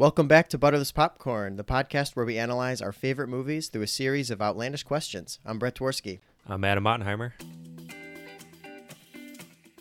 Welcome 0.00 0.28
back 0.28 0.48
to 0.48 0.56
Butterless 0.56 0.94
Popcorn, 0.94 1.56
the 1.56 1.62
podcast 1.62 2.16
where 2.16 2.24
we 2.24 2.38
analyze 2.38 2.80
our 2.80 2.90
favorite 2.90 3.28
movies 3.28 3.68
through 3.68 3.82
a 3.82 3.86
series 3.86 4.30
of 4.30 4.40
outlandish 4.40 4.82
questions. 4.82 5.38
I'm 5.44 5.58
Brett 5.58 5.74
Dworsky. 5.74 6.20
I'm 6.48 6.64
Adam 6.64 6.84
Ottenheimer. 6.84 7.32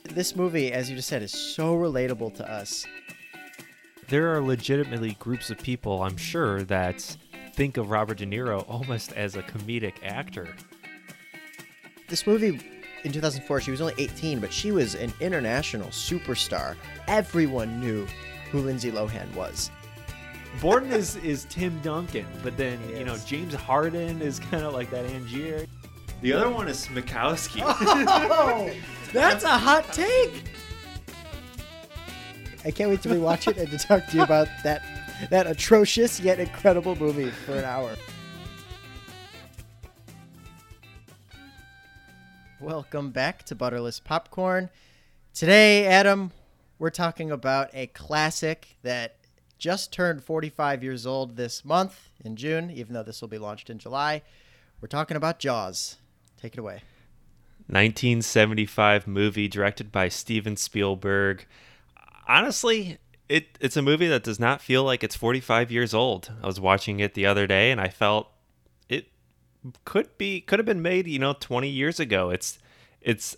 This 0.03 0.35
movie, 0.35 0.73
as 0.73 0.89
you 0.89 0.97
just 0.97 1.07
said, 1.07 1.23
is 1.23 1.31
so 1.31 1.73
relatable 1.73 2.35
to 2.35 2.51
us. 2.51 2.85
There 4.09 4.35
are 4.35 4.41
legitimately 4.41 5.13
groups 5.19 5.51
of 5.51 5.57
people, 5.59 6.03
I'm 6.03 6.17
sure, 6.17 6.63
that 6.63 6.99
think 7.53 7.77
of 7.77 7.89
Robert 7.89 8.17
De 8.17 8.25
Niro 8.25 8.65
almost 8.67 9.13
as 9.13 9.37
a 9.37 9.43
comedic 9.43 10.03
actor. 10.03 10.53
This 12.09 12.27
movie 12.27 12.59
in 13.05 13.13
2004, 13.13 13.61
she 13.61 13.71
was 13.71 13.79
only 13.79 13.95
18, 13.97 14.41
but 14.41 14.51
she 14.51 14.73
was 14.73 14.95
an 14.95 15.13
international 15.21 15.87
superstar. 15.91 16.75
Everyone 17.07 17.79
knew 17.79 18.05
who 18.51 18.59
Lindsay 18.59 18.91
Lohan 18.91 19.33
was. 19.33 19.71
Borden 20.61 20.91
is 20.91 21.15
is 21.17 21.45
Tim 21.45 21.79
Duncan, 21.81 22.25
but 22.43 22.57
then 22.57 22.79
He 22.89 22.99
you 22.99 23.05
know. 23.05 23.17
James 23.25 23.53
Harden 23.53 24.21
is 24.21 24.39
kind 24.39 24.63
of 24.63 24.73
like 24.73 24.89
that 24.91 25.05
Angier. 25.05 25.67
The 26.21 26.33
other 26.33 26.49
one 26.49 26.67
is 26.67 26.85
Smikowski. 26.85 27.61
Oh, 27.65 28.69
that's 29.13 29.43
a 29.43 29.57
hot 29.57 29.91
take. 29.93 30.43
I 32.65 32.71
can't 32.71 32.89
wait 32.89 33.01
to 33.03 33.09
rewatch 33.09 33.47
it 33.47 33.57
and 33.57 33.69
to 33.69 33.77
talk 33.77 34.05
to 34.07 34.17
you 34.17 34.23
about 34.23 34.47
that 34.63 34.81
that 35.29 35.47
atrocious 35.47 36.19
yet 36.19 36.39
incredible 36.39 36.95
movie 36.95 37.29
for 37.29 37.53
an 37.53 37.63
hour. 37.63 37.95
Welcome 42.59 43.11
back 43.11 43.43
to 43.43 43.55
Butterless 43.55 44.03
Popcorn. 44.03 44.69
Today, 45.33 45.85
Adam, 45.85 46.31
we're 46.77 46.89
talking 46.89 47.31
about 47.31 47.69
a 47.73 47.87
classic 47.87 48.75
that 48.83 49.15
just 49.59 49.91
turned 49.91 50.23
45 50.23 50.83
years 50.83 51.05
old 51.05 51.35
this 51.35 51.63
month 51.63 52.09
in 52.23 52.35
June, 52.35 52.71
even 52.71 52.93
though 52.93 53.03
this 53.03 53.21
will 53.21 53.27
be 53.27 53.37
launched 53.37 53.69
in 53.69 53.77
July. 53.77 54.23
We're 54.81 54.87
talking 54.87 55.17
about 55.17 55.39
Jaws. 55.39 55.97
Take 56.41 56.53
it 56.53 56.59
away. 56.59 56.81
1975 57.67 59.05
movie 59.05 59.47
directed 59.47 59.91
by 59.91 60.07
Steven 60.07 60.55
Spielberg. 60.55 61.45
Honestly, 62.27 62.97
it 63.27 63.57
it's 63.59 63.77
a 63.77 63.81
movie 63.81 64.07
that 64.07 64.23
does 64.23 64.39
not 64.39 64.61
feel 64.61 64.83
like 64.83 65.03
it's 65.03 65.15
45 65.15 65.71
years 65.71 65.93
old. 65.93 66.31
I 66.41 66.47
was 66.47 66.59
watching 66.59 66.99
it 66.99 67.13
the 67.13 67.25
other 67.27 67.45
day 67.45 67.69
and 67.69 67.79
I 67.79 67.89
felt 67.89 68.27
it 68.87 69.07
could 69.85 70.17
be 70.17 70.41
could 70.41 70.57
have 70.57 70.65
been 70.65 70.81
made, 70.81 71.05
you 71.05 71.19
know, 71.19 71.33
20 71.33 71.69
years 71.69 71.99
ago. 71.99 72.31
It's 72.31 72.57
it's 73.01 73.35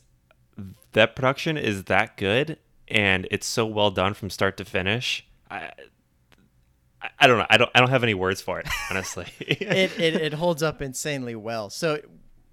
that 0.93 1.15
production 1.15 1.57
is 1.57 1.85
that 1.85 2.15
good 2.15 2.57
and 2.87 3.27
it's 3.31 3.47
so 3.47 3.65
well 3.65 3.91
done 3.91 4.13
from 4.13 4.29
start 4.29 4.55
to 4.57 4.65
finish. 4.65 5.27
I 5.49 5.71
I- 7.19 7.27
don't 7.27 7.37
know. 7.39 7.45
I 7.49 7.57
don't. 7.57 7.69
I 7.75 7.79
don't 7.79 7.89
have 7.89 8.03
any 8.03 8.13
words 8.13 8.41
for 8.41 8.59
it, 8.59 8.67
honestly. 8.89 9.25
it, 9.39 9.99
it 9.99 10.15
it 10.15 10.33
holds 10.33 10.61
up 10.63 10.81
insanely 10.81 11.35
well. 11.35 11.69
So, 11.69 11.99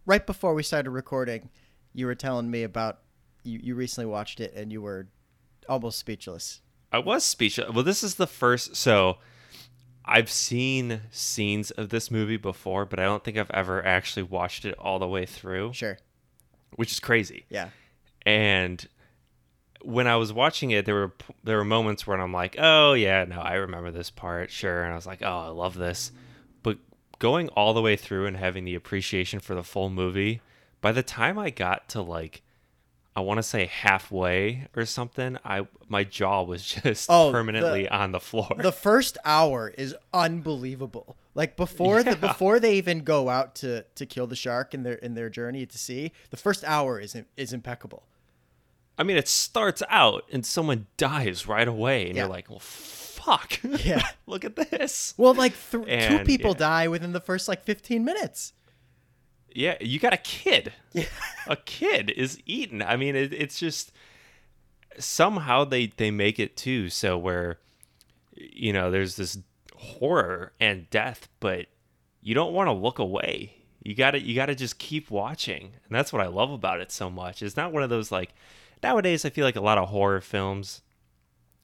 right 0.06 0.24
before 0.24 0.54
we 0.54 0.62
started 0.62 0.90
recording, 0.90 1.50
you 1.94 2.06
were 2.06 2.14
telling 2.14 2.50
me 2.50 2.62
about 2.62 3.00
you, 3.44 3.58
you 3.62 3.74
recently 3.74 4.06
watched 4.06 4.40
it 4.40 4.54
and 4.54 4.72
you 4.72 4.80
were 4.82 5.08
almost 5.68 5.98
speechless. 5.98 6.60
I 6.92 6.98
was 6.98 7.24
speechless. 7.24 7.70
Well, 7.74 7.84
this 7.84 8.02
is 8.02 8.14
the 8.14 8.26
first. 8.26 8.74
So 8.76 9.18
I've 10.04 10.30
seen 10.30 11.02
scenes 11.10 11.70
of 11.72 11.90
this 11.90 12.10
movie 12.10 12.38
before, 12.38 12.86
but 12.86 12.98
I 12.98 13.04
don't 13.04 13.22
think 13.22 13.36
I've 13.36 13.50
ever 13.50 13.84
actually 13.84 14.22
watched 14.22 14.64
it 14.64 14.74
all 14.78 14.98
the 14.98 15.06
way 15.08 15.26
through, 15.26 15.74
Sure. 15.74 15.98
which 16.76 16.92
is 16.92 17.00
crazy. 17.00 17.44
Yeah. 17.50 17.68
And 18.24 18.86
when 19.82 20.06
I 20.06 20.16
was 20.16 20.32
watching 20.32 20.70
it, 20.70 20.84
there 20.86 20.94
were 20.94 21.12
there 21.44 21.56
were 21.58 21.64
moments 21.64 22.06
where 22.06 22.18
I'm 22.20 22.32
like, 22.32 22.56
"Oh 22.58 22.92
yeah, 22.94 23.24
no, 23.24 23.40
I 23.40 23.54
remember 23.54 23.90
this 23.90 24.10
part, 24.10 24.50
sure." 24.50 24.82
And 24.82 24.92
I 24.92 24.96
was 24.96 25.06
like, 25.06 25.22
"Oh, 25.22 25.38
I 25.38 25.48
love 25.48 25.74
this." 25.74 26.12
But 26.62 26.78
going 27.18 27.48
all 27.50 27.74
the 27.74 27.82
way 27.82 27.96
through 27.96 28.26
and 28.26 28.36
having 28.36 28.64
the 28.64 28.74
appreciation 28.74 29.40
for 29.40 29.54
the 29.54 29.62
full 29.62 29.90
movie, 29.90 30.40
by 30.80 30.92
the 30.92 31.02
time 31.02 31.38
I 31.38 31.50
got 31.50 31.88
to 31.90 32.02
like 32.02 32.42
I 33.16 33.20
want 33.20 33.38
to 33.38 33.42
say 33.42 33.66
halfway 33.66 34.68
or 34.76 34.84
something, 34.84 35.38
I 35.44 35.66
my 35.88 36.04
jaw 36.04 36.42
was 36.42 36.64
just 36.84 37.08
Oh, 37.10 37.30
permanently 37.32 37.84
the- 37.84 37.94
on 37.96 38.12
the 38.12 38.20
floor. 38.20 38.54
The 38.58 38.72
first 38.72 39.18
hour 39.24 39.72
is 39.76 39.94
unbelievable. 40.14 41.16
Like 41.34 41.56
before 41.56 42.02
the 42.02 42.16
before 42.20 42.60
they 42.60 42.74
even 42.76 43.00
go 43.00 43.28
out 43.28 43.54
to 43.56 43.82
to 43.94 44.06
kill 44.06 44.26
the 44.26 44.36
shark 44.36 44.74
in 44.74 44.82
their 44.82 44.94
in 44.94 45.14
their 45.14 45.30
journey 45.30 45.66
to 45.66 45.78
sea, 45.78 46.12
the 46.30 46.36
first 46.36 46.64
hour 46.64 47.00
is 47.00 47.16
is 47.36 47.52
impeccable. 47.52 48.02
I 48.98 49.04
mean, 49.04 49.16
it 49.16 49.28
starts 49.28 49.82
out 49.88 50.24
and 50.32 50.44
someone 50.44 50.86
dies 50.96 51.46
right 51.46 51.68
away, 51.68 52.06
and 52.08 52.16
Yeah. 52.16 52.22
you're 52.24 52.30
like, 52.30 52.50
"Well, 52.50 52.58
fuck." 52.58 53.60
Yeah. 53.84 54.02
Look 54.26 54.44
at 54.44 54.56
this. 54.56 55.14
Well, 55.16 55.34
like 55.34 55.52
th- 55.70 56.08
two 56.08 56.24
people 56.24 56.52
yeah. 56.52 56.58
die 56.58 56.88
within 56.88 57.12
the 57.12 57.20
first 57.20 57.46
like 57.48 57.62
15 57.64 58.04
minutes. 58.04 58.52
Yeah, 59.54 59.76
you 59.80 59.98
got 59.98 60.12
a 60.12 60.18
kid. 60.18 60.72
Yeah. 60.92 61.04
a 61.46 61.56
kid 61.56 62.10
is 62.10 62.38
eaten. 62.46 62.82
I 62.82 62.96
mean, 62.96 63.16
it, 63.16 63.32
it's 63.32 63.58
just 63.58 63.92
somehow 64.98 65.64
they 65.64 65.86
they 65.96 66.10
make 66.10 66.38
it 66.38 66.56
too. 66.56 66.88
So 66.90 67.16
where 67.18 67.58
you 68.34 68.72
know 68.72 68.90
there's 68.90 69.16
this 69.16 69.38
horror 69.74 70.52
and 70.60 70.88
death, 70.90 71.28
but 71.40 71.66
you 72.20 72.34
don't 72.34 72.52
want 72.52 72.68
to 72.68 72.72
look 72.72 72.98
away. 72.98 73.54
You 73.82 73.94
got 73.94 74.12
to 74.12 74.20
you 74.20 74.34
got 74.34 74.46
to 74.46 74.54
just 74.54 74.78
keep 74.78 75.10
watching, 75.10 75.64
and 75.86 75.90
that's 75.96 76.12
what 76.12 76.22
I 76.22 76.26
love 76.26 76.50
about 76.50 76.80
it 76.80 76.90
so 76.92 77.08
much. 77.10 77.42
It's 77.42 77.56
not 77.56 77.72
one 77.72 77.82
of 77.82 77.90
those 77.90 78.10
like 78.12 78.34
nowadays. 78.82 79.24
I 79.24 79.30
feel 79.30 79.44
like 79.44 79.56
a 79.56 79.60
lot 79.60 79.78
of 79.78 79.88
horror 79.88 80.20
films, 80.20 80.82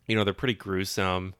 you 0.06 0.16
know, 0.16 0.24
they're 0.24 0.34
pretty 0.34 0.54
gruesome. 0.54 1.34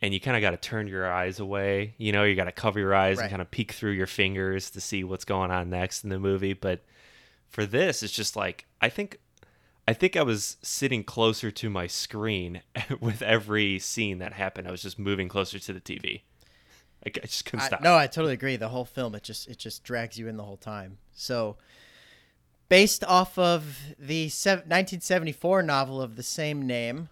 And 0.00 0.12
you 0.12 0.20
kind 0.20 0.36
of 0.36 0.40
got 0.40 0.50
to 0.50 0.56
turn 0.56 0.86
your 0.88 1.10
eyes 1.10 1.40
away. 1.40 1.94
You 1.98 2.12
know, 2.12 2.24
you 2.24 2.34
got 2.34 2.44
to 2.44 2.52
cover 2.52 2.78
your 2.78 2.94
eyes 2.94 3.16
Right. 3.16 3.24
and 3.24 3.30
kind 3.30 3.40
of 3.42 3.50
peek 3.50 3.72
through 3.72 3.92
your 3.92 4.06
fingers 4.08 4.70
to 4.70 4.80
see 4.80 5.04
what's 5.04 5.24
going 5.24 5.50
on 5.50 5.70
next 5.70 6.04
in 6.04 6.10
the 6.10 6.18
movie. 6.18 6.52
But 6.52 6.84
for 7.48 7.64
this 7.64 8.02
it's 8.02 8.12
just 8.12 8.34
like 8.34 8.66
i 8.80 8.88
think 8.88 9.20
i 9.86 9.92
think 9.92 10.16
i 10.16 10.22
was 10.24 10.56
sitting 10.60 11.04
closer 11.04 11.52
to 11.52 11.70
my 11.70 11.86
screen 11.86 12.60
with 13.00 13.22
every 13.22 13.78
scene 13.78 14.18
that 14.18 14.32
happened 14.32 14.66
i 14.66 14.72
was 14.72 14.82
just 14.82 14.98
moving 14.98 15.28
closer 15.28 15.60
to 15.60 15.72
the 15.72 15.80
tv 15.80 16.22
i, 17.06 17.10
I 17.22 17.26
just 17.26 17.44
couldn't 17.44 17.60
I, 17.60 17.66
stop 17.68 17.80
no, 17.80 17.94
I 17.96 18.08
totally 18.08 18.34
agree. 18.34 18.56
The 18.56 18.70
whole 18.70 18.84
film, 18.84 19.14
it 19.14 19.22
just 19.22 19.46
it 19.46 19.56
just 19.56 19.84
drags 19.84 20.18
you 20.18 20.26
in 20.26 20.36
the 20.36 20.42
whole 20.42 20.56
time. 20.56 20.98
So, 21.12 21.56
based 22.68 23.04
off 23.04 23.38
of 23.38 23.78
the 23.98 24.24
1974 24.24 25.62
novel 25.62 26.00
of 26.00 26.16
the 26.16 26.22
same 26.22 26.66
name, 26.66 27.08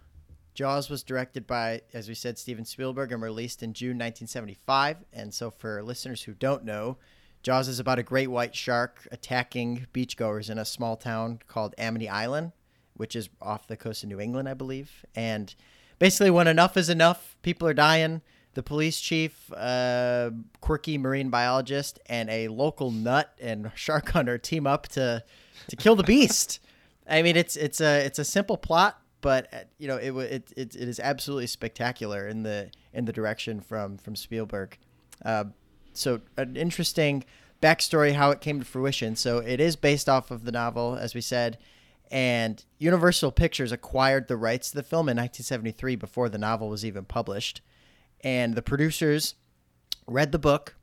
Jaws 0.53 0.89
was 0.89 1.03
directed 1.03 1.47
by, 1.47 1.81
as 1.93 2.07
we 2.07 2.13
said, 2.13 2.37
Steven 2.37 2.65
Spielberg 2.65 3.11
and 3.11 3.21
released 3.21 3.63
in 3.63 3.73
June 3.73 3.97
1975. 3.97 4.97
And 5.11 5.33
so, 5.33 5.49
for 5.49 5.81
listeners 5.81 6.23
who 6.23 6.33
don't 6.33 6.63
know, 6.63 6.97
Jaws 7.41 7.67
is 7.67 7.79
about 7.79 7.99
a 7.99 8.03
great 8.03 8.29
white 8.29 8.55
shark 8.55 9.07
attacking 9.11 9.87
beachgoers 9.93 10.49
in 10.49 10.57
a 10.57 10.65
small 10.65 10.95
town 10.95 11.39
called 11.47 11.73
Amity 11.77 12.07
Island, 12.07 12.51
which 12.95 13.15
is 13.15 13.29
off 13.41 13.67
the 13.67 13.75
coast 13.75 14.03
of 14.03 14.09
New 14.09 14.19
England, 14.19 14.47
I 14.47 14.53
believe. 14.53 15.05
And 15.15 15.53
basically, 15.97 16.29
when 16.29 16.47
enough 16.47 16.77
is 16.77 16.89
enough, 16.89 17.35
people 17.41 17.67
are 17.67 17.73
dying. 17.73 18.21
The 18.53 18.63
police 18.63 19.01
chief, 19.01 19.51
uh, 19.51 20.29
quirky 20.61 20.99
marine 20.99 21.29
biologist, 21.31 21.99
and 22.05 22.29
a 22.29 22.47
local 22.47 22.91
nut 22.91 23.33
and 23.41 23.71
shark 23.75 24.09
hunter 24.11 24.37
team 24.37 24.67
up 24.67 24.87
to 24.89 25.23
to 25.67 25.75
kill 25.75 25.95
the 25.95 26.03
beast. 26.03 26.59
I 27.07 27.21
mean, 27.21 27.35
it's 27.35 27.55
it's 27.55 27.81
a 27.81 28.05
it's 28.05 28.19
a 28.19 28.25
simple 28.25 28.57
plot, 28.57 29.01
but 29.21 29.53
uh, 29.53 29.57
you 29.77 29.87
know 29.87 29.97
it 29.97 30.11
it 30.11 30.53
it, 30.55 30.75
it 30.75 30.87
is 30.87 30.99
absolutely 30.99 31.47
spectacular 31.47 32.27
in 32.27 32.43
the 32.43 32.71
in 32.93 33.05
the 33.05 33.13
direction 33.13 33.59
from 33.59 33.97
from 33.97 34.15
Spielberg. 34.15 34.77
Uh, 35.23 35.45
so 35.93 36.21
an 36.37 36.55
interesting 36.55 37.23
backstory 37.61 38.13
how 38.13 38.31
it 38.31 38.41
came 38.41 38.59
to 38.59 38.65
fruition. 38.65 39.15
So 39.15 39.37
it 39.37 39.59
is 39.59 39.75
based 39.75 40.09
off 40.09 40.31
of 40.31 40.43
the 40.43 40.51
novel, 40.51 40.95
as 40.95 41.15
we 41.15 41.21
said, 41.21 41.57
and 42.11 42.63
Universal 42.77 43.31
Pictures 43.31 43.71
acquired 43.71 44.27
the 44.27 44.37
rights 44.37 44.69
to 44.69 44.75
the 44.75 44.83
film 44.83 45.07
in 45.09 45.17
1973 45.17 45.95
before 45.95 46.29
the 46.29 46.37
novel 46.37 46.69
was 46.69 46.85
even 46.85 47.05
published. 47.05 47.61
And 48.21 48.55
the 48.55 48.61
producers 48.61 49.35
read 50.05 50.31
the 50.31 50.39
book 50.39 50.75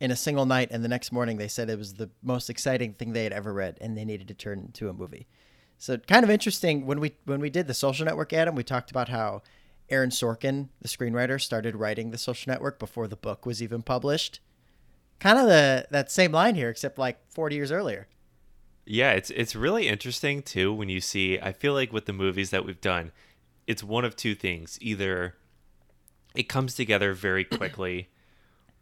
in 0.00 0.10
a 0.10 0.16
single 0.16 0.46
night, 0.46 0.68
and 0.70 0.82
the 0.82 0.88
next 0.88 1.12
morning 1.12 1.36
they 1.36 1.48
said 1.48 1.68
it 1.70 1.78
was 1.78 1.94
the 1.94 2.10
most 2.22 2.48
exciting 2.50 2.94
thing 2.94 3.12
they 3.12 3.24
had 3.24 3.32
ever 3.32 3.52
read, 3.52 3.76
and 3.80 3.96
they 3.96 4.04
needed 4.04 4.26
to 4.28 4.34
turn 4.34 4.58
into 4.60 4.88
a 4.88 4.92
movie. 4.92 5.26
So 5.78 5.96
kind 5.98 6.24
of 6.24 6.30
interesting 6.30 6.86
when 6.86 7.00
we 7.00 7.12
when 7.24 7.40
we 7.40 7.50
did 7.50 7.66
the 7.66 7.74
Social 7.74 8.04
Network, 8.06 8.32
Adam, 8.32 8.54
we 8.54 8.64
talked 8.64 8.90
about 8.90 9.08
how 9.10 9.42
Aaron 9.90 10.10
Sorkin, 10.10 10.68
the 10.80 10.88
screenwriter, 10.88 11.40
started 11.40 11.76
writing 11.76 12.10
the 12.10 12.18
Social 12.18 12.50
Network 12.50 12.78
before 12.78 13.06
the 13.08 13.16
book 13.16 13.44
was 13.46 13.62
even 13.62 13.82
published. 13.82 14.40
Kind 15.20 15.38
of 15.38 15.46
the 15.46 15.86
that 15.90 16.10
same 16.10 16.32
line 16.32 16.54
here, 16.54 16.70
except 16.70 16.98
like 16.98 17.18
40 17.30 17.56
years 17.56 17.70
earlier. 17.72 18.08
yeah 18.86 19.12
it's 19.12 19.30
it's 19.30 19.54
really 19.54 19.86
interesting 19.88 20.42
too 20.42 20.72
when 20.72 20.88
you 20.88 21.00
see 21.00 21.38
i 21.40 21.52
feel 21.52 21.74
like 21.74 21.92
with 21.92 22.06
the 22.06 22.12
movies 22.12 22.48
that 22.50 22.64
we've 22.64 22.80
done 22.80 23.12
it's 23.66 23.84
one 23.84 24.04
of 24.06 24.16
two 24.16 24.34
things 24.34 24.78
either 24.80 25.34
it 26.34 26.44
comes 26.48 26.74
together 26.74 27.12
very 27.12 27.44
quickly 27.44 28.08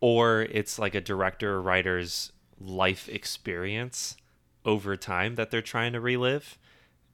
or 0.01 0.43
it's 0.51 0.79
like 0.79 0.95
a 0.95 1.01
director 1.01 1.55
or 1.55 1.63
writer's 1.63 2.33
life 2.61 3.09
experience 3.09 4.17
over 4.65 4.97
time 4.97 5.37
that 5.37 5.51
they're 5.51 5.63
trying 5.63 5.93
to 5.93 6.01
relive 6.01 6.59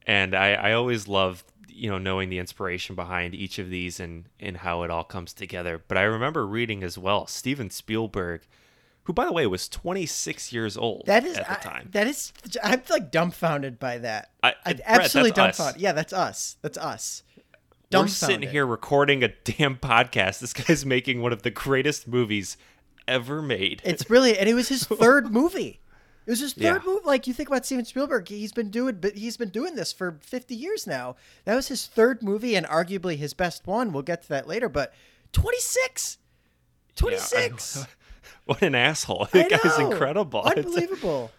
and 0.07 0.35
I, 0.35 0.53
I 0.53 0.71
always 0.73 1.07
love 1.07 1.43
you 1.67 1.89
know 1.89 1.97
knowing 1.97 2.29
the 2.29 2.39
inspiration 2.39 2.95
behind 2.95 3.33
each 3.35 3.59
of 3.59 3.69
these 3.69 3.99
and 3.99 4.25
and 4.39 4.57
how 4.57 4.83
it 4.83 4.89
all 4.91 5.03
comes 5.03 5.33
together. 5.33 5.81
But 5.87 5.97
I 5.97 6.03
remember 6.03 6.45
reading 6.47 6.83
as 6.83 6.97
well 6.97 7.27
Steven 7.27 7.69
Spielberg, 7.69 8.41
who 9.03 9.13
by 9.13 9.25
the 9.25 9.33
way 9.33 9.45
was 9.47 9.67
26 9.67 10.53
years 10.53 10.77
old 10.77 11.03
That 11.05 11.25
is 11.25 11.37
at 11.37 11.45
the 11.47 11.51
I- 11.69 11.71
time. 11.73 11.89
that 11.91 12.07
is 12.07 12.31
I'm 12.63 12.81
like 12.89 13.11
dumbfounded 13.11 13.77
by 13.79 13.97
that. 13.99 14.29
I- 14.43 14.55
I'm 14.65 14.75
Brett, 14.77 14.81
absolutely 14.87 15.31
that's 15.31 15.59
us. 15.59 15.65
dumbfounded. 15.65 15.81
Yeah, 15.81 15.91
that's 15.91 16.13
us. 16.13 16.57
That's 16.61 16.77
us. 16.77 17.23
We're 17.91 18.07
sitting 18.07 18.49
here 18.49 18.65
recording 18.65 19.23
a 19.23 19.27
damn 19.43 19.77
podcast. 19.77 20.39
This 20.39 20.53
guy's 20.53 20.85
making 20.85 21.21
one 21.21 21.31
of 21.33 21.43
the 21.43 21.51
greatest 21.51 22.07
movies 22.07 22.57
ever 23.07 23.41
made. 23.41 23.81
It's 23.85 24.03
brilliant, 24.03 24.39
and 24.39 24.49
it 24.49 24.53
was 24.53 24.69
his 24.69 24.83
third 24.85 25.31
movie. 25.31 25.79
It 26.25 26.31
was 26.31 26.39
his 26.39 26.53
third 26.53 26.63
Yeah. 26.63 26.79
movie. 26.85 27.05
Like 27.05 27.27
you 27.27 27.33
think 27.33 27.49
about 27.49 27.65
Steven 27.65 27.85
Spielberg, 27.85 28.27
he's 28.27 28.51
been 28.51 28.71
doing, 28.71 28.97
but 28.99 29.15
he's 29.15 29.37
been 29.37 29.49
doing 29.49 29.75
this 29.75 29.93
for 29.93 30.17
50 30.21 30.55
years 30.55 30.87
now. 30.87 31.15
That 31.45 31.55
was 31.55 31.67
his 31.67 31.85
third 31.85 32.23
movie 32.23 32.55
and 32.55 32.65
arguably 32.65 33.15
his 33.17 33.33
best 33.35 33.67
one. 33.67 33.91
We'll 33.93 34.01
get 34.03 34.23
to 34.23 34.29
that 34.29 34.47
later. 34.47 34.67
But 34.67 34.91
26, 35.33 36.17
Yeah, 36.17 36.93
I 36.95 36.99
26. 36.99 37.75
know. 37.77 37.83
what 38.45 38.61
an 38.63 38.73
asshole! 38.73 39.27
That 39.33 39.49
guy's 39.51 39.77
incredible. 39.77 40.41
Unbelievable. 40.45 41.31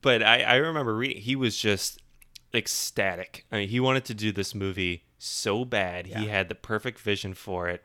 but 0.00 0.22
I, 0.22 0.42
I 0.42 0.54
remember 0.56 0.94
reading 0.94 1.20
he 1.22 1.34
was 1.34 1.56
just 1.56 2.00
ecstatic. 2.54 3.46
I 3.50 3.56
mean, 3.58 3.68
he 3.68 3.80
wanted 3.80 4.04
to 4.06 4.14
do 4.14 4.30
this 4.30 4.54
movie 4.54 5.04
so 5.18 5.64
bad. 5.64 6.06
He 6.06 6.28
had 6.28 6.48
the 6.48 6.54
perfect 6.54 7.00
vision 7.00 7.34
for 7.34 7.68
it. 7.68 7.82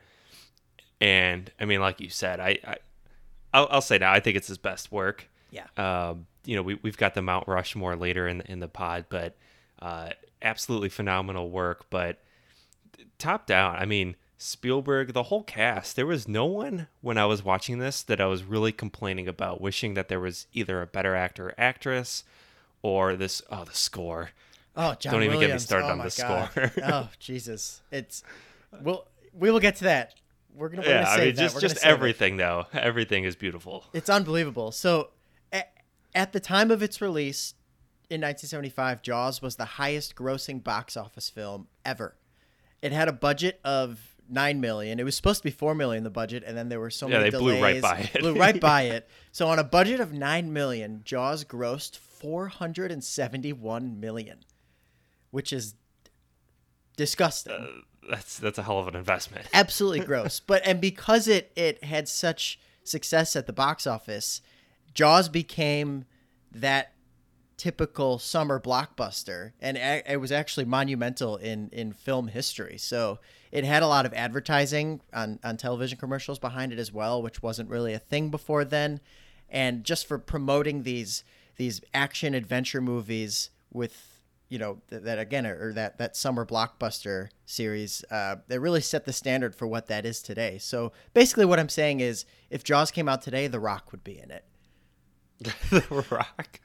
And 1.00 1.50
I 1.58 1.64
mean, 1.64 1.80
like 1.80 2.00
you 2.00 2.08
said, 2.10 2.38
I, 2.40 2.58
I 2.64 2.76
I'll, 3.52 3.68
I'll 3.70 3.80
say 3.80 3.98
now, 3.98 4.12
I 4.12 4.20
think 4.20 4.36
it's 4.36 4.48
his 4.48 4.58
best 4.58 4.92
work. 4.92 5.28
Yeah. 5.50 5.66
Um, 5.76 6.26
you 6.44 6.56
know, 6.56 6.62
we 6.62 6.78
we've 6.82 6.96
got 6.96 7.14
the 7.14 7.22
Mount 7.22 7.48
Rushmore 7.48 7.96
later 7.96 8.26
in 8.28 8.38
the, 8.38 8.50
in 8.50 8.60
the 8.60 8.68
pod, 8.68 9.06
but 9.08 9.36
uh, 9.80 10.10
absolutely 10.42 10.88
phenomenal 10.88 11.50
work. 11.50 11.86
But 11.90 12.22
top 13.18 13.46
down, 13.46 13.76
I 13.76 13.84
mean, 13.84 14.16
Spielberg, 14.38 15.12
the 15.12 15.24
whole 15.24 15.42
cast. 15.42 15.96
There 15.96 16.06
was 16.06 16.26
no 16.26 16.46
one 16.46 16.88
when 17.02 17.18
I 17.18 17.26
was 17.26 17.44
watching 17.44 17.78
this 17.78 18.02
that 18.02 18.20
I 18.20 18.26
was 18.26 18.44
really 18.44 18.72
complaining 18.72 19.28
about, 19.28 19.60
wishing 19.60 19.94
that 19.94 20.08
there 20.08 20.20
was 20.20 20.46
either 20.52 20.80
a 20.80 20.86
better 20.86 21.14
actor 21.14 21.48
or 21.48 21.54
actress, 21.58 22.24
or 22.82 23.16
this. 23.16 23.42
Oh, 23.50 23.64
the 23.64 23.74
score. 23.74 24.30
Oh, 24.76 24.94
John 24.94 25.14
Don't 25.14 25.24
even 25.24 25.40
get 25.40 25.50
me 25.50 25.58
started 25.58 25.88
oh 25.88 25.90
on 25.90 25.98
the 25.98 26.14
God. 26.16 26.50
score. 26.50 26.72
oh, 26.84 27.08
Jesus. 27.18 27.82
It's 27.90 28.22
we'll 28.80 29.06
we 29.32 29.50
will 29.50 29.60
get 29.60 29.76
to 29.76 29.84
that. 29.84 30.14
We're 30.54 30.68
gonna, 30.68 30.82
we're 30.82 30.88
yeah, 30.88 31.04
gonna 31.04 31.22
I 31.22 31.26
mean, 31.26 31.36
just 31.36 31.60
just 31.60 31.84
everything 31.84 32.36
though. 32.36 32.66
Everything 32.72 33.24
is 33.24 33.36
beautiful. 33.36 33.84
It's 33.92 34.10
unbelievable. 34.10 34.72
So, 34.72 35.10
at, 35.52 35.72
at 36.14 36.32
the 36.32 36.40
time 36.40 36.70
of 36.70 36.82
its 36.82 37.00
release 37.00 37.54
in 38.10 38.20
1975, 38.20 39.02
Jaws 39.02 39.40
was 39.40 39.56
the 39.56 39.64
highest 39.64 40.14
grossing 40.16 40.62
box 40.62 40.96
office 40.96 41.30
film 41.30 41.68
ever. 41.84 42.16
It 42.82 42.92
had 42.92 43.08
a 43.08 43.12
budget 43.12 43.60
of 43.64 44.00
nine 44.28 44.60
million. 44.60 45.00
It 45.00 45.04
was 45.04 45.16
supposed 45.16 45.38
to 45.40 45.44
be 45.44 45.50
four 45.50 45.74
million 45.74 46.04
the 46.04 46.10
budget, 46.10 46.42
and 46.46 46.56
then 46.56 46.68
there 46.68 46.80
were 46.80 46.90
so 46.90 47.08
Yeah, 47.08 47.18
many 47.18 47.30
they 47.30 47.38
blew 47.38 47.60
right 47.62 47.80
by 47.82 48.10
it. 48.12 48.20
blew 48.20 48.34
right 48.34 48.60
by 48.60 48.82
it. 48.96 49.08
So 49.32 49.48
on 49.48 49.58
a 49.58 49.64
budget 49.64 50.00
of 50.00 50.12
nine 50.12 50.52
million, 50.52 51.02
Jaws 51.04 51.44
grossed 51.44 51.96
471 51.98 54.00
million, 54.00 54.38
which 55.30 55.52
is 55.52 55.74
disgusting 57.00 57.54
uh, 57.54 58.10
That's 58.10 58.38
that's 58.38 58.58
a 58.58 58.62
hell 58.62 58.78
of 58.78 58.86
an 58.88 58.94
investment. 58.94 59.46
absolutely 59.54 60.00
gross. 60.00 60.38
But 60.38 60.60
and 60.66 60.80
because 60.80 61.26
it 61.28 61.50
it 61.56 61.82
had 61.84 62.08
such 62.08 62.60
success 62.84 63.34
at 63.36 63.46
the 63.46 63.52
box 63.52 63.86
office, 63.86 64.42
Jaws 64.92 65.28
became 65.30 66.04
that 66.52 66.92
typical 67.56 68.18
summer 68.18 68.58
blockbuster, 68.60 69.52
and 69.60 69.76
a- 69.76 70.12
it 70.12 70.16
was 70.18 70.30
actually 70.30 70.66
monumental 70.66 71.36
in 71.36 71.70
in 71.72 71.92
film 71.92 72.28
history. 72.28 72.76
So 72.76 73.18
it 73.50 73.64
had 73.64 73.82
a 73.82 73.86
lot 73.86 74.04
of 74.04 74.12
advertising 74.12 75.00
on 75.14 75.38
on 75.42 75.56
television 75.56 75.98
commercials 75.98 76.38
behind 76.38 76.72
it 76.72 76.78
as 76.78 76.92
well, 76.92 77.22
which 77.22 77.42
wasn't 77.42 77.70
really 77.70 77.94
a 77.94 77.98
thing 77.98 78.30
before 78.30 78.64
then. 78.64 79.00
And 79.48 79.84
just 79.84 80.06
for 80.06 80.18
promoting 80.18 80.82
these 80.82 81.24
these 81.56 81.80
action 81.94 82.34
adventure 82.34 82.80
movies 82.82 83.50
with 83.72 84.09
you 84.50 84.58
know 84.58 84.82
th- 84.90 85.02
that 85.04 85.18
again 85.18 85.46
or 85.46 85.72
that 85.72 85.96
that 85.96 86.16
summer 86.16 86.44
blockbuster 86.44 87.28
series 87.46 88.04
uh, 88.10 88.36
that 88.48 88.60
really 88.60 88.82
set 88.82 89.06
the 89.06 89.12
standard 89.12 89.54
for 89.54 89.66
what 89.66 89.86
that 89.86 90.04
is 90.04 90.20
today. 90.20 90.58
So 90.58 90.92
basically, 91.14 91.46
what 91.46 91.58
I'm 91.58 91.70
saying 91.70 92.00
is, 92.00 92.26
if 92.50 92.62
Jaws 92.62 92.90
came 92.90 93.08
out 93.08 93.22
today, 93.22 93.46
The 93.46 93.60
Rock 93.60 93.92
would 93.92 94.04
be 94.04 94.18
in 94.18 94.30
it. 94.30 94.44
the 95.70 96.04
Rock. 96.10 96.60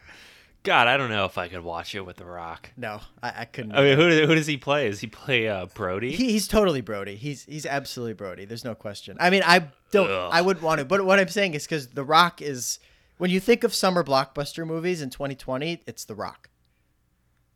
God, 0.63 0.87
I 0.87 0.97
don't 0.97 1.11
know 1.11 1.25
if 1.25 1.37
I 1.37 1.47
could 1.47 1.63
watch 1.63 1.93
it 1.93 2.01
with 2.01 2.17
The 2.17 2.25
Rock. 2.25 2.71
No, 2.75 2.99
I, 3.21 3.41
I 3.41 3.45
couldn't. 3.45 3.73
I 3.73 3.83
mean, 3.83 3.97
who, 3.97 4.25
who 4.25 4.33
does 4.33 4.47
he 4.47 4.57
play? 4.57 4.89
Does 4.89 4.99
he 4.99 5.05
play 5.05 5.47
uh, 5.47 5.67
Brody? 5.67 6.11
he, 6.11 6.31
he's 6.31 6.47
totally 6.47 6.81
Brody. 6.81 7.15
He's 7.15 7.45
he's 7.45 7.67
absolutely 7.67 8.13
Brody. 8.13 8.45
There's 8.45 8.65
no 8.65 8.73
question. 8.73 9.15
I 9.19 9.29
mean, 9.29 9.43
I 9.45 9.67
don't. 9.91 10.09
Ugh. 10.09 10.29
I 10.33 10.41
wouldn't 10.41 10.65
want 10.65 10.79
to. 10.79 10.85
But 10.85 11.05
what 11.05 11.19
I'm 11.19 11.27
saying 11.27 11.53
is 11.53 11.65
because 11.65 11.89
The 11.89 12.03
Rock 12.03 12.41
is 12.41 12.79
when 13.17 13.29
you 13.29 13.39
think 13.39 13.63
of 13.63 13.75
summer 13.75 14.03
blockbuster 14.03 14.65
movies 14.65 15.03
in 15.03 15.11
2020, 15.11 15.83
it's 15.85 16.03
The 16.03 16.15
Rock. 16.15 16.49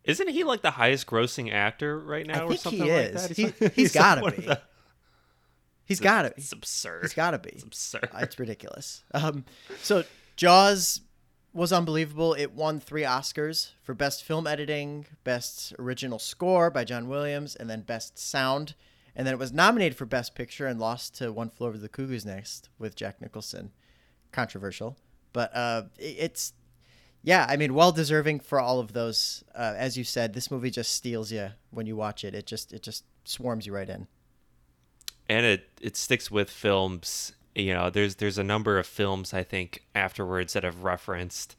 Isn't 0.04 0.30
he 0.30 0.44
like 0.44 0.62
the 0.62 0.72
highest 0.72 1.08
grossing 1.08 1.52
actor 1.54 2.00
right 2.00 2.26
now, 2.26 2.46
I 2.46 2.48
or 2.48 2.56
something 2.58 2.84
he 2.84 2.92
like 2.92 3.06
is. 3.14 3.28
that? 3.28 3.38
He, 3.38 3.46
like- 3.46 3.74
he's 3.74 3.92
got 3.94 4.16
to 4.16 4.22
one 4.22 4.36
be. 4.36 4.42
the- 4.44 4.62
He's 5.86 6.00
got 6.00 6.22
to. 6.22 6.34
It's 6.38 6.52
absurd. 6.52 7.02
He's 7.02 7.14
got 7.16 7.32
to 7.32 7.40
be. 7.40 7.50
It's 7.50 7.64
absurd. 7.64 8.10
It's 8.20 8.38
ridiculous. 8.38 9.04
Um, 9.14 9.44
so 9.82 10.04
Jaws 10.36 11.02
was 11.52 11.74
unbelievable. 11.74 12.36
It 12.36 12.52
won 12.54 12.80
three 12.80 13.02
Oscars 13.02 13.72
for 13.82 13.96
best 13.96 14.24
film 14.24 14.46
editing, 14.46 15.08
best 15.24 15.74
original 15.80 16.20
score 16.20 16.70
by 16.70 16.84
John 16.84 17.08
Williams, 17.10 17.56
and 17.56 17.68
then 17.68 17.82
best 17.82 18.20
sound. 18.20 18.76
And 19.16 19.26
then 19.26 19.34
it 19.34 19.38
was 19.40 19.52
nominated 19.52 19.98
for 19.98 20.06
best 20.06 20.36
picture 20.36 20.68
and 20.68 20.80
lost 20.80 21.16
to 21.18 21.32
One 21.34 21.50
Flew 21.50 21.66
Over 21.68 21.80
the 21.80 21.90
Cuckoo's 21.90 22.24
Nest 22.24 22.70
with 22.78 22.96
Jack 22.96 23.20
Nicholson. 23.20 23.72
Controversial, 24.32 24.96
but 25.34 25.50
uh, 25.56 25.84
it- 25.98 26.18
it's 26.20 26.54
yeah. 27.24 27.46
I 27.50 27.58
mean, 27.58 27.74
well 27.74 27.92
deserving 27.92 28.40
for 28.42 28.60
all 28.60 28.80
of 28.80 28.94
those. 28.94 29.44
Uh, 29.56 29.74
as 29.78 29.98
you 29.98 30.04
said, 30.04 30.34
this 30.34 30.50
movie 30.52 30.72
just 30.72 30.92
steals 30.94 31.32
you 31.32 31.50
when 31.72 31.86
you 31.86 31.96
watch 31.96 32.24
it. 32.24 32.34
It 32.36 32.46
just 32.48 32.74
it 32.74 32.84
just 32.84 33.04
swarms 33.26 33.66
you 33.68 33.74
right 33.74 33.90
in. 33.90 34.08
and 35.28 35.46
it 35.46 35.70
it 35.82 35.96
sticks 35.96 36.32
with 36.32 36.50
films 36.50 37.34
you 37.56 37.74
know 37.74 37.90
there's 37.90 38.16
there's 38.16 38.38
a 38.38 38.44
number 38.44 38.80
of 38.80 38.88
films 38.88 39.34
i 39.34 39.44
think 39.44 39.84
afterwards 39.96 40.54
that 40.54 40.64
have 40.64 40.84
referenced 40.84 41.56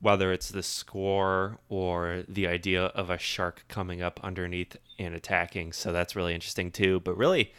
whether 0.00 0.32
it's 0.32 0.50
the 0.50 0.62
score 0.62 1.58
or 1.68 2.24
the 2.28 2.46
idea 2.46 2.86
of 2.86 3.08
a 3.10 3.18
shark 3.18 3.64
coming 3.68 4.02
up 4.02 4.20
underneath 4.22 4.76
and 4.98 5.14
attacking 5.14 5.72
so 5.72 5.92
that's 5.92 6.16
really 6.16 6.34
interesting 6.34 6.70
too 6.70 7.00
but 7.00 7.16
really 7.16 7.52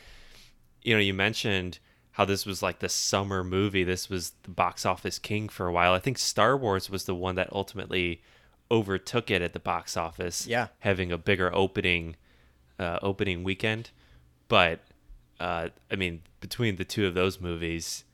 you 0.82 0.94
know 0.94 1.00
you 1.00 1.14
mentioned 1.14 1.80
how 2.16 2.26
this 2.26 2.46
was 2.46 2.62
like 2.64 2.80
the 2.80 2.90
summer 2.90 3.44
movie 3.44 3.84
this 3.84 4.10
was 4.10 4.32
the 4.44 4.50
box 4.52 4.86
office 4.86 5.20
king 5.20 5.48
for 5.50 5.68
a 5.68 5.72
while 5.72 5.94
i 5.94 6.00
think 6.00 6.18
star 6.18 6.56
wars 6.58 6.90
was 6.90 7.06
the 7.06 7.16
one 7.16 7.36
that 7.36 7.48
ultimately 7.52 8.22
overtook 8.72 9.30
it 9.32 9.42
at 9.42 9.54
the 9.54 9.60
box 9.60 9.96
office 9.96 10.48
Yeah. 10.48 10.68
having 10.80 11.12
a 11.12 11.18
bigger 11.18 11.54
opening 11.56 12.16
uh, 12.80 13.00
opening 13.02 13.44
weekend 13.44 13.92
but 14.48 14.80
uh, 15.40 15.68
I 15.92 15.96
mean, 15.98 16.22
between 16.40 16.78
the 16.78 16.86
two 16.86 17.06
of 17.08 17.14
those 17.14 17.42
movies, 17.42 18.06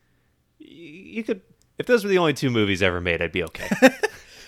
y- 0.59 0.65
you 0.69 1.23
could. 1.23 1.41
If 1.77 1.85
those 1.85 2.03
were 2.03 2.09
the 2.09 2.17
only 2.17 2.33
two 2.33 2.49
movies 2.49 2.81
ever 2.81 2.99
made, 2.99 3.21
I'd 3.21 3.31
be 3.31 3.43
okay. 3.43 3.69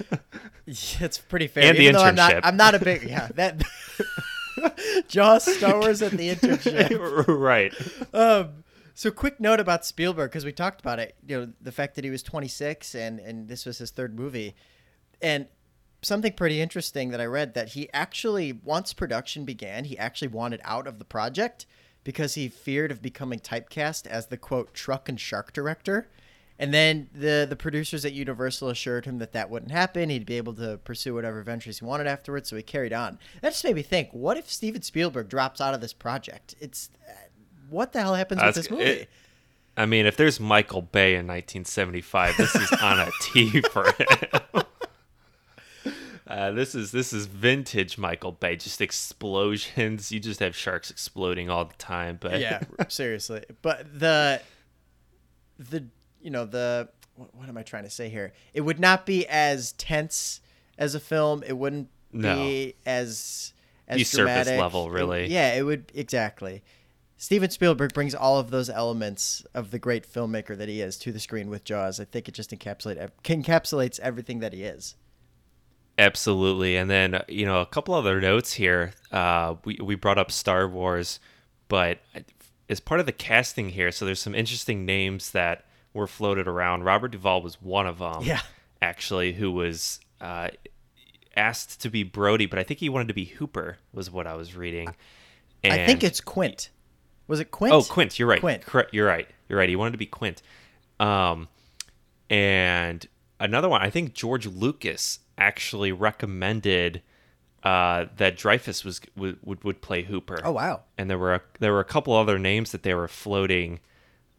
It's 0.65 1.19
pretty 1.19 1.47
fair. 1.47 1.65
And 1.65 1.77
the 1.77 1.81
Even 1.83 1.93
though 1.95 2.03
I'm 2.03 2.15
not, 2.15 2.31
internship. 2.33 2.39
I'm 2.45 2.57
not 2.57 2.73
a 2.73 2.79
big 2.79 3.03
yeah 3.03 3.27
that. 3.35 3.61
Jaws, 5.07 5.43
Star 5.57 5.79
Wars, 5.79 6.01
and 6.01 6.17
the 6.17 6.33
internship. 6.35 7.27
right. 7.27 7.73
Um, 8.13 8.62
so 8.93 9.11
quick 9.11 9.39
note 9.39 9.59
about 9.59 9.85
Spielberg 9.85 10.31
because 10.31 10.45
we 10.45 10.51
talked 10.51 10.81
about 10.81 10.99
it. 10.99 11.15
You 11.27 11.39
know 11.39 11.53
the 11.61 11.71
fact 11.71 11.95
that 11.95 12.03
he 12.03 12.09
was 12.09 12.23
26 12.23 12.95
and 12.95 13.19
and 13.19 13.47
this 13.47 13.65
was 13.65 13.79
his 13.79 13.91
third 13.91 14.17
movie, 14.17 14.55
and 15.21 15.47
something 16.01 16.33
pretty 16.33 16.61
interesting 16.61 17.09
that 17.09 17.21
I 17.21 17.25
read 17.25 17.53
that 17.53 17.69
he 17.69 17.89
actually 17.93 18.51
once 18.51 18.93
production 18.93 19.45
began, 19.45 19.85
he 19.85 19.97
actually 19.97 20.27
wanted 20.27 20.61
out 20.63 20.87
of 20.87 20.99
the 20.99 21.05
project 21.05 21.65
because 22.03 22.35
he 22.35 22.49
feared 22.49 22.91
of 22.91 23.01
becoming 23.01 23.39
typecast 23.39 24.05
as 24.07 24.27
the 24.27 24.37
quote 24.37 24.73
truck 24.73 25.07
and 25.09 25.19
shark 25.19 25.53
director. 25.53 26.09
And 26.59 26.71
then 26.73 27.09
the 27.13 27.47
the 27.49 27.55
producers 27.55 28.05
at 28.05 28.13
Universal 28.13 28.69
assured 28.69 29.05
him 29.05 29.17
that 29.17 29.31
that 29.31 29.49
wouldn't 29.49 29.71
happen. 29.71 30.09
He'd 30.09 30.25
be 30.25 30.37
able 30.37 30.53
to 30.55 30.77
pursue 30.83 31.15
whatever 31.15 31.41
ventures 31.41 31.79
he 31.79 31.85
wanted 31.85 32.05
afterwards. 32.05 32.49
So 32.49 32.55
he 32.55 32.61
carried 32.61 32.93
on. 32.93 33.17
That 33.41 33.49
just 33.49 33.63
made 33.63 33.75
me 33.75 33.81
think: 33.81 34.09
What 34.11 34.37
if 34.37 34.51
Steven 34.51 34.83
Spielberg 34.83 35.29
drops 35.29 35.59
out 35.59 35.73
of 35.73 35.81
this 35.81 35.93
project? 35.93 36.53
It's 36.59 36.91
what 37.73 37.91
the 37.93 37.99
hell 38.01 38.15
happens 38.15 38.41
with 38.41 38.55
this 38.55 38.69
movie? 38.71 38.83
it- 38.83 39.09
I 39.75 39.87
mean, 39.87 40.05
if 40.05 40.15
there's 40.17 40.39
Michael 40.39 40.83
Bay 40.83 41.15
in 41.15 41.25
1975, 41.25 42.37
this 42.37 42.53
is 42.53 42.71
on 42.73 42.99
a 42.99 43.09
T 43.23 43.59
for 43.71 43.85
him. 43.93 44.63
Uh, 46.25 46.51
this 46.51 46.73
is 46.73 46.91
this 46.91 47.11
is 47.11 47.25
vintage 47.25 47.97
Michael 47.97 48.31
Bay, 48.31 48.55
just 48.55 48.81
explosions. 48.81 50.11
You 50.11 50.19
just 50.19 50.39
have 50.39 50.55
sharks 50.55 50.89
exploding 50.89 51.49
all 51.49 51.65
the 51.65 51.73
time. 51.75 52.17
But 52.21 52.39
yeah, 52.39 52.61
seriously. 52.87 53.43
But 53.61 53.99
the 53.99 54.41
the 55.59 55.85
you 56.21 56.29
know 56.31 56.45
the 56.45 56.87
what, 57.15 57.35
what 57.35 57.49
am 57.49 57.57
I 57.57 57.63
trying 57.63 57.83
to 57.83 57.89
say 57.89 58.09
here? 58.09 58.31
It 58.53 58.61
would 58.61 58.79
not 58.79 59.05
be 59.05 59.27
as 59.27 59.73
tense 59.73 60.39
as 60.77 60.95
a 60.95 60.99
film. 60.99 61.43
It 61.45 61.53
wouldn't 61.57 61.89
No. 62.13 62.35
be 62.35 62.75
as 62.85 63.51
as 63.87 63.97
Be 63.97 64.03
surface 64.05 64.17
dramatic. 64.45 64.59
level, 64.59 64.87
It- 64.87 64.91
really. 64.93 65.27
yeah, 65.27 65.55
it 65.55 65.63
would 65.63 65.91
exactly. 65.93 66.63
Steven 67.23 67.49
Spielberg 67.49 67.93
brings 67.93 68.13
all 68.13 68.37
of 68.37 68.51
those 68.51 68.69
elements 68.69 69.45
of 69.53 69.71
the 69.71 69.79
great 69.79 70.05
filmmaker 70.05 70.57
that 70.57 70.67
he 70.67 70.81
is 70.81 70.97
to 70.97 71.13
the 71.13 71.21
screen 71.21 71.49
with 71.49 71.63
Jaws. 71.63 71.97
I 72.01 72.03
think 72.03 72.27
it 72.27 72.33
just 72.33 72.51
encapsulate 72.51 72.97
encapsulates 73.23 73.97
everything 74.01 74.39
that 74.39 74.51
he 74.51 74.63
is. 74.63 74.95
Absolutely. 75.97 76.75
And 76.75 76.89
then, 76.89 77.21
you 77.29 77.45
know, 77.45 77.61
a 77.61 77.65
couple 77.65 77.93
other 77.93 78.19
notes 78.19 78.51
here. 78.51 78.91
Uh, 79.09 79.55
we, 79.63 79.79
we 79.81 79.95
brought 79.95 80.17
up 80.17 80.31
Star 80.31 80.67
Wars, 80.67 81.21
but 81.69 81.99
as 82.67 82.81
part 82.81 82.99
of 82.99 83.05
the 83.05 83.13
casting 83.13 83.69
here, 83.69 83.93
so 83.93 84.03
there's 84.03 84.21
some 84.21 84.35
interesting 84.35 84.85
names 84.85 85.31
that 85.31 85.63
were 85.93 86.07
floated 86.07 86.45
around. 86.45 86.83
Robert 86.83 87.13
Duvall 87.13 87.41
was 87.41 87.61
one 87.61 87.87
of 87.87 87.99
them, 87.99 88.23
Yeah. 88.23 88.41
actually, 88.81 89.31
who 89.31 89.49
was 89.49 90.01
uh, 90.19 90.49
asked 91.37 91.79
to 91.83 91.89
be 91.89 92.03
Brody, 92.03 92.47
but 92.47 92.59
I 92.59 92.63
think 92.63 92.81
he 92.81 92.89
wanted 92.89 93.07
to 93.07 93.13
be 93.13 93.23
Hooper, 93.23 93.77
was 93.93 94.11
what 94.11 94.27
I 94.27 94.33
was 94.33 94.57
reading. 94.57 94.93
I 95.63 95.85
think 95.85 96.03
it's 96.03 96.19
Quint. 96.19 96.69
Was 97.27 97.39
it 97.39 97.51
Quint? 97.51 97.73
Oh, 97.73 97.83
Quint, 97.83 98.19
you're 98.19 98.27
right. 98.27 98.39
Quint. 98.39 98.63
You're 98.91 99.07
right. 99.07 99.27
You're 99.47 99.59
right. 99.59 99.69
He 99.69 99.75
wanted 99.75 99.91
to 99.91 99.97
be 99.97 100.05
Quint. 100.05 100.41
Um, 100.99 101.47
and 102.29 103.05
another 103.39 103.69
one, 103.69 103.81
I 103.81 103.89
think 103.89 104.13
George 104.13 104.45
Lucas 104.45 105.19
actually 105.37 105.91
recommended 105.91 107.01
uh, 107.63 108.05
that 108.17 108.37
Dreyfuss 108.37 108.83
was 108.83 108.99
would, 109.15 109.37
would 109.41 109.63
would 109.63 109.81
play 109.81 110.03
Hooper. 110.03 110.39
Oh 110.43 110.51
wow. 110.51 110.81
And 110.97 111.09
there 111.09 111.17
were 111.17 111.35
a, 111.35 111.41
there 111.59 111.71
were 111.71 111.79
a 111.79 111.85
couple 111.85 112.13
other 112.13 112.37
names 112.37 112.71
that 112.71 112.83
they 112.83 112.93
were 112.93 113.07
floating, 113.07 113.79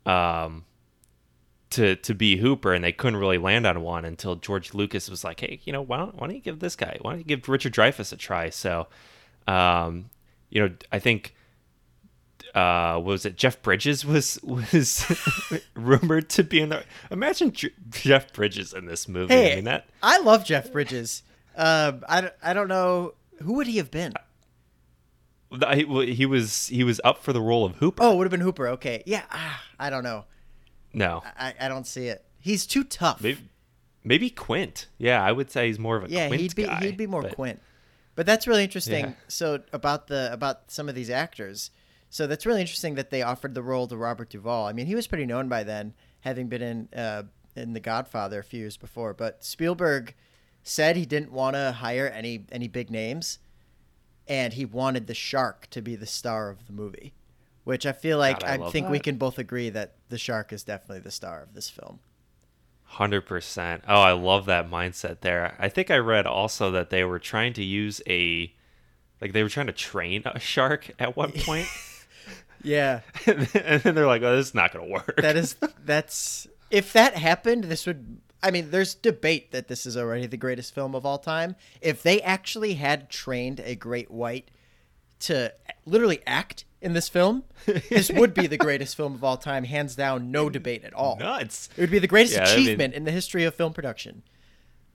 um, 0.04 0.64
to 1.70 1.96
to 1.96 2.14
be 2.14 2.36
Hooper, 2.36 2.72
and 2.72 2.84
they 2.84 2.92
couldn't 2.92 3.18
really 3.18 3.38
land 3.38 3.66
on 3.66 3.82
one 3.82 4.04
until 4.04 4.36
George 4.36 4.74
Lucas 4.74 5.08
was 5.08 5.24
like, 5.24 5.40
"Hey, 5.40 5.60
you 5.64 5.72
know, 5.72 5.82
why 5.82 5.98
don't 5.98 6.14
why 6.14 6.26
don't 6.26 6.36
you 6.36 6.42
give 6.42 6.60
this 6.60 6.76
guy? 6.76 6.98
Why 7.00 7.12
don't 7.12 7.18
you 7.20 7.24
give 7.24 7.48
Richard 7.48 7.74
Dreyfuss 7.74 8.12
a 8.12 8.16
try?" 8.16 8.50
So, 8.50 8.88
um, 9.48 10.10
you 10.50 10.60
know, 10.60 10.74
I 10.92 10.98
think 10.98 11.34
uh, 12.54 12.94
what 12.94 13.04
was 13.04 13.26
it? 13.26 13.36
Jeff 13.36 13.60
Bridges 13.62 14.04
was 14.04 14.38
was 14.42 15.04
rumored 15.74 16.28
to 16.30 16.44
be 16.44 16.60
in 16.60 16.68
the. 16.70 16.84
Imagine 17.10 17.52
J- 17.52 17.70
Jeff 17.90 18.32
Bridges 18.32 18.72
in 18.72 18.86
this 18.86 19.08
movie. 19.08 19.34
Hey, 19.34 19.52
I 19.52 19.56
mean 19.56 19.64
that. 19.64 19.86
I 20.02 20.18
love 20.20 20.44
Jeff 20.44 20.70
Bridges. 20.72 21.22
Um, 21.56 22.04
I, 22.08 22.20
don't- 22.20 22.34
I 22.42 22.52
don't 22.52 22.68
know 22.68 23.14
who 23.42 23.54
would 23.54 23.66
he 23.66 23.76
have 23.78 23.90
been. 23.90 24.12
I- 25.62 25.76
He 26.06 26.26
was 26.26 26.66
he 26.68 26.82
was 26.84 27.00
up 27.04 27.22
for 27.22 27.32
the 27.32 27.40
role 27.40 27.64
of 27.64 27.76
Hooper. 27.76 28.02
Oh, 28.02 28.12
it 28.12 28.16
would 28.16 28.24
have 28.24 28.30
been 28.32 28.40
Hooper. 28.40 28.68
Okay, 28.68 29.02
yeah. 29.06 29.22
ah, 29.30 29.62
I 29.78 29.88
don't 29.90 30.02
know. 30.02 30.24
no, 30.92 31.22
I, 31.38 31.54
I 31.60 31.68
don't 31.68 31.86
see 31.86 32.06
it. 32.08 32.24
He's 32.40 32.66
too 32.66 32.82
tough. 32.84 33.22
maybe 33.22 33.38
maybe 34.02 34.30
Quint. 34.30 34.86
Yeah, 34.98 35.22
I 35.22 35.30
would 35.32 35.50
say 35.50 35.68
he's 35.68 35.78
more 35.78 35.96
of 35.96 36.04
a 36.04 36.08
yeah, 36.10 36.26
Quint 36.28 36.40
he'd 36.42 36.54
be 36.56 36.64
guy, 36.64 36.80
he'd 36.80 36.96
be 36.96 37.06
more 37.06 37.22
but- 37.22 37.34
Quint. 37.34 37.60
But 38.16 38.26
that's 38.26 38.46
really 38.46 38.62
interesting. 38.62 39.06
Yeah. 39.06 39.12
So 39.28 39.60
about 39.72 40.06
the 40.08 40.32
about 40.32 40.70
some 40.70 40.88
of 40.88 40.94
these 40.94 41.10
actors. 41.10 41.70
So 42.14 42.28
that's 42.28 42.46
really 42.46 42.60
interesting 42.60 42.94
that 42.94 43.10
they 43.10 43.22
offered 43.22 43.54
the 43.54 43.62
role 43.62 43.88
to 43.88 43.96
Robert 43.96 44.30
Duvall. 44.30 44.68
I 44.68 44.72
mean, 44.72 44.86
he 44.86 44.94
was 44.94 45.08
pretty 45.08 45.26
known 45.26 45.48
by 45.48 45.64
then, 45.64 45.94
having 46.20 46.46
been 46.46 46.62
in 46.62 46.88
uh, 46.96 47.24
in 47.56 47.72
The 47.72 47.80
Godfather 47.80 48.38
a 48.38 48.44
few 48.44 48.60
years 48.60 48.76
before. 48.76 49.12
But 49.14 49.42
Spielberg 49.42 50.14
said 50.62 50.94
he 50.94 51.06
didn't 51.06 51.32
want 51.32 51.56
to 51.56 51.72
hire 51.72 52.06
any 52.06 52.46
any 52.52 52.68
big 52.68 52.88
names, 52.88 53.40
and 54.28 54.52
he 54.52 54.64
wanted 54.64 55.08
the 55.08 55.14
shark 55.14 55.66
to 55.70 55.82
be 55.82 55.96
the 55.96 56.06
star 56.06 56.50
of 56.50 56.68
the 56.68 56.72
movie. 56.72 57.14
Which 57.64 57.84
I 57.84 57.90
feel 57.90 58.18
like 58.18 58.38
God, 58.38 58.60
I 58.60 58.64
I, 58.64 58.70
think 58.70 58.90
we 58.90 59.00
can 59.00 59.16
both 59.16 59.36
agree 59.36 59.70
that 59.70 59.96
the 60.08 60.16
shark 60.16 60.52
is 60.52 60.62
definitely 60.62 61.00
the 61.00 61.10
star 61.10 61.42
of 61.42 61.52
this 61.52 61.68
film. 61.68 61.98
Hundred 62.84 63.22
percent. 63.22 63.82
Oh, 63.88 64.00
I 64.00 64.12
love 64.12 64.46
that 64.46 64.70
mindset 64.70 65.22
there. 65.22 65.56
I 65.58 65.68
think 65.68 65.90
I 65.90 65.96
read 65.96 66.28
also 66.28 66.70
that 66.70 66.90
they 66.90 67.02
were 67.02 67.18
trying 67.18 67.54
to 67.54 67.64
use 67.64 68.00
a, 68.08 68.54
like 69.20 69.32
they 69.32 69.42
were 69.42 69.48
trying 69.48 69.66
to 69.66 69.72
train 69.72 70.22
a 70.26 70.38
shark 70.38 70.92
at 71.00 71.16
one 71.16 71.32
point, 71.38 71.66
Yeah. 72.64 73.00
and 73.26 73.38
then 73.82 73.94
they're 73.94 74.06
like, 74.06 74.22
"Oh, 74.22 74.34
this 74.36 74.48
is 74.48 74.54
not 74.54 74.72
gonna 74.72 74.86
work." 74.88 75.14
that 75.18 75.36
is 75.36 75.54
that's 75.84 76.46
if 76.70 76.92
that 76.94 77.14
happened 77.16 77.64
this 77.64 77.86
would 77.86 78.18
i 78.42 78.50
mean 78.50 78.70
there's 78.70 78.94
debate 78.94 79.52
that 79.52 79.68
this 79.68 79.86
is 79.86 79.96
already 79.96 80.26
the 80.26 80.36
greatest 80.36 80.74
film 80.74 80.94
of 80.94 81.06
all 81.06 81.18
time 81.18 81.54
if 81.80 82.02
they 82.02 82.20
actually 82.22 82.74
had 82.74 83.08
trained 83.10 83.60
a 83.60 83.74
great 83.74 84.10
white 84.10 84.50
to 85.20 85.52
literally 85.86 86.20
act 86.26 86.64
in 86.80 86.94
this 86.94 87.08
film 87.08 87.44
this 87.90 88.10
would 88.10 88.34
be 88.34 88.46
the 88.46 88.56
greatest 88.56 88.96
film 88.96 89.14
of 89.14 89.22
all 89.22 89.36
time 89.36 89.64
hands 89.64 89.94
down 89.94 90.30
no 90.32 90.50
debate 90.50 90.84
at 90.84 90.92
all 90.94 91.16
nuts. 91.18 91.68
it 91.76 91.80
would 91.82 91.90
be 91.90 91.98
the 91.98 92.06
greatest 92.08 92.34
Yeah, 92.34 92.42
I 92.44 92.56
mean- 92.56 92.64
achievement 92.64 92.94
in 92.94 93.04
the 93.04 93.12
history 93.12 93.44
of 93.44 93.54
film 93.54 93.72
production 93.72 94.22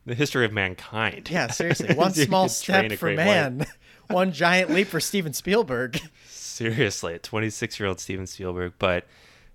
The 0.06 0.16
history 0.16 0.44
of 0.46 0.52
mankind. 0.52 1.30
yeah 1.32 1.48
seriously 1.48 1.96
one 1.96 2.14
small 2.14 2.50
step 2.50 2.92
for 2.94 3.12
man 3.14 3.66
one 4.08 4.32
giant 4.32 4.70
leap 4.72 4.88
for 4.88 5.00
steven 5.00 5.34
spielberg 5.34 6.00
Seriously, 6.60 7.14
a 7.16 7.20
26 7.20 7.80
year 7.80 7.88
old 7.88 8.00
Steven 8.00 8.28
Spielberg, 8.28 8.74
but 8.80 9.08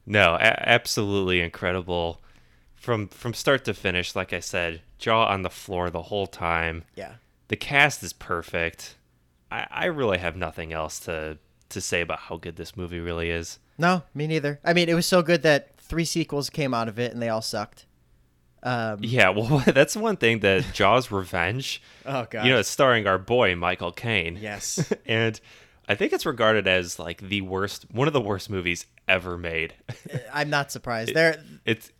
no, 0.06 0.34
a- 0.34 0.68
absolutely 0.68 1.40
incredible 1.40 2.20
from 2.74 3.08
from 3.08 3.34
start 3.34 3.64
to 3.66 3.74
finish. 3.74 4.16
Like 4.16 4.32
I 4.32 4.40
said, 4.40 4.80
jaw 4.98 5.26
on 5.26 5.42
the 5.42 5.50
floor 5.50 5.90
the 5.90 6.02
whole 6.02 6.26
time. 6.26 6.84
yeah 6.94 7.14
The 7.48 7.56
cast 7.56 8.02
is 8.02 8.12
perfect. 8.12 8.96
I, 9.50 9.66
I 9.70 9.84
really 9.86 10.18
have 10.18 10.34
nothing 10.36 10.72
else 10.72 10.98
to 11.00 11.38
to 11.70 11.80
say 11.80 12.00
about 12.00 12.18
how 12.20 12.36
good 12.36 12.56
this 12.56 12.76
movie 12.76 13.00
really 13.00 13.30
is. 13.30 13.58
no 13.78 14.02
me 14.14 14.26
neither 14.26 14.60
i 14.64 14.72
mean 14.72 14.88
it 14.88 14.94
was 14.94 15.06
so 15.06 15.22
good 15.22 15.42
that 15.42 15.74
three 15.76 16.04
sequels 16.04 16.48
came 16.50 16.72
out 16.72 16.88
of 16.88 16.98
it 17.00 17.12
and 17.12 17.20
they 17.20 17.28
all 17.28 17.42
sucked 17.42 17.84
um, 18.62 18.98
Yeah, 19.02 19.28
well, 19.36 19.62
that's 19.66 19.94
one 19.96 20.16
thing 20.16 20.38
that 20.40 20.64
Jaws 20.72 21.10
Revenge. 21.10 21.82
oh 22.06 22.26
god 22.30 22.44
You 22.46 22.52
know, 22.52 22.58
it's 22.60 22.68
starring 22.68 23.06
our 23.06 23.18
boy 23.18 23.56
Michael 23.56 23.92
Caine. 23.92 24.38
yes 24.40 24.92
and 25.06 25.38
I 25.88 25.94
think 25.94 26.12
it's 26.12 26.24
regarded 26.26 26.66
as 26.66 26.98
like 26.98 27.20
the 27.20 27.40
worst, 27.42 27.86
one 27.90 28.06
of 28.06 28.12
the 28.14 28.20
worst 28.20 28.48
movies 28.50 28.86
ever 29.08 29.36
made. 29.36 29.74
I'm 30.32 30.50
not 30.50 30.70
surprised. 30.72 31.14
There, 31.14 31.42
It's 31.64 31.90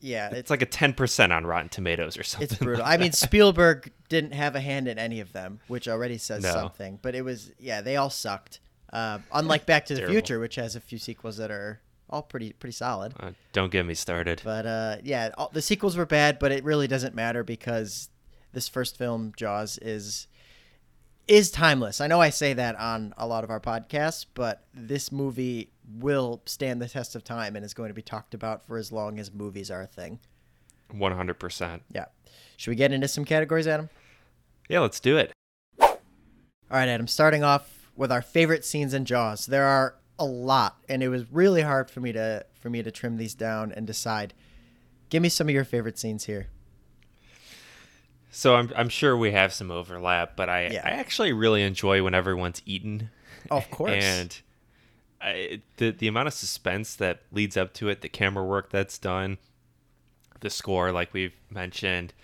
yeah, 0.00 0.28
it's 0.28 0.38
it's 0.38 0.50
like 0.50 0.62
a 0.62 0.66
10% 0.66 1.30
on 1.34 1.46
Rotten 1.46 1.68
Tomatoes 1.68 2.16
or 2.18 2.22
something. 2.22 2.48
it's 2.50 2.58
brutal. 2.58 2.82
like 2.84 2.92
I 2.98 3.02
mean. 3.02 3.12
Spielberg 3.12 3.92
didn't 4.08 4.32
have 4.32 4.56
a 4.56 4.60
hand 4.60 4.88
in 4.88 4.98
any 4.98 5.20
of 5.20 5.32
them, 5.32 5.60
which 5.68 5.88
already 5.88 6.16
says 6.18 6.42
No. 6.42 6.52
something. 6.52 6.98
But 7.02 7.14
it 7.14 7.22
was, 7.22 7.50
yeah, 7.58 7.80
they 7.82 7.96
all 7.96 8.10
sucked. 8.10 8.60
Uh, 8.92 9.18
unlike 9.32 9.66
Back 9.66 9.86
to 9.86 9.94
the 9.94 10.00
Terrible. 10.00 10.14
Future, 10.14 10.40
which 10.40 10.56
has 10.56 10.74
a 10.74 10.80
few 10.80 10.98
sequels 10.98 11.36
that 11.36 11.50
are 11.50 11.80
all 12.08 12.22
pretty 12.22 12.52
pretty 12.54 12.72
solid. 12.72 13.14
Uh, 13.20 13.30
don't 13.52 13.70
get 13.70 13.86
me 13.86 13.94
started. 13.94 14.40
But 14.44 14.66
uh, 14.66 14.96
yeah, 15.04 15.30
all, 15.38 15.48
the 15.52 15.62
sequels 15.62 15.96
were 15.96 16.06
bad, 16.06 16.38
but 16.40 16.50
it 16.50 16.64
really 16.64 16.88
doesn't 16.88 17.14
matter 17.14 17.44
because 17.44 18.08
this 18.52 18.66
first 18.68 18.98
film, 18.98 19.32
Jaws, 19.36 19.78
is 19.80 20.26
is 21.30 21.52
timeless. 21.52 22.00
I 22.00 22.08
know 22.08 22.20
I 22.20 22.30
say 22.30 22.54
that 22.54 22.74
on 22.76 23.14
a 23.16 23.24
lot 23.24 23.44
of 23.44 23.50
our 23.50 23.60
podcasts, 23.60 24.26
but 24.34 24.64
this 24.74 25.12
movie 25.12 25.70
will 25.88 26.42
stand 26.44 26.82
the 26.82 26.88
test 26.88 27.14
of 27.14 27.22
time 27.22 27.54
and 27.54 27.64
is 27.64 27.72
going 27.72 27.88
to 27.88 27.94
be 27.94 28.02
talked 28.02 28.34
about 28.34 28.66
for 28.66 28.76
as 28.76 28.90
long 28.90 29.20
as 29.20 29.32
movies 29.32 29.70
are 29.70 29.80
a 29.80 29.86
thing. 29.86 30.18
100%. 30.92 31.80
Yeah. 31.92 32.06
Should 32.56 32.70
we 32.70 32.74
get 32.74 32.92
into 32.92 33.06
some 33.06 33.24
categories, 33.24 33.68
Adam? 33.68 33.88
Yeah, 34.68 34.80
let's 34.80 34.98
do 34.98 35.18
it. 35.18 35.32
All 35.80 35.98
right, 36.68 36.88
Adam. 36.88 37.06
Starting 37.06 37.44
off 37.44 37.92
with 37.94 38.10
our 38.10 38.22
favorite 38.22 38.64
scenes 38.64 38.92
in 38.92 39.04
Jaws. 39.04 39.46
There 39.46 39.66
are 39.66 39.94
a 40.18 40.24
lot, 40.24 40.78
and 40.88 41.00
it 41.00 41.08
was 41.10 41.30
really 41.30 41.62
hard 41.62 41.90
for 41.90 42.00
me 42.00 42.12
to 42.12 42.44
for 42.60 42.70
me 42.70 42.82
to 42.82 42.90
trim 42.90 43.16
these 43.16 43.34
down 43.34 43.72
and 43.72 43.86
decide. 43.86 44.34
Give 45.08 45.22
me 45.22 45.28
some 45.28 45.48
of 45.48 45.54
your 45.54 45.64
favorite 45.64 45.98
scenes 45.98 46.24
here. 46.24 46.48
So 48.30 48.54
I'm, 48.54 48.70
I'm 48.76 48.88
sure 48.88 49.16
we 49.16 49.32
have 49.32 49.52
some 49.52 49.70
overlap, 49.70 50.36
but 50.36 50.48
I, 50.48 50.68
Yeah. 50.68 50.82
I 50.84 50.90
actually 50.90 51.32
really 51.32 51.62
enjoy 51.62 52.02
when 52.02 52.14
everyone's 52.14 52.62
eaten. 52.64 53.10
Of 53.50 53.70
course. 53.70 54.04
And 54.04 54.40
I, 55.20 55.60
the 55.76 55.90
the 55.90 56.08
amount 56.08 56.28
of 56.28 56.34
suspense 56.34 56.94
that 56.96 57.22
leads 57.32 57.56
up 57.56 57.74
to 57.74 57.88
it, 57.88 58.00
the 58.00 58.08
camera 58.08 58.44
work 58.44 58.70
that's 58.70 58.98
done, 58.98 59.38
the 60.40 60.50
score, 60.50 60.92
like 60.92 61.12
we've 61.12 61.34
mentioned, 61.50 62.14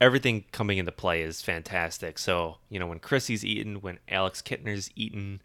everything 0.00 0.44
coming 0.52 0.78
into 0.78 0.92
play 0.92 1.22
is 1.22 1.42
fantastic. 1.42 2.18
So 2.18 2.58
you 2.68 2.78
know 2.78 2.86
when 2.86 2.98
Chrissy's 3.00 3.44
eaten, 3.44 3.80
when 3.80 3.98
Alex 4.08 4.42
Kittner's 4.42 4.90
eaten, 4.94 5.40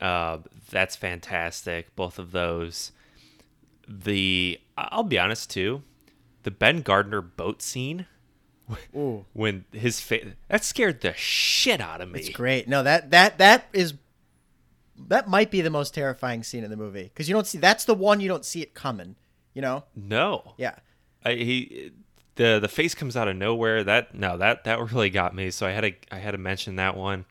uh, 0.00 0.38
that's 0.70 0.96
fantastic. 0.96 1.94
Both 1.96 2.18
of 2.18 2.32
those. 2.32 2.92
The 3.88 4.60
I'll 4.76 5.02
be 5.04 5.18
honest 5.18 5.50
too, 5.50 5.82
the 6.42 6.50
Ben 6.50 6.82
Gardner 6.82 7.20
boat 7.20 7.62
scene 7.62 8.06
Ooh, 8.96 9.24
when 9.32 9.64
his 9.72 10.00
face 10.00 10.26
that 10.48 10.64
scared 10.64 11.00
the 11.00 11.14
shit 11.14 11.80
out 11.80 12.00
of 12.00 12.10
me. 12.10 12.20
it's 12.20 12.28
great. 12.28 12.68
No, 12.68 12.82
that 12.82 13.10
that 13.10 13.38
that 13.38 13.66
is 13.72 13.94
that 15.08 15.28
might 15.28 15.50
be 15.50 15.60
the 15.60 15.70
most 15.70 15.94
terrifying 15.94 16.42
scene 16.42 16.64
in 16.64 16.70
the 16.70 16.76
movie 16.76 17.04
because 17.04 17.28
you 17.28 17.34
don't 17.34 17.46
see 17.46 17.58
that's 17.58 17.84
the 17.84 17.94
one 17.94 18.20
you 18.20 18.28
don't 18.28 18.44
see 18.44 18.62
it 18.62 18.74
coming. 18.74 19.16
You 19.54 19.62
know? 19.62 19.84
No, 19.94 20.54
Yeah. 20.56 20.76
I, 21.24 21.34
he 21.34 21.92
the 22.36 22.58
the 22.60 22.68
face 22.68 22.94
comes 22.94 23.16
out 23.16 23.28
of 23.28 23.36
nowhere. 23.36 23.84
That 23.84 24.14
no, 24.14 24.38
that 24.38 24.64
that 24.64 24.80
really 24.92 25.10
got 25.10 25.34
me. 25.34 25.50
So 25.50 25.66
I 25.66 25.70
had 25.70 25.82
to 25.82 25.92
I 26.10 26.18
had 26.18 26.32
to 26.32 26.38
mention 26.38 26.76
that 26.76 26.96
one. 26.96 27.26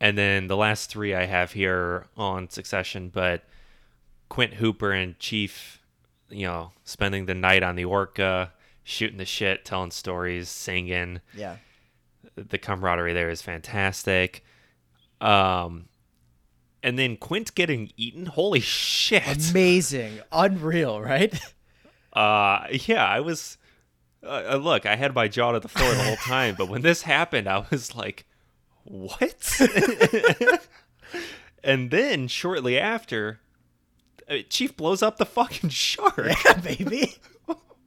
And 0.00 0.16
then 0.16 0.46
the 0.46 0.56
last 0.56 0.90
three 0.90 1.14
I 1.14 1.26
have 1.26 1.52
here 1.52 2.06
on 2.16 2.48
Succession, 2.48 3.10
but 3.10 3.44
Quint 4.30 4.54
Hooper 4.54 4.92
and 4.92 5.18
Chief, 5.18 5.82
you 6.30 6.46
know, 6.46 6.72
spending 6.84 7.26
the 7.26 7.34
night 7.34 7.62
on 7.62 7.76
the 7.76 7.84
Orca, 7.84 8.52
shooting 8.84 9.18
the 9.18 9.24
shit, 9.24 9.64
telling 9.64 9.90
stories, 9.90 10.48
singing. 10.48 11.20
Yeah. 11.34 11.56
The 12.36 12.58
camaraderie 12.58 13.12
there 13.12 13.30
is 13.30 13.42
fantastic. 13.42 14.44
Um, 15.20 15.86
and 16.82 16.98
then 16.98 17.16
Quint 17.16 17.54
getting 17.54 17.92
eaten. 17.96 18.26
Holy 18.26 18.60
shit! 18.60 19.50
Amazing, 19.50 20.20
unreal, 20.32 21.00
right? 21.00 21.38
Uh, 22.12 22.66
yeah, 22.72 23.06
I 23.06 23.20
was. 23.20 23.56
Uh, 24.20 24.42
uh, 24.54 24.56
look, 24.56 24.84
I 24.84 24.96
had 24.96 25.14
my 25.14 25.28
jaw 25.28 25.52
to 25.52 25.60
the 25.60 25.68
floor 25.68 25.94
the 25.94 26.02
whole 26.02 26.16
time, 26.16 26.56
but 26.58 26.68
when 26.68 26.82
this 26.82 27.02
happened, 27.02 27.48
I 27.48 27.64
was 27.70 27.94
like, 27.94 28.26
"What?" 28.82 29.60
and 31.62 31.92
then 31.92 32.26
shortly 32.26 32.76
after, 32.80 33.38
uh, 34.28 34.38
Chief 34.48 34.76
blows 34.76 35.04
up 35.04 35.18
the 35.18 35.24
fucking 35.24 35.70
shark. 35.70 36.18
yeah, 36.44 36.54
baby. 36.54 37.14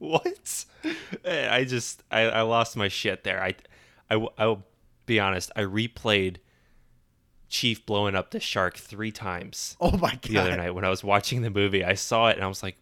what? 0.10 0.64
Eh, 1.24 1.48
I 1.50 1.64
just 1.64 2.02
I, 2.10 2.22
I 2.22 2.42
lost 2.42 2.76
my 2.76 2.88
shit 2.88 3.24
there. 3.24 3.42
I, 3.42 3.54
I 4.10 4.26
I 4.36 4.46
will 4.46 4.64
be 5.06 5.18
honest. 5.20 5.50
I 5.56 5.62
replayed 5.62 6.36
Chief 7.48 7.84
blowing 7.86 8.14
up 8.14 8.30
the 8.30 8.40
shark 8.40 8.76
three 8.76 9.12
times 9.12 9.76
Oh 9.80 9.96
my 9.96 10.10
god! 10.10 10.22
the 10.22 10.38
other 10.38 10.56
night 10.56 10.74
when 10.74 10.84
I 10.84 10.90
was 10.90 11.04
watching 11.04 11.42
the 11.42 11.50
movie. 11.50 11.84
I 11.84 11.94
saw 11.94 12.28
it 12.28 12.36
and 12.36 12.44
I 12.44 12.48
was 12.48 12.62
like, 12.62 12.76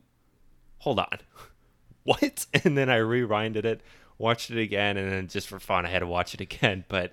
"Hold 0.78 0.98
on, 0.98 1.18
what?" 2.04 2.46
And 2.64 2.76
then 2.76 2.88
I 2.88 2.98
rewinded 2.98 3.64
it, 3.64 3.82
watched 4.18 4.50
it 4.50 4.58
again, 4.60 4.96
and 4.96 5.12
then 5.12 5.28
just 5.28 5.48
for 5.48 5.60
fun, 5.60 5.84
I 5.84 5.90
had 5.90 6.00
to 6.00 6.06
watch 6.06 6.34
it 6.34 6.40
again. 6.40 6.84
But 6.88 7.12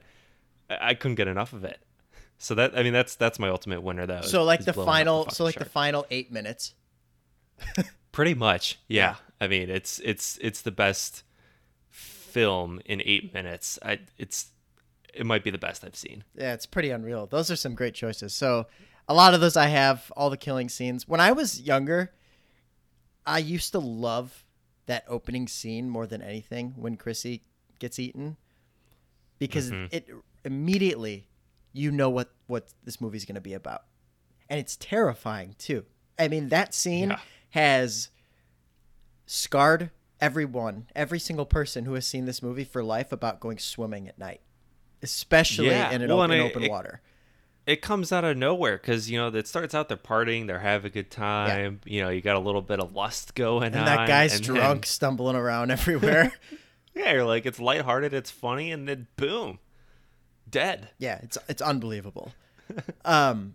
I, 0.69 0.89
I 0.89 0.93
couldn't 0.93 1.15
get 1.15 1.27
enough 1.27 1.53
of 1.53 1.63
it. 1.63 1.79
So 2.37 2.55
that 2.55 2.77
I 2.77 2.83
mean, 2.83 2.93
that's 2.93 3.15
that's 3.15 3.39
my 3.39 3.49
ultimate 3.49 3.81
winner 3.81 4.05
though. 4.05 4.21
So 4.21 4.43
like 4.43 4.63
the 4.63 4.73
final, 4.73 5.23
fucking 5.23 5.35
so 5.35 5.43
like 5.43 5.55
the 5.55 5.65
final 5.65 6.05
eight 6.09 6.31
minutes. 6.31 6.73
Pretty 8.11 8.33
much, 8.33 8.79
yeah. 8.87 9.15
I 9.41 9.47
mean, 9.47 9.69
it's 9.69 9.99
it's 9.99 10.37
it's 10.41 10.61
the 10.61 10.71
best 10.71 11.23
film 11.89 12.81
in 12.85 13.01
eight 13.05 13.33
minutes. 13.33 13.79
I 13.83 13.99
it's 14.17 14.47
it 15.13 15.25
might 15.25 15.43
be 15.43 15.49
the 15.49 15.57
best 15.57 15.83
I've 15.83 15.95
seen. 15.95 16.23
Yeah, 16.35 16.53
it's 16.53 16.65
pretty 16.65 16.91
unreal. 16.91 17.25
Those 17.25 17.49
are 17.49 17.55
some 17.55 17.73
great 17.75 17.93
choices. 17.93 18.33
So 18.33 18.67
a 19.07 19.13
lot 19.13 19.33
of 19.33 19.41
those 19.41 19.57
I 19.57 19.67
have 19.67 20.11
all 20.15 20.29
the 20.29 20.37
killing 20.37 20.69
scenes. 20.69 21.07
When 21.07 21.19
I 21.19 21.31
was 21.31 21.61
younger, 21.61 22.11
I 23.25 23.39
used 23.39 23.71
to 23.71 23.79
love 23.79 24.45
that 24.85 25.03
opening 25.07 25.47
scene 25.47 25.89
more 25.89 26.05
than 26.05 26.21
anything 26.21 26.73
when 26.75 26.95
Chrissy 26.97 27.43
gets 27.79 27.97
eaten 27.99 28.37
because 29.39 29.71
Mhm. 29.71 29.87
it 29.93 30.09
immediately 30.43 31.27
you 31.73 31.91
know 31.91 32.09
what 32.09 32.31
what 32.47 32.67
this 32.83 32.99
movie's 32.99 33.25
going 33.25 33.35
to 33.35 33.41
be 33.41 33.53
about. 33.53 33.85
And 34.49 34.59
it's 34.59 34.75
terrifying 34.75 35.55
too. 35.59 35.85
I 36.17 36.27
mean, 36.27 36.49
that 36.49 36.73
scene 36.73 37.11
Yeah. 37.11 37.19
has 37.51 38.09
scarred 39.33 39.91
everyone, 40.19 40.87
every 40.95 41.19
single 41.19 41.45
person 41.45 41.85
who 41.85 41.93
has 41.93 42.05
seen 42.07 42.25
this 42.25 42.41
movie 42.41 42.63
for 42.63 42.83
life 42.83 43.11
about 43.11 43.39
going 43.39 43.59
swimming 43.59 44.07
at 44.07 44.17
night, 44.17 44.41
especially 45.03 45.67
Yeah, 45.67 45.91
in 45.91 46.01
an 46.01 46.09
well, 46.09 46.21
open, 46.21 46.31
I- 46.31 46.39
open 46.39 46.63
it- 46.63 46.71
water. 46.71 47.01
It 47.67 47.83
comes 47.83 48.11
out 48.11 48.23
of 48.23 48.35
nowhere 48.35 48.77
because 48.77 49.11
you 49.11 49.19
know 49.19 49.27
it 49.27 49.47
starts 49.47 49.75
out 49.75 49.89
they're 49.89 49.97
partying, 49.97 50.47
they're 50.47 50.57
having 50.57 50.87
a 50.89 50.93
good 50.93 51.11
time. 51.11 51.81
You 51.85 52.01
know, 52.01 52.09
you 52.09 52.19
got 52.19 52.35
a 52.35 52.39
little 52.39 52.63
bit 52.63 52.79
of 52.79 52.95
lust 52.95 53.35
going 53.35 53.73
on, 53.75 53.79
And 53.79 53.87
that 53.87 54.07
guy's 54.07 54.33
and 54.37 54.43
then- 54.43 54.55
drunk, 54.55 54.85
stumbling 54.87 55.35
around 55.35 55.69
everywhere. 55.79 56.31
yeah, 56.95 57.11
you're 57.13 57.25
like 57.25 57.45
it's 57.45 57.59
lighthearted, 57.59 58.11
it's 58.11 58.31
funny, 58.31 58.71
and 58.71 58.87
then 58.87 59.05
boom, 59.17 59.59
dead. 60.49 60.89
yeah, 60.97 61.19
it's 61.21 61.37
it's 61.47 61.61
unbelievable. 61.61 62.31
um, 63.05 63.53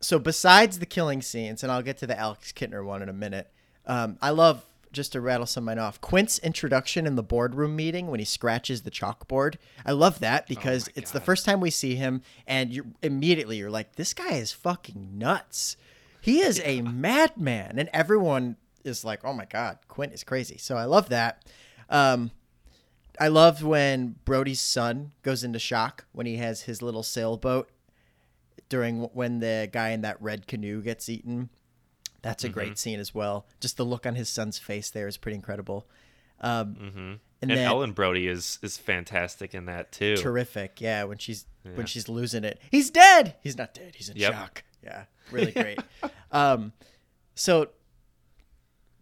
so 0.00 0.18
besides 0.18 0.78
the 0.78 0.86
killing 0.86 1.20
scenes, 1.20 1.62
and 1.62 1.70
I'll 1.70 1.82
get 1.82 1.98
to 1.98 2.06
the 2.06 2.18
Alex 2.18 2.52
Kittner 2.52 2.82
one 2.86 3.02
in 3.02 3.10
a 3.10 3.14
minute. 3.14 3.50
Um, 3.84 4.16
I 4.22 4.30
love 4.30 4.64
just 4.96 5.12
to 5.12 5.20
rattle 5.20 5.46
some 5.46 5.64
of 5.64 5.66
mine 5.66 5.78
off. 5.78 6.00
Quint's 6.00 6.38
introduction 6.40 7.06
in 7.06 7.14
the 7.14 7.22
boardroom 7.22 7.76
meeting 7.76 8.08
when 8.08 8.18
he 8.18 8.24
scratches 8.24 8.82
the 8.82 8.90
chalkboard. 8.90 9.56
I 9.84 9.92
love 9.92 10.18
that 10.20 10.48
because 10.48 10.88
my 10.88 10.92
it's 10.96 11.12
the 11.12 11.20
first 11.20 11.44
time 11.44 11.60
we 11.60 11.70
see 11.70 11.94
him, 11.94 12.22
and 12.46 12.72
you 12.72 12.94
immediately 13.02 13.58
you're 13.58 13.70
like, 13.70 13.94
this 13.96 14.12
guy 14.14 14.32
is 14.32 14.50
fucking 14.50 15.16
nuts. 15.16 15.76
He 16.20 16.40
is 16.40 16.60
a 16.64 16.80
madman, 16.80 17.78
and 17.78 17.88
everyone 17.92 18.56
is 18.82 19.04
like, 19.04 19.20
oh 19.24 19.32
my 19.32 19.44
god, 19.44 19.78
Quint 19.86 20.12
is 20.12 20.24
crazy. 20.24 20.58
So 20.58 20.76
I 20.76 20.84
love 20.84 21.10
that. 21.10 21.44
Um, 21.88 22.32
I 23.20 23.28
loved 23.28 23.62
when 23.62 24.16
Brody's 24.24 24.60
son 24.60 25.12
goes 25.22 25.44
into 25.44 25.58
shock 25.58 26.06
when 26.12 26.26
he 26.26 26.36
has 26.38 26.62
his 26.62 26.82
little 26.82 27.02
sailboat 27.02 27.70
during 28.68 29.02
when 29.12 29.38
the 29.40 29.68
guy 29.72 29.90
in 29.90 30.00
that 30.02 30.20
red 30.20 30.46
canoe 30.46 30.82
gets 30.82 31.08
eaten. 31.08 31.50
That's 32.22 32.44
a 32.44 32.48
Mm-hmm. 32.48 32.54
great 32.54 32.78
scene 32.78 33.00
as 33.00 33.14
well. 33.14 33.46
Just 33.60 33.76
the 33.76 33.84
look 33.84 34.06
on 34.06 34.14
his 34.14 34.28
son's 34.28 34.58
face 34.58 34.90
there 34.90 35.06
is 35.08 35.16
pretty 35.16 35.36
incredible. 35.36 35.86
Um, 36.40 36.74
hmm 36.74 36.98
and, 37.42 37.50
And, 37.50 37.50
then 37.50 37.66
Ellen 37.66 37.92
Brody 37.92 38.26
is 38.28 38.58
is 38.62 38.76
fantastic 38.78 39.54
in 39.54 39.66
that 39.66 39.92
too. 39.92 40.16
terrific, 40.16 40.80
yeah. 40.80 41.04
When 41.04 41.18
she's 41.18 41.46
Yeah. 41.64 41.72
when 41.72 41.86
she's 41.86 42.08
losing 42.08 42.44
it, 42.44 42.60
he's 42.70 42.90
dead. 42.90 43.36
He's 43.42 43.56
not 43.58 43.74
dead. 43.74 43.94
He's 43.96 44.08
in 44.08 44.16
Yep. 44.16 44.32
shock. 44.32 44.64
Yeah, 44.82 45.04
really 45.30 45.52
great. 45.64 45.78
um, 46.32 46.72
so 47.34 47.70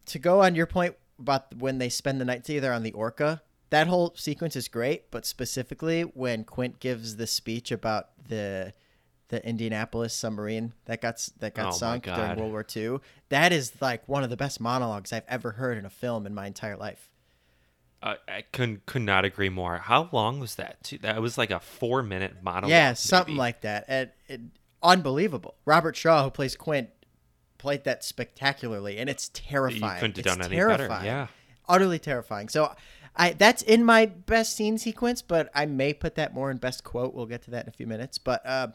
to 0.07 0.18
go 0.18 0.42
on 0.42 0.55
your 0.55 0.66
point 0.66 0.96
about 1.18 1.55
when 1.57 1.79
they 1.79 1.88
spend 1.88 2.20
the 2.20 2.24
night 2.24 2.44
together 2.44 2.72
on 2.72 2.83
the 2.83 2.92
Orca, 2.92 3.42
that 3.70 3.87
whole 3.87 4.12
sequence 4.16 4.57
is 4.57 4.68
great. 4.68 5.11
But 5.11 5.24
specifically 5.27 6.03
when 6.03 6.44
Quint 6.44 6.81
gives 6.81 7.16
the 7.16 7.27
speech 7.27 7.70
about 7.72 8.09
the 8.29 8.72
the 9.35 9.49
Indianapolis 9.49 10.14
submarine 10.14 10.73
that 10.85 11.01
got 11.01 11.29
that 11.40 11.55
got 11.55 11.73
Oh 11.73 11.77
sunk 11.77 12.05
during 12.05 12.37
World 12.37 12.53
War 12.53 12.64
II, 12.75 12.99
that 13.31 13.53
is 13.53 13.73
like 13.81 14.09
one 14.09 14.23
of 14.23 14.31
the 14.31 14.37
best 14.37 14.61
monologues 14.61 15.12
I've 15.12 15.25
ever 15.27 15.53
heard 15.53 15.77
in 15.77 15.85
a 15.85 15.90
film 15.90 16.25
in 16.25 16.35
my 16.35 16.47
entire 16.47 16.77
life. 16.77 17.11
I, 18.01 18.16
I 18.29 18.42
could 18.53 18.87
could 18.87 19.03
not 19.03 19.25
agree 19.25 19.49
more. 19.49 19.79
How 19.79 20.09
long 20.12 20.38
was 20.38 20.55
that? 20.55 20.85
Too? 20.85 20.99
That 20.99 21.20
was 21.20 21.37
like 21.37 21.51
a 21.51 21.59
four 21.59 22.03
minute 22.05 22.37
monologue. 22.42 22.70
Yeah, 22.70 22.92
something 22.92 23.35
maybe. 23.35 23.38
like 23.38 23.61
that. 23.62 23.87
And, 23.88 24.11
and 24.29 24.51
unbelievable. 24.83 25.57
Robert 25.64 25.97
Shaw, 25.97 26.23
who 26.23 26.31
plays 26.31 26.55
Quint, 26.55 26.90
played 27.59 27.83
that 27.85 28.05
spectacularly, 28.05 28.99
and 28.99 29.11
it's 29.11 29.31
terrifying. 29.35 30.01
couldn't 30.01 30.16
have 30.18 30.27
It's 30.27 30.37
done 30.37 30.44
any 30.47 30.55
terrifying. 30.57 30.88
better, 30.90 31.05
yeah. 31.05 31.27
utterly 31.68 31.99
terrifying. 31.99 32.49
So, 32.49 32.73
I 33.16 33.33
that's 33.33 33.62
in 33.62 33.85
my 33.85 34.07
best 34.07 34.55
scene 34.57 34.77
sequence, 34.79 35.23
but 35.23 35.51
I 35.55 35.66
may 35.66 35.92
put 35.92 36.14
that 36.16 36.35
more 36.35 36.51
in 36.51 36.59
best 36.59 36.85
quote. 36.85 37.14
We'll 37.14 37.27
get 37.27 37.42
to 37.44 37.51
that 37.53 37.64
in 37.64 37.68
a 37.68 37.73
few 37.73 37.87
minutes. 37.87 38.18
But 38.18 38.44
uh, 38.44 38.68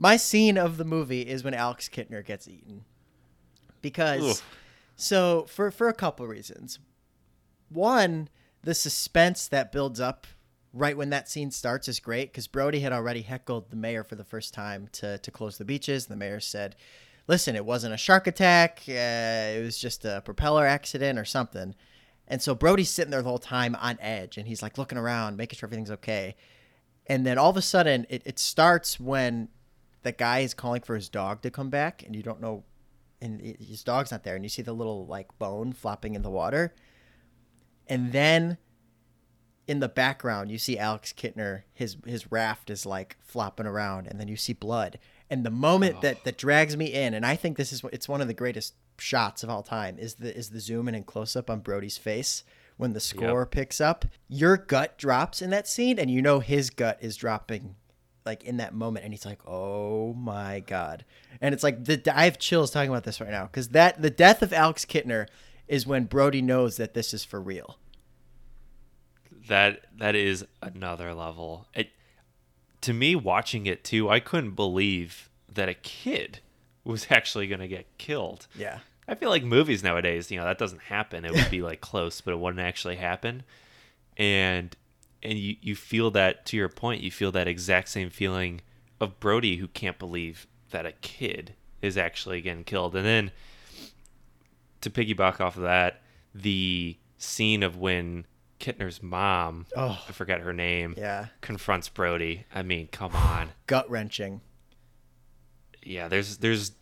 my 0.00 0.16
scene 0.16 0.56
of 0.56 0.78
the 0.78 0.84
movie 0.84 1.20
is 1.20 1.44
when 1.44 1.52
Alex 1.52 1.88
Kittner 1.88 2.24
gets 2.24 2.48
eaten, 2.48 2.84
because 3.82 4.42
so 4.96 5.44
for 5.48 5.70
for 5.70 5.88
a 5.88 5.94
couple 5.94 6.26
reasons. 6.26 6.80
One, 7.68 8.28
the 8.62 8.74
suspense 8.74 9.46
that 9.46 9.70
builds 9.70 10.00
up 10.00 10.26
right 10.72 10.96
when 10.96 11.10
that 11.10 11.28
scene 11.28 11.50
starts 11.50 11.86
is 11.86 12.00
great 12.00 12.32
because 12.32 12.46
Brody 12.46 12.80
had 12.80 12.92
already 12.92 13.22
heckled 13.22 13.70
the 13.70 13.76
mayor 13.76 14.02
for 14.02 14.16
the 14.16 14.24
first 14.24 14.54
time 14.54 14.88
to 14.92 15.18
to 15.18 15.30
close 15.30 15.58
the 15.58 15.66
beaches. 15.66 16.06
The 16.06 16.16
mayor 16.16 16.40
said, 16.40 16.76
"Listen, 17.28 17.54
it 17.54 17.66
wasn't 17.66 17.94
a 17.94 17.98
shark 17.98 18.26
attack. 18.26 18.82
Uh, 18.88 18.92
it 19.58 19.62
was 19.62 19.78
just 19.78 20.06
a 20.06 20.22
propeller 20.24 20.66
accident 20.66 21.18
or 21.18 21.26
something." 21.26 21.74
And 22.26 22.40
so 22.40 22.54
Brody's 22.54 22.88
sitting 22.88 23.10
there 23.10 23.22
the 23.22 23.28
whole 23.28 23.38
time 23.38 23.74
on 23.74 23.98
edge, 24.00 24.38
and 24.38 24.48
he's 24.48 24.62
like 24.62 24.78
looking 24.78 24.96
around, 24.96 25.36
making 25.36 25.58
sure 25.58 25.66
everything's 25.66 25.90
okay. 25.90 26.36
And 27.06 27.26
then 27.26 27.36
all 27.36 27.50
of 27.50 27.56
a 27.56 27.62
sudden, 27.62 28.06
it, 28.08 28.22
it 28.24 28.38
starts 28.38 28.98
when 28.98 29.48
the 30.02 30.12
guy 30.12 30.40
is 30.40 30.54
calling 30.54 30.82
for 30.82 30.94
his 30.94 31.08
dog 31.08 31.42
to 31.42 31.50
come 31.50 31.70
back, 31.70 32.02
and 32.02 32.14
you 32.16 32.22
don't 32.22 32.40
know, 32.40 32.64
and 33.20 33.40
his 33.40 33.82
dog's 33.82 34.10
not 34.10 34.24
there, 34.24 34.34
and 34.34 34.44
you 34.44 34.48
see 34.48 34.62
the 34.62 34.72
little 34.72 35.06
like 35.06 35.38
bone 35.38 35.72
flopping 35.72 36.14
in 36.14 36.22
the 36.22 36.30
water. 36.30 36.74
And 37.86 38.12
then 38.12 38.58
in 39.66 39.80
the 39.80 39.88
background, 39.88 40.50
you 40.50 40.58
see 40.58 40.78
Alex 40.78 41.12
Kittner. 41.12 41.62
His 41.72 41.96
his 42.06 42.32
raft 42.32 42.70
is 42.70 42.86
like 42.86 43.16
flopping 43.20 43.66
around, 43.66 44.06
and 44.06 44.18
then 44.18 44.28
you 44.28 44.36
see 44.36 44.52
blood. 44.52 44.98
And 45.28 45.44
the 45.44 45.50
moment 45.50 46.00
that 46.00 46.24
that 46.24 46.38
drags 46.38 46.76
me 46.76 46.86
in, 46.92 47.14
and 47.14 47.26
I 47.26 47.36
think 47.36 47.56
this 47.56 47.72
is 47.72 47.82
it's 47.92 48.08
one 48.08 48.20
of 48.20 48.28
the 48.28 48.34
greatest 48.34 48.74
shots 48.98 49.42
of 49.42 49.50
all 49.50 49.62
time, 49.62 49.98
is 49.98 50.14
the 50.14 50.36
is 50.36 50.50
the 50.50 50.60
zoom 50.60 50.88
in 50.88 50.94
and 50.94 51.06
close 51.06 51.36
up 51.36 51.50
on 51.50 51.60
Brody's 51.60 51.98
face 51.98 52.42
when 52.78 52.94
the 52.94 53.00
score 53.00 53.44
picks 53.44 53.80
up. 53.80 54.06
Your 54.28 54.56
gut 54.56 54.96
drops 54.96 55.42
in 55.42 55.50
that 55.50 55.68
scene, 55.68 55.98
and 55.98 56.10
you 56.10 56.22
know 56.22 56.40
his 56.40 56.70
gut 56.70 56.98
is 57.00 57.16
dropping 57.16 57.76
like 58.26 58.44
in 58.44 58.58
that 58.58 58.74
moment 58.74 59.04
and 59.04 59.12
he's 59.12 59.24
like 59.24 59.40
oh 59.46 60.12
my 60.14 60.60
god 60.60 61.04
and 61.40 61.54
it's 61.54 61.62
like 61.62 61.84
the 61.84 62.02
i 62.14 62.24
have 62.24 62.38
chills 62.38 62.70
talking 62.70 62.90
about 62.90 63.04
this 63.04 63.20
right 63.20 63.30
now 63.30 63.44
because 63.46 63.68
that 63.68 64.00
the 64.00 64.10
death 64.10 64.42
of 64.42 64.52
alex 64.52 64.84
kittner 64.84 65.26
is 65.68 65.86
when 65.86 66.04
brody 66.04 66.42
knows 66.42 66.76
that 66.76 66.94
this 66.94 67.14
is 67.14 67.24
for 67.24 67.40
real 67.40 67.78
that 69.50 69.80
that 69.98 70.14
is 70.14 70.46
another 70.62 71.12
level. 71.12 71.66
It, 71.74 71.90
to 72.82 72.94
me, 72.94 73.14
watching 73.14 73.66
it 73.66 73.84
too, 73.84 74.08
I 74.08 74.20
couldn't 74.20 74.52
believe 74.52 75.28
that 75.52 75.68
a 75.68 75.74
kid 75.74 76.40
was 76.84 77.06
actually 77.10 77.46
going 77.46 77.60
to 77.60 77.68
get 77.68 77.98
killed. 77.98 78.46
yeah 78.56 78.78
I 79.08 79.16
feel 79.16 79.28
like 79.28 79.42
movies 79.42 79.82
nowadays, 79.82 80.30
you 80.30 80.38
know, 80.38 80.44
that 80.44 80.58
doesn't 80.58 80.82
happen. 80.82 81.24
It 81.24 81.32
would 81.32 81.50
be 81.50 81.62
like 81.62 81.80
close, 81.80 82.20
but 82.20 82.32
it 82.32 82.38
wouldn't 82.38 82.64
actually 82.64 82.94
happen. 82.94 83.42
And 84.16 84.76
and 85.22 85.38
you 85.38 85.56
you 85.60 85.74
feel 85.76 86.10
that 86.12 86.46
to 86.46 86.56
your 86.56 86.68
point, 86.68 87.02
you 87.02 87.10
feel 87.10 87.32
that 87.32 87.46
exact 87.48 87.88
same 87.88 88.10
feeling 88.10 88.60
of 89.00 89.18
Brody 89.20 89.56
who 89.56 89.68
can't 89.68 89.98
believe 89.98 90.46
that 90.70 90.86
a 90.86 90.92
kid 90.92 91.54
is 91.82 91.96
actually 91.96 92.40
getting 92.42 92.64
killed. 92.64 92.94
And 92.94 93.04
then 93.06 93.30
to 94.82 94.90
piggyback 94.90 95.40
off 95.40 95.56
of 95.56 95.62
that, 95.62 96.02
the 96.34 96.96
scene 97.18 97.62
of 97.62 97.76
when 97.76 98.26
Kittner's 98.60 99.02
mom, 99.02 99.66
Oh. 99.76 100.02
I 100.08 100.12
forget 100.12 100.40
her 100.40 100.52
name, 100.52 100.94
Yeah. 100.98 101.26
confronts 101.40 101.88
Brody. 101.88 102.44
I 102.54 102.62
mean, 102.62 102.88
come 102.88 103.14
on. 103.14 103.50
Gut 103.66 103.88
wrenching. 103.90 104.40
yeah 105.82 106.08
there's 106.08 106.36
there's 106.38 106.72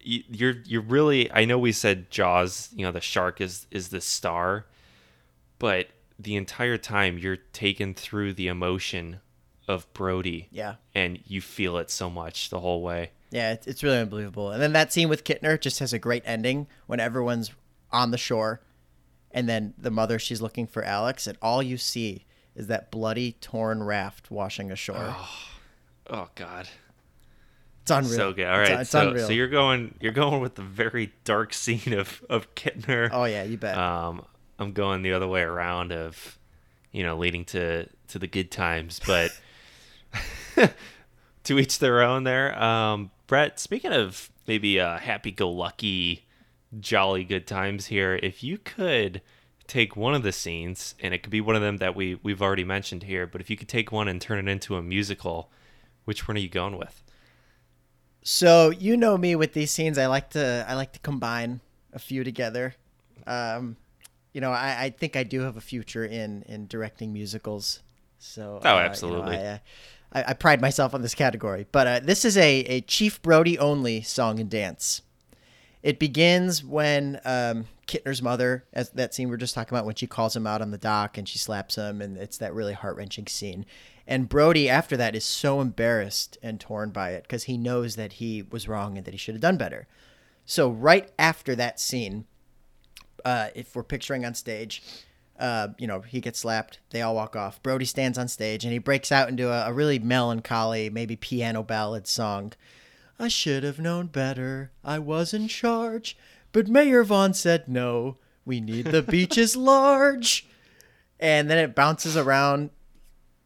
you- 0.00 0.24
you're 0.28 0.54
you're 0.64 0.82
really 0.82 1.30
i 1.32 1.44
know 1.44 1.56
we 1.58 1.70
said 1.70 2.10
jaws 2.10 2.70
you 2.74 2.84
know 2.84 2.90
the 2.90 3.00
shark 3.00 3.40
is 3.40 3.66
is 3.70 3.90
the 3.90 4.00
star 4.00 4.66
but 5.60 5.86
the 6.18 6.36
entire 6.36 6.76
time 6.76 7.16
you're 7.18 7.36
taken 7.52 7.94
through 7.94 8.32
the 8.34 8.48
emotion 8.48 9.20
of 9.68 9.92
brody 9.92 10.48
Yeah. 10.50 10.76
and 10.94 11.18
you 11.26 11.40
feel 11.40 11.76
it 11.78 11.90
so 11.90 12.08
much 12.10 12.50
the 12.50 12.60
whole 12.60 12.82
way 12.82 13.10
Yeah, 13.30 13.52
it's, 13.52 13.66
it's 13.66 13.82
really 13.82 13.98
unbelievable. 13.98 14.50
And 14.50 14.60
then 14.62 14.72
that 14.72 14.92
scene 14.92 15.08
with 15.10 15.22
Kittner 15.24 15.60
just 15.60 15.78
has 15.80 15.92
a 15.92 15.98
great 15.98 16.22
ending 16.24 16.66
when 16.86 16.98
everyone's 17.00 17.50
on 17.92 18.10
the 18.10 18.18
shore, 18.18 18.60
and 19.30 19.48
then 19.48 19.74
the 19.78 19.90
mother 19.90 20.18
she's 20.18 20.40
looking 20.42 20.66
for 20.66 20.82
Alex, 20.82 21.26
and 21.26 21.36
all 21.42 21.62
you 21.62 21.76
see 21.76 22.24
is 22.56 22.66
that 22.68 22.90
bloody, 22.90 23.32
torn 23.32 23.82
raft 23.82 24.30
washing 24.30 24.70
ashore. 24.72 25.14
oh 25.16 25.28
oh 26.10 26.28
god 26.34 26.68
it's 27.82 27.90
unreal. 27.90 28.16
so 28.16 28.32
good 28.32 28.46
All 28.46 28.58
right. 28.58 28.64
It's- 28.66 28.80
it's, 28.82 28.90
so, 28.90 29.08
unreal. 29.08 29.26
so 29.26 29.32
you're 29.32 29.48
going 29.48 29.94
you're 30.00 30.12
going 30.12 30.40
with 30.40 30.54
the 30.56 30.62
very 30.62 31.12
dark 31.24 31.52
scene 31.54 31.92
of 31.92 32.22
of 32.30 32.54
kittner 32.54 33.10
oh 33.12 33.24
yeah, 33.24 33.42
you 33.44 33.58
bet. 33.58 33.76
um 33.76 34.24
i'm 34.58 34.72
going 34.72 35.02
the 35.02 35.12
other 35.12 35.26
way 35.26 35.42
around 35.42 35.92
of 35.92 36.38
you 36.92 37.02
know 37.02 37.16
leading 37.16 37.44
to 37.44 37.86
to 38.08 38.18
the 38.18 38.26
good 38.26 38.50
times 38.50 39.00
but 39.06 39.30
to 41.44 41.58
each 41.58 41.78
their 41.78 42.02
own 42.02 42.24
there 42.24 42.60
um 42.62 43.10
brett 43.26 43.58
speaking 43.58 43.92
of 43.92 44.30
maybe 44.46 44.80
uh 44.80 44.98
happy-go-lucky 44.98 46.26
jolly 46.80 47.24
good 47.24 47.46
times 47.46 47.86
here 47.86 48.18
if 48.22 48.42
you 48.42 48.58
could 48.58 49.20
take 49.66 49.96
one 49.96 50.14
of 50.14 50.22
the 50.22 50.32
scenes 50.32 50.94
and 51.00 51.12
it 51.12 51.22
could 51.22 51.30
be 51.30 51.40
one 51.40 51.56
of 51.56 51.62
them 51.62 51.76
that 51.78 51.94
we 51.94 52.18
we've 52.22 52.42
already 52.42 52.64
mentioned 52.64 53.02
here 53.02 53.26
but 53.26 53.40
if 53.40 53.50
you 53.50 53.56
could 53.56 53.68
take 53.68 53.92
one 53.92 54.08
and 54.08 54.20
turn 54.20 54.38
it 54.48 54.50
into 54.50 54.76
a 54.76 54.82
musical 54.82 55.50
which 56.04 56.26
one 56.26 56.36
are 56.36 56.40
you 56.40 56.48
going 56.48 56.76
with 56.78 57.02
So 58.22 58.70
you 58.70 58.96
know 58.96 59.16
me 59.16 59.36
with 59.36 59.54
these 59.54 59.70
scenes. 59.70 59.96
I 59.96 60.06
like 60.06 60.30
to 60.30 60.64
I 60.68 60.74
like 60.74 60.92
to 60.92 60.98
combine 61.00 61.60
a 61.94 61.98
few 61.98 62.24
together. 62.24 62.74
Um, 63.26 63.76
you 64.32 64.40
know, 64.40 64.52
I, 64.52 64.84
I 64.84 64.90
think 64.90 65.16
I 65.16 65.22
do 65.22 65.40
have 65.42 65.56
a 65.56 65.60
future 65.60 66.04
in 66.04 66.42
in 66.48 66.66
directing 66.66 67.12
musicals. 67.12 67.80
So 68.18 68.60
Oh, 68.64 68.68
uh, 68.68 68.74
you 68.74 68.80
know, 68.80 68.86
absolutely. 68.86 69.36
I, 69.36 69.46
uh, 69.46 69.58
I, 70.12 70.24
I 70.28 70.32
pride 70.34 70.60
myself 70.60 70.94
on 70.94 71.02
this 71.02 71.14
category. 71.14 71.66
But 71.70 71.86
uh, 71.86 72.00
this 72.00 72.24
is 72.24 72.36
a 72.36 72.60
a 72.60 72.80
Chief 72.82 73.20
Brody 73.22 73.58
only 73.58 74.02
song 74.02 74.38
and 74.40 74.50
dance. 74.50 75.02
It 75.82 75.98
begins 76.00 76.64
when 76.64 77.20
um, 77.24 77.66
Kittner's 77.86 78.20
mother, 78.20 78.64
as 78.72 78.90
that 78.90 79.14
scene 79.14 79.28
we 79.28 79.34
are 79.34 79.38
just 79.38 79.54
talking 79.54 79.76
about, 79.76 79.86
when 79.86 79.94
she 79.94 80.08
calls 80.08 80.34
him 80.34 80.46
out 80.46 80.60
on 80.60 80.72
the 80.72 80.78
dock 80.78 81.16
and 81.16 81.28
she 81.28 81.38
slaps 81.38 81.76
him, 81.76 82.02
and 82.02 82.16
it's 82.16 82.36
that 82.38 82.52
really 82.52 82.72
heart 82.72 82.96
wrenching 82.96 83.28
scene. 83.28 83.64
And 84.06 84.28
Brody, 84.28 84.68
after 84.68 84.96
that, 84.96 85.14
is 85.14 85.24
so 85.24 85.60
embarrassed 85.60 86.36
and 86.42 86.58
torn 86.58 86.90
by 86.90 87.10
it 87.10 87.22
because 87.22 87.44
he 87.44 87.56
knows 87.56 87.94
that 87.96 88.14
he 88.14 88.42
was 88.42 88.66
wrong 88.66 88.96
and 88.96 89.04
that 89.04 89.12
he 89.12 89.18
should 89.18 89.34
have 89.34 89.42
done 89.42 89.56
better. 89.56 89.86
So 90.46 90.68
right 90.68 91.10
after 91.18 91.54
that 91.54 91.78
scene, 91.78 92.24
uh, 93.24 93.48
if 93.54 93.74
we're 93.74 93.82
picturing 93.82 94.24
on 94.24 94.34
stage, 94.34 94.82
uh, 95.38 95.68
you 95.78 95.86
know, 95.86 96.00
he 96.00 96.20
gets 96.20 96.40
slapped. 96.40 96.80
They 96.90 97.02
all 97.02 97.14
walk 97.14 97.36
off. 97.36 97.62
Brody 97.62 97.84
stands 97.84 98.18
on 98.18 98.28
stage 98.28 98.64
and 98.64 98.72
he 98.72 98.78
breaks 98.78 99.12
out 99.12 99.28
into 99.28 99.50
a, 99.50 99.68
a 99.68 99.72
really 99.72 99.98
melancholy, 99.98 100.90
maybe 100.90 101.16
piano 101.16 101.62
ballad 101.62 102.06
song. 102.06 102.52
I 103.18 103.28
should 103.28 103.62
have 103.64 103.78
known 103.78 104.06
better. 104.06 104.70
I 104.84 104.98
was 104.98 105.32
in 105.34 105.48
charge. 105.48 106.16
But 106.52 106.68
Mayor 106.68 107.04
Vaughn 107.04 107.34
said 107.34 107.68
no. 107.68 108.16
We 108.44 108.60
need 108.60 108.86
the 108.86 109.02
beaches 109.02 109.54
large. 109.72 110.46
And 111.20 111.50
then 111.50 111.58
it 111.58 111.74
bounces 111.74 112.16
around 112.16 112.70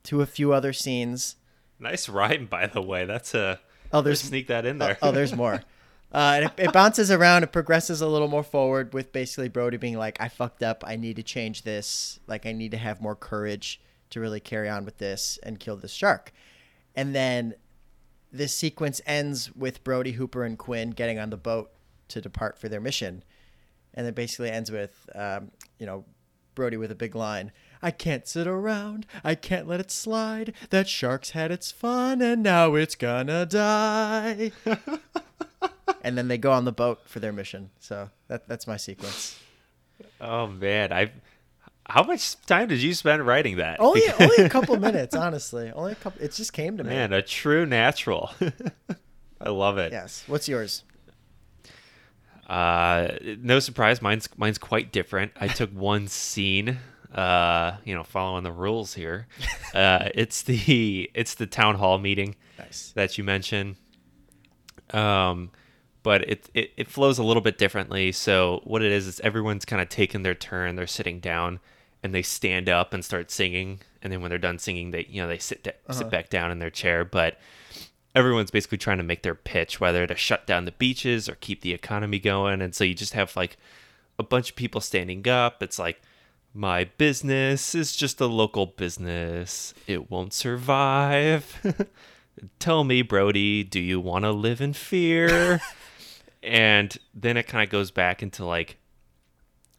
to 0.05 0.21
a 0.21 0.27
few 0.27 0.53
other 0.53 0.73
scenes. 0.73 1.37
nice 1.79 2.09
rhyme 2.09 2.47
by 2.47 2.67
the 2.67 2.83
way 2.83 3.05
that's 3.05 3.35
a 3.35 3.61
Oh, 3.93 4.01
there's 4.01 4.21
sneak 4.23 4.47
that 4.47 4.65
in 4.65 4.79
there 4.79 4.97
Oh, 5.03 5.13
there's 5.13 5.35
more. 5.35 5.63
Uh, 6.13 6.43
it, 6.45 6.67
it 6.67 6.73
bounces 6.73 7.11
around. 7.11 7.43
It 7.43 7.53
progresses 7.53 8.01
a 8.01 8.07
little 8.07 8.29
more 8.29 8.43
forward 8.43 8.93
with 8.93 9.13
basically 9.13 9.49
Brody 9.49 9.79
being 9.79 9.97
like, 9.97 10.21
"I 10.21 10.29
fucked 10.29 10.63
up. 10.63 10.85
I 10.87 10.97
need 10.97 11.17
to 11.17 11.23
change 11.23 11.63
this. 11.63 12.21
Like, 12.27 12.47
I 12.47 12.53
need 12.53 12.73
to 12.73 12.77
have 12.77 13.01
more 13.01 13.17
courage 13.17 13.81
to 14.11 14.21
really 14.21 14.41
carry 14.41 14.69
on 14.69 14.85
with 14.85 14.99
this 14.99 15.39
and 15.43 15.59
kill 15.59 15.77
this 15.77 15.93
shark." 15.93 16.33
And 16.95 17.15
then 17.15 17.55
this 18.31 18.55
sequence 18.55 19.01
ends 19.07 19.55
with 19.55 19.83
Brody, 19.85 20.13
Hooper, 20.13 20.45
and 20.45 20.59
Quint 20.59 20.97
getting 20.97 21.19
on 21.19 21.31
the 21.31 21.37
boat 21.37 21.71
to 22.09 22.21
depart 22.21 22.59
for 22.59 22.69
their 22.69 22.81
mission, 22.81 23.25
and 23.95 24.07
it 24.07 24.15
basically 24.15 24.51
ends 24.51 24.71
with, 24.71 25.09
um, 25.15 25.51
you 25.79 25.87
know, 25.87 26.05
Brody 26.55 26.77
with 26.77 26.91
a 26.91 26.95
big 26.95 27.15
line. 27.15 27.53
I 27.83 27.91
can't 27.91 28.29
sit 28.29 28.47
around. 28.47 29.07
I 29.25 29.35
can't 29.35 29.67
let 29.67 29.81
it 29.81 29.91
slide. 29.91 30.53
That 30.71 30.89
shark's 30.89 31.31
had 31.31 31.51
its 31.51 31.73
fun 31.73 32.23
and 32.23 32.43
now 32.43 32.75
it's 32.75 32.95
gonna 32.95 33.47
die. 33.47 34.53
and 36.03 36.19
then 36.19 36.29
they 36.29 36.39
go 36.39 36.53
on 36.53 36.65
the 36.65 36.73
boat 36.73 37.01
for 37.07 37.21
their 37.21 37.33
mission. 37.33 37.71
So 37.81 38.11
that 38.29 38.47
that's 38.49 38.67
my 38.67 38.77
sequence. 38.77 39.39
Oh 40.21 40.47
man, 40.49 40.93
I. 40.93 41.13
How 41.85 42.05
much 42.05 42.41
time 42.47 42.69
did 42.69 42.81
you 42.81 42.95
spend 42.95 43.27
writing 43.27 43.57
that? 43.57 43.81
Only 43.81 44.03
only 44.21 44.37
a 44.45 44.49
couple 44.49 44.77
minutes, 44.79 45.17
honestly. 45.17 45.73
Only 45.73 45.93
a 45.93 45.97
couple. 45.97 46.23
It 46.23 46.33
just 46.33 46.53
came 46.53 46.77
to 46.79 46.85
me. 46.85 46.91
Man, 46.91 47.13
a 47.13 47.23
true 47.23 47.67
natural. 47.67 48.31
I 49.41 49.49
love 49.49 49.79
it. 49.79 49.91
Yes. 49.91 50.23
What's 50.29 50.49
yours? 50.49 50.85
Uh, 52.49 53.09
no 53.41 53.59
surprise, 53.61 54.03
mine's 54.03 54.29
mine's 54.37 54.59
quite 54.59 54.93
different. 54.93 55.33
I 55.41 55.49
took 55.49 55.71
one 55.75 56.09
scene. 56.09 56.79
Uh, 57.15 57.77
you 57.85 57.95
know, 57.95 58.05
following 58.05 58.43
the 58.43 58.53
rules 58.53 58.95
here. 58.95 59.27
Uh, 59.75 60.09
it's 60.15 60.43
the 60.43 61.11
it's 61.15 61.35
the 61.35 61.47
town 61.47 61.75
hall 61.75 61.99
meeting 61.99 62.37
Nice. 62.59 62.93
that 62.95 63.19
you 63.19 63.25
mentioned. 63.25 63.77
Um, 64.93 65.51
but 66.03 66.23
it, 66.29 66.51
it 66.55 66.73
it 66.77 66.89
flows 66.89 67.19
a 67.19 67.25
little 67.25 67.43
bit 67.43 67.59
differently. 67.59 68.13
So 68.13 68.61
what 68.65 68.83
it 68.83 68.93
is 68.93 69.07
is 69.07 69.21
everyone's 69.21 69.65
kind 69.65 69.83
of 69.83 69.89
taking 69.89 70.23
their 70.23 70.35
turn. 70.35 70.77
They're 70.77 70.87
sitting 70.87 71.21
down 71.21 71.61
and 72.03 72.15
they 72.15 72.23
stand 72.23 72.69
up 72.69 72.93
and 72.93 73.05
start 73.05 73.31
singing. 73.31 73.81
And 74.03 74.13
then 74.13 74.21
when 74.21 74.31
they're 74.31 74.39
done 74.39 74.59
singing, 74.59 74.91
they 74.91 75.07
you 75.09 75.23
know 75.23 75.29
they 75.29 75.39
sit 75.39 75.63
da- 75.63 75.73
sit 75.91 76.03
uh-huh. 76.03 76.11
back 76.11 76.31
down 76.31 76.51
in 76.51 76.59
their 76.59 76.71
chair. 76.71 77.05
But 77.05 77.39
everyone's 78.15 78.51
basically 78.51 78.79
trying 78.79 78.99
to 78.99 79.05
make 79.05 79.23
their 79.23 79.35
pitch, 79.35 79.81
whether 79.81 80.07
to 80.07 80.17
shut 80.17 80.47
down 80.47 80.65
the 80.65 80.73
beaches 80.73 81.29
or 81.29 81.37
keep 81.37 81.61
the 81.61 81.73
economy 81.73 82.19
going. 82.19 82.61
And 82.61 82.75
so 82.75 82.85
you 82.85 82.95
just 82.95 83.15
have 83.15 83.37
like 83.37 83.57
a 84.19 84.23
bunch 84.23 84.51
of 84.51 84.57
people 84.57 84.81
standing 84.81 85.27
up. 85.29 85.63
It's 85.63 85.79
like, 85.79 86.01
my 86.55 86.85
business 86.85 87.75
is 87.75 87.97
just 87.97 88.21
a 88.21 88.27
local 88.27 88.67
business. 88.67 89.73
It 89.87 90.11
won't 90.11 90.35
survive. 90.35 91.89
Tell 92.59 92.85
me, 92.85 93.03
Brody, 93.03 93.65
do 93.65 93.81
you 93.81 94.01
want 94.01 94.25
to 94.25 94.33
live 94.33 94.61
in 94.61 94.73
fear? 94.73 95.61
and 96.43 96.97
then 97.15 97.37
it 97.37 97.47
kind 97.47 97.63
of 97.63 97.71
goes 97.71 97.91
back 97.91 98.23
into 98.23 98.45
like 98.45 98.79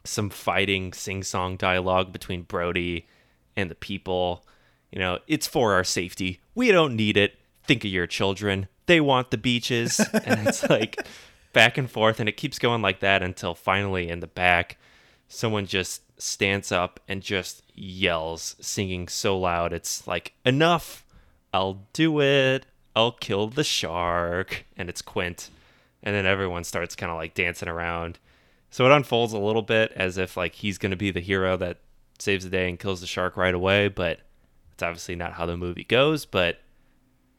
some 0.03 0.29
fighting 0.29 0.93
sing 0.93 1.23
song 1.23 1.57
dialogue 1.57 2.11
between 2.11 2.43
Brody 2.43 3.07
and 3.55 3.69
the 3.69 3.75
people. 3.75 4.45
You 4.91 4.99
know, 4.99 5.19
it's 5.27 5.47
for 5.47 5.73
our 5.73 5.83
safety. 5.83 6.39
We 6.55 6.71
don't 6.71 6.95
need 6.95 7.17
it. 7.17 7.35
Think 7.63 7.83
of 7.83 7.91
your 7.91 8.07
children. 8.07 8.67
They 8.85 9.01
want 9.01 9.31
the 9.31 9.37
beaches. 9.37 9.99
and 10.25 10.47
it's 10.47 10.67
like 10.69 11.05
back 11.51 11.77
and 11.77 11.89
forth. 11.89 12.19
And 12.19 12.29
it 12.29 12.37
keeps 12.37 12.59
going 12.59 12.81
like 12.81 12.99
that 12.99 13.23
until 13.23 13.55
finally 13.55 14.09
in 14.09 14.19
the 14.19 14.27
back, 14.27 14.77
someone 15.27 15.65
just 15.65 16.01
stands 16.21 16.71
up 16.71 16.99
and 17.07 17.21
just 17.21 17.63
yells, 17.73 18.55
singing 18.59 19.07
so 19.07 19.37
loud. 19.37 19.73
It's 19.73 20.07
like, 20.07 20.33
enough. 20.45 21.05
I'll 21.53 21.85
do 21.93 22.19
it. 22.21 22.65
I'll 22.95 23.11
kill 23.11 23.47
the 23.47 23.63
shark. 23.63 24.65
And 24.77 24.89
it's 24.89 25.01
Quint. 25.01 25.49
And 26.03 26.13
then 26.13 26.25
everyone 26.25 26.63
starts 26.63 26.95
kind 26.95 27.11
of 27.11 27.17
like 27.17 27.33
dancing 27.33 27.69
around. 27.69 28.19
So 28.69 28.85
it 28.85 28.91
unfolds 28.91 29.33
a 29.33 29.39
little 29.39 29.61
bit 29.61 29.93
as 29.95 30.17
if 30.17 30.35
like 30.35 30.55
he's 30.55 30.77
going 30.77 30.91
to 30.91 30.97
be 30.97 31.11
the 31.11 31.19
hero 31.21 31.55
that 31.57 31.77
saves 32.19 32.43
the 32.43 32.49
day 32.49 32.69
and 32.69 32.79
kills 32.79 33.01
the 33.01 33.07
shark 33.07 33.37
right 33.37 33.53
away, 33.53 33.87
but 33.87 34.19
it's 34.73 34.83
obviously 34.83 35.15
not 35.15 35.33
how 35.33 35.45
the 35.45 35.55
movie 35.57 35.83
goes, 35.83 36.25
but 36.25 36.59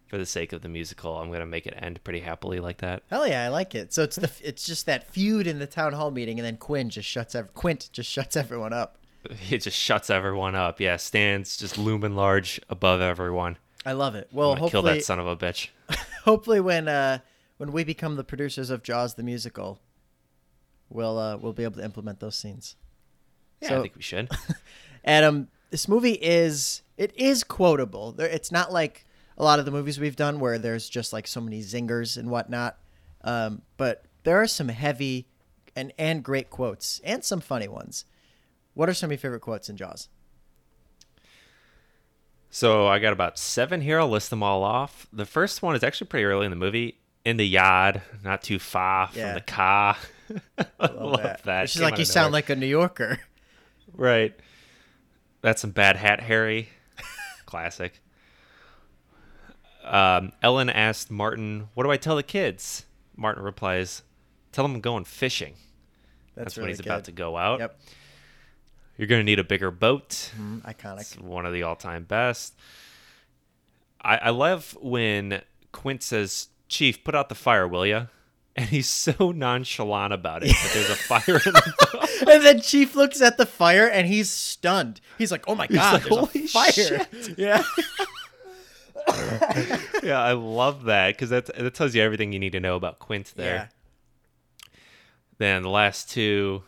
for 0.06 0.18
the 0.18 0.26
sake 0.26 0.52
of 0.52 0.62
the 0.62 0.68
musical, 0.68 1.18
I'm 1.18 1.28
going 1.28 1.40
to 1.40 1.46
make 1.46 1.66
it 1.66 1.74
end 1.76 2.02
pretty 2.04 2.20
happily 2.20 2.60
like 2.60 2.78
that. 2.78 3.02
Hell 3.10 3.26
yeah, 3.26 3.44
I 3.44 3.48
like 3.48 3.74
it. 3.74 3.92
So 3.92 4.02
it's 4.04 4.16
the 4.16 4.30
it's 4.42 4.64
just 4.64 4.86
that 4.86 5.10
feud 5.10 5.46
in 5.46 5.58
the 5.58 5.66
town 5.66 5.92
hall 5.92 6.10
meeting, 6.10 6.38
and 6.38 6.46
then 6.46 6.56
Quinn 6.56 6.88
just 6.88 7.08
shuts 7.08 7.34
ev- 7.34 7.52
Quint 7.54 7.90
just 7.92 8.10
shuts 8.10 8.36
everyone 8.36 8.72
up. 8.72 8.98
It 9.50 9.62
just 9.62 9.78
shuts 9.78 10.10
everyone 10.10 10.54
up. 10.54 10.80
Yeah, 10.80 10.96
stands 10.96 11.56
just 11.56 11.78
looming 11.78 12.14
large 12.14 12.60
above 12.68 13.00
everyone. 13.00 13.56
I 13.86 13.92
love 13.92 14.14
it. 14.14 14.28
Well, 14.30 14.54
gonna 14.54 14.70
kill 14.70 14.82
that 14.82 15.02
son 15.02 15.18
of 15.18 15.26
a 15.26 15.34
bitch. 15.34 15.68
hopefully 16.24 16.60
when 16.60 16.88
uh 16.88 17.18
when 17.56 17.72
we 17.72 17.84
become 17.84 18.16
the 18.16 18.24
producers 18.24 18.70
of 18.70 18.82
Jaws 18.82 19.14
the 19.14 19.22
musical, 19.22 19.80
we'll 20.88 21.18
uh 21.18 21.36
we'll 21.36 21.52
be 21.52 21.64
able 21.64 21.76
to 21.76 21.84
implement 21.84 22.20
those 22.20 22.36
scenes. 22.36 22.76
Yeah, 23.60 23.68
So- 23.70 23.78
I 23.78 23.82
think 23.82 23.96
we 23.96 24.02
should. 24.02 24.30
Adam, 25.04 25.48
this 25.70 25.88
movie 25.88 26.18
is 26.20 26.82
it 26.96 27.12
is 27.16 27.44
quotable. 27.44 28.12
There, 28.12 28.28
it's 28.28 28.52
not 28.52 28.72
like 28.72 29.04
a 29.36 29.44
lot 29.44 29.58
of 29.58 29.64
the 29.64 29.70
movies 29.70 29.98
we've 29.98 30.16
done 30.16 30.38
where 30.40 30.58
there's 30.58 30.88
just 30.88 31.12
like 31.12 31.26
so 31.26 31.40
many 31.40 31.60
zingers 31.60 32.16
and 32.16 32.30
whatnot. 32.30 32.78
Um, 33.22 33.62
but 33.76 34.04
there 34.22 34.40
are 34.40 34.46
some 34.46 34.68
heavy 34.68 35.28
and 35.76 35.92
and 35.98 36.22
great 36.22 36.50
quotes 36.50 37.00
and 37.04 37.24
some 37.24 37.40
funny 37.40 37.68
ones. 37.68 38.04
What 38.74 38.88
are 38.88 38.94
some 38.94 39.08
of 39.08 39.12
your 39.12 39.18
favorite 39.18 39.40
quotes 39.40 39.68
in 39.68 39.76
Jaws? 39.76 40.08
So 42.50 42.86
I 42.86 42.98
got 43.00 43.12
about 43.12 43.38
seven 43.38 43.80
here. 43.80 43.98
I'll 43.98 44.08
list 44.08 44.30
them 44.30 44.42
all 44.42 44.62
off. 44.62 45.06
The 45.12 45.26
first 45.26 45.62
one 45.62 45.74
is 45.74 45.82
actually 45.82 46.06
pretty 46.06 46.24
early 46.24 46.44
in 46.44 46.50
the 46.50 46.56
movie. 46.56 46.98
In 47.24 47.36
the 47.38 47.46
yard, 47.46 48.02
not 48.22 48.42
too 48.42 48.58
far 48.58 49.08
Yeah. 49.14 49.28
from 49.28 49.34
the 49.36 49.40
car. 49.40 49.96
I 50.58 50.86
Love 50.86 50.94
love 51.20 51.42
that. 51.44 51.70
She's 51.70 51.80
Came 51.80 51.90
like, 51.90 51.98
you 51.98 52.04
sound 52.04 52.32
like 52.32 52.50
a 52.50 52.56
New 52.56 52.66
Yorker. 52.66 53.18
Right. 53.92 54.34
That's 55.40 55.60
some 55.60 55.70
bad 55.70 55.96
hat, 55.96 56.20
Harry. 56.20 56.68
Classic. 57.46 58.00
Um, 59.84 60.32
Ellen 60.42 60.70
asked 60.70 61.10
Martin, 61.10 61.68
"What 61.74 61.84
do 61.84 61.90
I 61.90 61.96
tell 61.98 62.16
the 62.16 62.22
kids?" 62.22 62.86
Martin 63.16 63.42
replies, 63.42 64.02
"Tell 64.52 64.64
them 64.64 64.74
I'm 64.76 64.80
going 64.80 65.04
fishing." 65.04 65.54
That's, 66.34 66.46
That's, 66.46 66.56
really 66.56 66.64
when 66.64 66.70
he's 66.70 66.78
good. 66.80 66.86
about 66.86 67.04
to 67.04 67.12
go 67.12 67.36
out. 67.36 67.60
Yep. 67.60 67.78
You're 68.96 69.08
going 69.08 69.20
to 69.20 69.24
need 69.24 69.38
a 69.38 69.44
bigger 69.44 69.70
boat. 69.70 70.32
Mm, 70.40 70.62
iconic. 70.62 71.00
It's 71.00 71.18
one 71.18 71.46
of 71.46 71.52
the 71.52 71.62
all-time 71.64 72.04
best. 72.04 72.54
I, 74.00 74.16
I 74.16 74.30
love 74.30 74.76
when 74.80 75.42
Quint 75.72 76.02
says, 76.02 76.48
"Chief, 76.68 77.02
put 77.04 77.14
out 77.14 77.28
the 77.28 77.34
fire, 77.34 77.66
will 77.68 77.86
ya?" 77.86 78.06
And 78.56 78.68
he's 78.68 78.88
so 78.88 79.32
nonchalant 79.32 80.12
about 80.12 80.44
it. 80.44 80.54
But 80.62 80.72
there's 80.72 80.88
a 80.90 80.94
fire 81.10 81.40
in 81.44 81.52
the 81.54 81.74
boat. 81.92 82.28
and 82.32 82.44
then 82.44 82.60
Chief 82.60 82.94
looks 82.94 83.20
at 83.20 83.36
the 83.36 83.46
fire 83.46 83.88
and 83.88 84.06
he's 84.06 84.30
stunned. 84.30 85.00
He's 85.18 85.32
like, 85.32 85.48
"Oh 85.48 85.56
my 85.56 85.66
god, 85.66 85.94
like, 85.94 86.02
there's 86.04 86.12
a 86.12 86.20
"Holy 86.26 86.46
fire!" 86.46 86.72
shit. 86.72 87.08
Yeah. 87.38 87.62
yeah, 90.02 90.20
I 90.20 90.32
love 90.32 90.84
that 90.84 91.14
because 91.14 91.30
that 91.30 91.46
that 91.46 91.74
tells 91.74 91.94
you 91.94 92.02
everything 92.02 92.32
you 92.32 92.38
need 92.38 92.52
to 92.52 92.60
know 92.60 92.76
about 92.76 93.00
Quint 93.00 93.32
there. 93.36 93.54
Yeah. 93.54 94.76
Then 95.38 95.62
the 95.62 95.68
last 95.68 96.10
two, 96.10 96.62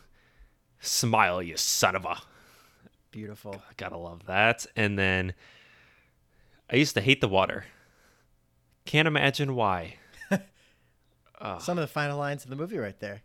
smile, 0.81 1.41
you 1.41 1.55
son 1.57 1.95
of 1.95 2.05
a. 2.05 2.17
Beautiful. 3.11 3.55
I 3.55 3.73
gotta 3.77 3.97
love 3.97 4.25
that. 4.27 4.65
And 4.75 4.99
then 4.99 5.33
I 6.69 6.75
used 6.75 6.93
to 6.95 7.01
hate 7.01 7.21
the 7.21 7.27
water. 7.29 7.65
Can't 8.87 9.07
imagine 9.07 9.53
why. 9.53 9.97
Some 11.59 11.77
of 11.77 11.81
the 11.81 11.87
final 11.87 12.17
lines 12.17 12.43
of 12.43 12.49
the 12.49 12.55
movie 12.55 12.77
right 12.77 12.99
there. 12.99 13.21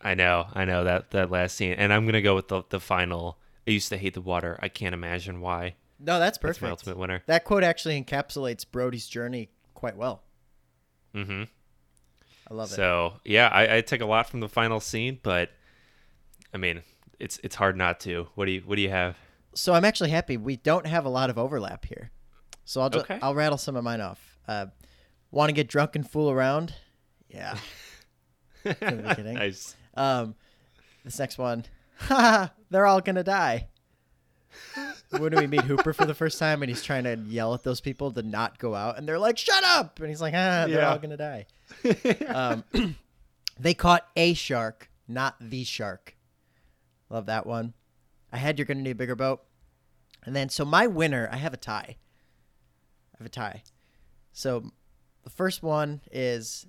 I 0.00 0.14
know, 0.14 0.46
I 0.52 0.64
know 0.66 0.84
that 0.84 1.10
that 1.12 1.30
last 1.30 1.56
scene, 1.56 1.72
and 1.72 1.92
I'm 1.92 2.04
gonna 2.06 2.22
go 2.22 2.34
with 2.34 2.48
the 2.48 2.62
the 2.68 2.78
final. 2.78 3.38
I 3.66 3.70
used 3.70 3.88
to 3.88 3.96
hate 3.96 4.12
the 4.12 4.20
water. 4.20 4.58
I 4.62 4.68
can't 4.68 4.92
imagine 4.94 5.40
why. 5.40 5.76
No, 5.98 6.18
that's 6.18 6.36
perfect. 6.36 6.60
That's 6.60 6.62
my 6.62 6.70
ultimate 6.70 6.98
winner. 6.98 7.22
That 7.26 7.44
quote 7.44 7.64
actually 7.64 8.02
encapsulates 8.02 8.66
Brody's 8.70 9.06
journey 9.06 9.48
quite 9.72 9.96
well. 9.96 10.22
Mm-hmm. 11.14 11.44
I 12.50 12.54
love 12.54 12.70
it. 12.70 12.74
So 12.74 13.14
yeah, 13.24 13.48
I, 13.48 13.78
I 13.78 13.80
took 13.80 14.02
a 14.02 14.06
lot 14.06 14.28
from 14.28 14.40
the 14.40 14.48
final 14.48 14.80
scene, 14.80 15.18
but 15.22 15.50
I 16.52 16.58
mean, 16.58 16.82
it's 17.18 17.40
it's 17.42 17.54
hard 17.54 17.76
not 17.78 18.00
to. 18.00 18.28
What 18.34 18.44
do 18.44 18.52
you 18.52 18.60
what 18.66 18.76
do 18.76 18.82
you 18.82 18.90
have? 18.90 19.16
So 19.54 19.72
I'm 19.72 19.84
actually 19.86 20.10
happy 20.10 20.36
we 20.36 20.56
don't 20.56 20.86
have 20.86 21.06
a 21.06 21.08
lot 21.08 21.30
of 21.30 21.38
overlap 21.38 21.86
here. 21.86 22.10
So 22.66 22.82
I'll 22.82 22.90
just, 22.90 23.04
Okay. 23.06 23.18
I'll 23.22 23.34
rattle 23.34 23.58
some 23.58 23.76
of 23.76 23.84
mine 23.84 24.00
off. 24.02 24.33
Uh, 24.48 24.66
Want 25.30 25.48
to 25.48 25.52
get 25.52 25.66
drunk 25.68 25.96
and 25.96 26.08
fool 26.08 26.30
around? 26.30 26.74
Yeah. 27.28 27.56
Beginning. 28.62 29.34
nice. 29.34 29.74
Um, 29.94 30.36
this 31.04 31.18
next 31.18 31.38
one, 31.38 31.64
they're 32.70 32.86
all 32.86 33.00
gonna 33.00 33.24
die. 33.24 33.66
when 35.10 35.32
do 35.32 35.38
we 35.38 35.46
meet 35.48 35.62
Hooper 35.62 35.92
for 35.92 36.04
the 36.04 36.14
first 36.14 36.38
time, 36.38 36.62
and 36.62 36.70
he's 36.70 36.82
trying 36.84 37.02
to 37.04 37.16
yell 37.16 37.52
at 37.52 37.64
those 37.64 37.80
people 37.80 38.12
to 38.12 38.22
not 38.22 38.58
go 38.58 38.74
out, 38.76 38.96
and 38.96 39.08
they're 39.08 39.18
like, 39.18 39.36
"Shut 39.36 39.64
up!" 39.64 39.98
And 39.98 40.08
he's 40.08 40.20
like, 40.20 40.34
"Ah, 40.34 40.66
they're 40.68 40.78
Yeah. 40.80 40.92
all 40.92 40.98
gonna 40.98 41.16
die." 41.16 41.46
um, 42.28 42.64
they 43.58 43.74
caught 43.74 44.06
a 44.16 44.34
shark, 44.34 44.88
not 45.08 45.34
the 45.40 45.64
shark. 45.64 46.16
Love 47.10 47.26
that 47.26 47.44
one. 47.44 47.74
I 48.32 48.36
had 48.38 48.58
you're 48.58 48.66
gonna 48.66 48.82
need 48.82 48.90
a 48.92 48.94
bigger 48.94 49.16
boat, 49.16 49.42
and 50.24 50.34
then 50.36 50.48
so 50.48 50.64
my 50.64 50.86
winner, 50.86 51.28
I 51.32 51.36
have 51.38 51.54
a 51.54 51.58
tie. 51.58 51.96
I 51.98 53.16
have 53.18 53.26
a 53.26 53.30
tie. 53.30 53.62
So 54.34 54.72
the 55.22 55.30
first 55.30 55.62
one 55.62 56.02
is 56.12 56.66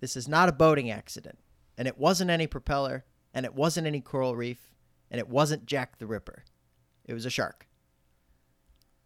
this 0.00 0.16
is 0.16 0.28
not 0.28 0.48
a 0.48 0.52
boating 0.52 0.90
accident, 0.90 1.38
and 1.76 1.86
it 1.86 1.98
wasn't 1.98 2.30
any 2.30 2.46
propeller, 2.46 3.04
and 3.34 3.44
it 3.44 3.54
wasn't 3.54 3.86
any 3.86 4.00
coral 4.00 4.34
reef, 4.34 4.72
and 5.10 5.18
it 5.18 5.28
wasn't 5.28 5.66
Jack 5.66 5.98
the 5.98 6.06
Ripper. 6.06 6.44
It 7.04 7.12
was 7.12 7.26
a 7.26 7.30
shark. 7.30 7.66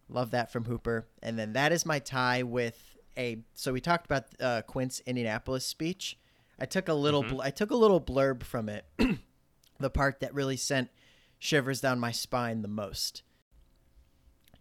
Love 0.09 0.31
that 0.33 0.53
from 0.53 0.67
Hooper. 0.67 1.09
And 1.23 1.39
then 1.39 1.55
that 1.55 1.73
is 1.73 1.87
my 1.87 1.99
tie 1.99 2.43
with 2.43 2.97
a. 3.17 3.39
So 3.55 3.73
we 3.73 3.81
talked 3.81 4.05
about 4.05 4.25
uh, 4.41 4.63
Quint's 4.63 5.01
Indianapolis 5.07 5.65
speech. 5.65 6.19
I 6.61 6.67
took 6.67 6.89
a 6.89 6.95
little. 6.95 7.23
bl- 7.23 7.41
I 7.41 7.51
took 7.51 7.71
a 7.71 7.77
little 7.77 8.01
blurb 8.01 8.43
from 8.43 8.69
it. 8.69 8.85
the 9.81 9.91
part 9.91 10.21
that 10.21 10.35
really 10.35 10.57
sent 10.57 10.91
shivers 11.39 11.81
down 11.81 11.99
my 11.99 12.13
spine 12.13 12.61
the 12.61 12.69
most. 12.69 13.23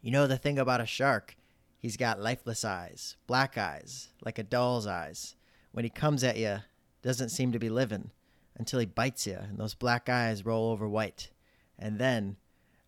You 0.02 0.12
know 0.12 0.26
the 0.26 0.38
thing 0.38 0.58
about 0.58 0.82
a 0.82 0.86
shark? 0.86 1.36
He's 1.82 1.98
got 1.98 2.22
lifeless 2.22 2.64
eyes, 2.64 3.18
black 3.26 3.58
eyes, 3.58 4.10
like 4.24 4.38
a 4.38 4.44
doll's 4.44 4.86
eyes. 4.86 5.36
When 5.72 5.84
he 5.84 5.90
comes 5.90 6.24
at 6.24 6.38
you, 6.38 6.60
doesn't 7.02 7.30
seem 7.30 7.52
to 7.52 7.60
be 7.60 7.70
living 7.70 8.12
until 8.56 8.80
he 8.80 8.86
bites 8.86 9.26
you, 9.26 9.40
and 9.42 9.58
those 9.58 9.74
black 9.74 10.08
eyes 10.08 10.46
roll 10.46 10.72
over 10.72 10.88
white. 10.88 11.32
And 11.80 11.98
then 11.98 12.38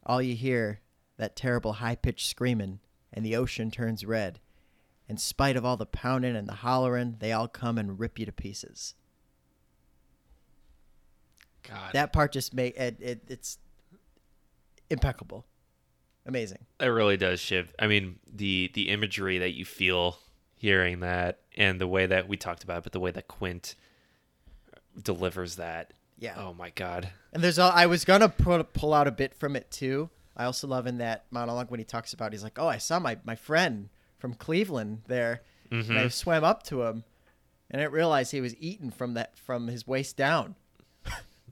all 0.05 0.21
you 0.21 0.35
hear 0.35 0.81
that 1.17 1.35
terrible 1.35 1.73
high 1.73 1.95
pitched 1.95 2.29
screaming, 2.29 2.81
and 3.11 3.25
the 3.25 3.35
ocean 3.35 3.71
turns 3.71 4.05
red. 4.05 4.39
In 5.09 5.17
spite 5.17 5.57
of 5.57 5.65
all 5.65 5.75
the 5.75 5.87
pounding 5.87 6.35
and 6.35 6.47
the 6.47 6.53
hollering, 6.53 7.15
they 7.19 7.31
all 7.31 7.47
come 7.47 7.79
and 7.79 7.99
rip 7.99 8.19
you 8.19 8.27
to 8.27 8.31
pieces. 8.31 8.93
God, 11.67 11.93
That 11.93 12.13
part 12.13 12.31
just 12.31 12.53
made 12.53 12.75
it, 12.75 12.97
it 12.99 13.21
it's 13.27 13.57
impeccable, 14.89 15.45
amazing. 16.25 16.59
It 16.79 16.87
really 16.87 17.17
does 17.17 17.39
shift. 17.39 17.75
I 17.79 17.87
mean, 17.87 18.19
the 18.31 18.71
the 18.73 18.89
imagery 18.89 19.39
that 19.39 19.53
you 19.53 19.65
feel 19.65 20.17
hearing 20.55 21.01
that, 21.01 21.39
and 21.57 21.79
the 21.79 21.87
way 21.87 22.05
that 22.05 22.27
we 22.27 22.37
talked 22.37 22.63
about, 22.63 22.79
it, 22.79 22.83
but 22.83 22.91
the 22.93 22.99
way 22.99 23.11
that 23.11 23.27
Quint 23.27 23.75
delivers 25.01 25.55
that. 25.55 25.93
Yeah. 26.19 26.35
Oh 26.37 26.53
my 26.53 26.69
God. 26.69 27.09
And 27.31 27.43
there's 27.43 27.59
all 27.59 27.71
I 27.71 27.85
was 27.85 28.05
gonna 28.05 28.29
pull, 28.29 28.63
pull 28.63 28.93
out 28.93 29.07
a 29.07 29.11
bit 29.11 29.35
from 29.35 29.55
it 29.55 29.69
too. 29.71 30.09
I 30.35 30.45
also 30.45 30.67
love 30.67 30.87
in 30.87 30.97
that 30.97 31.25
monologue 31.31 31.69
when 31.69 31.79
he 31.79 31.83
talks 31.83 32.13
about 32.13 32.31
he's 32.31 32.43
like, 32.43 32.57
oh, 32.57 32.67
I 32.67 32.77
saw 32.77 32.99
my 32.99 33.17
my 33.23 33.35
friend 33.35 33.89
from 34.17 34.33
Cleveland 34.33 35.01
there, 35.07 35.41
and 35.69 35.81
I 35.81 35.83
mm-hmm. 35.83 36.07
swam 36.07 36.43
up 36.43 36.63
to 36.63 36.83
him, 36.83 37.03
and 37.69 37.81
I 37.81 37.85
didn't 37.85 38.29
he 38.31 38.41
was 38.41 38.55
eaten 38.57 38.89
from 38.89 39.15
that 39.15 39.37
from 39.37 39.67
his 39.67 39.85
waist 39.85 40.15
down. 40.15 40.55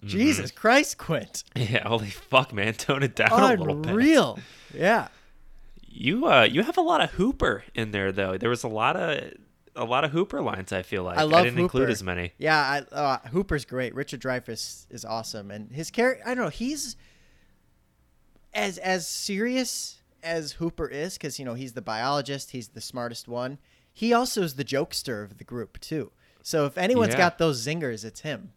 Jesus 0.03 0.51
Christ, 0.51 0.97
Quint! 0.97 1.43
Yeah. 1.55 1.87
Holy 1.87 2.09
fuck, 2.09 2.53
man. 2.53 2.73
Tone 2.75 3.03
it 3.03 3.15
down 3.15 3.31
a 3.31 3.55
little 3.55 3.75
bit. 3.75 3.91
Unreal. 3.91 4.39
Yeah. 4.73 5.07
You 5.93 6.25
uh 6.27 6.43
you 6.43 6.63
have 6.63 6.77
a 6.77 6.81
lot 6.81 7.01
of 7.01 7.11
Hooper 7.11 7.63
in 7.75 7.91
there 7.91 8.11
though. 8.11 8.37
There 8.37 8.49
was 8.49 8.63
a 8.63 8.67
lot 8.69 8.95
of 8.95 9.33
a 9.75 9.83
lot 9.85 10.03
of 10.03 10.11
Hooper 10.11 10.41
lines. 10.41 10.71
I 10.71 10.81
feel 10.81 11.03
like 11.03 11.17
I 11.17 11.23
love 11.23 11.43
didn't 11.43 11.59
include 11.59 11.89
as 11.89 12.01
many. 12.03 12.31
Yeah, 12.37 12.57
I, 12.91 12.95
uh, 12.95 13.17
Hooper's 13.29 13.63
great. 13.65 13.93
Richard 13.95 14.21
Dreyfuss 14.21 14.85
is 14.89 15.05
awesome, 15.05 15.49
and 15.51 15.71
his 15.71 15.91
character. 15.91 16.23
I 16.25 16.33
don't 16.33 16.45
know. 16.45 16.49
He's 16.49 16.95
as 18.53 18.77
as 18.79 19.07
serious 19.07 20.01
as 20.23 20.53
Hooper 20.53 20.87
is, 20.87 21.13
because 21.13 21.39
you 21.39 21.45
know 21.45 21.53
he's 21.53 21.73
the 21.73 21.81
biologist. 21.81 22.51
He's 22.51 22.69
the 22.69 22.81
smartest 22.81 23.27
one. 23.27 23.57
He 23.93 24.13
also 24.13 24.41
is 24.43 24.55
the 24.55 24.63
jokester 24.65 25.23
of 25.23 25.37
the 25.37 25.43
group 25.43 25.79
too. 25.79 26.11
So 26.43 26.65
if 26.65 26.77
anyone's 26.77 27.13
Yeah. 27.13 27.17
got 27.17 27.37
those 27.37 27.65
zingers, 27.65 28.03
it's 28.05 28.21
him. 28.21 28.53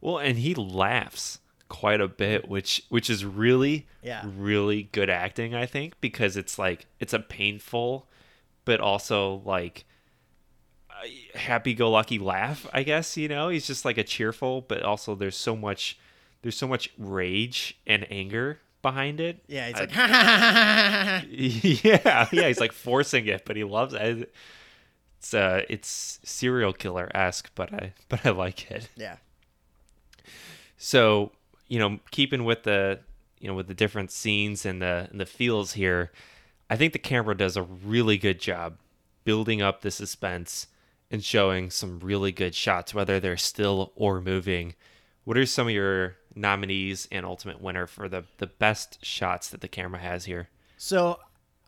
Well, 0.00 0.18
and 0.18 0.38
he 0.38 0.54
laughs 0.54 1.38
quite 1.68 2.00
a 2.00 2.08
bit, 2.08 2.48
which 2.48 2.82
which 2.88 3.08
is 3.10 3.24
really 3.24 3.86
Yeah. 4.02 4.22
really 4.26 4.84
good 4.84 5.08
acting, 5.10 5.54
I 5.54 5.66
think, 5.66 6.00
because 6.00 6.36
it's 6.36 6.58
like 6.58 6.86
it's 6.98 7.12
a 7.12 7.18
painful 7.20 8.06
but 8.64 8.80
also 8.80 9.42
like 9.44 9.84
happy-go-lucky 11.34 12.18
laugh, 12.18 12.66
I 12.72 12.82
guess, 12.82 13.16
you 13.16 13.28
know. 13.28 13.48
He's 13.48 13.66
just 13.66 13.84
like 13.84 13.98
a 13.98 14.04
cheerful, 14.04 14.62
but 14.62 14.82
also 14.82 15.14
there's 15.14 15.36
so 15.36 15.56
much 15.56 15.98
there's 16.42 16.56
so 16.56 16.66
much 16.68 16.88
rage 16.98 17.78
and 17.86 18.06
anger 18.10 18.60
behind 18.82 19.20
it. 19.20 19.42
Yeah, 19.46 19.66
he's 19.68 19.76
I- 19.76 19.80
like, 19.80 19.90
ha 19.92 20.06
ha 20.06 20.14
ha 20.14 20.52
ha 20.52 21.04
ha, 21.04 21.18
ha. 21.20 21.22
yeah, 21.30 22.28
yeah, 22.32 22.48
he's 22.48 22.60
like 22.60 22.72
forcing 22.72 23.26
it, 23.26 23.44
but 23.44 23.56
he 23.56 23.64
loves 23.64 23.94
it. 23.94 24.32
It's 25.18 25.34
uh, 25.34 25.62
it's 25.68 26.18
serial 26.24 26.72
killer 26.72 27.10
esque, 27.14 27.50
but 27.54 27.72
I 27.74 27.92
but 28.08 28.24
I 28.24 28.30
like 28.30 28.70
it. 28.70 28.88
yeah, 28.96 29.16
So 30.82 31.32
you 31.68 31.78
know, 31.78 32.00
keeping 32.10 32.44
with 32.44 32.64
the 32.64 33.00
you 33.38 33.46
know 33.46 33.54
with 33.54 33.68
the 33.68 33.74
different 33.74 34.10
scenes 34.10 34.64
and 34.64 34.80
the 34.80 35.08
and 35.10 35.20
the 35.20 35.26
feels 35.26 35.74
here, 35.74 36.10
I 36.70 36.76
think 36.76 36.94
the 36.94 36.98
camera 36.98 37.36
does 37.36 37.56
a 37.56 37.62
really 37.62 38.16
good 38.16 38.40
job 38.40 38.78
building 39.24 39.60
up 39.60 39.82
the 39.82 39.90
suspense 39.90 40.68
and 41.10 41.22
showing 41.22 41.70
some 41.70 42.00
really 42.00 42.32
good 42.32 42.54
shots, 42.54 42.94
whether 42.94 43.20
they're 43.20 43.36
still 43.36 43.92
or 43.94 44.22
moving. 44.22 44.74
What 45.24 45.36
are 45.36 45.44
some 45.44 45.66
of 45.66 45.74
your 45.74 46.16
nominees 46.34 47.06
and 47.12 47.26
ultimate 47.26 47.60
winner 47.60 47.86
for 47.86 48.08
the 48.08 48.24
the 48.38 48.46
best 48.46 49.04
shots 49.04 49.50
that 49.50 49.60
the 49.60 49.68
camera 49.68 50.00
has 50.00 50.24
here? 50.24 50.48
So 50.78 51.20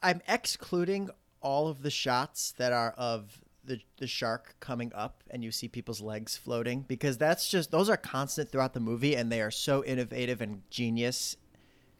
I'm 0.02 0.22
excluding 0.26 1.10
all 1.42 1.68
of 1.68 1.82
the 1.82 1.90
shots 1.90 2.52
that 2.52 2.72
are 2.72 2.92
of 2.92 3.41
the 3.64 3.80
the 3.98 4.06
shark 4.06 4.56
coming 4.60 4.90
up 4.94 5.22
and 5.30 5.44
you 5.44 5.50
see 5.52 5.68
people's 5.68 6.00
legs 6.00 6.36
floating 6.36 6.82
because 6.82 7.16
that's 7.16 7.48
just 7.48 7.70
those 7.70 7.88
are 7.88 7.96
constant 7.96 8.50
throughout 8.50 8.74
the 8.74 8.80
movie 8.80 9.14
and 9.14 9.30
they 9.30 9.40
are 9.40 9.50
so 9.52 9.84
innovative 9.84 10.40
and 10.40 10.62
genius 10.70 11.36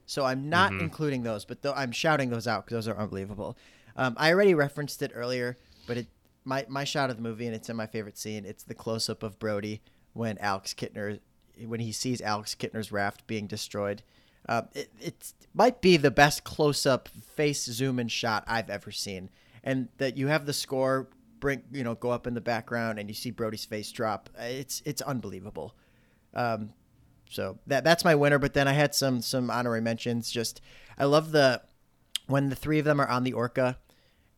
So 0.05 0.25
I'm 0.25 0.49
not 0.51 0.73
Mhm. 0.73 0.81
including 0.81 1.23
those, 1.23 1.45
but 1.45 1.63
though 1.63 1.73
I'm 1.75 1.93
shouting 1.93 2.29
those 2.31 2.49
out 2.49 2.65
because 2.67 2.85
those 2.85 2.89
are 2.89 2.99
unbelievable. 2.99 3.57
Um, 3.97 4.15
I 4.19 4.33
already 4.33 4.53
referenced 4.53 5.01
it 5.01 5.13
earlier, 5.15 5.57
but 5.87 5.97
it 5.97 6.09
my 6.45 6.67
my 6.69 6.83
shot 6.85 7.09
of 7.09 7.17
the 7.17 7.23
movie 7.23 7.47
and 7.47 7.55
it's 7.55 7.71
in 7.71 7.77
my 7.77 7.87
favorite 7.87 8.19
scene. 8.19 8.45
It's 8.45 8.65
the 8.65 8.75
close 8.75 9.09
up 9.09 9.23
of 9.23 9.39
Brody 9.39 9.81
when 10.13 10.37
Alex 10.39 10.75
Kittner 10.75 11.21
when 11.65 11.79
he 11.81 11.93
sees 11.93 12.21
Alex 12.21 12.57
Kittner's 12.59 12.91
raft 12.91 13.27
being 13.29 13.47
destroyed. 13.47 14.03
Uh, 14.49 14.63
it 14.75 14.91
it 15.01 15.33
might 15.55 15.81
be 15.81 15.97
the 15.97 16.11
best 16.11 16.43
close 16.43 16.85
up 16.85 17.09
face 17.09 17.63
zoom 17.65 18.01
in 18.01 18.09
shot 18.09 18.43
I've 18.49 18.69
ever 18.71 18.91
seen, 18.91 19.31
and 19.63 19.89
that 19.99 20.17
you 20.17 20.27
have 20.27 20.47
the 20.47 20.53
score 20.53 21.09
bring 21.43 21.63
you 21.73 21.83
know 21.83 21.97
go 21.97 22.09
up 22.09 22.27
in 22.27 22.33
the 22.33 22.41
background 22.41 22.99
and 22.99 23.11
you 23.11 23.15
see 23.15 23.31
Brody's 23.31 23.67
face 23.67 23.93
drop. 23.93 24.31
It's 24.39 24.81
it's 24.87 25.03
unbelievable. 25.03 25.75
Um, 26.33 26.73
so 27.29 27.59
that 27.67 27.85
that's 27.85 28.05
my 28.05 28.15
winner. 28.15 28.39
But 28.39 28.55
then 28.55 28.69
I 28.69 28.73
had 28.73 28.95
some 28.95 29.21
some 29.21 29.51
honorary 29.51 29.83
mentions. 29.83 30.31
Just 30.31 30.63
I 30.97 31.05
love 31.05 31.33
the 31.33 31.61
when 32.29 32.49
the 32.49 32.57
three 32.57 32.79
of 32.79 32.87
them 32.87 33.01
are 33.01 33.09
on 33.09 33.25
the 33.25 33.35
orca, 33.35 33.79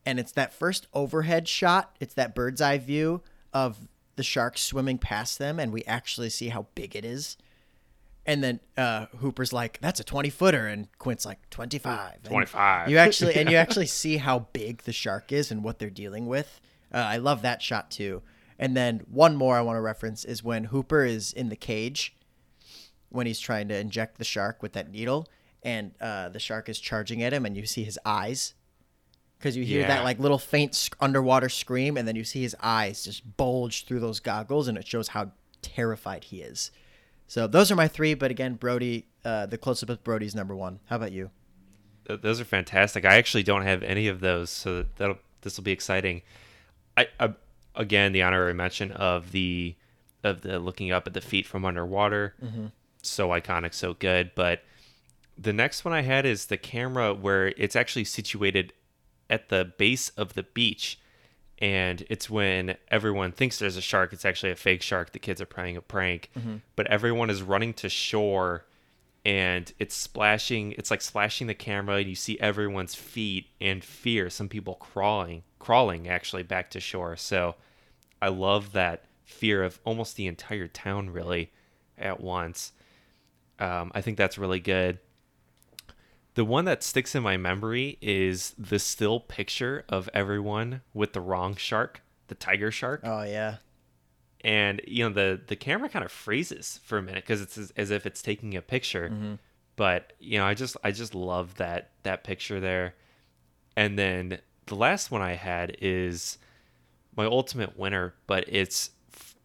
and 0.05 0.19
it's 0.19 0.33
that 0.33 0.51
first 0.51 0.87
overhead 0.93 1.47
shot. 1.47 1.95
It's 2.01 2.15
that 2.15 2.35
bird's 2.35 2.59
eye 2.59 2.79
view 2.79 3.21
of 3.53 3.87
the 4.15 4.23
shark 4.23 4.57
swimming 4.57 4.97
past 4.97 5.37
them, 5.39 5.59
and 5.59 5.71
we 5.71 5.83
actually 5.83 6.29
see 6.29 6.49
how 6.49 6.65
big 6.75 6.95
it 6.95 7.05
is. 7.05 7.37
And 8.25 8.43
then 8.43 8.59
uh, 8.75 9.05
Hooper's 9.19 9.53
like, 9.53 9.77
"That's 9.81 9.99
a 9.99 10.03
twenty 10.03 10.31
footer," 10.31 10.65
and 10.65 10.87
Quint's 10.97 11.27
like, 11.27 11.47
25. 11.51 12.13
And 12.15 12.25
25. 12.25 12.89
You 12.89 12.97
actually 12.97 13.35
and 13.35 13.51
you 13.51 13.57
actually 13.57 13.85
see 13.85 14.17
how 14.17 14.47
big 14.51 14.81
the 14.83 14.93
shark 14.93 15.31
is 15.31 15.51
and 15.51 15.63
what 15.63 15.77
they're 15.77 15.91
dealing 15.91 16.25
with. 16.25 16.59
Uh, 16.95 16.99
I 16.99 17.17
love 17.17 17.41
that 17.41 17.61
shot 17.61 17.91
too. 17.91 18.23
And 18.57 18.75
then 18.75 19.01
one 19.11 19.35
more 19.35 19.57
I 19.57 19.61
want 19.61 19.75
to 19.75 19.81
reference 19.81 20.23
is 20.23 20.41
when 20.43 20.63
Hooper 20.65 21.03
is 21.03 21.33
in 21.33 21.49
the 21.49 21.55
cage 21.57 22.15
when 23.09 23.27
he's 23.27 23.39
trying 23.39 23.67
to 23.67 23.77
inject 23.77 24.17
the 24.17 24.23
shark 24.23 24.61
with 24.61 24.73
that 24.73 24.91
needle, 24.91 25.27
and 25.63 25.91
uh, 26.01 26.29
the 26.29 26.39
shark 26.39 26.67
is 26.67 26.79
charging 26.79 27.23
at 27.23 27.33
him, 27.33 27.45
and 27.45 27.55
you 27.55 27.65
see 27.65 27.83
his 27.83 27.97
eyes. 28.05 28.53
Because 29.37 29.55
you 29.55 29.63
hear 29.63 29.81
Yeah. 29.81 29.87
that 29.87 30.03
like 30.03 30.19
little 30.19 30.37
faint 30.37 30.89
underwater 30.99 31.49
scream, 31.49 31.97
and 31.97 32.07
then 32.07 32.15
you 32.15 32.23
see 32.23 32.41
his 32.41 32.55
eyes 32.61 33.03
just 33.03 33.37
bulge 33.37 33.85
through 33.85 33.99
those 33.99 34.19
goggles, 34.19 34.67
and 34.67 34.77
it 34.77 34.87
shows 34.87 35.09
how 35.09 35.31
terrified 35.61 36.25
he 36.25 36.41
is. 36.41 36.71
So 37.27 37.47
those 37.47 37.71
are 37.71 37.75
my 37.75 37.87
three, 37.87 38.13
but 38.13 38.31
again, 38.31 38.55
Brody, 38.55 39.07
uh, 39.23 39.45
the 39.45 39.57
close 39.57 39.81
up 39.81 39.89
with 39.89 40.03
Brody's 40.03 40.35
number 40.35 40.55
one. 40.55 40.79
How 40.85 40.95
about 40.97 41.11
you? 41.11 41.31
Those 42.07 42.39
are 42.39 42.45
fantastic. 42.45 43.03
I 43.05 43.15
actually 43.15 43.43
don't 43.43 43.63
have 43.63 43.81
any 43.81 44.07
of 44.07 44.19
those, 44.19 44.49
so 44.49 44.85
that'll 44.97 45.17
this 45.41 45.57
will 45.57 45.63
be 45.63 45.71
exciting. 45.71 46.21
I, 46.97 47.07
I 47.19 47.33
again 47.75 48.11
the 48.11 48.21
honorary 48.21 48.53
mention 48.53 48.91
of 48.91 49.31
the 49.31 49.75
of 50.23 50.41
the 50.41 50.59
looking 50.59 50.91
up 50.91 51.07
at 51.07 51.13
the 51.13 51.21
feet 51.21 51.45
from 51.45 51.65
underwater, 51.65 52.33
mm-hmm. 52.43 52.67
so 53.01 53.29
iconic, 53.29 53.73
so 53.73 53.93
good. 53.93 54.31
But 54.35 54.63
the 55.37 55.53
next 55.53 55.85
one 55.85 55.93
I 55.93 56.01
had 56.01 56.25
is 56.25 56.47
the 56.47 56.57
camera 56.57 57.13
where 57.13 57.49
it's 57.57 57.75
actually 57.75 58.05
situated 58.05 58.73
at 59.29 59.49
the 59.49 59.71
base 59.77 60.09
of 60.09 60.33
the 60.33 60.43
beach, 60.43 60.99
and 61.59 62.05
it's 62.09 62.29
when 62.29 62.77
everyone 62.89 63.31
thinks 63.31 63.59
there's 63.59 63.77
a 63.77 63.81
shark. 63.81 64.13
It's 64.13 64.25
actually 64.25 64.51
a 64.51 64.55
fake 64.55 64.81
shark. 64.81 65.11
The 65.11 65.19
kids 65.19 65.41
are 65.41 65.45
playing 65.45 65.77
a 65.77 65.81
prank, 65.81 66.29
mm-hmm. 66.37 66.57
but 66.75 66.87
everyone 66.87 67.29
is 67.29 67.41
running 67.41 67.73
to 67.75 67.89
shore 67.89 68.65
and 69.25 69.73
it's 69.79 69.95
splashing 69.95 70.73
it's 70.73 70.91
like 70.91 71.01
splashing 71.01 71.47
the 71.47 71.53
camera 71.55 71.95
and 71.95 72.07
you 72.07 72.15
see 72.15 72.39
everyone's 72.39 72.93
feet 72.93 73.47
and 73.59 73.83
fear 73.83 74.29
some 74.29 74.47
people 74.47 74.75
crawling 74.75 75.43
crawling 75.65 76.07
actually 76.07 76.43
back 76.43 76.69
to 76.69 76.79
shore. 76.79 77.15
So 77.15 77.55
i 78.21 78.27
love 78.27 78.71
that 78.73 79.05
fear 79.23 79.63
of 79.63 79.79
almost 79.83 80.15
the 80.15 80.27
entire 80.27 80.67
town 80.67 81.09
really 81.09 81.51
at 81.97 82.21
once. 82.21 82.71
Um, 83.57 83.91
i 83.95 84.01
think 84.01 84.17
that's 84.17 84.37
really 84.37 84.59
good. 84.59 84.99
The 86.35 86.45
one 86.45 86.65
that 86.65 86.83
sticks 86.83 87.15
in 87.15 87.23
my 87.23 87.37
memory 87.37 87.97
is 88.01 88.53
the 88.57 88.77
still 88.77 89.19
picture 89.21 89.85
of 89.89 90.09
everyone 90.13 90.81
with 90.93 91.13
the 91.13 91.21
wrong 91.21 91.55
shark 91.55 92.01
the 92.27 92.35
tiger 92.35 92.71
shark. 92.71 93.01
Oh 93.03 93.23
yeah, 93.23 93.57
and 94.41 94.81
you 94.87 95.03
know 95.07 95.13
the 95.13 95.41
the 95.47 95.55
camera 95.55 95.89
kind 95.89 96.05
of 96.05 96.11
freezes 96.11 96.79
for 96.83 96.97
a 96.97 97.01
minute 97.01 97.23
because 97.23 97.41
it's 97.41 97.57
as, 97.57 97.71
as 97.77 97.91
if 97.91 98.05
it's 98.05 98.21
taking 98.21 98.55
a 98.55 98.61
picture. 98.61 99.37
But 99.75 100.13
you 100.19 100.37
know 100.37 100.45
i 100.45 100.53
just 100.53 100.77
i 100.83 100.91
just 100.91 101.15
love 101.15 101.55
that 101.55 101.91
that 102.03 102.23
picture 102.23 102.59
there. 102.59 102.95
And 103.75 103.97
then 103.99 104.39
the 104.67 104.75
last 104.75 105.11
one 105.11 105.21
i 105.21 105.33
had 105.33 105.75
is 105.81 106.37
my 107.15 107.25
ultimate 107.25 107.77
winner 107.77 108.13
but 108.27 108.45
it's 108.47 108.91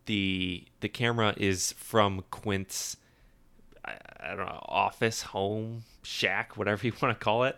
the 0.06 0.64
the 0.80 0.88
camera 0.88 1.34
is 1.36 1.72
from 1.72 2.24
quint's 2.30 2.96
I, 3.84 3.96
I 4.20 4.28
don't 4.34 4.46
know 4.46 4.64
office 4.66 5.22
home 5.22 5.84
shack 6.02 6.56
whatever 6.56 6.86
you 6.86 6.92
want 7.00 7.18
to 7.18 7.24
call 7.24 7.44
it 7.44 7.56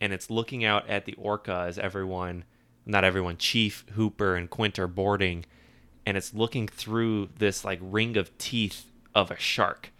and 0.00 0.12
it's 0.12 0.30
looking 0.30 0.64
out 0.64 0.88
at 0.88 1.04
the 1.04 1.14
orca 1.14 1.64
as 1.68 1.78
everyone 1.78 2.44
not 2.84 3.04
everyone 3.04 3.36
chief 3.36 3.84
hooper 3.94 4.36
and 4.36 4.48
quint 4.48 4.78
are 4.78 4.86
boarding 4.86 5.44
and 6.06 6.16
it's 6.16 6.32
looking 6.32 6.68
through 6.68 7.28
this 7.38 7.64
like 7.64 7.80
ring 7.82 8.16
of 8.16 8.36
teeth 8.38 8.86
of 9.14 9.30
a 9.32 9.36
shark. 9.36 9.92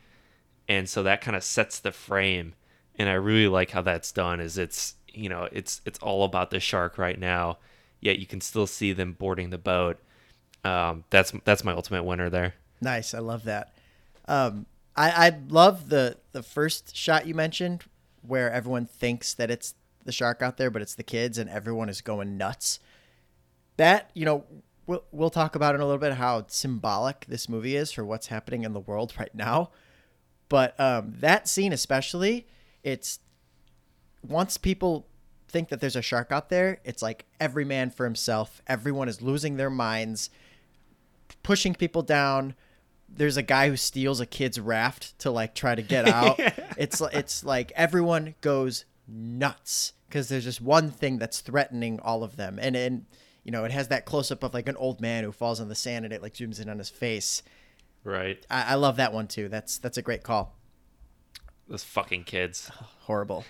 And 0.68 0.88
so 0.88 1.02
that 1.02 1.20
kind 1.20 1.36
of 1.36 1.42
sets 1.42 1.80
the 1.80 1.92
frame 1.92 2.54
and 2.98 3.08
i 3.10 3.12
really 3.12 3.46
like 3.46 3.70
how 3.70 3.82
that's 3.82 4.10
done 4.10 4.40
is 4.40 4.56
it's 4.56 4.94
you 5.16 5.28
know 5.28 5.48
it's 5.52 5.80
it's 5.84 5.98
all 6.00 6.24
about 6.24 6.50
the 6.50 6.60
shark 6.60 6.98
right 6.98 7.18
now 7.18 7.58
yet 8.00 8.18
you 8.18 8.26
can 8.26 8.40
still 8.40 8.66
see 8.66 8.92
them 8.92 9.12
boarding 9.12 9.50
the 9.50 9.58
boat 9.58 9.98
um, 10.64 11.04
that's 11.10 11.32
that's 11.44 11.64
my 11.64 11.72
ultimate 11.72 12.04
winner 12.04 12.28
there 12.28 12.54
nice. 12.80 13.14
I 13.14 13.18
love 13.18 13.44
that. 13.44 13.74
Um, 14.28 14.66
I 14.96 15.28
I 15.28 15.38
love 15.48 15.88
the 15.88 16.16
the 16.32 16.42
first 16.42 16.96
shot 16.96 17.26
you 17.26 17.34
mentioned 17.34 17.84
where 18.22 18.50
everyone 18.50 18.86
thinks 18.86 19.34
that 19.34 19.50
it's 19.50 19.74
the 20.04 20.12
shark 20.12 20.42
out 20.42 20.56
there, 20.56 20.70
but 20.70 20.82
it's 20.82 20.94
the 20.94 21.02
kids, 21.02 21.38
and 21.38 21.48
everyone 21.50 21.88
is 21.88 22.00
going 22.00 22.36
nuts. 22.36 22.80
That 23.76 24.10
you 24.14 24.24
know. 24.24 24.44
We'll, 24.88 25.02
we'll 25.10 25.30
talk 25.30 25.56
about 25.56 25.74
in 25.74 25.80
a 25.80 25.84
little 25.84 25.98
bit 25.98 26.12
how 26.12 26.44
symbolic 26.46 27.26
this 27.26 27.48
movie 27.48 27.74
is 27.74 27.90
for 27.90 28.04
what's 28.04 28.28
happening 28.28 28.62
in 28.62 28.72
the 28.72 28.78
world 28.78 29.14
right 29.18 29.34
now. 29.34 29.70
But 30.48 30.78
um, 30.78 31.14
that 31.18 31.48
scene, 31.48 31.72
especially, 31.72 32.46
it's 32.84 33.18
once 34.28 34.56
people 34.56 35.06
think 35.48 35.68
that 35.68 35.80
there's 35.80 35.96
a 35.96 36.02
shark 36.02 36.32
out 36.32 36.48
there, 36.48 36.80
it's 36.84 37.02
like 37.02 37.24
every 37.40 37.64
man 37.64 37.90
for 37.90 38.04
himself. 38.04 38.60
Everyone 38.66 39.08
is 39.08 39.22
losing 39.22 39.56
their 39.56 39.70
minds, 39.70 40.30
pushing 41.42 41.74
people 41.74 42.02
down. 42.02 42.54
There's 43.08 43.36
a 43.36 43.42
guy 43.42 43.68
who 43.68 43.76
steals 43.76 44.20
a 44.20 44.26
kid's 44.26 44.58
raft 44.58 45.18
to 45.20 45.30
like 45.30 45.54
try 45.54 45.74
to 45.74 45.82
get 45.82 46.08
out. 46.12 46.38
It's 46.76 47.00
it's 47.00 47.44
like 47.44 47.72
everyone 47.76 48.34
goes 48.40 48.84
nuts 49.08 49.92
because 50.08 50.28
there's 50.28 50.44
just 50.44 50.60
one 50.60 50.90
thing 50.90 51.18
that's 51.18 51.40
threatening 51.40 52.00
all 52.00 52.24
of 52.24 52.36
them, 52.36 52.58
and 52.60 52.74
and 52.76 53.06
you 53.44 53.52
know 53.52 53.64
it 53.64 53.70
has 53.70 53.88
that 53.88 54.04
close 54.04 54.30
up 54.30 54.42
of 54.42 54.52
like 54.54 54.68
an 54.68 54.76
old 54.76 55.00
man 55.00 55.22
who 55.24 55.32
falls 55.32 55.60
on 55.60 55.68
the 55.68 55.74
sand 55.74 56.04
and 56.04 56.12
it 56.12 56.22
like 56.22 56.34
zooms 56.34 56.60
in 56.60 56.68
on 56.68 56.78
his 56.78 56.90
face. 56.90 57.42
right 58.02 58.44
I, 58.50 58.72
I 58.72 58.74
love 58.74 58.96
that 58.96 59.12
one 59.12 59.28
too. 59.28 59.48
That's 59.48 59.78
that's 59.78 59.96
a 59.98 60.02
great 60.02 60.24
call. 60.24 60.56
those 61.68 61.84
fucking 61.84 62.24
kids 62.24 62.70
horrible. 63.02 63.44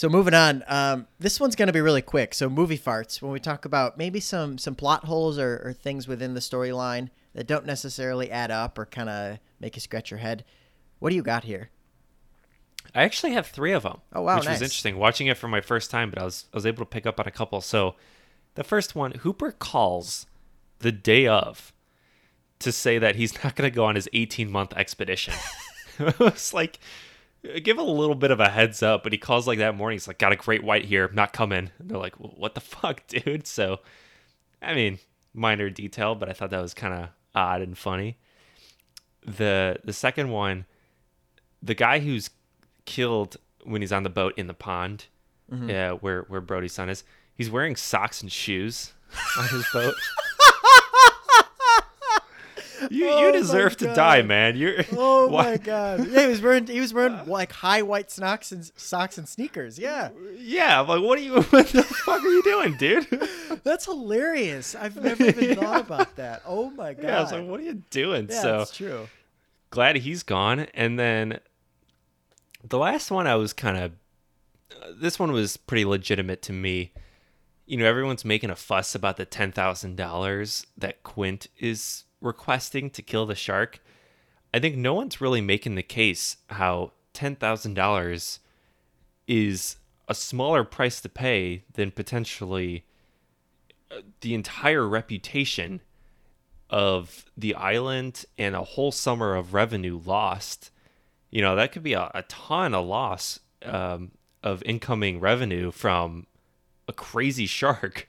So 0.00 0.08
moving 0.08 0.32
on, 0.32 0.64
um, 0.66 1.08
this 1.18 1.38
one's 1.38 1.54
going 1.54 1.66
to 1.66 1.74
be 1.74 1.80
really 1.82 2.00
quick. 2.00 2.32
So 2.32 2.48
movie 2.48 2.78
farts. 2.78 3.20
When 3.20 3.32
we 3.32 3.38
talk 3.38 3.66
about 3.66 3.98
maybe 3.98 4.18
some 4.18 4.56
some 4.56 4.74
plot 4.74 5.04
holes 5.04 5.38
or, 5.38 5.60
or 5.62 5.74
things 5.74 6.08
within 6.08 6.32
the 6.32 6.40
storyline 6.40 7.10
that 7.34 7.46
don't 7.46 7.66
necessarily 7.66 8.30
add 8.30 8.50
up 8.50 8.78
or 8.78 8.86
kind 8.86 9.10
of 9.10 9.38
make 9.60 9.76
you 9.76 9.80
scratch 9.80 10.10
your 10.10 10.16
head, 10.16 10.42
what 11.00 11.10
do 11.10 11.16
you 11.16 11.22
got 11.22 11.44
here? 11.44 11.68
I 12.94 13.02
actually 13.02 13.32
have 13.32 13.48
three 13.48 13.72
of 13.72 13.82
them. 13.82 14.00
Oh, 14.14 14.22
wow, 14.22 14.36
which 14.36 14.46
nice. 14.46 14.54
was 14.54 14.62
interesting. 14.62 14.96
Watching 14.96 15.26
it 15.26 15.36
for 15.36 15.48
my 15.48 15.60
first 15.60 15.90
time, 15.90 16.08
but 16.08 16.18
I 16.18 16.24
was 16.24 16.46
I 16.50 16.56
was 16.56 16.64
able 16.64 16.78
to 16.78 16.88
pick 16.88 17.04
up 17.04 17.20
on 17.20 17.26
a 17.26 17.30
couple. 17.30 17.60
So, 17.60 17.94
the 18.54 18.64
first 18.64 18.94
one, 18.94 19.12
Hooper 19.12 19.52
calls 19.52 20.24
the 20.78 20.92
day 20.92 21.26
of 21.26 21.74
to 22.60 22.72
say 22.72 22.96
that 22.96 23.16
he's 23.16 23.34
not 23.44 23.54
going 23.54 23.70
to 23.70 23.76
go 23.76 23.84
on 23.84 23.96
his 23.96 24.08
18 24.14 24.50
month 24.50 24.72
expedition. 24.72 25.34
it's 25.98 26.54
like 26.54 26.78
give 27.62 27.78
a 27.78 27.82
little 27.82 28.14
bit 28.14 28.30
of 28.30 28.40
a 28.40 28.48
heads 28.48 28.82
up, 28.82 29.02
but 29.02 29.12
he 29.12 29.18
calls 29.18 29.46
like 29.46 29.58
that 29.58 29.76
morning. 29.76 29.96
He's 29.96 30.08
like, 30.08 30.18
"Got 30.18 30.32
a 30.32 30.36
great 30.36 30.62
white 30.62 30.84
here, 30.84 31.10
not 31.12 31.32
coming." 31.32 31.70
And 31.78 31.90
they're 31.90 31.98
like, 31.98 32.18
well, 32.20 32.32
"What 32.36 32.54
the 32.54 32.60
fuck, 32.60 33.06
dude?" 33.06 33.46
So, 33.46 33.80
I 34.60 34.74
mean, 34.74 34.98
minor 35.34 35.70
detail, 35.70 36.14
but 36.14 36.28
I 36.28 36.32
thought 36.32 36.50
that 36.50 36.62
was 36.62 36.74
kind 36.74 36.94
of 36.94 37.08
odd 37.34 37.62
and 37.62 37.76
funny. 37.76 38.18
The 39.24 39.78
the 39.84 39.92
second 39.92 40.30
one, 40.30 40.66
the 41.62 41.74
guy 41.74 41.98
who's 42.00 42.30
killed 42.84 43.36
when 43.64 43.82
he's 43.82 43.92
on 43.92 44.02
the 44.02 44.10
boat 44.10 44.34
in 44.36 44.46
the 44.46 44.54
pond, 44.54 45.06
uh, 45.52 45.90
where 45.96 46.22
where 46.22 46.40
Brody's 46.40 46.72
son 46.72 46.88
is, 46.88 47.04
he's 47.34 47.50
wearing 47.50 47.76
socks 47.76 48.22
and 48.22 48.30
shoes 48.32 48.92
on 49.38 49.48
his 49.48 49.66
boat. 49.72 49.94
you 52.90 53.08
Oh 53.08 53.26
you 53.26 53.32
deserve 53.32 53.76
to 53.78 53.86
die, 53.94 54.22
man. 54.22 54.56
You're 54.56 54.84
Oh 54.92 55.26
why- 55.30 55.50
my 55.52 55.56
god! 55.56 56.06
Yeah, 56.08 56.22
he 56.22 56.26
was 56.28 56.40
wearing 56.40 56.66
he 56.66 56.80
was 56.80 56.94
wearing 56.94 57.18
like 57.26 57.52
high 57.52 57.82
white 57.82 58.10
socks 58.10 58.52
and 58.52 58.70
socks 58.76 59.18
and 59.18 59.28
sneakers. 59.28 59.78
Yeah, 59.78 60.10
Yeah, 60.38 60.80
like, 60.80 61.02
what 61.02 61.18
are 61.18 61.22
you? 61.22 61.42
What 61.42 61.68
the 61.68 61.82
fuck 61.82 62.22
are 62.22 62.28
you 62.28 62.42
doing, 62.42 62.76
dude? 62.76 63.06
that's 63.64 63.84
hilarious. 63.84 64.74
I've 64.74 64.96
never 65.02 65.24
even 65.24 65.56
thought 65.56 65.80
about 65.82 66.16
that. 66.16 66.42
Oh 66.46 66.70
my 66.70 66.94
god! 66.94 67.02
yeah, 67.04 67.18
I 67.18 67.22
was 67.22 67.32
like, 67.32 67.46
what 67.46 67.60
are 67.60 67.64
you 67.64 67.82
doing? 67.90 68.28
Yeah, 68.30 68.42
so 68.42 68.58
that's 68.58 68.76
true. 68.76 69.08
glad 69.70 69.96
he's 69.96 70.22
gone. 70.22 70.60
And 70.74 70.98
then 70.98 71.40
The 72.68 72.78
last 72.78 73.10
one 73.10 73.26
I 73.26 73.34
was 73.36 73.52
kind 73.52 73.76
of 73.76 73.92
uh, 74.82 74.92
this 74.94 75.18
one 75.18 75.32
was 75.32 75.56
pretty 75.56 75.84
legitimate 75.84 76.42
to 76.42 76.52
me. 76.52 76.92
You 77.66 77.76
know, 77.76 77.86
everyone's 77.86 78.24
making 78.24 78.50
a 78.50 78.56
fuss 78.56 78.94
about 78.96 79.16
the 79.16 79.24
$10,000 79.24 80.66
that 80.76 81.02
Quint 81.04 81.46
is 81.58 82.04
requesting 82.20 82.90
to 82.90 83.02
kill 83.02 83.26
the 83.26 83.34
shark. 83.34 83.80
I 84.52 84.58
think 84.58 84.76
no 84.76 84.94
one's 84.94 85.20
really 85.20 85.40
making 85.40 85.74
the 85.74 85.82
case 85.82 86.38
how 86.48 86.92
$10,000 87.14 88.38
is 89.26 89.76
a 90.08 90.14
smaller 90.14 90.64
price 90.64 91.00
to 91.00 91.08
pay 91.08 91.62
than 91.74 91.92
potentially 91.92 92.84
uh, 93.90 94.00
the 94.20 94.34
entire 94.34 94.86
reputation 94.86 95.80
of 96.68 97.24
the 97.36 97.54
island 97.54 98.24
and 98.38 98.54
a 98.54 98.62
whole 98.62 98.92
summer 98.92 99.34
of 99.34 99.54
revenue 99.54 100.00
lost. 100.04 100.70
You 101.30 101.42
know, 101.42 101.56
that 101.56 101.72
could 101.72 101.82
be 101.82 101.92
a, 101.92 102.10
a 102.14 102.22
ton 102.22 102.74
of 102.74 102.86
loss 102.86 103.40
um, 103.64 104.12
of 104.42 104.62
incoming 104.64 105.20
revenue 105.20 105.70
from 105.70 106.26
a 106.88 106.92
crazy 106.92 107.46
shark. 107.58 108.08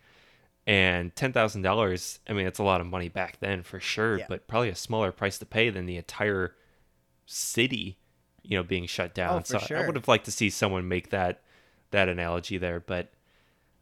And 0.71 1.13
$10,000, 1.15 2.19
I 2.29 2.33
mean, 2.33 2.47
it's 2.47 2.59
a 2.59 2.63
lot 2.63 2.79
of 2.79 2.87
money 2.87 3.09
back 3.09 3.39
then 3.41 3.61
for 3.63 3.79
sure, 3.79 4.19
Yeah. 4.19 4.25
but 4.29 4.47
probably 4.47 4.69
a 4.69 4.75
smaller 4.75 5.11
price 5.11 5.37
to 5.39 5.45
pay 5.45 5.69
than 5.69 5.85
the 5.85 5.97
entire 5.97 6.55
city, 7.25 7.97
you 8.43 8.57
know, 8.57 8.63
being 8.63 8.85
shut 8.85 9.13
down. 9.13 9.37
Oh, 9.37 9.39
for 9.41 9.45
so 9.45 9.57
I 9.57 9.61
sure. 9.65 9.85
would 9.85 9.95
have 9.95 10.07
liked 10.07 10.25
to 10.25 10.31
see 10.31 10.49
someone 10.49 10.87
make 10.87 11.09
that 11.09 11.41
that 11.91 12.07
analogy 12.07 12.57
there, 12.57 12.79
but 12.79 13.11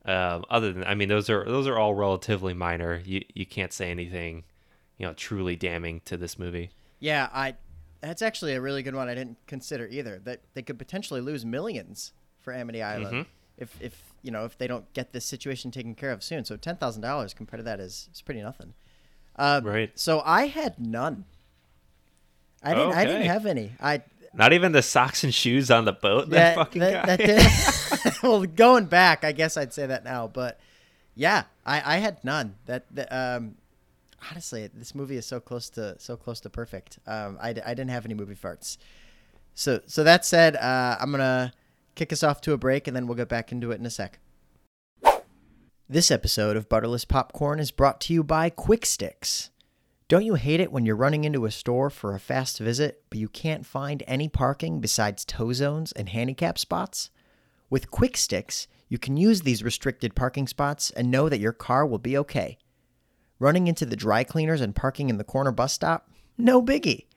um, 0.06 0.44
other 0.50 0.74
than 0.74 0.84
I 0.84 0.96
mean 0.96 1.10
those 1.10 1.30
are 1.30 1.46
those 1.46 1.68
are 1.68 1.78
all 1.78 1.94
relatively 1.94 2.54
minor. 2.56 3.02
You 3.06 3.24
you 3.36 3.46
can't 3.46 3.72
say 3.72 3.92
anything, 3.92 4.46
you 4.98 5.06
know, 5.06 5.14
truly 5.14 5.56
damning 5.56 6.02
to 6.06 6.18
this 6.18 6.40
movie. 6.40 6.72
Yeah, 7.00 7.30
I. 7.32 7.56
That's 8.02 8.22
actually 8.22 8.54
a 8.56 8.62
really 8.62 8.82
good 8.82 8.96
one. 8.96 9.10
I 9.10 9.14
didn't 9.14 9.38
consider 9.46 9.86
either. 9.86 10.20
That 10.24 10.40
they 10.54 10.62
could 10.64 10.80
potentially 10.80 11.22
lose 11.22 11.46
millions 11.46 12.14
for 12.40 12.54
Amity 12.54 12.82
Island 12.82 13.14
Mhm. 13.14 13.26
if, 13.58 13.76
if 13.82 14.09
you 14.22 14.32
know 14.32 14.46
if 14.46 14.58
they 14.58 14.68
don't 14.68 14.92
get 14.94 15.14
this 15.14 15.26
situation 15.26 15.72
taken 15.72 15.96
care 15.96 16.12
of 16.12 16.24
soon. 16.24 16.46
So 16.46 16.56
ten 16.58 16.78
thousand 16.78 17.02
dollars 17.02 17.34
compared 17.34 17.60
to 17.60 17.64
that 17.64 17.80
is 17.80 18.10
is 18.14 18.22
pretty 18.22 18.42
nothing. 18.42 18.74
Uh, 19.36 19.62
Right. 19.64 19.92
So 19.98 20.22
I 20.26 20.48
had 20.48 20.80
none. 20.80 21.26
I 22.62 22.74
didn't. 22.74 22.94
I 22.94 23.06
didn't 23.06 23.22
have 23.28 23.46
any. 23.46 23.72
I 23.80 24.02
Not 24.34 24.52
even 24.54 24.74
the 24.74 24.82
socks 24.82 25.24
and 25.24 25.34
shoes 25.34 25.72
on 25.72 25.86
the 25.86 25.94
boat. 25.94 26.30
That, 26.32 26.56
fucking 26.56 26.82
that, 26.82 27.06
guy. 27.06 27.16
that 27.16 28.04
did- 28.06 28.14
well, 28.24 28.44
going 28.46 28.86
back, 28.86 29.24
I 29.24 29.32
guess 29.32 29.56
I'd 29.56 29.74
say 29.74 29.86
that 29.88 30.04
now, 30.04 30.28
but 30.28 30.60
yeah, 31.16 31.44
I, 31.66 31.96
I 31.96 31.98
had 32.00 32.24
none. 32.24 32.56
That, 32.66 32.86
that 32.92 33.08
um, 33.12 33.56
honestly, 34.30 34.70
this 34.74 34.94
movie 34.94 35.16
is 35.18 35.26
so 35.26 35.40
close 35.40 35.70
to 35.72 35.96
so 36.00 36.18
close 36.18 36.40
to 36.42 36.50
perfect. 36.50 37.00
Um, 37.08 37.38
I, 37.42 37.50
I 37.50 37.54
didn't 37.74 37.90
have 37.90 38.06
any 38.06 38.14
movie 38.14 38.36
farts. 38.36 38.78
So 39.54 39.82
so 39.86 40.04
that 40.04 40.26
said, 40.26 40.56
uh, 40.58 40.98
I'm 41.00 41.12
gonna 41.12 41.54
kick 42.00 42.14
us 42.14 42.24
off 42.24 42.40
to 42.40 42.54
a 42.54 42.58
break, 42.58 42.88
and 42.88 42.96
then 42.96 43.06
we'll 43.08 43.18
get 43.18 43.28
back 43.28 43.52
into 43.52 43.72
it 43.72 43.80
in 43.80 43.86
a 43.86 43.90
sec. 43.90 44.20
This 45.90 46.10
episode 46.10 46.56
of 46.56 46.70
Butterless 46.70 47.06
Popcorn 47.06 47.60
is 47.60 47.72
brought 47.72 48.00
to 48.02 48.14
you 48.14 48.24
by 48.24 48.50
Quick 48.50 48.86
Sticks. 48.86 49.50
Don't 50.08 50.24
you 50.24 50.36
hate 50.36 50.62
it 50.62 50.72
when 50.72 50.86
you're 50.86 50.96
running 50.96 51.26
into 51.26 51.46
a 51.46 51.52
store 51.52 51.90
for 51.90 52.16
a 52.16 52.20
fast 52.20 52.58
visit, 52.58 53.04
but 53.10 53.20
you 53.20 53.28
can't 53.28 53.66
find 53.66 54.02
any 54.08 54.30
parking 54.30 54.80
besides 54.80 55.26
tow 55.26 55.52
zones 55.52 55.92
and 55.92 56.08
handicap 56.08 56.58
spots? 56.58 57.10
With 57.70 57.92
Quick 57.92 58.16
Sticks, 58.16 58.70
you 58.88 58.98
can 58.98 59.18
use 59.18 59.42
these 59.42 59.62
restricted 59.62 60.16
parking 60.16 60.48
spots 60.48 60.92
and 60.92 61.12
know 61.12 61.28
that 61.28 61.42
your 61.42 61.52
car 61.52 61.86
will 61.86 61.98
be 61.98 62.18
okay. 62.18 62.58
Running 63.40 63.68
into 63.68 63.86
the 63.86 63.98
dry 63.98 64.24
cleaners 64.24 64.62
and 64.62 64.74
parking 64.74 65.10
in 65.10 65.18
the 65.18 65.26
corner 65.26 65.52
bus 65.52 65.74
stop? 65.74 66.10
No 66.38 66.62
biggie. 66.62 67.08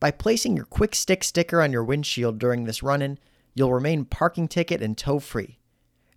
By 0.00 0.10
placing 0.10 0.56
your 0.56 0.66
Quick 0.66 0.96
Stick 0.96 1.22
sticker 1.22 1.62
on 1.62 1.70
your 1.70 1.84
windshield 1.84 2.40
during 2.40 2.64
this 2.64 2.82
run 2.82 3.00
in, 3.00 3.20
you'll 3.54 3.72
remain 3.72 4.04
parking 4.04 4.48
ticket 4.48 4.82
and 4.82 4.96
tow 4.96 5.18
free. 5.18 5.58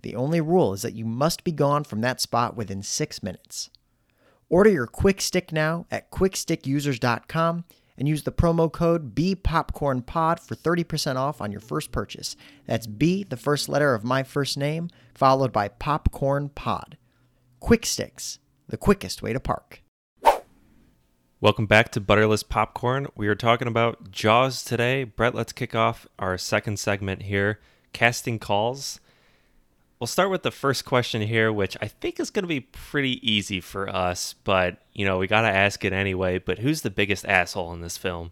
The 0.02 0.16
only 0.16 0.42
rule 0.42 0.74
is 0.74 0.82
that 0.84 0.96
you 0.96 1.06
must 1.06 1.44
be 1.44 1.52
gone 1.52 1.84
from 1.84 2.02
that 2.02 2.22
spot 2.22 2.56
within 2.56 2.84
six 2.84 3.24
minutes. 3.24 3.70
Order 4.50 4.70
your 4.70 4.88
Quick 4.88 5.22
Stick 5.22 5.52
now 5.52 5.86
at 5.92 6.12
quickstickusers.com 6.12 7.66
and 7.98 8.08
use 8.08 8.24
the 8.24 8.32
promo 8.32 8.72
code 8.72 9.16
BPopcornPod 9.16 10.40
for 10.40 10.56
30% 10.56 11.16
off 11.16 11.42
on 11.42 11.52
your 11.52 11.62
first 11.62 11.92
purchase. 11.92 12.36
That's 12.66 12.88
B, 12.88 13.24
the 13.24 13.38
first 13.38 13.68
letter 13.68 13.94
of 13.94 14.04
my 14.04 14.24
first 14.24 14.58
name, 14.58 14.90
followed 15.16 15.52
by 15.52 15.68
Popcorn 15.68 16.50
Pod. 16.50 16.98
Quick 17.60 17.86
Sticks, 17.86 18.40
the 18.68 18.78
quickest 18.78 19.22
way 19.22 19.34
to 19.34 19.40
park. 19.40 19.82
Welcome 21.40 21.68
back 21.68 21.92
to 21.92 22.02
Butterless 22.02 22.42
Popcorn. 22.42 23.10
We 23.16 23.28
are 23.28 23.36
talking 23.36 23.68
about 23.68 24.10
Jaws 24.10 24.64
today. 24.64 25.04
Brett, 25.04 25.36
let's 25.36 25.54
kick 25.54 25.76
off 25.76 26.08
our 26.18 26.36
second 26.36 26.80
segment 26.80 27.22
here 27.22 27.60
casting 27.94 28.40
calls. 28.40 29.00
We'll 30.00 30.08
start 30.08 30.32
with 30.32 30.42
the 30.42 30.50
first 30.50 30.84
question 30.84 31.22
here, 31.22 31.54
which 31.54 31.78
I 31.80 31.90
think 31.90 32.20
is 32.20 32.32
going 32.32 32.42
to 32.42 32.48
be 32.48 32.62
pretty 32.62 33.22
easy 33.22 33.62
for 33.62 33.88
us, 33.88 34.34
but 34.46 34.82
you 34.94 35.06
know, 35.06 35.20
we 35.20 35.28
got 35.28 35.42
to 35.42 35.48
ask 35.48 35.86
it 35.86 35.94
anyway. 35.94 36.40
But 36.40 36.58
who's 36.58 36.82
the 36.82 36.90
biggest 36.90 37.24
asshole 37.28 37.72
in 37.72 37.82
this 37.82 38.00
film? 38.00 38.32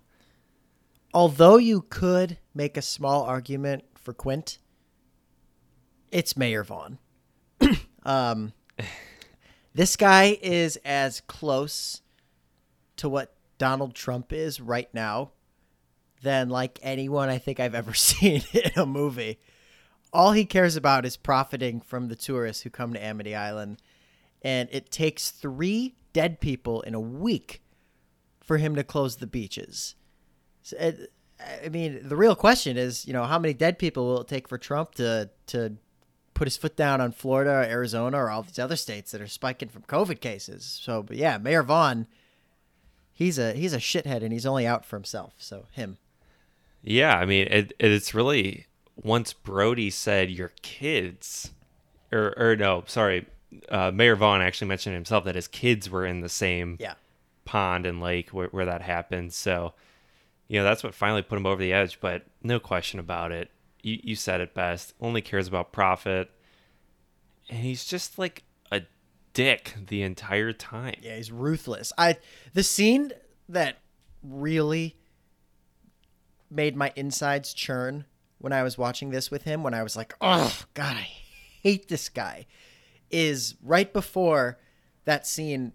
Although 1.13 1.57
you 1.57 1.81
could 1.81 2.39
make 2.55 2.75
a 2.75 2.81
small 2.81 3.21
argument 3.21 3.83
for 3.93 4.13
Quint, 4.13 4.57
it's 6.11 6.35
Mayor 6.35 6.63
Vaughn. 6.63 6.97
um, 8.03 8.53
this 9.75 9.95
guy 9.95 10.39
is 10.41 10.77
as 10.77 11.21
close 11.21 12.01
to 12.97 13.09
what 13.09 13.33
Donald 13.57 13.95
Trump 13.95 14.33
is 14.33 14.59
right 14.59 14.93
now 14.93 15.31
than 16.21 16.49
like 16.49 16.79
anyone 16.81 17.29
I 17.29 17.37
think 17.37 17.59
I've 17.59 17.75
ever 17.75 17.93
seen 17.95 18.43
in 18.53 18.71
a 18.75 18.85
movie. 18.85 19.39
All 20.13 20.31
he 20.31 20.45
cares 20.45 20.75
about 20.75 21.05
is 21.05 21.17
profiting 21.17 21.81
from 21.81 22.07
the 22.07 22.15
tourists 22.15 22.63
who 22.63 22.69
come 22.69 22.93
to 22.93 23.03
Amity 23.03 23.35
Island. 23.35 23.81
And 24.41 24.69
it 24.71 24.91
takes 24.91 25.31
three 25.31 25.95
dead 26.13 26.39
people 26.39 26.81
in 26.81 26.93
a 26.93 26.99
week 26.99 27.61
for 28.41 28.57
him 28.57 28.75
to 28.75 28.83
close 28.83 29.17
the 29.17 29.27
beaches. 29.27 29.95
So 30.61 30.77
it, 30.77 31.11
uh, 31.39 31.65
I 31.65 31.69
mean, 31.69 32.07
the 32.07 32.15
real 32.15 32.35
question 32.35 32.77
is, 32.77 33.05
you 33.05 33.13
know, 33.13 33.25
how 33.25 33.39
many 33.39 33.53
dead 33.53 33.79
people 33.79 34.05
will 34.05 34.21
it 34.21 34.27
take 34.27 34.47
for 34.47 34.57
Trump 34.57 34.95
to 34.95 35.29
to 35.47 35.77
put 36.33 36.47
his 36.47 36.57
foot 36.57 36.75
down 36.75 37.01
on 37.01 37.11
Florida, 37.11 37.51
or 37.51 37.63
Arizona, 37.63 38.17
or 38.17 38.29
all 38.29 38.43
these 38.43 38.59
other 38.59 38.75
states 38.75 39.11
that 39.11 39.21
are 39.21 39.27
spiking 39.27 39.69
from 39.69 39.83
COVID 39.83 40.21
cases? 40.21 40.79
So, 40.81 41.03
but 41.03 41.17
yeah, 41.17 41.37
Mayor 41.37 41.63
Vaughn, 41.63 42.07
he's 43.15 43.39
a 43.39 43.53
he's 43.53 43.73
a 43.73 43.79
shithead, 43.79 44.21
and 44.21 44.31
he's 44.31 44.45
only 44.45 44.67
out 44.67 44.85
for 44.85 44.95
himself. 44.97 45.33
So 45.39 45.65
him. 45.71 45.97
Yeah, 46.83 47.17
I 47.17 47.25
mean, 47.25 47.47
it, 47.49 47.73
it's 47.79 48.13
really 48.13 48.67
once 48.95 49.33
Brody 49.33 49.89
said 49.89 50.29
your 50.29 50.51
kids, 50.61 51.51
or 52.11 52.33
or 52.37 52.55
no, 52.55 52.83
sorry, 52.85 53.25
uh, 53.69 53.89
Mayor 53.91 54.15
Vaughn 54.15 54.41
actually 54.41 54.67
mentioned 54.67 54.93
himself 54.93 55.23
that 55.25 55.33
his 55.35 55.47
kids 55.47 55.89
were 55.89 56.05
in 56.05 56.21
the 56.21 56.29
same 56.29 56.77
Yeah. 56.79 56.93
pond 57.45 57.85
and 57.87 57.99
lake 58.01 58.29
where, 58.29 58.49
where 58.49 58.65
that 58.65 58.81
happened. 58.83 59.33
So, 59.33 59.73
you 60.47 60.59
know, 60.59 60.63
that's 60.63 60.83
what 60.83 60.93
finally 60.93 61.23
put 61.23 61.37
him 61.37 61.45
over 61.47 61.59
the 61.61 61.73
edge. 61.73 61.99
But 61.99 62.23
no 62.43 62.59
question 62.59 62.99
about 62.99 63.31
it. 63.31 63.49
You 63.81 63.99
you 64.03 64.15
said 64.15 64.39
it 64.41 64.53
best. 64.53 64.93
Only 65.01 65.21
cares 65.21 65.47
about 65.47 65.71
profit, 65.71 66.29
and 67.49 67.59
he's 67.59 67.85
just 67.85 68.17
like 68.19 68.43
dick 69.35 69.75
the 69.87 70.01
entire 70.01 70.51
time. 70.51 70.95
Yeah, 71.03 71.17
he's 71.17 71.31
ruthless. 71.31 71.93
I 71.99 72.17
the 72.55 72.63
scene 72.63 73.11
that 73.47 73.77
really 74.23 74.95
made 76.49 76.75
my 76.75 76.91
insides 76.95 77.53
churn 77.53 78.05
when 78.39 78.53
I 78.53 78.63
was 78.63 78.77
watching 78.77 79.11
this 79.11 79.29
with 79.29 79.43
him 79.43 79.61
when 79.61 79.75
I 79.75 79.83
was 79.83 79.95
like, 79.95 80.15
"Oh 80.19 80.63
god, 80.73 80.95
I 80.95 81.07
hate 81.61 81.87
this 81.87 82.09
guy." 82.09 82.47
Is 83.11 83.55
right 83.61 83.93
before 83.93 84.57
that 85.03 85.27
scene 85.27 85.73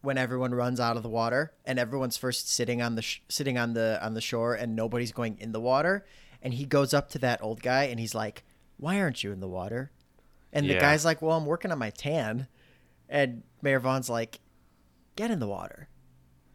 when 0.00 0.18
everyone 0.18 0.52
runs 0.52 0.80
out 0.80 0.96
of 0.96 1.04
the 1.04 1.08
water 1.08 1.52
and 1.64 1.78
everyone's 1.78 2.16
first 2.16 2.50
sitting 2.50 2.82
on 2.82 2.96
the 2.96 3.02
sh- 3.02 3.20
sitting 3.28 3.56
on 3.56 3.74
the 3.74 4.00
on 4.02 4.14
the 4.14 4.20
shore 4.20 4.54
and 4.54 4.74
nobody's 4.74 5.12
going 5.12 5.38
in 5.38 5.52
the 5.52 5.60
water 5.60 6.04
and 6.42 6.54
he 6.54 6.64
goes 6.64 6.92
up 6.92 7.08
to 7.10 7.18
that 7.20 7.40
old 7.40 7.62
guy 7.62 7.84
and 7.84 8.00
he's 8.00 8.14
like, 8.14 8.42
"Why 8.78 9.00
aren't 9.00 9.22
you 9.22 9.30
in 9.30 9.38
the 9.40 9.48
water?" 9.48 9.92
And 10.52 10.66
the 10.68 10.74
guy's 10.80 11.04
like, 11.04 11.22
"Well, 11.22 11.36
I'm 11.36 11.46
working 11.46 11.70
on 11.70 11.78
my 11.78 11.90
tan." 11.90 12.48
And 13.12 13.42
Mayor 13.60 13.78
Vaughn's 13.78 14.08
like, 14.08 14.40
"Get 15.14 15.30
in 15.30 15.38
the 15.38 15.46
water." 15.46 15.88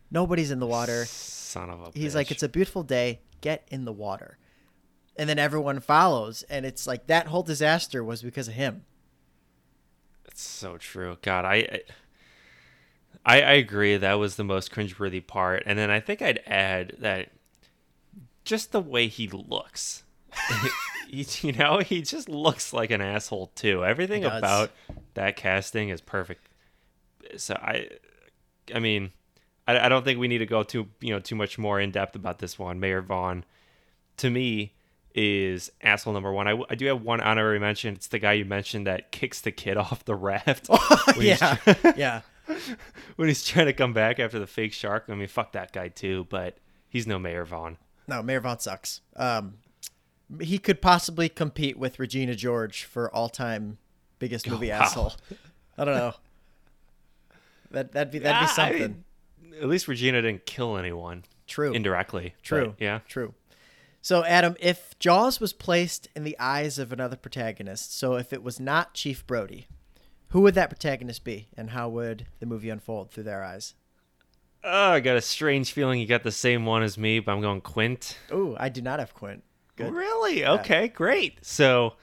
Nobody's 0.10 0.52
in 0.52 0.60
the 0.60 0.68
water. 0.68 1.06
Son 1.06 1.70
of 1.70 1.82
a. 1.82 1.92
He's 1.98 2.16
like, 2.16 2.32
"It's 2.32 2.44
a 2.44 2.50
beautiful 2.50 2.84
day. 2.84 3.22
Get 3.40 3.66
in 3.70 3.86
the 3.86 3.94
water." 3.94 4.40
And 5.16 5.30
then 5.30 5.40
everyone 5.40 5.80
follows, 5.80 6.44
and 6.44 6.66
it's 6.66 6.88
like 6.88 7.08
that 7.08 7.28
whole 7.28 7.44
disaster 7.44 8.04
was 8.04 8.22
because 8.22 8.48
of 8.48 8.56
him. 8.56 8.86
It's 10.26 10.42
so 10.42 10.78
true. 10.78 11.18
God, 11.22 11.46
I, 11.46 11.82
I, 13.26 13.42
I 13.42 13.54
agree. 13.54 13.98
That 13.98 14.16
was 14.16 14.36
the 14.36 14.44
most 14.44 14.72
cringeworthy 14.72 15.26
part, 15.26 15.64
and 15.66 15.78
then 15.78 15.92
I 15.92 16.00
think 16.00 16.22
I'd 16.22 16.42
add 16.46 16.96
that 17.00 17.32
just 18.46 18.72
the 18.72 18.80
way 18.80 19.08
he 19.08 19.28
looks. 19.28 20.04
he, 21.08 21.26
you 21.42 21.54
know, 21.54 21.80
he 21.80 22.02
just 22.02 22.30
looks 22.30 22.74
like 22.74 22.92
an 22.92 23.02
asshole 23.02 23.52
too. 23.56 23.84
Everything 23.86 24.26
about 24.26 24.72
that 25.14 25.36
casting 25.36 25.90
is 25.90 26.02
perfect. 26.02 26.47
So 27.38 27.56
I, 27.56 27.90
I 28.74 28.80
mean, 28.80 29.12
I, 29.68 29.86
I 29.86 29.90
don't 29.90 30.04
think 30.04 30.20
we 30.20 30.28
need 30.28 30.40
to 30.40 30.46
go 30.46 30.64
too 30.64 30.88
you 31.02 31.14
know 31.14 31.20
too 31.20 31.36
much 31.36 31.58
more 31.58 31.80
in 31.80 31.92
depth 31.92 32.16
about 32.16 32.40
this 32.40 32.58
one. 32.58 32.80
Mayor 32.80 33.02
Vaughn, 33.02 33.44
to 34.18 34.30
me, 34.30 34.74
is 35.14 35.72
asshole 35.82 36.14
number 36.14 36.32
one. 36.32 36.48
I 36.48 36.76
do 36.76 36.86
have 36.86 37.02
one 37.02 37.20
honorary 37.22 37.60
mention. 37.60 37.96
It's 37.96 38.08
the 38.08 38.20
guy 38.20 38.34
you 38.34 38.46
mentioned 38.46 38.88
that 38.88 39.12
kicks 39.12 39.42
the 39.42 39.52
kid 39.52 39.78
off 39.78 40.06
the 40.06 40.16
raft 40.16 40.70
yeah, 41.18 41.56
try- 41.56 41.94
yeah. 41.98 42.22
when 43.16 43.28
he's 43.28 43.44
trying 43.44 43.66
to 43.66 43.74
come 43.74 43.94
back 43.94 44.20
after 44.20 44.40
the 44.40 44.48
fake 44.48 44.74
shark. 44.74 45.06
I 45.10 45.16
mean, 45.16 45.28
fuck 45.28 45.54
that 45.54 45.74
guy 45.74 45.90
too, 45.90 46.28
but 46.30 46.58
he's 46.88 47.08
no 47.08 47.20
Mayor 47.20 47.46
Vaughn. 47.46 47.78
No, 48.08 48.22
Mayor 48.22 48.40
Vaughn 48.40 48.60
sucks. 48.60 49.02
Um, 49.16 49.56
he 50.40 50.60
could 50.60 50.82
possibly 50.82 51.30
compete 51.30 51.78
with 51.78 52.00
Regina 52.00 52.36
George 52.36 52.84
for 52.84 53.14
all-time 53.14 53.80
biggest 54.20 54.48
movie 54.48 54.70
wow. 54.70 54.82
asshole. 54.82 55.14
I 55.78 55.86
don't 55.86 55.96
know. 55.96 56.14
That 57.72 57.92
that'd 57.92 58.12
be 58.12 58.20
that'd 58.20 58.40
be 58.40 58.46
Yeah, 58.46 58.52
I 58.52 58.56
something. 58.56 59.04
mean, 59.42 59.54
at 59.62 59.68
least 59.68 59.88
Regina 59.88 60.22
didn't 60.22 60.46
kill 60.46 60.78
anyone 60.78 61.24
True. 61.48 61.74
indirectly. 61.74 62.36
True. 62.44 62.68
but 62.78 62.82
yeah. 62.84 63.00
True. 63.08 63.34
So, 64.02 64.24
Adam, 64.24 64.56
if 64.60 64.98
Jaws 65.00 65.40
was 65.42 65.52
placed 65.52 66.08
in 66.16 66.24
the 66.24 66.38
eyes 66.40 66.80
of 66.80 66.94
another 66.94 67.18
protagonist, 67.18 67.98
so 67.98 68.16
if 68.16 68.32
it 68.32 68.42
was 68.42 68.60
not 68.60 68.94
Chief 68.94 69.26
Brody, 69.28 69.68
who 70.30 70.42
would 70.42 70.54
that 70.56 70.70
protagonist 70.70 71.24
be, 71.26 71.48
and 71.58 71.72
how 71.72 71.90
would 71.90 72.26
the 72.40 72.46
movie 72.46 72.70
unfold 72.70 73.12
through 73.12 73.24
their 73.24 73.44
eyes? 73.44 73.74
Oh, 74.64 74.92
I 74.92 75.00
got 75.02 75.18
a 75.18 75.22
strange 75.22 75.72
feeling 75.74 76.00
you 76.00 76.08
got 76.08 76.24
the 76.24 76.32
same 76.32 76.66
one 76.66 76.84
as 76.84 76.98
me, 76.98 77.20
but 77.20 77.32
I'm 77.34 77.42
going 77.42 77.62
Quint. 77.62 78.18
Oh, 78.32 78.56
I 78.60 78.70
do 78.70 78.82
not 78.82 79.00
have 79.00 79.14
Quint. 79.14 79.44
Good. 79.76 79.94
Really? 79.94 80.46
Okay, 80.46 80.88
great. 80.88 81.46
So, 81.46 81.94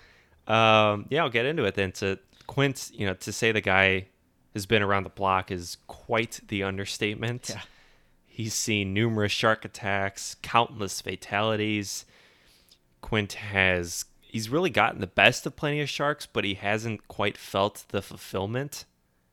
um, 0.46 1.06
yeah, 1.10 1.22
I'll 1.22 1.30
get 1.30 1.46
into 1.46 1.64
it 1.64 1.74
then. 1.74 1.92
To 1.92 2.18
Quint, 2.46 2.90
you 2.92 3.06
know, 3.06 3.14
to 3.14 3.32
say 3.32 3.50
the 3.52 3.60
guy 3.60 4.08
has 4.54 4.66
been 4.66 4.82
around 4.82 5.02
the 5.02 5.10
block 5.10 5.50
is 5.50 5.76
quite 5.86 6.40
the 6.48 6.62
understatement. 6.62 7.50
Yeah. 7.50 7.60
He's 8.26 8.54
seen 8.54 8.94
numerous 8.94 9.32
shark 9.32 9.64
attacks, 9.64 10.36
countless 10.42 11.00
fatalities. 11.00 12.04
Quint 13.00 13.34
has 13.34 14.06
he's 14.20 14.48
really 14.48 14.70
gotten 14.70 15.00
the 15.00 15.06
best 15.06 15.44
of 15.46 15.54
plenty 15.54 15.80
of 15.80 15.88
sharks, 15.88 16.26
but 16.26 16.44
he 16.44 16.54
hasn't 16.54 17.06
quite 17.06 17.36
felt 17.36 17.84
the 17.88 18.02
fulfillment, 18.02 18.84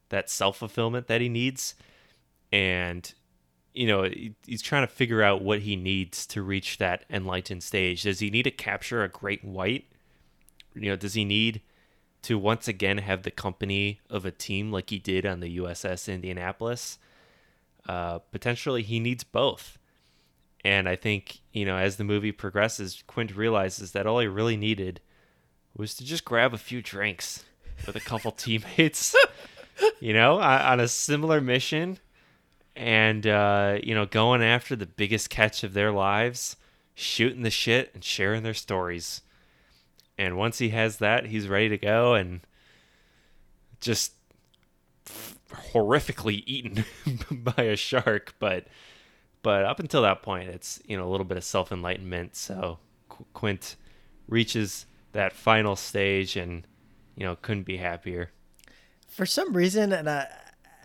that 0.09 0.29
self-fulfillment 0.29 1.07
that 1.07 1.21
he 1.21 1.29
needs. 1.29 1.73
And 2.51 3.11
you 3.73 3.87
know, 3.87 4.09
he's 4.45 4.61
trying 4.61 4.85
to 4.85 4.93
figure 4.93 5.23
out 5.23 5.41
what 5.41 5.61
he 5.61 5.75
needs 5.75 6.25
to 6.27 6.41
reach 6.41 6.77
that 6.77 7.05
enlightened 7.09 7.63
stage. 7.63 8.03
Does 8.03 8.19
he 8.19 8.29
need 8.29 8.43
to 8.43 8.51
capture 8.51 9.01
a 9.01 9.07
great 9.07 9.45
white? 9.45 9.85
You 10.75 10.89
know, 10.89 10.95
does 10.95 11.13
he 11.13 11.23
need 11.23 11.61
to 12.23 12.37
once 12.37 12.67
again 12.67 12.99
have 12.99 13.23
the 13.23 13.31
company 13.31 13.99
of 14.09 14.25
a 14.25 14.31
team 14.31 14.71
like 14.71 14.89
he 14.89 14.99
did 14.99 15.25
on 15.25 15.39
the 15.39 15.57
USS 15.57 16.11
Indianapolis? 16.11 16.99
Uh, 17.87 18.19
potentially, 18.31 18.83
he 18.83 18.99
needs 18.99 19.23
both. 19.23 19.77
And 20.63 20.87
I 20.87 20.95
think, 20.95 21.39
you 21.51 21.65
know, 21.65 21.77
as 21.77 21.97
the 21.97 22.03
movie 22.03 22.31
progresses, 22.31 23.03
Quint 23.07 23.35
realizes 23.35 23.93
that 23.93 24.05
all 24.05 24.19
he 24.19 24.27
really 24.27 24.57
needed 24.57 25.01
was 25.75 25.95
to 25.95 26.05
just 26.05 26.25
grab 26.25 26.53
a 26.53 26.59
few 26.59 26.81
drinks 26.81 27.45
with 27.87 27.95
a 27.95 28.01
couple 28.01 28.31
teammates, 28.31 29.15
you 29.99 30.13
know, 30.13 30.39
on 30.39 30.61
on 30.61 30.79
a 30.79 30.87
similar 30.87 31.41
mission 31.41 31.97
and 32.75 33.27
uh, 33.27 33.77
you 33.83 33.93
know 33.93 34.05
going 34.05 34.41
after 34.41 34.75
the 34.75 34.85
biggest 34.85 35.29
catch 35.29 35.63
of 35.63 35.73
their 35.73 35.91
lives 35.91 36.55
shooting 36.93 37.43
the 37.43 37.49
shit 37.49 37.91
and 37.93 38.03
sharing 38.03 38.43
their 38.43 38.53
stories 38.53 39.21
and 40.21 40.37
once 40.37 40.59
he 40.59 40.69
has 40.69 40.97
that 40.97 41.25
he's 41.25 41.47
ready 41.47 41.69
to 41.69 41.77
go 41.77 42.13
and 42.13 42.41
just 43.79 44.13
horrifically 45.73 46.43
eaten 46.45 46.85
by 47.31 47.63
a 47.63 47.75
shark. 47.75 48.35
But 48.39 48.67
but 49.41 49.65
up 49.65 49.79
until 49.79 50.03
that 50.03 50.21
point 50.21 50.49
it's 50.49 50.79
you 50.85 50.95
know 50.95 51.07
a 51.07 51.09
little 51.09 51.25
bit 51.25 51.37
of 51.37 51.43
self-enlightenment. 51.43 52.35
So 52.35 52.77
Qu- 53.09 53.25
quint 53.33 53.75
reaches 54.27 54.85
that 55.13 55.33
final 55.33 55.75
stage 55.75 56.37
and 56.37 56.67
you 57.15 57.25
know 57.25 57.35
couldn't 57.35 57.63
be 57.63 57.77
happier. 57.77 58.31
For 59.07 59.25
some 59.25 59.53
reason, 59.53 59.91
and 59.91 60.09
I, 60.09 60.27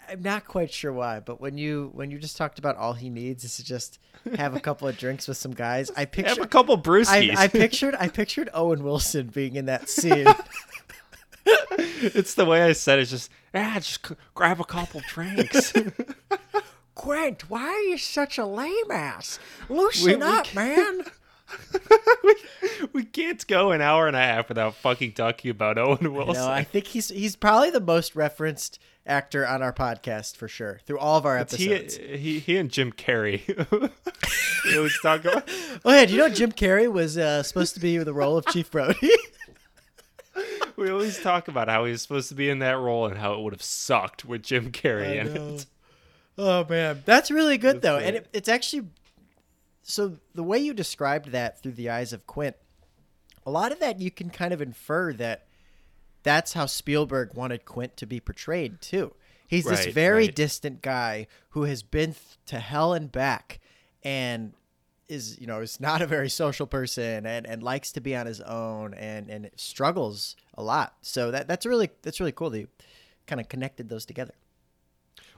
I'm 0.09 0.23
not 0.23 0.47
quite 0.47 0.73
sure 0.73 0.93
why, 0.93 1.21
but 1.21 1.41
when 1.41 1.59
you 1.59 1.91
when 1.95 2.11
you 2.11 2.19
just 2.19 2.37
talked 2.37 2.59
about 2.59 2.77
all 2.77 2.93
he 2.95 3.11
needs 3.11 3.45
is 3.45 3.57
to 3.57 3.65
just 3.65 3.99
have 4.37 4.55
a 4.57 4.61
couple 4.61 4.87
of 4.89 4.97
drinks 4.99 5.27
with 5.29 5.37
some 5.37 5.53
guys, 5.53 5.91
I 5.97 6.01
have 6.01 6.09
a 6.09 6.11
pictured 6.11 6.51
couple 6.51 6.79
brewskis 6.81 7.37
I 7.37 7.49
pictured 7.49 7.95
I 7.99 8.09
pictured 8.09 8.49
Owen 8.55 8.83
Wilson 8.85 9.29
being 9.29 9.57
in 9.57 9.67
that 9.67 9.89
scene. 9.89 10.27
it's 11.47 12.35
the 12.35 12.45
way 12.45 12.63
I 12.63 12.73
said 12.73 12.99
it. 12.99 13.03
It's 13.03 13.11
just, 13.11 13.31
ah, 13.55 13.75
just 13.77 14.07
c- 14.07 14.15
grab 14.35 14.61
a 14.61 14.65
couple 14.65 15.01
drinks. 15.09 15.73
Quint, 16.95 17.49
why 17.51 17.63
are 17.63 17.81
you 17.83 17.99
such 17.99 18.39
a 18.39 18.47
lame 18.47 18.91
ass? 18.91 19.39
Loosen 19.69 20.07
We- 20.07 20.17
we 20.17 20.23
up, 20.23 20.45
can't- 20.47 20.55
man. 20.55 21.05
we, 22.25 22.35
we 22.93 23.05
can't 23.05 23.47
go 23.47 23.71
an 23.71 23.81
hour 23.81 24.09
and 24.09 24.17
a 24.17 24.21
half 24.21 24.49
without 24.49 24.75
fucking 24.75 25.13
talking 25.13 25.51
about 25.53 25.79
Owen 25.79 26.13
Wilson. 26.13 26.43
No, 26.43 26.49
I 26.51 26.65
think 26.65 26.89
he's 26.89 27.09
he's 27.11 27.37
probably 27.37 27.71
the 27.71 27.81
most 27.81 28.17
referenced 28.17 28.81
actor 29.07 29.47
on 29.47 29.63
our 29.63 29.73
podcast 29.73 30.37
for 30.37 30.49
sure 30.49 30.81
through 30.85 30.99
all 30.99 31.17
of 31.17 31.25
our 31.25 31.37
he, 31.37 31.41
episodes. 31.73 31.97
he, 31.97 32.39
he 32.41 32.57
and 32.57 32.71
Jim 32.71 32.93
Carrey. 32.93 33.43
we 34.65 34.77
always 34.77 34.99
talk 35.01 35.25
about. 35.25 35.49
Oh 35.85 35.93
yeah, 35.93 36.07
do 36.07 36.13
you 36.15 36.19
know 36.19 36.29
Jim 36.29 36.53
Carrey 36.53 36.91
was 36.91 37.17
uh, 37.19 37.43
supposed 37.43 37.75
to 37.75 37.81
be 37.81 37.99
the 37.99 38.13
role 38.15 38.37
of 38.37 38.47
Chief 38.47 38.71
Brody? 38.71 39.11
We 40.77 40.91
always 40.91 41.19
talk 41.19 41.49
about 41.49 41.69
how 41.69 41.87
he 41.87 41.93
was 41.93 42.03
supposed 42.03 42.29
to 42.29 42.35
be 42.35 42.51
in 42.51 42.59
that 42.59 42.77
role 42.79 43.07
and 43.07 43.17
how 43.17 43.33
it 43.33 43.41
would 43.41 43.55
have 43.55 43.63
sucked 43.63 44.27
with 44.27 44.43
Jim 44.43 44.71
Carrey 44.73 45.09
I 45.09 45.21
in 45.21 45.35
know. 45.35 45.49
it. 45.55 45.67
Oh 46.37 46.67
man, 46.69 47.03
that's 47.07 47.31
really 47.31 47.57
good 47.57 47.77
That's 47.77 47.83
though, 47.83 47.97
great. 47.97 48.07
and 48.09 48.17
it, 48.19 48.29
it's 48.35 48.49
actually 48.49 48.89
so 49.83 50.19
the 50.35 50.43
way 50.43 50.59
you 50.59 50.75
described 50.75 51.31
that 51.31 51.63
through 51.63 51.73
the 51.73 51.89
eyes 51.89 52.13
of 52.13 52.27
Quint, 52.27 52.57
a 53.47 53.51
lot 53.51 53.73
of 53.73 53.81
that 53.81 54.01
you 54.01 54.11
can 54.11 54.29
kind 54.29 54.53
of 54.53 54.61
infer 54.61 55.15
that 55.15 55.46
that's 56.27 56.55
how 56.55 56.67
Spielberg 56.67 57.35
wanted 57.35 57.65
Quint 57.65 57.97
to 57.99 58.05
be 58.05 58.19
portrayed 58.19 58.81
too. 58.81 59.15
He's 59.47 59.65
this 59.65 59.87
very 59.87 60.25
right. 60.25 60.35
distant 60.35 60.83
guy 60.83 61.29
who 61.51 61.63
has 61.63 61.85
been 61.85 62.15
th- 62.15 62.39
to 62.47 62.59
hell 62.59 62.95
and 62.95 63.13
back, 63.13 63.61
and 64.03 64.53
is 65.09 65.41
you 65.41 65.47
know 65.47 65.61
is 65.61 65.79
not 65.79 66.03
a 66.03 66.07
very 66.07 66.29
social 66.29 66.67
person 66.67 67.27
and, 67.27 67.47
and 67.47 67.63
likes 67.63 67.93
to 67.93 68.01
be 68.01 68.17
on 68.17 68.27
his 68.27 68.41
own 68.41 68.93
and 68.95 69.31
and 69.31 69.51
struggles 69.55 70.35
a 70.55 70.65
lot. 70.65 70.97
So 71.01 71.31
that 71.31 71.47
that's 71.47 71.65
really 71.65 71.91
that's 72.03 72.19
really 72.19 72.33
cool 72.33 72.51
that 72.51 72.59
you 72.59 72.69
kind 73.29 73.41
of 73.41 73.49
connected 73.49 73.89
those 73.89 74.05
together. 74.05 74.35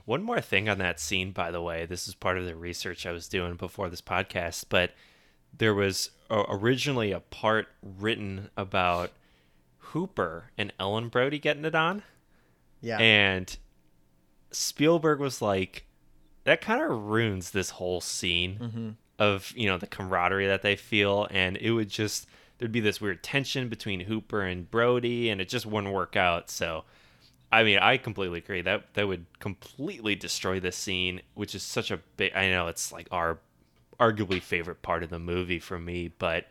One 0.05 0.23
more 0.23 0.41
thing 0.41 0.67
on 0.67 0.79
that 0.79 0.99
scene, 0.99 1.33
by 1.33 1.51
the 1.51 1.61
way, 1.61 1.85
this 1.85 2.07
is 2.07 2.15
part 2.15 2.39
of 2.39 2.45
the 2.45 2.55
research 2.55 3.05
I 3.05 3.11
was 3.11 3.27
doing 3.27 3.53
before 3.57 3.91
this 3.91 4.01
podcast, 4.01 4.65
but 4.69 4.93
there 5.55 5.75
was 5.75 6.09
originally 6.31 7.11
a 7.11 7.19
part 7.19 7.67
written 7.83 8.49
about 8.57 9.11
Hooper 9.89 10.51
and 10.57 10.73
Ellen 10.79 11.09
Brody 11.09 11.39
getting 11.39 11.65
it 11.65 11.75
on. 11.75 12.03
Yeah. 12.81 12.97
And 12.99 13.55
Spielberg 14.51 15.19
was 15.19 15.41
like, 15.41 15.85
that 16.45 16.61
kind 16.61 16.81
of 16.81 16.89
ruins 17.05 17.51
this 17.51 17.71
whole 17.71 18.01
scene 18.01 18.57
Mm-hmm. 18.61 18.89
of, 19.19 19.53
you 19.55 19.67
know, 19.67 19.77
the 19.77 19.87
camaraderie 19.87 20.47
that 20.47 20.61
they 20.61 20.75
feel. 20.75 21.27
And 21.29 21.57
it 21.57 21.71
would 21.71 21.89
just, 21.89 22.27
there'd 22.57 22.71
be 22.71 22.79
this 22.79 23.01
weird 23.01 23.21
tension 23.23 23.69
between 23.69 24.01
Hooper 24.01 24.41
and 24.41 24.69
Brody, 24.69 25.29
and 25.29 25.41
it 25.41 25.49
just 25.49 25.65
wouldn't 25.65 25.93
work 25.93 26.15
out. 26.15 26.49
So, 26.49 26.85
I 27.51 27.63
mean, 27.63 27.79
I 27.79 27.97
completely 27.97 28.39
agree. 28.39 28.61
That 28.61 28.93
that 28.93 29.07
would 29.07 29.25
completely 29.39 30.15
destroy 30.15 30.59
the 30.59 30.71
scene, 30.71 31.21
which 31.33 31.55
is 31.55 31.63
such 31.63 31.89
a 31.91 31.99
big. 32.15 32.33
I 32.35 32.49
know 32.49 32.67
it's 32.67 32.91
like 32.91 33.07
our 33.11 33.39
arguably 33.99 34.41
favorite 34.41 34.81
part 34.81 35.03
of 35.03 35.09
the 35.09 35.19
movie 35.19 35.59
for 35.59 35.77
me, 35.79 36.11
but 36.19 36.45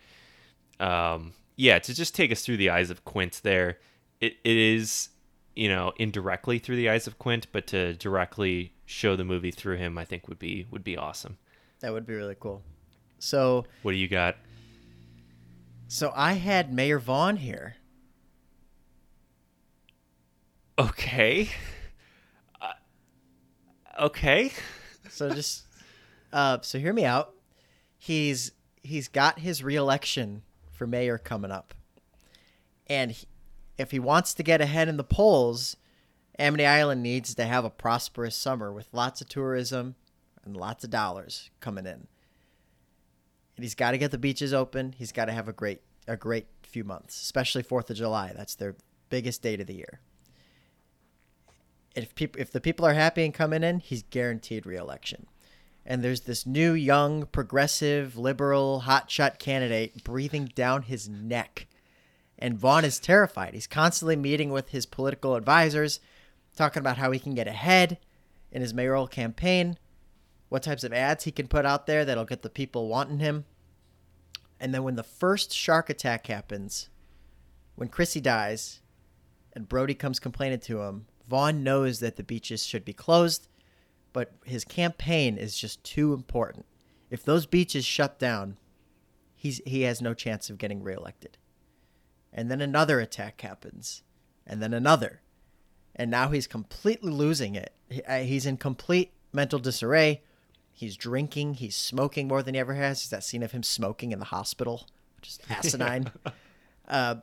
um, 0.80 1.32
yeah, 1.58 1.78
to 1.80 1.92
just 1.92 2.14
take 2.14 2.30
us 2.32 2.42
through 2.42 2.56
the 2.56 2.70
eyes 2.70 2.88
of 2.88 3.04
Quint, 3.04 3.40
there, 3.42 3.78
it, 4.20 4.36
it 4.44 4.56
is 4.56 5.10
you 5.56 5.68
know 5.68 5.92
indirectly 5.96 6.58
through 6.60 6.76
the 6.76 6.88
eyes 6.88 7.06
of 7.08 7.18
Quint, 7.18 7.48
but 7.52 7.66
to 7.66 7.94
directly 7.94 8.72
show 8.86 9.16
the 9.16 9.24
movie 9.24 9.50
through 9.50 9.76
him, 9.76 9.98
I 9.98 10.04
think 10.04 10.28
would 10.28 10.38
be 10.38 10.66
would 10.70 10.84
be 10.84 10.96
awesome. 10.96 11.36
That 11.80 11.92
would 11.92 12.06
be 12.06 12.14
really 12.14 12.36
cool. 12.38 12.62
So, 13.18 13.64
What 13.82 13.92
do 13.92 13.98
you 13.98 14.08
got? 14.08 14.36
so 15.88 16.12
I 16.14 16.34
had 16.34 16.72
Mayor 16.72 16.98
Vaughn 17.00 17.36
here. 17.36 17.74
Okay. 20.78 21.48
Uh, 22.60 22.72
okay. 24.02 24.52
So 25.10 25.30
just, 25.30 25.66
uh, 26.32 26.58
so 26.62 26.78
hear 26.78 26.92
me 26.92 27.04
out. 27.04 27.34
He's 27.96 28.52
he's 28.82 29.08
got 29.08 29.40
his 29.40 29.64
reelection 29.64 30.42
for 30.78 30.86
mayor 30.86 31.18
coming 31.18 31.50
up, 31.50 31.74
and 32.86 33.10
he, 33.12 33.26
if 33.76 33.90
he 33.90 33.98
wants 33.98 34.32
to 34.34 34.42
get 34.42 34.60
ahead 34.60 34.88
in 34.88 34.96
the 34.96 35.04
polls, 35.04 35.76
Amity 36.38 36.64
Island 36.64 37.02
needs 37.02 37.34
to 37.34 37.44
have 37.44 37.64
a 37.64 37.70
prosperous 37.70 38.36
summer 38.36 38.72
with 38.72 38.88
lots 38.92 39.20
of 39.20 39.28
tourism 39.28 39.96
and 40.44 40.56
lots 40.56 40.84
of 40.84 40.90
dollars 40.90 41.50
coming 41.60 41.84
in. 41.84 42.06
And 43.56 43.64
he's 43.64 43.74
got 43.74 43.90
to 43.90 43.98
get 43.98 44.12
the 44.12 44.18
beaches 44.18 44.54
open. 44.54 44.94
He's 44.96 45.12
got 45.12 45.24
to 45.24 45.32
have 45.32 45.48
a 45.48 45.52
great 45.52 45.80
a 46.06 46.16
great 46.16 46.46
few 46.62 46.84
months, 46.84 47.20
especially 47.20 47.62
Fourth 47.62 47.90
of 47.90 47.96
July. 47.96 48.32
That's 48.34 48.54
their 48.54 48.76
biggest 49.10 49.42
date 49.42 49.60
of 49.60 49.66
the 49.66 49.74
year. 49.74 50.00
if 51.94 52.14
people 52.14 52.40
if 52.40 52.52
the 52.52 52.60
people 52.60 52.86
are 52.86 52.94
happy 52.94 53.24
and 53.24 53.34
coming 53.34 53.62
in, 53.64 53.80
he's 53.80 54.04
guaranteed 54.04 54.64
reelection. 54.64 55.26
And 55.88 56.04
there's 56.04 56.20
this 56.20 56.44
new, 56.44 56.74
young, 56.74 57.24
progressive, 57.24 58.14
liberal, 58.18 58.82
hotshot 58.84 59.38
candidate 59.38 60.04
breathing 60.04 60.52
down 60.54 60.82
his 60.82 61.08
neck. 61.08 61.66
And 62.38 62.58
Vaughn 62.58 62.84
is 62.84 63.00
terrified. 63.00 63.54
He's 63.54 63.66
constantly 63.66 64.14
meeting 64.14 64.50
with 64.50 64.68
his 64.68 64.84
political 64.84 65.34
advisors, 65.34 65.98
talking 66.54 66.80
about 66.80 66.98
how 66.98 67.10
he 67.10 67.18
can 67.18 67.34
get 67.34 67.48
ahead 67.48 67.96
in 68.52 68.60
his 68.60 68.74
mayoral 68.74 69.06
campaign, 69.06 69.78
what 70.50 70.62
types 70.62 70.84
of 70.84 70.92
ads 70.92 71.24
he 71.24 71.32
can 71.32 71.48
put 71.48 71.64
out 71.64 71.86
there 71.86 72.04
that'll 72.04 72.26
get 72.26 72.42
the 72.42 72.50
people 72.50 72.88
wanting 72.88 73.20
him. 73.20 73.46
And 74.60 74.74
then 74.74 74.82
when 74.82 74.96
the 74.96 75.02
first 75.02 75.54
shark 75.54 75.88
attack 75.88 76.26
happens, 76.26 76.90
when 77.76 77.88
Chrissy 77.88 78.20
dies 78.20 78.80
and 79.54 79.66
Brody 79.66 79.94
comes 79.94 80.20
complaining 80.20 80.60
to 80.60 80.82
him, 80.82 81.06
Vaughn 81.26 81.64
knows 81.64 82.00
that 82.00 82.16
the 82.16 82.22
beaches 82.22 82.66
should 82.66 82.84
be 82.84 82.92
closed, 82.92 83.48
but 84.18 84.32
his 84.44 84.64
campaign 84.64 85.38
is 85.38 85.56
just 85.56 85.84
too 85.84 86.12
important. 86.12 86.66
If 87.08 87.24
those 87.24 87.46
beaches 87.46 87.84
shut 87.84 88.18
down, 88.18 88.56
he's 89.36 89.60
he 89.64 89.82
has 89.82 90.02
no 90.02 90.12
chance 90.12 90.50
of 90.50 90.58
getting 90.58 90.82
reelected. 90.82 91.38
And 92.32 92.50
then 92.50 92.60
another 92.60 92.98
attack 92.98 93.40
happens, 93.42 94.02
and 94.44 94.60
then 94.60 94.74
another. 94.74 95.20
And 95.94 96.10
now 96.10 96.30
he's 96.30 96.48
completely 96.48 97.12
losing 97.12 97.54
it. 97.54 97.72
He- 97.88 98.02
uh, 98.02 98.24
He's 98.24 98.44
in 98.44 98.56
complete 98.56 99.12
mental 99.32 99.60
disarray. 99.60 100.22
He's 100.72 100.96
drinking, 100.96 101.54
he's 101.54 101.76
smoking 101.76 102.26
more 102.26 102.42
than 102.42 102.54
he 102.54 102.60
ever 102.60 102.74
has. 102.74 102.98
There's 103.02 103.10
that 103.10 103.22
scene 103.24 103.44
of 103.44 103.52
him 103.52 103.62
smoking 103.62 104.10
in 104.10 104.18
the 104.18 104.24
hospital, 104.26 104.88
just 105.22 105.42
asinine. 105.48 106.10
uh, 106.88 107.16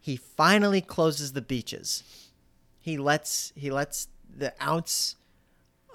he 0.00 0.16
finally 0.16 0.80
closes 0.80 1.32
the 1.32 1.42
beaches. 1.42 2.02
He 2.80 2.98
lets 2.98 3.52
he 3.54 3.70
lets 3.70 4.08
the 4.28 4.52
ounce 4.60 5.14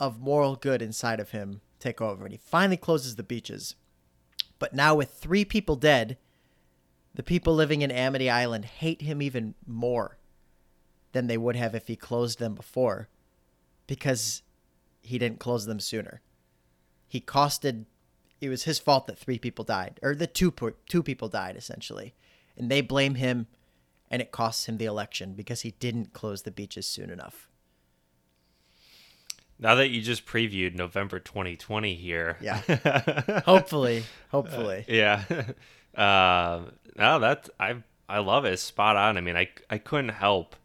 of 0.02 0.20
moral 0.20 0.56
good 0.56 0.82
inside 0.82 1.20
of 1.20 1.30
him 1.30 1.62
take 1.80 2.02
over, 2.02 2.26
and 2.26 2.34
he 2.34 2.40
finally 2.44 2.76
closes 2.76 3.16
the 3.16 3.24
beaches. 3.24 3.76
But 4.58 4.74
now, 4.74 4.96
with 4.96 5.12
three 5.12 5.46
people 5.46 5.76
dead, 5.76 6.18
the 7.14 7.24
people 7.24 7.54
living 7.54 7.84
in 7.84 7.92
Amity 7.92 8.28
Island 8.28 8.66
hate 8.66 9.04
him 9.04 9.22
even 9.22 9.54
more 9.66 10.18
than 11.12 11.28
they 11.28 11.38
would 11.38 11.56
have 11.56 11.76
if 11.76 11.88
he 11.88 11.96
closed 11.96 12.40
them 12.40 12.56
before, 12.56 13.10
because 13.86 14.42
he 15.02 15.20
didn't 15.20 15.40
close 15.40 15.68
them 15.68 15.80
sooner. 15.80 16.22
He 17.08 17.22
costed. 17.22 17.86
It 18.40 18.50
was 18.50 18.64
his 18.64 18.80
fault 18.80 19.06
that 19.06 19.20
three 19.20 19.38
people 19.38 19.64
died, 19.64 20.00
or 20.02 20.16
the 20.16 20.26
two 20.26 20.52
two 20.90 21.04
people 21.04 21.30
died 21.30 21.56
essentially, 21.56 22.16
and 22.58 22.72
they 22.72 22.82
blame 22.82 23.16
him, 23.16 23.46
and 24.10 24.20
it 24.20 24.32
costs 24.32 24.66
him 24.66 24.78
the 24.78 24.86
election 24.86 25.36
because 25.36 25.62
he 25.62 25.76
didn't 25.80 26.14
close 26.14 26.42
the 26.42 26.50
beaches 26.50 26.88
soon 26.88 27.12
enough. 27.12 27.51
Now 29.62 29.76
that 29.76 29.90
you 29.90 30.02
just 30.02 30.26
previewed 30.26 30.76
November 30.76 31.20
2020 31.20 31.94
here. 31.96 32.38
Yeah. 32.42 33.42
hopefully, 33.46 34.04
hopefully. 34.30 34.86
Yeah. 34.88 35.24
Uh, 35.94 36.62
no, 36.96 37.20
that's 37.20 37.50
I 37.60 37.76
I 38.08 38.20
love 38.20 38.46
it. 38.46 38.54
It's 38.54 38.62
spot 38.62 38.96
on. 38.96 39.18
I 39.18 39.20
mean, 39.22 39.36
I 39.36 39.50
I 39.70 39.78
couldn't 39.78 40.14
help 40.14 40.56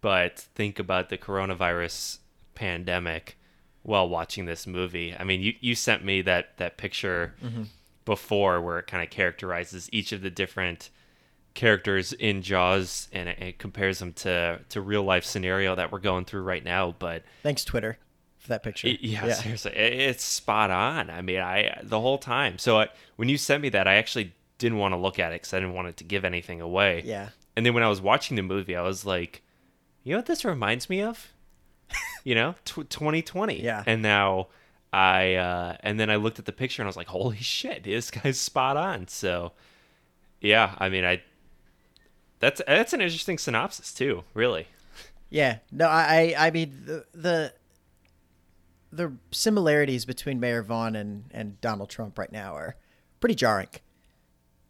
but 0.00 0.38
think 0.38 0.78
about 0.78 1.08
the 1.08 1.18
coronavirus 1.18 2.18
pandemic 2.54 3.36
while 3.82 4.08
watching 4.08 4.44
this 4.46 4.64
movie. 4.64 5.12
I 5.18 5.24
mean, 5.24 5.40
you 5.40 5.54
you 5.60 5.74
sent 5.74 6.04
me 6.04 6.22
that 6.22 6.56
that 6.58 6.76
picture 6.76 7.34
before 8.04 8.60
where 8.60 8.78
it 8.78 8.86
kind 8.86 9.02
of 9.02 9.10
characterizes 9.10 9.88
each 9.92 10.12
of 10.12 10.22
the 10.22 10.30
different 10.30 10.90
characters 11.54 12.12
in 12.12 12.42
Jaws 12.42 13.08
and 13.12 13.28
it, 13.28 13.38
it 13.40 13.58
compares 13.58 13.98
them 13.98 14.12
to 14.12 14.60
to 14.68 14.80
real 14.80 15.02
life 15.02 15.24
scenario 15.24 15.74
that 15.74 15.90
we're 15.90 15.98
going 15.98 16.24
through 16.24 16.42
right 16.42 16.64
now, 16.64 16.94
but 16.98 17.24
Thanks, 17.42 17.64
Twitter, 17.64 17.98
for 18.44 18.50
that 18.50 18.62
picture. 18.62 18.88
Y- 18.88 18.98
Yeah, 19.00 19.32
seriously, 19.32 19.72
it's 19.72 20.22
spot 20.22 20.70
on. 20.70 21.08
I 21.10 21.22
mean, 21.22 21.40
I 21.40 21.80
the 21.82 21.98
whole 22.00 22.18
time. 22.18 22.58
So 22.58 22.78
I, 22.78 22.88
when 23.16 23.28
you 23.30 23.38
sent 23.38 23.62
me 23.62 23.70
that, 23.70 23.88
I 23.88 23.94
actually 23.94 24.34
didn't 24.58 24.78
want 24.78 24.92
to 24.92 24.98
look 24.98 25.18
at 25.18 25.32
it 25.32 25.36
because 25.40 25.54
I 25.54 25.58
didn't 25.60 25.74
want 25.74 25.88
it 25.88 25.96
to 25.96 26.04
give 26.04 26.24
anything 26.24 26.60
away. 26.60 27.02
Yeah. 27.04 27.30
And 27.56 27.64
then 27.64 27.72
when 27.74 27.82
I 27.82 27.88
was 27.88 28.00
watching 28.00 28.36
the 28.36 28.42
movie, 28.42 28.76
I 28.76 28.82
was 28.82 29.04
like, 29.06 29.42
you 30.02 30.12
know 30.12 30.18
what 30.18 30.26
this 30.26 30.44
reminds 30.44 30.90
me 30.90 31.00
of? 31.02 31.32
you 32.24 32.34
know, 32.34 32.54
tw 32.64 32.88
2020. 32.88 33.62
Yeah. 33.62 33.82
And 33.86 34.02
now 34.02 34.48
I 34.92 35.34
uh, 35.36 35.76
and 35.80 35.98
then 35.98 36.10
I 36.10 36.16
looked 36.16 36.38
at 36.38 36.44
the 36.44 36.52
picture 36.52 36.82
and 36.82 36.86
I 36.86 36.90
was 36.90 36.96
like, 36.96 37.08
holy 37.08 37.38
shit, 37.38 37.84
this 37.84 38.10
guy's 38.10 38.38
spot 38.38 38.76
on. 38.76 39.08
So 39.08 39.52
yeah, 40.40 40.74
I 40.78 40.90
mean, 40.90 41.04
I 41.06 41.22
that's 42.40 42.60
that's 42.66 42.92
an 42.92 43.00
interesting 43.00 43.38
synopsis 43.38 43.94
too. 43.94 44.24
Really. 44.34 44.66
Yeah. 45.30 45.58
No, 45.72 45.86
I, 45.88 46.34
I 46.36 46.46
I 46.46 46.50
mean 46.50 46.82
the 46.84 47.04
the 47.14 47.52
the 48.96 49.12
similarities 49.30 50.04
between 50.04 50.40
Mayor 50.40 50.62
Vaughn 50.62 50.96
and, 50.96 51.24
and 51.32 51.60
Donald 51.60 51.90
Trump 51.90 52.18
right 52.18 52.30
now 52.32 52.54
are 52.54 52.76
pretty 53.20 53.34
jarring. 53.34 53.68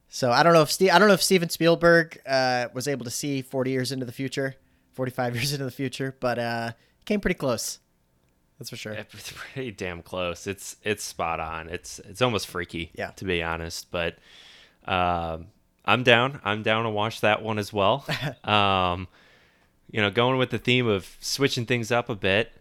So 0.08 0.30
I 0.30 0.42
don't 0.42 0.52
know 0.52 0.62
if 0.62 0.70
Steve, 0.70 0.90
I 0.92 0.98
don't 0.98 1.08
know 1.08 1.14
if 1.14 1.22
Steven 1.22 1.48
Spielberg 1.48 2.20
uh, 2.26 2.68
was 2.72 2.86
able 2.86 3.04
to 3.04 3.10
see 3.10 3.42
40 3.42 3.70
years 3.70 3.90
into 3.92 4.06
the 4.06 4.12
future, 4.12 4.54
45 4.92 5.34
years 5.34 5.52
into 5.52 5.64
the 5.64 5.70
future, 5.70 6.14
but 6.20 6.38
uh, 6.38 6.72
came 7.04 7.20
pretty 7.20 7.34
close. 7.34 7.80
That's 8.58 8.70
for 8.70 8.76
sure. 8.76 8.92
It's 8.92 9.32
pretty 9.32 9.72
damn 9.72 10.02
close. 10.02 10.46
It's 10.46 10.76
it's 10.84 11.02
spot 11.02 11.40
on. 11.40 11.68
It's 11.68 11.98
it's 11.98 12.22
almost 12.22 12.46
freaky, 12.46 12.92
Yeah. 12.94 13.10
to 13.16 13.24
be 13.24 13.42
honest. 13.42 13.90
But 13.90 14.16
um, 14.86 15.48
I'm 15.84 16.04
down. 16.04 16.40
I'm 16.44 16.62
down 16.62 16.84
to 16.84 16.90
watch 16.90 17.20
that 17.22 17.42
one 17.42 17.58
as 17.58 17.72
well. 17.72 18.06
um, 18.44 19.08
you 19.90 20.00
know, 20.00 20.10
going 20.10 20.38
with 20.38 20.50
the 20.50 20.58
theme 20.58 20.86
of 20.86 21.16
switching 21.18 21.66
things 21.66 21.90
up 21.90 22.08
a 22.08 22.14
bit. 22.14 22.52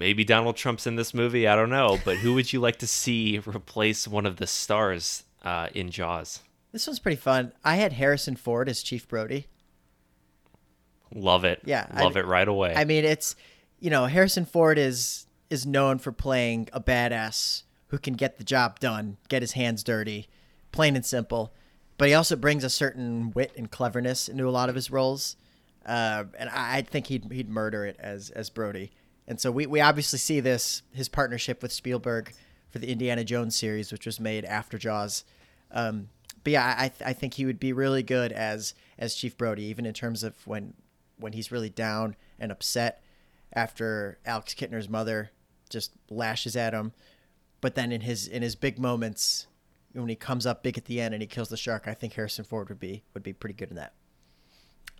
Maybe 0.00 0.24
Donald 0.24 0.56
Trump's 0.56 0.86
in 0.86 0.96
this 0.96 1.12
movie. 1.12 1.46
I 1.46 1.54
don't 1.54 1.68
know. 1.68 1.98
But 2.06 2.16
who 2.16 2.32
would 2.32 2.50
you 2.54 2.58
like 2.58 2.78
to 2.78 2.86
see 2.86 3.38
replace 3.40 4.08
one 4.08 4.24
of 4.24 4.36
the 4.36 4.46
stars 4.46 5.24
uh, 5.44 5.68
in 5.74 5.90
Jaws? 5.90 6.40
This 6.72 6.86
one's 6.86 6.98
pretty 6.98 7.18
fun. 7.20 7.52
I 7.62 7.76
had 7.76 7.92
Harrison 7.92 8.34
Ford 8.34 8.70
as 8.70 8.82
Chief 8.82 9.06
Brody. 9.06 9.46
Love 11.14 11.44
it. 11.44 11.60
Yeah, 11.66 11.86
I- 11.90 12.02
love 12.02 12.16
it 12.16 12.24
right 12.24 12.48
away. 12.48 12.72
I 12.74 12.86
mean, 12.86 13.04
it's 13.04 13.36
you 13.78 13.90
know 13.90 14.06
Harrison 14.06 14.46
Ford 14.46 14.78
is 14.78 15.26
is 15.50 15.66
known 15.66 15.98
for 15.98 16.12
playing 16.12 16.70
a 16.72 16.80
badass 16.80 17.64
who 17.88 17.98
can 17.98 18.14
get 18.14 18.38
the 18.38 18.44
job 18.44 18.80
done, 18.80 19.18
get 19.28 19.42
his 19.42 19.52
hands 19.52 19.84
dirty, 19.84 20.28
plain 20.72 20.96
and 20.96 21.04
simple. 21.04 21.52
But 21.98 22.08
he 22.08 22.14
also 22.14 22.36
brings 22.36 22.64
a 22.64 22.70
certain 22.70 23.32
wit 23.32 23.52
and 23.54 23.70
cleverness 23.70 24.30
into 24.30 24.48
a 24.48 24.50
lot 24.50 24.70
of 24.70 24.74
his 24.76 24.90
roles, 24.90 25.36
uh, 25.84 26.24
and 26.38 26.48
I, 26.48 26.78
I 26.78 26.82
think 26.82 27.08
he'd 27.08 27.30
he'd 27.30 27.50
murder 27.50 27.84
it 27.84 27.96
as 28.00 28.30
as 28.30 28.48
Brody. 28.48 28.92
And 29.30 29.40
so 29.40 29.52
we 29.52 29.64
we 29.64 29.80
obviously 29.80 30.18
see 30.18 30.40
this 30.40 30.82
his 30.92 31.08
partnership 31.08 31.62
with 31.62 31.70
Spielberg 31.70 32.34
for 32.68 32.80
the 32.80 32.90
Indiana 32.90 33.22
Jones 33.22 33.54
series, 33.54 33.92
which 33.92 34.04
was 34.04 34.18
made 34.18 34.44
after 34.44 34.76
Jaws. 34.76 35.22
Um, 35.70 36.08
but 36.42 36.52
yeah, 36.52 36.64
I 36.66 36.90
I 37.04 37.12
think 37.12 37.34
he 37.34 37.46
would 37.46 37.60
be 37.60 37.72
really 37.72 38.02
good 38.02 38.32
as 38.32 38.74
as 38.98 39.14
Chief 39.14 39.38
Brody, 39.38 39.62
even 39.66 39.86
in 39.86 39.94
terms 39.94 40.24
of 40.24 40.34
when 40.48 40.74
when 41.16 41.32
he's 41.32 41.52
really 41.52 41.70
down 41.70 42.16
and 42.40 42.50
upset 42.50 43.04
after 43.52 44.18
Alex 44.26 44.52
Kintner's 44.52 44.88
mother 44.88 45.30
just 45.68 45.92
lashes 46.10 46.56
at 46.56 46.74
him. 46.74 46.92
But 47.60 47.76
then 47.76 47.92
in 47.92 48.00
his 48.00 48.26
in 48.26 48.42
his 48.42 48.56
big 48.56 48.80
moments, 48.80 49.46
when 49.92 50.08
he 50.08 50.16
comes 50.16 50.44
up 50.44 50.64
big 50.64 50.76
at 50.76 50.86
the 50.86 51.00
end 51.00 51.14
and 51.14 51.22
he 51.22 51.28
kills 51.28 51.50
the 51.50 51.56
shark, 51.56 51.84
I 51.86 51.94
think 51.94 52.14
Harrison 52.14 52.44
Ford 52.44 52.68
would 52.68 52.80
be 52.80 53.04
would 53.14 53.22
be 53.22 53.32
pretty 53.32 53.54
good 53.54 53.70
in 53.70 53.76
that. 53.76 53.92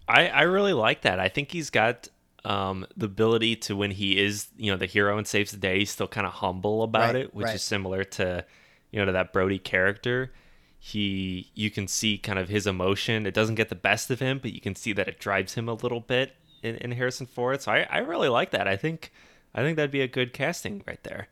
I, 0.06 0.28
I 0.28 0.42
really 0.42 0.72
like 0.72 1.02
that. 1.02 1.18
I 1.18 1.28
think 1.28 1.50
he's 1.50 1.70
got 1.70 2.08
um, 2.44 2.86
the 2.96 3.06
ability 3.06 3.56
to 3.56 3.76
when 3.76 3.90
he 3.90 4.18
is, 4.18 4.48
you 4.56 4.70
know, 4.70 4.76
the 4.78 4.86
hero 4.86 5.18
and 5.18 5.26
saves 5.26 5.50
the 5.50 5.56
day, 5.58 5.80
he's 5.80 5.90
still 5.90 6.08
kind 6.08 6.26
of 6.26 6.34
humble 6.34 6.82
about 6.82 7.14
Right, 7.14 7.24
it, 7.24 7.34
which 7.34 7.46
right. 7.46 7.54
is 7.54 7.62
similar 7.62 8.04
to, 8.04 8.44
you 8.90 8.98
know, 8.98 9.06
to 9.06 9.12
that 9.12 9.32
Brody 9.32 9.58
character. 9.58 10.32
He, 10.78 11.50
you 11.54 11.70
can 11.70 11.86
see 11.88 12.16
kind 12.16 12.38
of 12.38 12.48
his 12.48 12.66
emotion. 12.66 13.26
It 13.26 13.34
doesn't 13.34 13.56
get 13.56 13.68
the 13.68 13.74
best 13.74 14.10
of 14.10 14.20
him, 14.20 14.38
but 14.40 14.52
you 14.54 14.60
can 14.60 14.74
see 14.74 14.92
that 14.94 15.08
it 15.08 15.18
drives 15.20 15.54
him 15.54 15.68
a 15.68 15.74
little 15.74 16.00
bit 16.00 16.34
in, 16.62 16.76
in 16.76 16.92
Harrison 16.92 17.26
Ford. 17.26 17.60
So 17.60 17.72
I, 17.72 17.86
I 17.90 17.98
really 17.98 18.28
like 18.30 18.50
that. 18.52 18.66
I 18.66 18.76
think, 18.76 19.12
I 19.54 19.60
think 19.62 19.76
that'd 19.76 19.90
be 19.90 20.00
a 20.00 20.08
good 20.08 20.32
casting 20.32 20.82
right 20.86 21.02
there. 21.04 21.28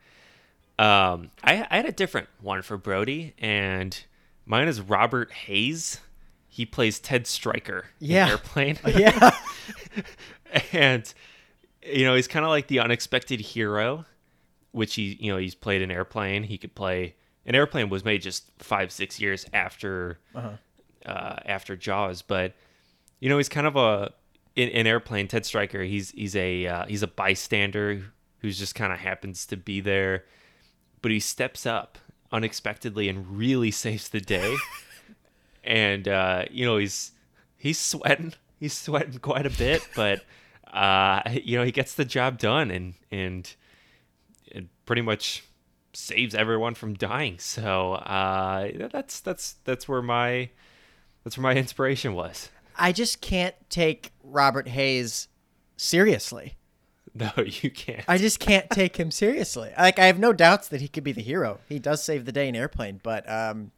Um, 0.78 1.30
I, 1.42 1.66
I 1.70 1.76
had 1.76 1.86
a 1.86 1.92
different 1.92 2.28
one 2.40 2.60
for 2.62 2.76
Brody, 2.76 3.34
and 3.38 3.98
mine 4.46 4.68
is 4.68 4.80
Robert 4.80 5.32
Hays. 5.32 6.00
He 6.46 6.66
plays 6.66 6.98
Ted 7.00 7.26
Stryker 7.26 7.86
Yeah. 7.98 8.24
in 8.26 8.30
Airplane. 8.32 8.78
Yeah. 8.86 9.30
and 10.72 11.12
you 11.82 12.04
know 12.04 12.14
he's 12.14 12.28
kind 12.28 12.44
of 12.44 12.50
like 12.50 12.66
the 12.68 12.80
unexpected 12.80 13.40
hero 13.40 14.04
which 14.72 14.94
he 14.94 15.16
you 15.20 15.32
know 15.32 15.38
he's 15.38 15.54
played 15.54 15.82
an 15.82 15.90
airplane 15.90 16.42
he 16.44 16.58
could 16.58 16.74
play 16.74 17.14
an 17.46 17.54
airplane 17.54 17.88
was 17.88 18.04
made 18.04 18.20
just 18.22 18.50
five 18.58 18.92
six 18.92 19.18
years 19.20 19.46
after 19.52 20.18
Uh-huh. 20.34 20.50
uh, 21.06 21.36
after 21.46 21.76
jaws 21.76 22.22
but 22.22 22.54
you 23.20 23.28
know 23.28 23.36
he's 23.38 23.48
kind 23.48 23.66
of 23.66 23.76
a 23.76 24.12
in, 24.56 24.68
in 24.70 24.86
airplane 24.86 25.28
ted 25.28 25.46
Stryker. 25.46 25.82
he's 25.82 26.10
he's 26.10 26.34
a 26.36 26.66
uh, 26.66 26.86
he's 26.86 27.02
a 27.02 27.06
bystander 27.06 28.02
who's 28.40 28.58
just 28.58 28.74
kind 28.74 28.92
of 28.92 28.98
happens 28.98 29.46
to 29.46 29.56
be 29.56 29.80
there 29.80 30.24
but 31.00 31.10
he 31.10 31.20
steps 31.20 31.64
up 31.64 31.96
unexpectedly 32.32 33.08
and 33.08 33.38
really 33.38 33.70
saves 33.70 34.08
the 34.10 34.20
day 34.20 34.54
and 35.64 36.08
uh, 36.08 36.44
you 36.50 36.64
know 36.66 36.76
he's 36.76 37.12
he's 37.56 37.78
sweating 37.78 38.34
he's 38.60 38.74
sweating 38.74 39.18
quite 39.20 39.46
a 39.46 39.50
bit 39.50 39.80
but 39.96 40.22
uh, 40.72 41.22
you 41.44 41.58
know 41.58 41.64
he 41.64 41.72
gets 41.72 41.94
the 41.94 42.04
job 42.04 42.38
done 42.38 42.70
and 42.70 42.94
and 43.10 43.54
it 44.46 44.66
pretty 44.86 45.02
much 45.02 45.44
saves 45.92 46.34
everyone 46.34 46.74
from 46.74 46.94
dying. 46.94 47.38
So 47.38 47.94
uh, 47.94 48.88
that's 48.92 49.20
that's 49.20 49.56
that's 49.64 49.88
where 49.88 50.02
my 50.02 50.50
that's 51.24 51.36
where 51.36 51.42
my 51.42 51.54
inspiration 51.54 52.14
was. 52.14 52.50
I 52.76 52.92
just 52.92 53.20
can't 53.20 53.54
take 53.70 54.12
Robert 54.22 54.68
Hays 54.68 55.28
seriously. 55.76 56.54
No, 57.14 57.32
you 57.44 57.70
can't. 57.70 58.04
I 58.06 58.16
just 58.16 58.38
can't 58.38 58.70
take 58.70 58.96
him 58.96 59.10
seriously. 59.10 59.72
Like 59.76 59.98
I 59.98 60.04
have 60.04 60.20
no 60.20 60.32
doubts 60.32 60.68
that 60.68 60.80
he 60.80 60.86
could 60.86 61.02
be 61.02 61.10
the 61.10 61.22
hero. 61.22 61.58
He 61.68 61.80
does 61.80 62.04
save 62.04 62.26
the 62.26 62.30
day 62.32 62.46
in 62.46 62.54
Airplane, 62.54 63.00
but 63.02 63.28
um, 63.28 63.72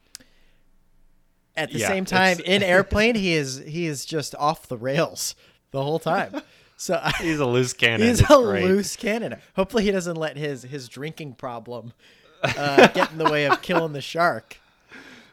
at 1.57 1.72
the 1.72 1.78
Yeah, 1.78 1.88
same 1.88 2.05
time, 2.05 2.38
in 2.41 2.62
Airplane, 2.74 3.14
he 3.14 3.32
is 3.32 3.62
he 3.66 3.86
is 3.86 4.05
just 4.05 4.34
off 4.34 4.66
the 4.66 4.76
rails 4.76 5.34
the 5.70 5.82
whole 5.82 5.99
time. 5.99 6.43
So 6.81 6.99
I, 7.03 7.11
He's 7.20 7.39
a 7.39 7.45
loose 7.47 7.74
cannon. 7.74 8.07
he's 8.09 8.20
It's 8.22 8.31
a 8.31 8.37
great. 8.43 8.64
loose 8.64 8.97
cannon. 8.97 9.37
Hopefully, 9.55 9.85
he 9.85 9.91
doesn't 9.91 10.16
let 10.16 10.39
his 10.39 10.62
his 10.62 10.89
drinking 10.89 11.35
problem 11.35 11.93
uh, 12.43 12.87
get 12.95 13.12
in 13.12 13.18
the 13.18 13.31
way 13.31 13.47
of 13.47 13.61
killing 13.61 13.93
the 13.93 14.01
shark. 14.01 14.57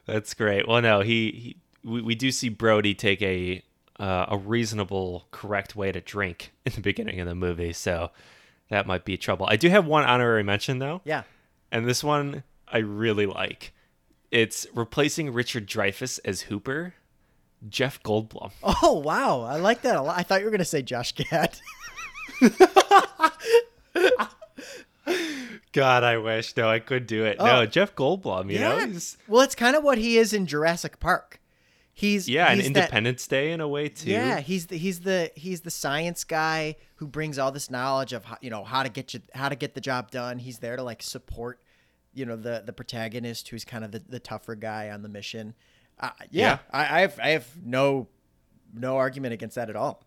That's 0.05 0.33
great. 0.33 0.67
Well, 0.67 0.81
no, 0.81 0.99
he, 1.01 1.31
he 1.31 1.57
we, 1.89 2.01
we 2.01 2.15
do 2.15 2.31
see 2.31 2.49
Brody 2.49 2.93
take 2.93 3.21
a 3.21 3.63
uh, 3.97 4.25
a 4.29 4.37
reasonable, 4.37 5.27
correct 5.31 5.73
way 5.75 5.91
to 5.93 6.01
drink 6.01 6.51
in 6.65 6.73
the 6.73 6.81
beginning 6.81 7.19
of 7.21 7.27
the 7.27 7.35
movie, 7.35 7.71
so 7.71 8.11
that 8.69 8.85
might 8.85 9.05
be 9.05 9.15
trouble. 9.15 9.47
I 9.49 9.55
do 9.55 9.69
have 9.69 9.85
one 9.85 10.03
honorary 10.03 10.43
mention 10.43 10.79
though, 10.79 10.99
Yeah. 11.05 11.23
and 11.71 11.87
this 11.87 12.03
one 12.03 12.43
I 12.67 12.79
really 12.79 13.25
like. 13.25 13.71
It's 14.31 14.67
replacing 14.73 15.31
Richard 15.31 15.65
Dreyfuss 15.65 16.19
as 16.25 16.41
Hooper, 16.41 16.93
Jeff 17.69 18.01
Goldblum. 18.03 18.51
Oh 18.83 18.99
wow, 18.99 19.41
I 19.41 19.57
like 19.57 19.81
that 19.83 19.95
a 19.95 20.01
lot. 20.01 20.17
I 20.17 20.23
thought 20.23 20.39
you 20.39 20.45
were 20.45 20.51
gonna 20.51 20.65
say 20.65 20.81
Josh 20.81 21.13
Gad. 21.13 21.57
God, 25.71 26.03
I 26.03 26.17
wish. 26.17 26.55
No, 26.57 26.69
I 26.69 26.79
could 26.79 27.07
do 27.07 27.23
it. 27.25 27.37
Oh. 27.39 27.45
No, 27.45 27.65
Jeff 27.65 27.95
Goldblum. 27.95 28.51
You 28.51 28.59
know, 28.59 28.77
Yeah. 28.77 28.87
he's 28.87 29.17
Well, 29.27 29.41
it's 29.41 29.55
kind 29.55 29.75
of 29.75 29.83
what 29.83 29.97
he 29.97 30.17
is 30.17 30.33
in 30.33 30.45
Jurassic 30.47 30.99
Park. 30.99 31.39
He's 31.93 32.27
yeah, 32.29 32.53
he's 32.53 32.65
that- 32.65 32.77
Independence 32.77 33.27
Day 33.27 33.51
in 33.51 33.59
a 33.61 33.67
way 33.67 33.89
too. 33.89 34.11
Yeah, 34.11 34.39
he's 34.39 34.67
the 34.67 34.77
he's 34.77 34.99
the 35.01 35.31
he's 35.35 35.61
the 35.61 35.71
science 35.71 36.23
guy 36.23 36.75
who 36.95 37.07
brings 37.07 37.39
all 37.39 37.51
this 37.51 37.71
knowledge 37.71 38.13
of 38.13 38.23
how, 38.25 38.37
you 38.41 38.49
know 38.51 38.63
how 38.63 38.83
to 38.83 38.89
get 38.89 39.13
you 39.15 39.21
how 39.33 39.49
to 39.49 39.55
get 39.55 39.73
the 39.73 39.81
job 39.81 40.11
done. 40.11 40.37
He's 40.37 40.59
there 40.59 40.75
to 40.75 40.83
like 40.83 41.01
support, 41.01 41.59
you 42.13 42.23
know, 42.25 42.35
the 42.35 42.61
the 42.65 42.73
protagonist 42.73 43.47
who's 43.49 43.65
kind 43.65 43.83
of 43.83 43.91
the, 43.91 44.03
the 44.07 44.19
tougher 44.19 44.53
guy 44.55 44.89
on 44.91 45.01
the 45.01 45.09
mission. 45.09 45.55
Uh, 45.99 46.09
yeah, 46.31 46.45
Yeah. 46.45 46.57
I, 46.71 46.97
I 46.97 47.01
have 47.01 47.19
I 47.19 47.29
have 47.29 47.47
no 47.63 48.07
no 48.73 48.97
argument 48.97 49.33
against 49.33 49.55
that 49.55 49.69
at 49.69 49.75
all. 49.75 50.03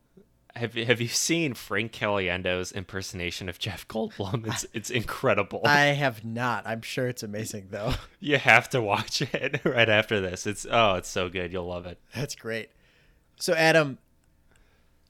Have 0.56 0.74
you- 0.76 0.84
Have 0.84 1.00
you 1.00 1.06
seen 1.08 1.54
Frank 1.54 1.92
Caliendo's 1.92 2.72
impersonation 2.72 3.48
of 3.48 3.58
Jeff 3.58 3.86
Goldblum? 3.88 4.46
It's 4.46 4.66
it's 4.74 4.90
incredible. 4.90 5.62
I 5.64 5.86
have 5.86 6.24
not. 6.24 6.66
I'm 6.66 6.82
sure 6.82 7.06
it's 7.08 7.22
amazing 7.22 7.68
though. 7.70 7.94
you 8.20 8.38
have 8.38 8.68
to 8.70 8.80
watch 8.82 9.22
it 9.34 9.60
right 9.64 9.88
after 9.88 10.20
this. 10.20 10.46
It's 10.46 10.66
oh, 10.70 10.94
it's 10.94 11.08
so 11.08 11.28
good. 11.28 11.52
You'll 11.52 11.66
love 11.68 11.86
it. 11.86 11.98
That's 12.14 12.34
great. 12.34 12.70
So 13.36 13.54
Adam, 13.54 13.98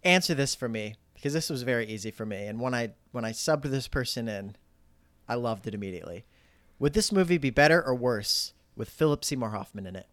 answer 0.04 0.34
this 0.34 0.54
for 0.54 0.68
me 0.68 0.94
because 1.14 1.32
this 1.32 1.50
was 1.50 1.62
very 1.62 1.86
easy 1.86 2.10
for 2.10 2.24
me. 2.24 2.46
And 2.46 2.60
when 2.60 2.74
I 2.74 2.92
when 3.12 3.24
I 3.24 3.32
subbed 3.32 3.62
this 3.62 3.88
person 3.88 4.28
in, 4.28 4.56
I 5.28 5.34
loved 5.34 5.66
it 5.66 5.74
immediately. 5.74 6.24
Would 6.78 6.92
this 6.94 7.12
movie 7.12 7.38
be 7.38 7.50
better 7.50 7.82
or 7.84 7.94
worse 7.94 8.54
with 8.76 8.88
Philip 8.88 9.24
Seymour 9.24 9.50
Hoffman 9.50 9.86
in 9.86 9.96
it? 9.96 10.06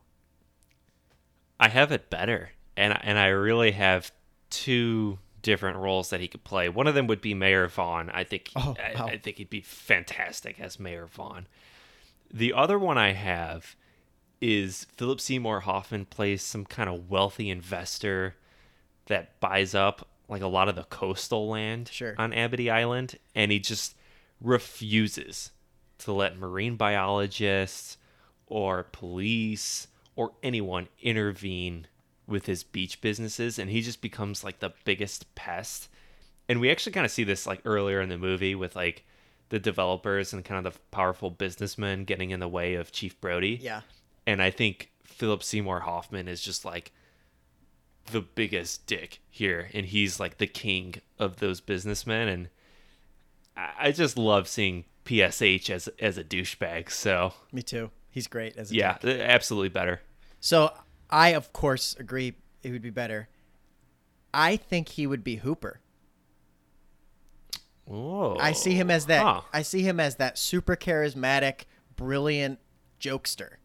I 1.60 1.70
have 1.70 1.92
it 1.92 2.10
better, 2.10 2.52
and 2.76 2.98
and 3.04 3.18
I 3.18 3.28
really 3.28 3.72
have 3.72 4.12
two 4.50 5.20
different 5.42 5.78
roles 5.78 6.10
that 6.10 6.20
he 6.20 6.28
could 6.28 6.44
play. 6.44 6.68
One 6.70 6.88
of 6.88 6.96
them 6.96 7.08
would 7.08 7.22
be 7.22 7.34
Mayor 7.34 7.68
Vaughn. 7.68 8.10
I 8.10 8.24
think 8.24 8.50
Oh, 8.56 8.76
I, 8.84 9.00
wow. 9.00 9.08
I 9.08 9.18
think 9.18 9.38
he'd 9.38 9.50
be 9.50 9.62
fantastic 9.62 10.60
as 10.60 10.80
Mayor 10.80 11.06
Vaughn. 11.06 11.48
The 12.34 12.54
other 12.54 12.78
one 12.78 12.98
I 12.98 13.14
have 13.14 13.76
is 14.42 14.86
Philip 14.98 15.20
Seymour 15.22 15.62
Hoffman 15.62 16.06
plays 16.06 16.42
some 16.44 16.66
kind 16.66 16.90
of 16.90 17.10
wealthy 17.10 17.50
investor 17.50 18.36
that 19.06 19.40
buys 19.40 19.74
up 19.74 20.08
like 20.28 20.42
a 20.42 20.48
lot 20.48 20.68
of 20.68 20.76
the 20.76 20.84
coastal 20.84 21.48
land 21.48 21.90
Sure. 21.94 22.14
on 22.18 22.34
Amity 22.34 22.70
Island, 22.70 23.18
and 23.34 23.52
he 23.52 23.60
just 23.60 23.96
refuses 24.42 25.52
to 26.00 26.12
let 26.12 26.38
marine 26.38 26.76
biologists 26.76 27.98
or 28.48 28.84
police 28.92 29.88
or 30.18 30.34
anyone 30.44 30.90
intervene 31.00 31.88
with 32.28 32.46
his 32.46 32.64
beach 32.66 33.00
businesses, 33.00 33.58
and 33.58 33.70
he 33.70 33.82
just 33.82 34.02
becomes 34.02 34.44
like 34.44 34.60
the 34.60 34.74
biggest 34.84 35.34
pest. 35.36 35.88
And 36.50 36.60
we 36.60 36.70
actually 36.70 36.92
kind 36.92 37.06
of 37.06 37.12
see 37.12 37.24
this 37.24 37.48
like 37.48 37.62
earlier 37.64 38.02
in 38.02 38.10
the 38.10 38.18
movie 38.18 38.56
with 38.56 38.76
like 38.76 39.06
the 39.50 39.60
developers 39.60 40.34
and 40.34 40.44
kind 40.44 40.66
of 40.66 40.74
the 40.74 40.80
powerful 40.92 41.30
businessmen 41.32 42.04
getting 42.04 42.32
in 42.32 42.42
the 42.42 42.48
way 42.50 42.74
of 42.74 42.92
Chief 42.92 43.20
Brody. 43.22 43.60
Yeah. 43.62 43.82
And 44.26 44.42
I 44.42 44.52
think 44.52 44.92
Philip 45.06 45.42
Seymour 45.42 45.82
Hoffman 45.82 46.28
is 46.28 46.42
just 46.42 46.66
like 46.66 46.92
the 48.12 48.22
biggest 48.22 48.88
dick 48.88 49.22
here, 49.30 49.70
and 49.74 49.86
he's 49.86 50.20
like 50.20 50.38
the 50.38 50.48
king 50.48 50.96
of 51.20 51.38
those 51.38 51.62
businessmen. 51.62 52.28
And 52.28 52.50
I 53.56 53.92
just 53.92 54.18
love 54.18 54.48
seeing 54.48 54.86
PSH 55.06 55.70
as 55.70 55.88
as 56.00 56.18
a 56.18 56.24
douchebag. 56.24 56.90
So 56.92 57.34
Me 57.52 57.62
too. 57.62 57.92
He's 58.10 58.28
great 58.28 58.58
as 58.58 58.72
a 58.72 58.76
yeah, 58.76 58.98
dick. 59.00 59.22
absolutely 59.22 59.70
better. 59.70 60.02
So 60.48 60.72
I 61.10 61.34
of 61.34 61.52
course 61.52 61.94
agree 62.00 62.36
it 62.64 62.72
would 62.72 62.82
be 62.82 62.90
better. 62.90 63.28
I 64.34 64.56
think 64.56 64.88
he 64.88 65.06
would 65.06 65.22
be 65.22 65.36
Hooper. 65.36 65.82
Oh, 67.92 68.38
I 68.40 68.54
see 68.54 68.72
him 68.72 68.90
as 68.90 69.08
that. 69.08 69.24
Huh. 69.24 69.42
I 69.52 69.62
see 69.62 69.82
him 69.82 70.00
as 70.00 70.16
that 70.16 70.38
super 70.38 70.78
charismatic, 70.78 71.64
brilliant 71.98 72.60
jokester. 72.98 73.56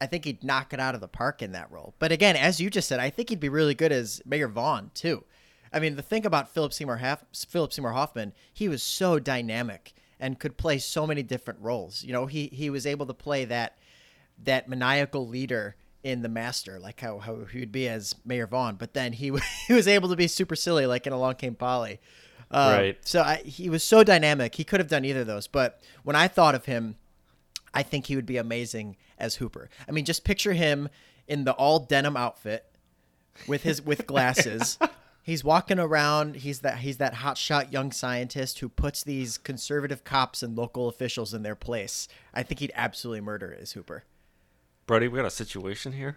I 0.00 0.06
think 0.06 0.24
he'd 0.24 0.44
knock 0.44 0.72
it 0.72 0.78
out 0.78 0.94
of 0.94 1.00
the 1.00 1.08
park 1.08 1.42
in 1.42 1.50
that 1.50 1.72
role. 1.72 1.96
But 1.98 2.12
again, 2.12 2.36
as 2.36 2.60
you 2.60 2.70
just 2.70 2.86
said, 2.86 3.00
I 3.00 3.10
think 3.10 3.30
he'd 3.30 3.40
be 3.40 3.48
really 3.48 3.74
good 3.74 3.90
as 3.90 4.22
Mayor 4.24 4.46
Vaughn 4.46 4.92
too. 4.94 5.24
I 5.72 5.80
mean, 5.80 5.96
the 5.96 6.02
thing 6.02 6.24
about 6.24 6.54
Philip 6.54 6.72
Seymour 6.72 6.98
Hoff- 6.98 7.24
Philip 7.32 7.72
Seymour 7.72 7.90
Hoffman, 7.90 8.34
he 8.52 8.68
was 8.68 8.84
so 8.84 9.18
dynamic 9.18 9.94
and 10.20 10.38
could 10.38 10.58
play 10.58 10.78
so 10.78 11.08
many 11.08 11.24
different 11.24 11.58
roles. 11.58 12.04
You 12.04 12.12
know, 12.12 12.26
he 12.26 12.46
he 12.52 12.70
was 12.70 12.86
able 12.86 13.06
to 13.06 13.14
play 13.14 13.44
that 13.46 13.78
that 14.44 14.68
maniacal 14.68 15.26
leader 15.26 15.74
in 16.04 16.22
The 16.22 16.28
Master, 16.28 16.78
like 16.78 17.00
how, 17.00 17.18
how 17.18 17.46
he 17.46 17.58
would 17.58 17.72
be 17.72 17.88
as 17.88 18.14
Mayor 18.24 18.46
Vaughn, 18.46 18.76
but 18.76 18.92
then 18.92 19.14
he 19.14 19.32
he 19.66 19.72
was 19.72 19.88
able 19.88 20.08
to 20.10 20.16
be 20.16 20.28
super 20.28 20.54
silly, 20.54 20.86
like 20.86 21.06
in 21.06 21.12
Along 21.12 21.34
Came 21.34 21.56
Polly. 21.56 21.98
Uh, 22.50 22.76
Right. 22.78 22.98
So 23.08 23.22
I, 23.22 23.36
he 23.36 23.68
was 23.68 23.82
so 23.82 24.04
dynamic. 24.04 24.54
He 24.54 24.64
could 24.64 24.78
have 24.78 24.88
done 24.88 25.04
either 25.04 25.22
of 25.22 25.26
those. 25.26 25.48
But 25.48 25.80
when 26.04 26.14
I 26.14 26.28
thought 26.28 26.54
of 26.54 26.66
him, 26.66 26.96
I 27.72 27.82
think 27.82 28.06
he 28.06 28.14
would 28.16 28.26
be 28.26 28.36
amazing 28.36 28.96
as 29.18 29.36
Hooper. 29.36 29.70
I 29.88 29.92
mean, 29.92 30.04
just 30.04 30.24
picture 30.24 30.52
him 30.52 30.88
in 31.26 31.44
the 31.44 31.52
all 31.52 31.80
denim 31.80 32.16
outfit 32.16 32.66
with 33.48 33.62
his 33.62 33.82
with 33.82 34.06
glasses. 34.06 34.78
He's 35.22 35.42
walking 35.42 35.78
around. 35.78 36.36
He's 36.36 36.60
that 36.60 36.78
he's 36.78 36.98
that 36.98 37.14
hotshot 37.14 37.72
young 37.72 37.92
scientist 37.92 38.58
who 38.58 38.68
puts 38.68 39.02
these 39.02 39.38
conservative 39.38 40.04
cops 40.04 40.42
and 40.42 40.54
local 40.54 40.86
officials 40.86 41.32
in 41.32 41.42
their 41.42 41.56
place. 41.56 42.08
I 42.34 42.42
think 42.42 42.60
he'd 42.60 42.72
absolutely 42.74 43.22
murder 43.22 43.56
as 43.58 43.72
Hooper. 43.72 44.04
Brody, 44.86 45.08
we 45.08 45.16
got 45.16 45.26
a 45.26 45.30
situation 45.30 45.92
here. 45.92 46.16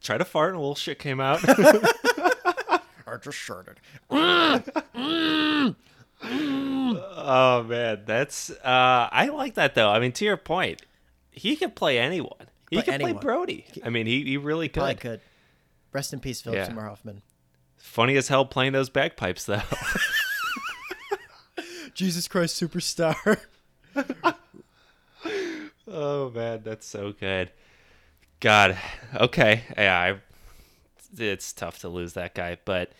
Try 0.00 0.18
to 0.18 0.24
fart 0.24 0.48
and 0.50 0.56
a 0.56 0.60
little 0.60 0.74
shit 0.74 0.98
came 0.98 1.20
out. 1.20 1.40
Or 3.06 3.18
just 3.18 3.38
sharted. 3.38 3.80
oh 4.08 5.74
man, 7.68 8.02
that's 8.06 8.50
uh 8.50 9.08
I 9.10 9.30
like 9.34 9.54
that 9.54 9.74
though. 9.74 9.90
I 9.90 9.98
mean, 9.98 10.12
to 10.12 10.24
your 10.24 10.36
point, 10.36 10.82
he 11.32 11.56
could 11.56 11.74
play 11.74 11.98
anyone. 11.98 12.30
He 12.70 12.76
Play 12.76 12.84
could 12.84 12.94
anyone. 12.94 13.14
play 13.14 13.20
Brody. 13.22 13.66
I 13.84 13.88
mean, 13.90 14.06
he, 14.06 14.22
he 14.22 14.36
really 14.36 14.68
could. 14.68 14.74
Probably 14.74 14.94
could. 14.94 15.20
Rest 15.92 16.12
in 16.12 16.20
peace, 16.20 16.40
Philip 16.40 16.58
Yeah. 16.58 16.66
Seymour 16.68 16.84
Hoffman. 16.84 17.22
Funny 17.78 18.14
as 18.16 18.28
hell 18.28 18.44
playing 18.46 18.74
those 18.74 18.90
bagpipes 18.90 19.44
though. 19.46 19.60
Jesus 21.94 22.28
Christ, 22.28 22.62
superstar. 22.62 23.40
Oh 25.90 26.30
man, 26.30 26.60
that's 26.64 26.86
so 26.86 27.12
good. 27.12 27.50
God. 28.40 28.78
Okay. 29.14 29.62
Yeah, 29.76 29.98
I, 29.98 31.20
it's 31.22 31.52
tough 31.52 31.80
to 31.80 31.88
lose 31.88 32.14
that 32.14 32.34
guy, 32.34 32.56
but 32.64 32.92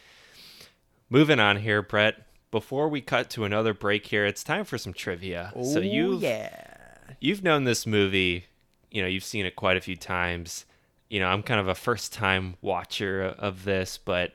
moving 1.09 1.41
on 1.41 1.59
here, 1.59 1.83
Brett. 1.83 2.27
Before 2.51 2.89
we 2.89 3.01
cut 3.01 3.31
to 3.31 3.45
another 3.45 3.73
break 3.73 4.07
here, 4.07 4.27
it's 4.27 4.43
time 4.43 4.65
for 4.65 4.77
some 4.77 4.93
trivia. 4.93 5.53
so 5.63 5.79
you 5.79 6.19
yeah. 6.19 6.65
you've 7.21 7.45
known 7.45 7.63
this 7.63 7.87
movie, 7.87 8.47
you 8.91 9.01
know, 9.01 9.07
you've 9.07 9.25
seen 9.25 9.47
it 9.47 9.55
quite 9.55 9.77
a 9.77 9.81
few 9.81 9.95
times. 9.95 10.67
You 11.09 11.21
know, 11.21 11.29
I'm 11.29 11.45
kind 11.45 11.61
of 11.61 11.69
a 11.69 11.77
first 11.77 12.13
time 12.13 12.57
watcher 12.61 13.23
of 13.39 13.65
this, 13.65 13.99
but 13.99 14.33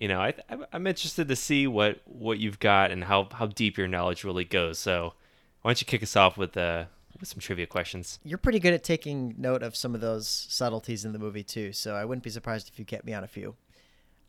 you 0.00 0.08
know, 0.08 0.20
I, 0.20 0.34
I'm 0.72 0.86
interested 0.86 1.28
to 1.28 1.36
see 1.36 1.68
what 1.68 2.00
what 2.06 2.38
you've 2.38 2.58
got 2.58 2.90
and 2.90 3.04
how 3.04 3.28
how 3.32 3.46
deep 3.46 3.78
your 3.78 3.88
knowledge 3.88 4.24
really 4.24 4.44
goes. 4.44 4.80
So, 4.80 5.14
why 5.62 5.70
don't 5.70 5.80
you 5.80 5.86
kick 5.86 6.02
us 6.02 6.16
off 6.16 6.36
with 6.36 6.56
uh 6.56 6.86
with 7.20 7.28
some 7.28 7.40
trivia 7.40 7.66
questions? 7.66 8.18
You're 8.24 8.38
pretty 8.38 8.58
good 8.60 8.74
at 8.74 8.84
taking 8.84 9.34
note 9.38 9.62
of 9.62 9.76
some 9.76 9.94
of 9.94 10.00
those 10.00 10.28
subtleties 10.28 11.04
in 11.04 11.12
the 11.12 11.18
movie 11.18 11.42
too, 11.42 11.72
so 11.72 11.94
I 11.94 12.04
wouldn't 12.04 12.22
be 12.24 12.30
surprised 12.30 12.68
if 12.68 12.78
you 12.78 12.84
kept 12.84 13.04
me 13.04 13.12
on 13.14 13.24
a 13.24 13.28
few. 13.28 13.56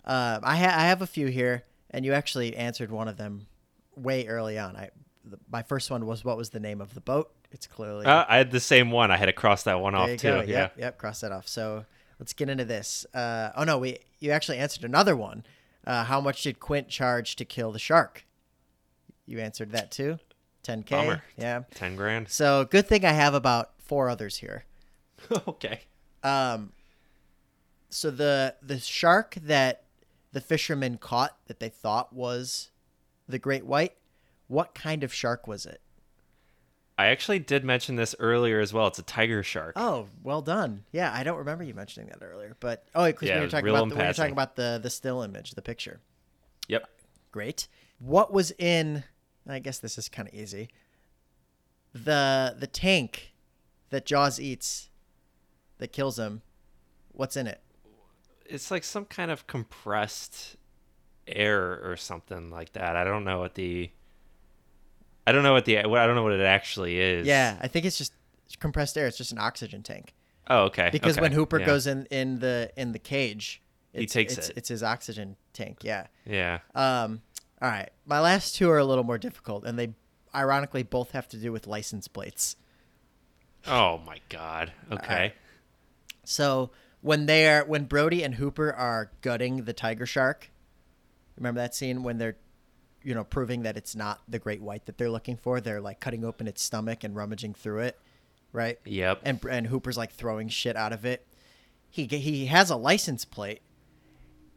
Uh, 0.05 0.39
I, 0.43 0.55
ha- 0.57 0.75
I 0.75 0.85
have 0.85 1.01
a 1.01 1.07
few 1.07 1.27
here, 1.27 1.63
and 1.91 2.05
you 2.05 2.13
actually 2.13 2.55
answered 2.55 2.91
one 2.91 3.07
of 3.07 3.17
them 3.17 3.47
way 3.95 4.27
early 4.27 4.57
on. 4.57 4.75
I 4.75 4.89
the, 5.25 5.37
my 5.51 5.61
first 5.61 5.91
one 5.91 6.05
was 6.05 6.23
what 6.23 6.37
was 6.37 6.49
the 6.49 6.59
name 6.59 6.81
of 6.81 6.93
the 6.93 7.01
boat? 7.01 7.31
It's 7.51 7.67
clearly 7.67 8.05
Uh, 8.05 8.25
I 8.27 8.37
had 8.37 8.51
the 8.51 8.59
same 8.59 8.91
one. 8.91 9.11
I 9.11 9.17
had 9.17 9.25
to 9.25 9.33
cross 9.33 9.63
that 9.63 9.79
one 9.81 9.93
there 9.93 10.01
off 10.01 10.09
too. 10.17 10.27
go. 10.29 10.41
Yeah. 10.41 10.45
Yep, 10.47 10.73
yep. 10.77 10.97
Cross 10.97 11.21
that 11.21 11.31
off. 11.31 11.47
So 11.47 11.85
let's 12.19 12.33
get 12.33 12.49
into 12.49 12.65
this. 12.65 13.05
Uh, 13.13 13.51
oh 13.55 13.63
no, 13.63 13.77
we 13.77 13.99
you 14.19 14.31
actually 14.31 14.57
answered 14.57 14.83
another 14.85 15.15
one. 15.15 15.43
Uh, 15.85 16.03
how 16.03 16.21
much 16.21 16.43
did 16.43 16.59
Quint 16.59 16.87
charge 16.89 17.35
to 17.37 17.45
kill 17.45 17.71
the 17.71 17.79
shark? 17.79 18.25
You 19.25 19.39
answered 19.39 19.71
that 19.71 19.91
too. 19.91 20.19
10k. 20.64 20.89
Bummer. 20.89 21.24
Yeah. 21.38 21.64
Ten 21.74 21.95
grand. 21.95 22.30
So 22.30 22.66
good 22.66 22.88
thing 22.88 23.05
I 23.05 23.12
have 23.12 23.34
about 23.34 23.72
four 23.80 24.10
others 24.10 24.38
here. 24.38 24.66
okay. 25.47 25.82
Um, 26.24 26.72
so 27.89 28.12
the 28.12 28.55
the 28.62 28.80
shark 28.80 29.36
that 29.43 29.84
the 30.32 30.41
fishermen 30.41 30.97
caught 30.97 31.38
that 31.47 31.60
they 31.60 31.70
thought 31.70 32.14
was 32.14 32.70
the 33.28 33.39
great 33.39 33.66
white, 33.66 33.93
what 34.47 34.76
kind 34.76 35.03
of 35.03 35.14
shark 35.14 35.47
was 35.47 35.66
it? 35.66 35.82
I 36.97 37.07
actually 37.07 37.39
did 37.39 37.64
mention 37.64 37.95
this 37.95 38.14
earlier 38.20 38.60
as 38.60 38.74
well. 38.74 38.88
It's 38.88 38.99
a 38.99 39.03
tiger 39.03 39.41
shark. 39.41 39.74
Oh, 39.78 40.07
well 40.22 40.41
done. 40.41 40.84
Yeah, 40.91 41.14
I 41.14 41.24
don't 41.24 41.38
remember 41.38 41.64
you 41.64 41.74
mentioning 41.74 42.10
that 42.10 42.22
earlier, 42.22 42.57
but 42.60 42.84
oh, 42.93 43.05
because 43.05 43.30
Yeah, 43.30 43.36
we 43.36 43.45
were 43.45 43.49
talking 43.49 43.70
about 43.70 43.89
the, 43.89 43.95
we 43.95 44.03
were 44.03 44.14
talking 44.14 44.34
about 44.34 44.55
the 44.57 44.80
the 44.84 44.89
still 44.89 45.22
image, 45.22 45.51
the 45.51 45.62
picture. 45.62 46.01
Yep. 46.68 46.89
Great. 47.32 47.68
What 47.99 48.34
was 48.34 48.51
in? 48.60 49.03
I 49.51 49.59
guess 49.59 49.79
this 49.79 49.97
is 49.97 50.09
kind 50.09 50.27
of 50.27 50.33
easy. 50.33 50.69
The 51.93 52.55
the 52.57 52.67
tank 52.67 53.33
that 53.89 54.05
Jaws 54.05 54.39
eats 54.39 54.89
that 55.79 55.91
kills 55.91 56.19
him. 56.19 56.41
What's 57.11 57.35
in 57.35 57.47
it? 57.47 57.61
It's 58.45 58.71
like 58.71 58.83
some 58.83 59.05
kind 59.05 59.31
of 59.31 59.47
compressed 59.47 60.55
air 61.27 61.81
or 61.83 61.95
something 61.97 62.49
like 62.49 62.73
that. 62.73 62.95
I 62.95 63.03
don't 63.03 63.23
know 63.23 63.39
what 63.39 63.55
the. 63.55 63.91
I 65.27 65.31
don't 65.31 65.43
know 65.43 65.53
what 65.53 65.65
the. 65.65 65.79
I 65.79 65.83
don't 65.83 66.15
know 66.15 66.23
what 66.23 66.33
it 66.33 66.41
actually 66.41 66.99
is. 66.99 67.27
Yeah, 67.27 67.57
I 67.61 67.67
think 67.67 67.85
it's 67.85 67.97
just 67.97 68.13
compressed 68.59 68.97
air. 68.97 69.07
It's 69.07 69.17
just 69.17 69.31
an 69.31 69.39
oxygen 69.39 69.83
tank. 69.83 70.13
Oh, 70.49 70.63
okay. 70.63 70.89
Because 70.91 71.17
okay, 71.17 71.21
when 71.21 71.31
Hooper 71.31 71.59
yeah. 71.59 71.65
goes 71.65 71.87
in 71.87 72.05
in 72.07 72.39
the 72.39 72.71
in 72.75 72.91
the 72.91 72.99
cage, 72.99 73.61
He 73.93 74.05
takes 74.05 74.37
it's, 74.37 74.49
it. 74.49 74.57
It's 74.57 74.69
his 74.69 74.83
oxygen 74.83 75.35
tank. 75.53 75.79
Yeah. 75.83 76.07
Yeah. 76.25 76.59
Um. 76.73 77.21
All 77.62 77.70
right. 77.70 77.89
My 78.05 78.20
last 78.20 78.55
two 78.55 78.70
are 78.70 78.78
a 78.78 78.86
little 78.86 79.03
more 79.03 79.18
difficult, 79.18 79.66
and 79.66 79.78
they 79.78 79.93
ironically 80.34 80.84
both 80.84 81.12
have 81.12 81.28
to 81.30 81.38
do 81.38 81.51
with 81.51 81.68
license 81.68 82.07
plates. 82.07 82.55
Oh 83.68 83.99
my 84.05 84.20
God. 84.30 84.72
Okay. 84.91 85.34
So 86.24 86.72
when 87.01 87.26
they're 87.26 87.66
when 87.66 87.86
Brody 87.86 88.24
and 88.24 88.36
Hooper 88.36 88.72
are 88.72 89.12
gutting 89.22 89.64
the 89.64 89.74
tiger 89.74 90.05
shark, 90.05 90.51
remember 91.36 91.60
that 91.60 91.76
scene 91.76 92.03
when 92.03 92.18
they're, 92.18 92.38
you 93.03 93.14
know, 93.14 93.24
proving 93.24 93.64
that 93.64 93.76
it's 93.76 93.95
not 93.95 94.22
the 94.28 94.39
great 94.39 94.62
white 94.62 94.86
that 94.86 94.97
they're 94.97 95.10
looking 95.10 95.36
for. 95.36 95.60
They're 95.60 95.82
like 95.82 95.99
cutting 95.99 96.24
open 96.24 96.47
its 96.47 96.62
stomach 96.62 97.03
and 97.03 97.16
rummaging 97.16 97.53
through 97.53 97.80
it, 97.80 97.99
right? 98.53 98.78
Yep. 98.86 99.22
And 99.24 99.43
and 99.49 99.68
Hooper's 99.68 99.97
like 99.97 100.12
throwing 100.12 100.47
shit 100.47 100.78
out 100.78 100.93
of 100.93 101.05
it. 101.05 101.26
He 101.89 102.05
he 102.05 102.45
has 102.45 102.70
a 102.70 102.76
license 102.78 103.26
plate, 103.26 103.62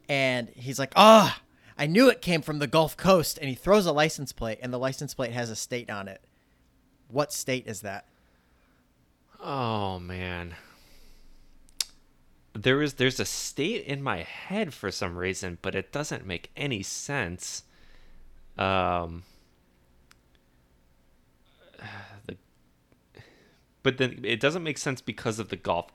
and 0.09 0.49
he's 0.51 0.79
like, 0.79 0.93
ah. 0.95 1.41
I 1.77 1.87
knew 1.87 2.09
it 2.09 2.21
came 2.21 2.43
from 2.43 2.59
the 2.59 2.67
Gulf 2.67 2.97
Coast, 2.97 3.39
and 3.39 3.49
he 3.49 3.55
throws 3.55 3.87
a 3.87 3.93
license 3.93 4.33
plate, 4.33 4.59
and 4.63 4.73
the 4.73 4.79
license 4.79 5.15
plate 5.15 5.33
has 5.33 5.51
a 5.51 5.57
state 5.57 5.91
on 5.91 6.09
it. 6.09 6.23
What 7.09 7.33
state 7.33 7.67
is 7.67 7.81
that? 7.83 8.07
Oh 9.43 9.99
man. 9.99 10.55
There 12.55 12.81
is 12.83 12.95
there's 12.95 13.21
a 13.21 13.25
state 13.25 13.85
in 13.87 14.03
my 14.03 14.19
head 14.23 14.73
for 14.73 14.91
some 14.91 15.17
reason, 15.17 15.59
but 15.63 15.75
it 15.75 15.93
doesn't 15.93 16.27
make 16.27 16.51
any 16.57 16.83
sense. 16.83 17.65
Um 18.57 19.25
the 22.27 22.37
but 23.83 23.99
then 23.99 24.21
it 24.23 24.39
doesn't 24.39 24.63
make 24.63 24.79
sense 24.79 25.01
because 25.01 25.39
of 25.39 25.49
the 25.49 25.57
Gulf 25.57 25.87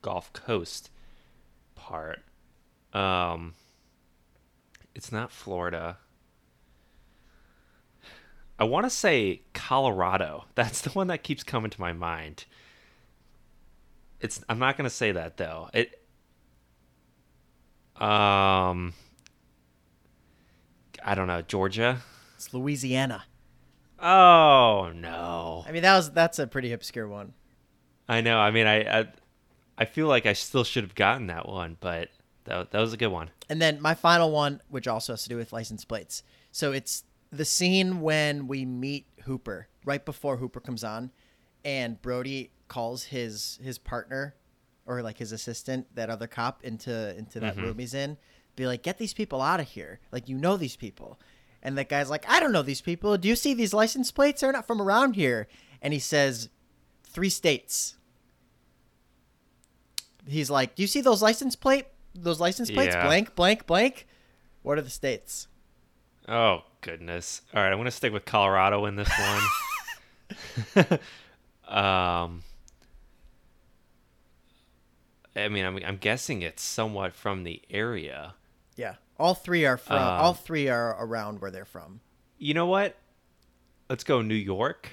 Gulf 0.00 0.32
Coast 0.32 0.90
part. 1.74 2.22
Um 2.92 3.54
it's 4.94 5.12
not 5.12 5.30
Florida. 5.30 5.98
I 8.58 8.64
want 8.64 8.84
to 8.84 8.90
say 8.90 9.42
Colorado. 9.54 10.44
That's 10.54 10.82
the 10.82 10.90
one 10.90 11.06
that 11.06 11.22
keeps 11.22 11.42
coming 11.42 11.70
to 11.70 11.80
my 11.80 11.92
mind. 11.92 12.44
It's 14.20 14.44
I'm 14.48 14.58
not 14.58 14.76
going 14.76 14.88
to 14.88 14.94
say 14.94 15.12
that 15.12 15.38
though. 15.38 15.70
It 15.72 15.96
um 17.96 18.92
I 21.02 21.14
don't 21.14 21.26
know, 21.26 21.40
Georgia? 21.42 22.00
It's 22.36 22.52
Louisiana. 22.52 23.24
Oh, 23.98 24.92
no. 24.94 25.64
I 25.66 25.72
mean, 25.72 25.82
that 25.82 25.96
was 25.96 26.10
that's 26.10 26.38
a 26.38 26.46
pretty 26.46 26.72
obscure 26.72 27.08
one. 27.08 27.34
I 28.08 28.20
know. 28.20 28.38
I 28.38 28.50
mean, 28.50 28.66
I 28.66 29.00
I, 29.00 29.08
I 29.78 29.84
feel 29.84 30.06
like 30.06 30.26
I 30.26 30.32
still 30.32 30.64
should 30.64 30.84
have 30.84 30.94
gotten 30.94 31.28
that 31.28 31.48
one, 31.48 31.76
but 31.80 32.08
that, 32.44 32.70
that 32.70 32.80
was 32.80 32.92
a 32.92 32.96
good 32.96 33.08
one. 33.08 33.30
And 33.48 33.60
then 33.60 33.80
my 33.80 33.94
final 33.94 34.30
one, 34.30 34.60
which 34.68 34.88
also 34.88 35.12
has 35.12 35.22
to 35.24 35.28
do 35.28 35.36
with 35.36 35.52
license 35.52 35.84
plates. 35.84 36.22
So 36.52 36.72
it's 36.72 37.04
the 37.30 37.44
scene 37.44 38.00
when 38.00 38.46
we 38.48 38.64
meet 38.64 39.06
Hooper 39.24 39.68
right 39.84 40.04
before 40.04 40.36
Hooper 40.36 40.60
comes 40.60 40.84
on, 40.84 41.10
and 41.64 42.00
Brody 42.00 42.50
calls 42.68 43.04
his 43.04 43.58
his 43.62 43.78
partner 43.78 44.34
or 44.86 45.02
like 45.02 45.18
his 45.18 45.32
assistant, 45.32 45.86
that 45.94 46.10
other 46.10 46.26
cop, 46.26 46.64
into 46.64 47.16
into 47.16 47.38
that 47.40 47.54
mm-hmm. 47.54 47.66
room 47.66 47.78
he's 47.78 47.94
in. 47.94 48.16
Be 48.56 48.66
like, 48.66 48.82
get 48.82 48.98
these 48.98 49.14
people 49.14 49.40
out 49.40 49.60
of 49.60 49.68
here. 49.68 50.00
Like 50.10 50.28
you 50.28 50.36
know 50.36 50.56
these 50.56 50.76
people. 50.76 51.20
And 51.62 51.76
that 51.78 51.88
guy's 51.88 52.10
like, 52.10 52.28
I 52.28 52.40
don't 52.40 52.52
know 52.52 52.62
these 52.62 52.80
people. 52.80 53.16
Do 53.18 53.28
you 53.28 53.36
see 53.36 53.54
these 53.54 53.74
license 53.74 54.10
plates? 54.10 54.40
They're 54.40 54.50
not 54.50 54.66
from 54.66 54.80
around 54.80 55.14
here. 55.14 55.46
And 55.82 55.92
he 55.92 55.98
says, 55.98 56.48
three 57.04 57.28
states. 57.28 57.96
He's 60.26 60.50
like, 60.50 60.74
do 60.74 60.82
you 60.82 60.86
see 60.86 61.00
those 61.00 61.22
license 61.22 61.56
plate? 61.56 61.86
Those 62.14 62.40
license 62.40 62.70
plates? 62.70 62.94
Yeah. 62.94 63.06
Blank, 63.06 63.34
blank, 63.34 63.66
blank. 63.66 64.06
What 64.62 64.78
are 64.78 64.82
the 64.82 64.90
states? 64.90 65.48
Oh, 66.28 66.64
goodness. 66.80 67.42
All 67.54 67.62
right, 67.62 67.70
I'm 67.70 67.78
going 67.78 67.84
to 67.86 67.90
stick 67.90 68.12
with 68.12 68.24
Colorado 68.24 68.86
in 68.86 68.96
this 68.96 69.10
one. 70.76 70.98
um 71.68 72.42
I 75.36 75.48
mean, 75.48 75.64
I'm, 75.64 75.78
I'm 75.84 75.96
guessing 75.96 76.42
it's 76.42 76.62
somewhat 76.62 77.14
from 77.14 77.44
the 77.44 77.62
area. 77.70 78.34
Yeah, 78.76 78.96
all 79.18 79.34
three 79.34 79.64
are 79.64 79.76
from. 79.76 79.96
Um, 79.96 80.02
all 80.02 80.34
three 80.34 80.68
are 80.68 80.96
around 80.98 81.40
where 81.40 81.50
they're 81.50 81.64
from. 81.64 82.00
You 82.38 82.54
know 82.54 82.66
what? 82.66 82.96
Let's 83.88 84.04
go 84.04 84.22
New 84.22 84.34
York, 84.34 84.90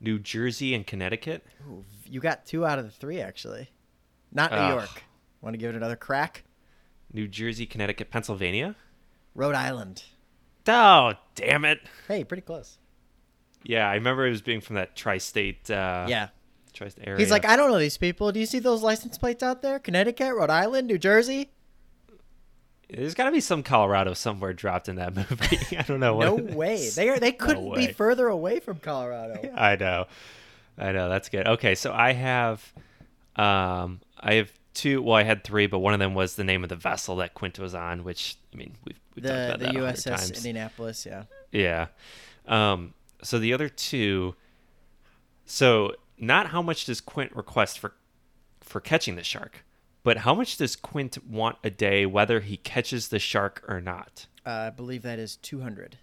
New 0.00 0.18
Jersey, 0.18 0.74
and 0.74 0.86
Connecticut. 0.86 1.44
Ooh, 1.68 1.84
you 2.04 2.20
got 2.20 2.46
two 2.46 2.64
out 2.64 2.78
of 2.78 2.84
the 2.84 2.90
three 2.90 3.20
actually. 3.20 3.70
Not 4.32 4.52
New 4.52 4.58
Ugh. 4.58 4.74
York. 4.74 5.02
Want 5.46 5.54
to 5.54 5.58
give 5.58 5.70
it 5.70 5.76
another 5.76 5.94
crack? 5.94 6.42
New 7.12 7.28
Jersey, 7.28 7.66
Connecticut, 7.66 8.10
Pennsylvania. 8.10 8.74
Rhode 9.32 9.54
Island. 9.54 10.02
Oh, 10.66 11.12
damn 11.36 11.64
it. 11.64 11.78
Hey, 12.08 12.24
pretty 12.24 12.40
close. 12.40 12.78
Yeah, 13.62 13.88
I 13.88 13.94
remember 13.94 14.26
it 14.26 14.30
was 14.30 14.42
being 14.42 14.60
from 14.60 14.74
that 14.74 14.96
tri-state. 14.96 15.70
Uh, 15.70 16.06
yeah. 16.08 16.30
tri-state 16.72 17.06
area. 17.06 17.20
He's 17.20 17.30
like, 17.30 17.44
I 17.44 17.54
don't 17.54 17.70
know 17.70 17.78
these 17.78 17.96
people. 17.96 18.32
Do 18.32 18.40
you 18.40 18.46
see 18.46 18.58
those 18.58 18.82
license 18.82 19.18
plates 19.18 19.44
out 19.44 19.62
there? 19.62 19.78
Connecticut, 19.78 20.34
Rhode 20.34 20.50
Island, 20.50 20.88
New 20.88 20.98
Jersey. 20.98 21.52
There's 22.90 23.14
got 23.14 23.26
to 23.26 23.30
be 23.30 23.38
some 23.40 23.62
Colorado 23.62 24.14
somewhere 24.14 24.52
dropped 24.52 24.88
in 24.88 24.96
that 24.96 25.14
movie. 25.30 25.76
I 25.78 25.82
don't 25.82 26.00
know 26.00 26.18
No 26.18 26.34
way. 26.34 26.88
They 26.88 27.08
are. 27.08 27.20
They 27.20 27.30
couldn't 27.30 27.72
be 27.72 27.92
further 27.92 28.26
away 28.26 28.58
from 28.58 28.78
Colorado. 28.80 29.48
I 29.56 29.76
know. 29.76 30.06
I 30.76 30.90
know. 30.90 31.08
That's 31.08 31.28
good. 31.28 31.46
Okay, 31.46 31.76
so 31.76 31.92
I 31.92 32.14
have, 32.14 32.72
um, 33.36 34.00
I 34.18 34.34
have 34.34 34.50
two. 34.76 35.02
Well, 35.02 35.16
I 35.16 35.24
had 35.24 35.42
three, 35.42 35.66
but 35.66 35.80
one 35.80 35.92
of 35.94 35.98
them 35.98 36.14
was 36.14 36.36
the 36.36 36.44
name 36.44 36.62
of 36.62 36.68
the 36.68 36.76
vessel 36.76 37.16
that 37.16 37.34
Quint 37.34 37.58
was 37.58 37.74
on, 37.74 38.04
which 38.04 38.36
I 38.54 38.56
mean, 38.56 38.74
we've, 38.84 39.00
we've 39.16 39.24
talked 39.24 39.34
The 39.34 39.46
about 39.54 39.58
the 39.58 39.64
that 39.66 39.74
USS 39.74 40.04
times. 40.04 40.30
Indianapolis. 40.30 41.04
Yeah. 41.06 41.24
Yeah. 41.50 41.86
Um, 42.46 42.94
so 43.22 43.38
the 43.40 43.52
other 43.52 43.68
two, 43.68 44.36
so 45.44 45.94
not 46.18 46.48
how 46.48 46.62
much 46.62 46.84
does 46.84 47.00
Quint 47.00 47.34
request 47.34 47.78
for 47.78 47.94
for 48.60 48.80
catching 48.80 49.16
the 49.16 49.22
shark, 49.24 49.64
but 50.04 50.18
how 50.18 50.34
much 50.34 50.56
does 50.56 50.76
Quint 50.76 51.18
want 51.26 51.56
a 51.64 51.70
day, 51.70 52.06
whether 52.06 52.40
he 52.40 52.56
catches 52.56 53.08
the 53.08 53.18
shark 53.18 53.64
or 53.68 53.80
not? 53.80 54.26
Uh, 54.44 54.50
I 54.50 54.70
believe 54.70 55.02
that 55.02 55.18
is 55.18 55.36
two 55.36 55.60
hundred. 55.60 55.98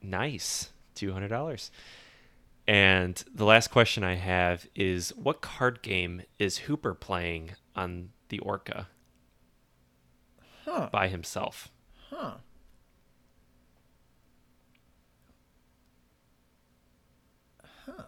Nice, 0.00 0.70
two 0.94 1.12
hundred 1.12 1.28
dollars. 1.28 1.70
And 2.66 3.22
the 3.34 3.46
last 3.46 3.68
question 3.70 4.04
I 4.04 4.16
have 4.16 4.66
is, 4.74 5.08
what 5.16 5.40
card 5.40 5.80
game 5.80 6.22
is 6.38 6.58
Hooper 6.58 6.92
playing 6.92 7.52
on 7.78 8.10
the 8.28 8.38
Orca 8.40 8.88
Huh. 10.64 10.88
by 10.92 11.08
himself? 11.08 11.68
Huh. 12.10 12.34
Huh. 17.86 18.02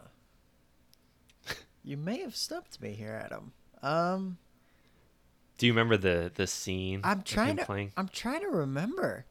You 1.82 1.96
may 1.96 2.20
have 2.20 2.36
stumped 2.36 2.80
me 2.82 2.92
here, 2.92 3.20
Adam. 3.24 3.52
Um, 3.82 4.36
Do 5.58 5.66
you 5.66 5.72
remember 5.72 5.96
the 5.96 6.30
the 6.34 6.46
scene? 6.46 7.00
I'm 7.04 7.22
trying 7.22 7.56
to. 7.56 7.64
playing? 7.64 7.92
I'm 7.96 8.08
trying 8.08 8.40
to 8.40 8.48
remember. 8.48 9.26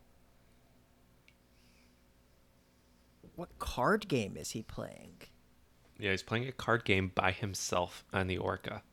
what 3.36 3.58
card 3.58 4.10
game 4.10 4.36
is 4.36 4.52
he 4.52 4.62
playing? 4.62 5.14
Yeah, 5.98 6.12
he's 6.12 6.24
playing 6.24 6.46
a 6.50 6.52
card 6.52 6.84
game 6.84 7.10
by 7.16 7.32
himself 7.32 8.04
on 8.12 8.28
the 8.28 8.38
Orca. 8.38 8.84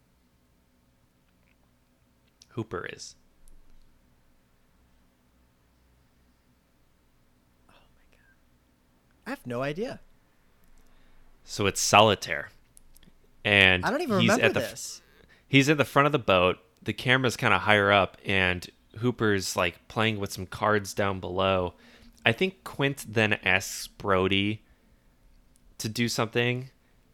Hooper 2.57 2.89
is. 2.91 3.15
Oh 7.69 7.75
my 7.95 8.17
god. 8.17 9.27
I 9.27 9.31
have 9.31 9.47
no 9.47 9.63
idea. 9.63 10.01
So 11.45 11.67
it's 11.67 11.81
solitaire. 11.81 12.49
And 13.45 13.85
I 13.85 13.91
don't 13.91 14.01
even 14.01 14.21
he's 14.21 14.31
remember 14.31 14.47
at 14.47 14.55
the, 14.55 14.61
this. 14.61 15.03
He's 15.47 15.69
at 15.69 15.77
the 15.77 15.85
front 15.85 16.07
of 16.07 16.13
the 16.13 16.19
boat. 16.19 16.59
The 16.83 16.95
camera's 16.95 17.37
kind 17.37 17.53
of 17.53 17.61
higher 17.61 17.93
up, 17.93 18.17
and 18.25 18.67
Hooper's 18.99 19.55
like 19.55 19.87
playing 19.87 20.19
with 20.19 20.33
some 20.33 20.47
cards 20.47 20.95
down 20.95 21.21
below. 21.21 21.75
I 22.25 22.33
think 22.33 22.65
Quint 22.65 23.05
then 23.07 23.35
asks 23.45 23.87
Brody 23.87 24.63
to 25.79 25.89
do 25.89 26.09
something, 26.09 26.71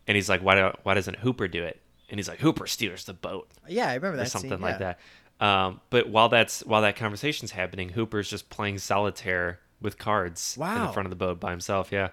and 0.07 0.15
he's 0.15 0.29
like, 0.29 0.41
"Why 0.41 0.55
do, 0.55 0.71
why 0.85 0.95
doesn't 0.95 1.19
Hooper 1.19 1.49
do 1.49 1.65
it?" 1.65 1.81
And 2.09 2.19
he's 2.19 2.29
like, 2.29 2.41
"Hooper 2.41 2.67
steers 2.67 3.05
the 3.05 3.13
boat." 3.15 3.49
Yeah, 3.69 3.89
I 3.89 3.95
remember 3.95 4.19
that. 4.19 4.27
or 4.27 4.31
something 4.31 4.51
scene, 4.51 4.61
like 4.61 4.79
that. 4.79 5.01
Um, 5.43 5.81
but 5.91 6.09
while 6.09 6.29
that's 6.29 6.61
while 6.65 6.83
that 6.83 6.95
conversation's 6.97 7.51
happening, 7.51 7.91
Hooper's 7.91 8.31
just 8.31 8.49
playing 8.49 8.79
solitaire 8.79 9.59
with 9.81 9.99
cards 9.99 10.55
in 10.57 10.61
Wow. 10.61 10.87
the 10.87 10.93
front 10.93 11.07
of 11.07 11.11
the 11.11 11.17
boat 11.17 11.41
by 11.41 11.51
himself. 11.51 11.91
Yeah, 11.91 12.11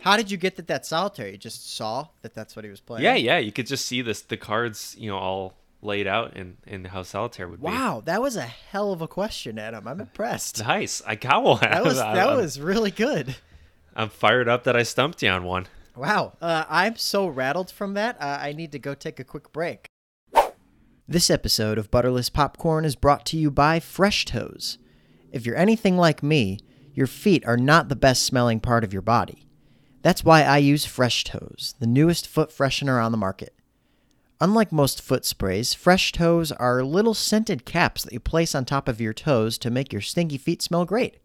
How 0.00 0.16
did 0.16 0.30
you 0.30 0.36
get 0.38 0.56
that? 0.56 0.66
That 0.66 0.86
solitaire? 0.86 1.28
You 1.28 1.36
just 1.36 1.74
saw 1.76 2.08
that 2.22 2.32
that's 2.34 2.56
what 2.56 2.64
he 2.64 2.70
was 2.70 2.80
playing. 2.80 3.04
yeah, 3.04 3.14
yeah. 3.14 3.36
You 3.38 3.52
could 3.52 3.66
just 3.66 3.84
see 3.86 4.00
this 4.02 4.22
the 4.22 4.36
cards, 4.38 4.96
you 4.98 5.10
know, 5.10 5.18
all 5.18 5.54
laid 5.82 6.06
out 6.06 6.34
and 6.34 6.56
in 6.66 6.86
how 6.86 7.02
solitaire 7.02 7.46
would 7.46 7.60
be 7.60 7.66
Wow, 7.66 8.00
that 8.06 8.22
was 8.22 8.34
a 8.36 8.42
hell 8.42 8.90
of 8.92 9.02
a 9.02 9.06
question, 9.08 9.58
Adam. 9.58 9.86
I'm 9.86 10.00
impressed. 10.00 10.64
Nice. 10.66 11.02
I 11.06 11.14
got 11.14 11.42
one. 11.44 11.60
That 11.60 11.84
was 11.84 11.96
that 11.98 12.16
I'm- 12.28 12.36
was 12.38 12.58
really 12.58 12.90
good. 12.90 13.36
I'm 13.94 14.08
fired 14.08 14.48
up 14.48 14.64
that 14.64 14.74
I 14.76 14.82
stumped 14.82 15.22
you 15.22 15.28
on 15.28 15.44
one. 15.44 15.66
Wow, 15.94 16.32
uh, 16.42 16.64
I'm 16.68 16.96
so 16.96 17.26
rattled 17.26 17.70
from 17.70 17.94
that. 17.94 18.16
Uh, 18.20 18.38
I 18.40 18.52
need 18.52 18.72
to 18.72 18.78
go 18.78 18.94
take 18.94 19.18
a 19.20 19.24
quick 19.24 19.52
break. 19.52 19.85
This 21.08 21.30
episode 21.30 21.78
of 21.78 21.88
Butterless 21.92 22.28
Popcorn 22.32 22.84
is 22.84 22.96
brought 22.96 23.24
to 23.26 23.36
you 23.36 23.48
by 23.48 23.78
Fresh 23.78 24.24
Toes. 24.24 24.76
If 25.30 25.46
you're 25.46 25.56
anything 25.56 25.96
like 25.96 26.20
me, 26.20 26.58
your 26.94 27.06
feet 27.06 27.46
are 27.46 27.56
not 27.56 27.88
the 27.88 27.94
best 27.94 28.24
smelling 28.24 28.58
part 28.58 28.82
of 28.82 28.92
your 28.92 29.02
body. 29.02 29.46
That's 30.02 30.24
why 30.24 30.42
I 30.42 30.58
use 30.58 30.84
Fresh 30.84 31.22
Toes, 31.22 31.76
the 31.78 31.86
newest 31.86 32.26
foot 32.26 32.50
freshener 32.50 33.00
on 33.00 33.12
the 33.12 33.18
market. 33.18 33.54
Unlike 34.40 34.72
most 34.72 35.00
foot 35.00 35.24
sprays, 35.24 35.74
Fresh 35.74 36.10
Toes 36.10 36.50
are 36.50 36.82
little 36.82 37.14
scented 37.14 37.64
caps 37.64 38.02
that 38.02 38.12
you 38.12 38.18
place 38.18 38.52
on 38.52 38.64
top 38.64 38.88
of 38.88 39.00
your 39.00 39.14
toes 39.14 39.58
to 39.58 39.70
make 39.70 39.92
your 39.92 40.02
stinky 40.02 40.38
feet 40.38 40.60
smell 40.60 40.84
great. 40.84 41.18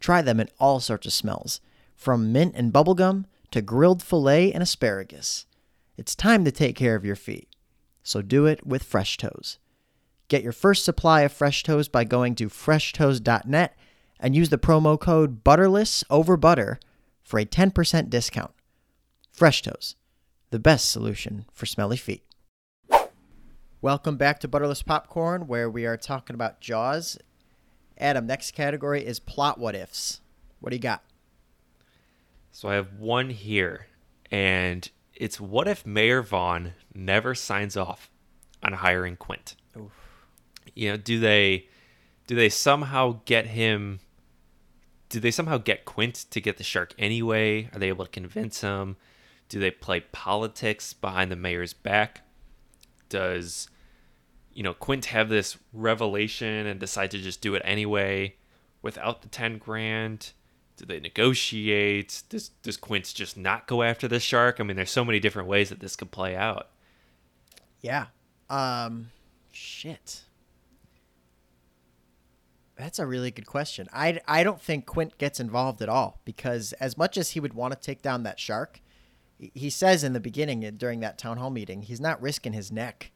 Try 0.00 0.22
them 0.22 0.40
in 0.40 0.48
all 0.58 0.80
sorts 0.80 1.06
of 1.06 1.12
smells, 1.12 1.60
from 1.94 2.32
mint 2.32 2.56
and 2.56 2.72
bubblegum 2.72 3.26
to 3.52 3.62
grilled 3.62 4.02
filet 4.02 4.52
and 4.52 4.64
asparagus. 4.64 5.46
It's 5.96 6.16
time 6.16 6.44
to 6.44 6.50
take 6.50 6.74
care 6.74 6.96
of 6.96 7.04
your 7.04 7.14
feet. 7.14 7.51
So 8.02 8.22
do 8.22 8.46
it 8.46 8.66
with 8.66 8.82
Fresh 8.82 9.18
Toes. 9.18 9.58
Get 10.28 10.42
your 10.42 10.52
first 10.52 10.84
supply 10.84 11.22
of 11.22 11.32
Fresh 11.32 11.62
Toes 11.62 11.88
by 11.88 12.04
going 12.04 12.34
to 12.36 12.48
freshtoes.net 12.48 13.76
and 14.18 14.34
use 14.34 14.48
the 14.48 14.58
promo 14.58 14.98
code 14.98 15.44
BUTTERLESS 15.44 16.04
over 16.10 16.36
butter 16.36 16.80
for 17.22 17.38
a 17.38 17.44
10% 17.44 18.10
discount. 18.10 18.52
Fresh 19.30 19.62
Toes, 19.62 19.96
the 20.50 20.58
best 20.58 20.90
solution 20.90 21.46
for 21.52 21.66
smelly 21.66 21.96
feet. 21.96 22.22
Welcome 23.80 24.16
back 24.16 24.38
to 24.40 24.48
Butterless 24.48 24.84
Popcorn, 24.84 25.48
where 25.48 25.68
we 25.68 25.86
are 25.86 25.96
talking 25.96 26.34
about 26.34 26.60
Jaws. 26.60 27.18
Adam, 27.98 28.26
next 28.26 28.52
category 28.52 29.04
is 29.04 29.18
plot 29.18 29.58
what 29.58 29.74
ifs. 29.74 30.20
What 30.60 30.70
do 30.70 30.76
you 30.76 30.82
got? 30.82 31.02
So 32.52 32.68
I 32.68 32.74
have 32.74 32.92
one 33.00 33.30
here, 33.30 33.88
and 34.30 34.88
it's 35.14 35.40
what 35.40 35.68
if 35.68 35.86
Mayor 35.86 36.22
Vaughn 36.22 36.72
never 36.94 37.34
signs 37.34 37.76
off 37.76 38.10
on 38.62 38.74
hiring 38.74 39.16
Quint? 39.16 39.56
You 40.74 40.90
know, 40.90 40.96
do 40.96 41.20
they 41.20 41.68
do 42.26 42.34
they 42.34 42.48
somehow 42.48 43.20
get 43.24 43.46
him? 43.46 44.00
Do 45.08 45.20
they 45.20 45.30
somehow 45.30 45.58
get 45.58 45.84
Quint 45.84 46.24
to 46.30 46.40
get 46.40 46.56
the 46.56 46.64
shark 46.64 46.94
anyway? 46.98 47.68
Are 47.72 47.78
they 47.78 47.88
able 47.88 48.04
to 48.04 48.10
convince 48.10 48.60
him? 48.62 48.96
Do 49.48 49.60
they 49.60 49.70
play 49.70 50.00
politics 50.00 50.94
behind 50.94 51.30
the 51.30 51.36
mayor's 51.36 51.74
back? 51.74 52.22
Does 53.08 53.68
you 54.54 54.62
know 54.62 54.72
Quint 54.72 55.06
have 55.06 55.28
this 55.28 55.58
revelation 55.72 56.66
and 56.66 56.80
decide 56.80 57.10
to 57.10 57.18
just 57.18 57.40
do 57.42 57.54
it 57.54 57.62
anyway 57.64 58.36
without 58.80 59.22
the 59.22 59.28
ten 59.28 59.58
grand? 59.58 60.32
Do 60.76 60.86
they 60.86 61.00
negotiate? 61.00 62.22
Does 62.28 62.48
does 62.62 62.76
Quint 62.76 63.12
just 63.14 63.36
not 63.36 63.66
go 63.66 63.82
after 63.82 64.08
the 64.08 64.18
shark? 64.20 64.58
I 64.58 64.64
mean, 64.64 64.76
there's 64.76 64.90
so 64.90 65.04
many 65.04 65.20
different 65.20 65.48
ways 65.48 65.68
that 65.68 65.80
this 65.80 65.96
could 65.96 66.10
play 66.10 66.34
out. 66.34 66.68
Yeah. 67.80 68.06
Um 68.50 69.10
shit. 69.52 70.22
That's 72.76 72.98
a 72.98 73.06
really 73.06 73.30
good 73.30 73.46
question. 73.46 73.86
I, 73.92 74.18
I 74.26 74.42
don't 74.42 74.60
think 74.60 74.86
Quint 74.86 75.18
gets 75.18 75.38
involved 75.38 75.82
at 75.82 75.88
all 75.88 76.20
because 76.24 76.72
as 76.74 76.96
much 76.96 77.16
as 77.16 77.30
he 77.30 77.40
would 77.40 77.52
want 77.54 77.74
to 77.74 77.78
take 77.78 78.02
down 78.02 78.22
that 78.24 78.40
shark, 78.40 78.80
he- 79.38 79.52
he 79.54 79.70
says 79.70 80.02
in 80.02 80.14
the 80.14 80.20
beginning 80.20 80.64
uh, 80.64 80.70
during 80.76 81.00
that 81.00 81.18
town 81.18 81.36
hall 81.36 81.50
meeting, 81.50 81.82
he's 81.82 82.00
not 82.00 82.20
risking 82.20 82.54
his 82.54 82.72
neck 82.72 83.12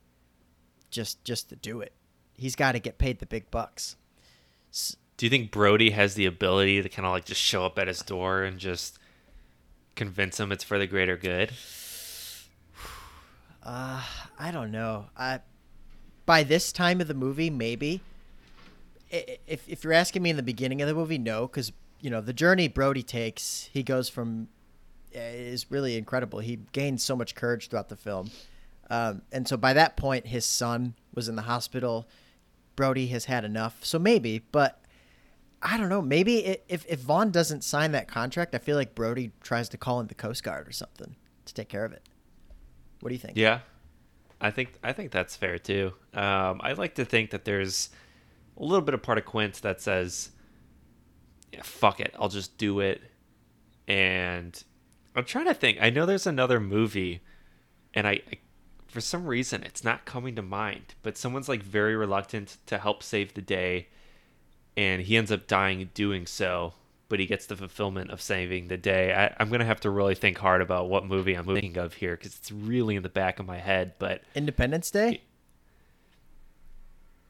just 0.91 1.25
just 1.25 1.49
to 1.49 1.57
do 1.57 1.81
it. 1.81 1.93
He's 2.35 2.55
got 2.55 2.73
to 2.73 2.79
get 2.79 2.99
paid 2.99 3.19
the 3.19 3.27
big 3.27 3.51
bucks. 3.51 3.97
Do 5.17 5.25
you 5.25 5.31
think 5.31 5.51
Brody 5.51 5.91
has 5.91 6.15
the 6.15 6.27
ability 6.27 6.83
to 6.83 6.89
kind 6.89 7.07
of 7.07 7.13
like 7.13 7.25
just 7.25 7.41
show 7.41 7.65
up 7.65 7.79
at 7.79 7.89
his 7.89 8.01
door 8.01 8.43
and 8.43 8.59
just 8.59 8.99
convince 9.95 10.39
him 10.39 10.53
it's 10.53 10.65
for 10.65 10.79
the 10.79 10.87
greater 10.87 11.17
good? 11.17 11.53
Uh, 13.69 14.01
I 14.39 14.53
don't 14.53 14.71
know. 14.71 15.07
I 15.17 15.41
by 16.25 16.45
this 16.45 16.71
time 16.71 17.01
of 17.01 17.09
the 17.09 17.15
movie, 17.15 17.51
maybe. 17.51 18.01
If 19.11 19.69
if 19.69 19.83
you're 19.83 19.93
asking 19.93 20.23
me 20.23 20.31
in 20.31 20.37
the 20.37 20.43
beginning 20.45 20.81
of 20.83 20.87
the 20.87 20.95
movie, 20.95 21.19
no, 21.19 21.49
because 21.49 21.73
you 22.01 22.09
know 22.09 22.21
the 22.21 22.33
journey 22.33 22.69
Brody 22.69 23.03
takes, 23.03 23.69
he 23.73 23.83
goes 23.83 24.09
from 24.09 24.47
uh, 25.17 25.19
is 25.19 25.69
really 25.69 25.97
incredible. 25.97 26.39
He 26.39 26.61
gains 26.71 27.03
so 27.03 27.17
much 27.17 27.35
courage 27.35 27.69
throughout 27.69 27.89
the 27.89 27.97
film, 27.97 28.31
um, 28.89 29.23
and 29.33 29.49
so 29.49 29.57
by 29.57 29.73
that 29.73 29.97
point, 29.97 30.29
his 30.29 30.45
son 30.45 30.95
was 31.13 31.29
in 31.29 31.35
the 31.35 31.43
hospital. 31.43 32.07
Brody 32.77 33.09
has 33.09 33.25
had 33.25 33.45
enough, 33.45 33.85
so 33.85 33.99
maybe, 33.99 34.45
but 34.53 34.81
I 35.69 35.77
don't 35.77 35.89
know. 35.89 36.01
Maybe 36.01 36.49
i- 36.49 36.59
if 36.69 36.87
if 36.89 37.01
Vaughn 37.01 37.31
doesn't 37.33 37.65
sign 37.65 37.91
that 37.93 38.07
contract, 38.07 38.55
I 38.55 38.59
feel 38.59 38.77
like 38.77 38.95
Brody 38.95 39.33
tries 39.43 39.69
to 39.71 39.77
call 39.77 39.99
in 40.01 40.07
the 40.07 40.15
Coast 40.15 40.45
Guard 40.45 40.69
or 40.69 40.73
something 40.73 41.17
to 41.45 41.53
take 41.55 41.69
care 41.69 41.85
of 41.85 41.93
it. 41.93 42.09
What 43.01 43.09
do 43.09 43.15
you 43.15 43.21
think? 43.21 43.37
Yeah, 43.37 43.61
I 44.41 44.51
think 44.53 44.75
I 44.85 44.93
think 44.93 45.11
that's 45.11 45.35
fair 45.35 45.59
too. 45.59 45.93
Um, 46.15 46.61
I 46.63 46.73
like 46.73 46.95
to 46.95 47.05
think 47.05 47.31
that 47.31 47.45
there's 47.45 47.91
a 48.57 48.63
little 48.63 48.81
bit 48.81 48.95
of 48.95 49.03
part 49.03 49.19
of 49.19 49.25
Quint 49.25 49.61
that 49.63 49.81
says, 49.81 50.31
yeah, 51.53 51.63
"Fuck 51.65 51.99
it, 52.01 52.15
I'll 52.19 52.29
just 52.29 52.57
do 52.59 52.79
it." 52.81 53.03
And 53.89 54.63
I'm 55.17 55.25
trying 55.25 55.47
to 55.47 55.55
think. 55.55 55.79
I 55.81 55.91
know 55.91 56.07
there's 56.07 56.27
another 56.27 56.61
movie, 56.61 57.23
and 57.93 58.07
I, 58.07 58.13
I 58.31 58.39
for 58.87 59.01
some 59.01 59.27
reason 59.27 59.63
it's 59.65 59.83
not 59.85 60.05
coming 60.05 60.37
to 60.37 60.43
mind. 60.43 60.95
But 61.03 61.17
someone's 61.19 61.49
like 61.49 61.63
very 61.63 61.97
reluctant 61.97 62.59
to 62.67 62.79
help 62.79 63.03
save 63.03 63.35
the 63.35 63.43
day, 63.43 63.89
and 64.77 65.03
he 65.03 65.17
ends 65.17 65.33
up 65.33 65.47
dying 65.47 65.91
doing 65.95 66.27
so. 66.27 66.75
But 67.09 67.21
he 67.21 67.27
gets 67.27 67.47
the 67.47 67.55
fulfillment 67.55 68.11
of 68.11 68.21
saving 68.21 68.67
the 68.67 68.77
day. 68.77 69.15
I, 69.15 69.33
I'm 69.39 69.49
gonna 69.49 69.65
have 69.65 69.79
to 69.81 69.91
really 69.91 70.17
think 70.17 70.39
hard 70.39 70.61
about 70.61 70.89
what 70.89 71.07
movie 71.07 71.35
I'm 71.35 71.45
thinking 71.47 71.79
of 71.79 71.95
here 71.95 72.17
because 72.17 72.37
it's 72.37 72.51
really 72.51 72.97
in 72.97 73.05
the 73.05 73.09
back 73.09 73.39
of 73.39 73.47
my 73.47 73.59
head. 73.59 73.93
But 74.01 74.23
Independence 74.35 74.91
Day. 74.91 75.23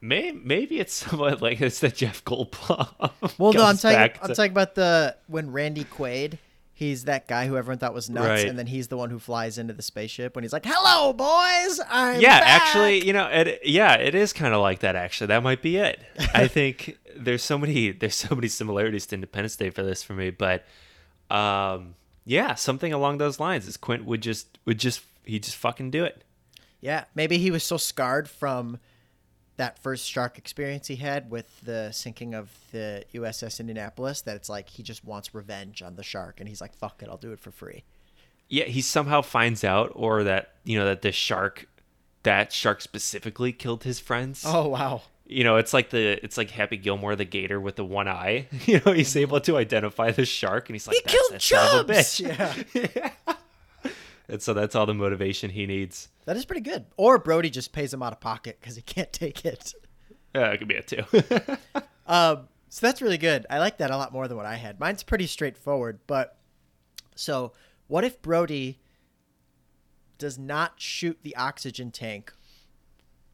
May, 0.01 0.33
maybe 0.33 0.79
it's 0.79 0.95
somewhat 0.95 1.43
like 1.43 1.61
it's 1.61 1.81
the 1.81 1.89
Jeff 1.91 2.25
Goldblum. 2.25 3.11
Well, 3.39 3.53
no, 3.53 3.65
I'm 3.65 3.77
talking. 3.77 4.19
I'm 4.23 4.35
talking 4.35 4.53
about 4.53 4.75
the 4.75 5.17
when 5.27 5.53
Randy 5.53 5.85
Quaid. 5.85 6.39
He's 6.79 7.05
that 7.05 7.27
guy 7.27 7.47
who 7.47 7.57
everyone 7.57 7.79
thought 7.79 7.95
was 7.95 8.11
nuts, 8.11 8.29
Right. 8.29 8.47
and 8.47 8.59
then 8.59 8.67
he's 8.67 8.89
the 8.89 8.99
one 8.99 9.09
who 9.09 9.19
flies 9.19 9.57
into 9.57 9.73
the 9.73 9.81
spaceship 9.81 10.35
when 10.37 10.45
he's 10.45 10.53
like, 10.53 10.67
"Hello, 10.67 11.15
boys, 11.15 11.81
I'm 11.89 12.21
yeah, 12.21 12.39
back." 12.41 12.61
actually, 12.61 13.03
you 13.07 13.15
know, 13.15 13.27
it, 13.29 13.61
yeah, 13.65 13.95
it 13.95 14.15
is 14.15 14.35
kind 14.35 14.53
of 14.53 14.61
like 14.61 14.81
that. 14.81 14.95
Actually, 14.95 15.29
that 15.29 15.43
might 15.43 15.63
be 15.63 15.79
it. 15.79 15.99
I 16.35 16.47
think 16.57 16.99
there's 17.17 17.43
so 17.43 17.57
many 17.57 17.93
there's 17.93 18.15
so 18.15 18.35
many 18.35 18.49
similarities 18.49 19.07
to 19.07 19.15
Independence 19.15 19.57
Day 19.57 19.71
for 19.71 19.83
this 19.83 20.03
for 20.03 20.13
me, 20.13 20.29
but 20.29 20.65
um, 21.31 21.95
yeah, 22.27 22.55
something 22.57 22.93
along 22.93 23.19
those 23.19 23.41
lines. 23.41 23.67
Is 23.67 23.79
Quint 23.79 24.05
would 24.05 24.21
just 24.21 24.59
would 24.67 24.79
just 24.79 25.01
he 25.25 25.39
just 25.39 25.57
fucking 25.57 25.91
do 25.91 26.05
it. 26.05 26.25
Yeah, 26.83 27.05
maybe 27.15 27.39
he 27.39 27.51
was 27.51 27.65
so 27.65 27.79
scarred 27.79 28.29
from 28.29 28.79
that 29.57 29.79
first 29.79 30.09
shark 30.09 30.39
experience 30.39 30.87
he 30.87 30.97
had 30.97 31.31
with 31.31 31.61
the 31.63 31.91
sinking 31.93 32.35
of 32.35 32.51
the 32.73 33.05
USS 33.15 33.61
Indianapolis 33.61 34.23
that 34.23 34.37
it's 34.37 34.49
like 34.49 34.69
he 34.69 34.83
just 34.83 35.05
wants 35.05 35.35
revenge 35.35 35.83
on 35.83 35.97
the 35.97 36.03
shark, 36.03 36.41
and 36.41 36.49
he's 36.49 36.61
like, 36.61 36.75
"Fuck 36.75 37.03
it, 37.03 37.09
I'll 37.09 37.17
do 37.17 37.33
it 37.33 37.41
for 37.41 37.51
free." 37.51 37.85
Yeah, 38.49 38.65
he 38.65 38.81
somehow 38.81 39.23
finds 39.23 39.65
out, 39.65 39.93
or 39.95 40.25
that 40.25 40.55
you 40.65 40.79
know 40.79 40.85
that 40.85 41.03
the 41.03 41.13
shark, 41.13 41.69
that 42.23 42.53
shark 42.53 42.81
specifically 42.81 43.53
killed 43.53 43.85
his 43.85 43.99
friends. 43.99 44.45
Oh 44.47 44.69
wow! 44.69 45.03
you 45.27 45.43
know, 45.45 45.57
it's 45.57 45.73
like 45.75 45.91
the 45.91 46.23
it's 46.25 46.37
like 46.37 46.51
Happy 46.51 46.77
Gilmore 46.77 47.17
the 47.17 47.25
gator 47.25 47.61
with 47.61 47.77
the 47.77 47.85
one 47.85 48.09
eye. 48.09 48.49
You 48.67 48.81
know, 48.85 48.93
he's 48.93 49.17
able 49.17 49.41
to 49.41 49.57
identify 49.57 50.11
the 50.11 50.25
shark, 50.25 50.69
and 50.69 50.75
he's 50.75 50.87
like, 50.87 50.97
He 50.97 51.03
"That's 51.05 51.49
killed 51.49 51.65
that 51.65 51.81
of 51.81 51.91
a 51.91 51.95
Chubbs!" 51.95 52.21
bitch." 52.21 52.95
Yeah. 52.97 53.35
And 54.29 54.43
so 54.43 54.55
that's 54.55 54.75
all 54.75 54.87
the 54.87 54.95
motivation 54.95 55.51
he 55.51 55.67
needs. 55.67 56.09
That 56.25 56.37
is 56.37 56.45
pretty 56.45 56.63
good. 56.63 56.87
Or 56.97 57.19
Brody 57.19 57.51
just 57.51 57.73
pays 57.73 57.95
him 57.95 58.03
out 58.03 58.13
of 58.13 58.21
pocket 58.21 58.59
because 58.61 58.77
he 58.77 58.83
can't 58.83 59.13
take 59.13 59.45
it. 59.45 59.73
Yeah, 60.35 60.51
it 60.51 60.59
could 60.59 60.69
be 60.69 60.77
a 60.77 60.83
two. 60.83 61.03
Um, 62.07 62.49
so 62.69 62.87
that's 62.87 63.03
really 63.03 63.19
good. 63.19 63.47
I 63.51 63.59
like 63.59 63.79
that 63.79 63.91
a 63.91 63.97
lot 63.97 64.13
more 64.13 64.29
than 64.29 64.37
what 64.37 64.47
I 64.47 64.57
had. 64.57 64.79
Mine's 64.79 65.03
pretty 65.03 65.27
straightforward, 65.27 65.99
but 66.07 66.39
so 67.15 67.53
what 67.89 68.05
if 68.05 68.23
Brody 68.23 68.79
does 70.19 70.39
not 70.39 70.75
shoot 70.77 71.19
the 71.23 71.35
oxygen 71.37 71.91
tank 71.91 72.33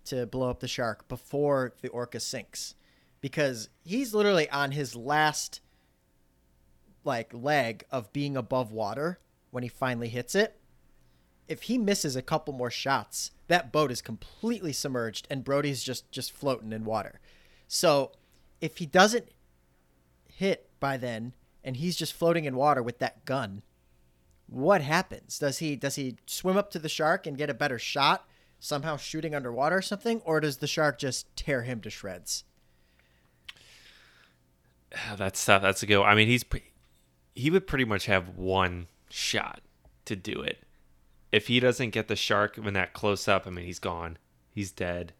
to 0.07 0.27
blow 0.27 0.51
up 0.51 0.61
the 0.61 0.69
shark 0.69 1.07
before 1.09 1.75
the 1.83 1.89
orca 1.89 2.19
sinks? 2.19 2.75
Because 3.21 3.69
he's 3.85 4.15
literally 4.15 4.49
on 4.51 4.73
his 4.73 4.97
last 4.97 5.61
like 7.05 7.33
leg 7.35 7.85
of 7.91 8.13
being 8.13 8.37
above 8.37 8.73
water 8.73 9.19
when 9.51 9.63
he 9.63 9.69
finally 9.69 10.09
hits 10.09 10.35
it. 10.35 10.59
If 11.49 11.63
he 11.63 11.79
misses 11.79 12.17
a 12.17 12.23
couple 12.23 12.55
more 12.55 12.71
shots, 12.71 13.33
that 13.49 13.73
boat 13.73 13.91
is 13.91 14.01
completely 14.01 14.73
submerged 14.73 15.27
and 15.31 15.45
Brody's 15.45 15.83
just 15.83 16.11
just 16.11 16.33
floating 16.33 16.73
in 16.73 16.85
water. 16.85 17.21
So, 17.69 18.13
if 18.61 18.79
he 18.79 18.87
doesn't 18.87 19.29
hit 20.27 20.69
by 20.81 20.97
then 20.97 21.33
and 21.65 21.77
he's 21.77 21.97
just 21.97 22.13
floating 22.13 22.45
in 22.45 22.57
water 22.57 22.83
with 22.83 22.99
that 22.99 23.25
gun, 23.25 23.63
what 24.47 24.83
happens? 24.83 25.39
Does 25.39 25.59
he 25.59 25.77
does 25.77 25.97
he 25.97 26.17
swim 26.27 26.57
up 26.57 26.71
to 26.73 26.79
the 26.79 26.89
shark 26.89 27.27
and 27.27 27.39
get 27.39 27.51
a 27.51 27.55
better 27.55 27.79
shot, 27.79 28.27
somehow 28.61 28.97
shooting 28.97 29.35
underwater 29.35 29.79
or 29.79 29.83
something, 29.83 30.21
or 30.25 30.41
does 30.41 30.59
the 30.59 30.67
shark 30.67 30.99
just 30.99 31.35
tear 31.37 31.63
him 31.63 31.81
to 31.81 31.91
shreds? 31.91 32.45
that's 35.17 35.45
tough. 35.45 35.63
That's 35.63 35.83
a 35.83 35.87
go. 35.87 36.03
I 36.03 36.15
mean, 36.15 36.29
he's 36.29 36.45
he 37.35 37.51
would 37.51 37.67
pretty 37.67 37.85
much 37.85 38.07
have 38.07 38.37
one 38.37 38.89
shot 39.09 39.61
to 40.05 40.17
do 40.17 40.43
it. 40.43 40.59
If 41.33 41.49
he 41.49 41.59
doesn't 41.59 41.91
get 41.91 42.09
the 42.09 42.17
shark 42.17 42.57
when 42.57 42.75
that 42.75 42.93
close 42.93 43.27
up, 43.27 43.47
I 43.47 43.51
mean, 43.51 43.65
he's 43.65 43.79
gone. 43.79 44.19
He's 44.55 44.71
dead. 44.71 45.15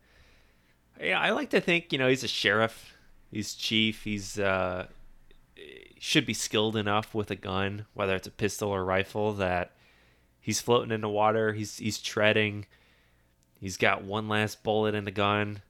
Yeah, 1.01 1.19
I 1.19 1.31
like 1.31 1.51
to 1.51 1.61
think 1.61 1.93
you 1.93 1.99
know 1.99 2.09
he's 2.09 2.23
a 2.23 2.29
sheriff. 2.29 2.95
He's 3.31 3.55
chief. 3.55 4.05
He's 4.05 4.39
uh, 4.39 4.87
should 5.99 6.27
be 6.27 6.35
skilled 6.35 6.77
enough 6.77 7.15
with 7.15 7.31
a 7.31 7.37
gun, 7.37 7.87
whether 7.95 8.15
it's 8.15 8.27
a 8.27 8.33
pistol 8.33 8.71
or 8.71 8.85
rifle, 8.85 9.33
that 9.35 9.73
he's 10.41 10.61
floating 10.61 10.93
in 10.93 11.01
the 11.01 11.09
water. 11.09 11.55
He's 11.55 11.79
he's 11.79 11.99
treading. 11.99 12.67
He's 13.59 13.77
got 13.77 14.05
one 14.05 14.29
last 14.29 14.63
bullet 14.63 14.95
in 14.95 15.05
the 15.05 15.11
gun. 15.11 15.63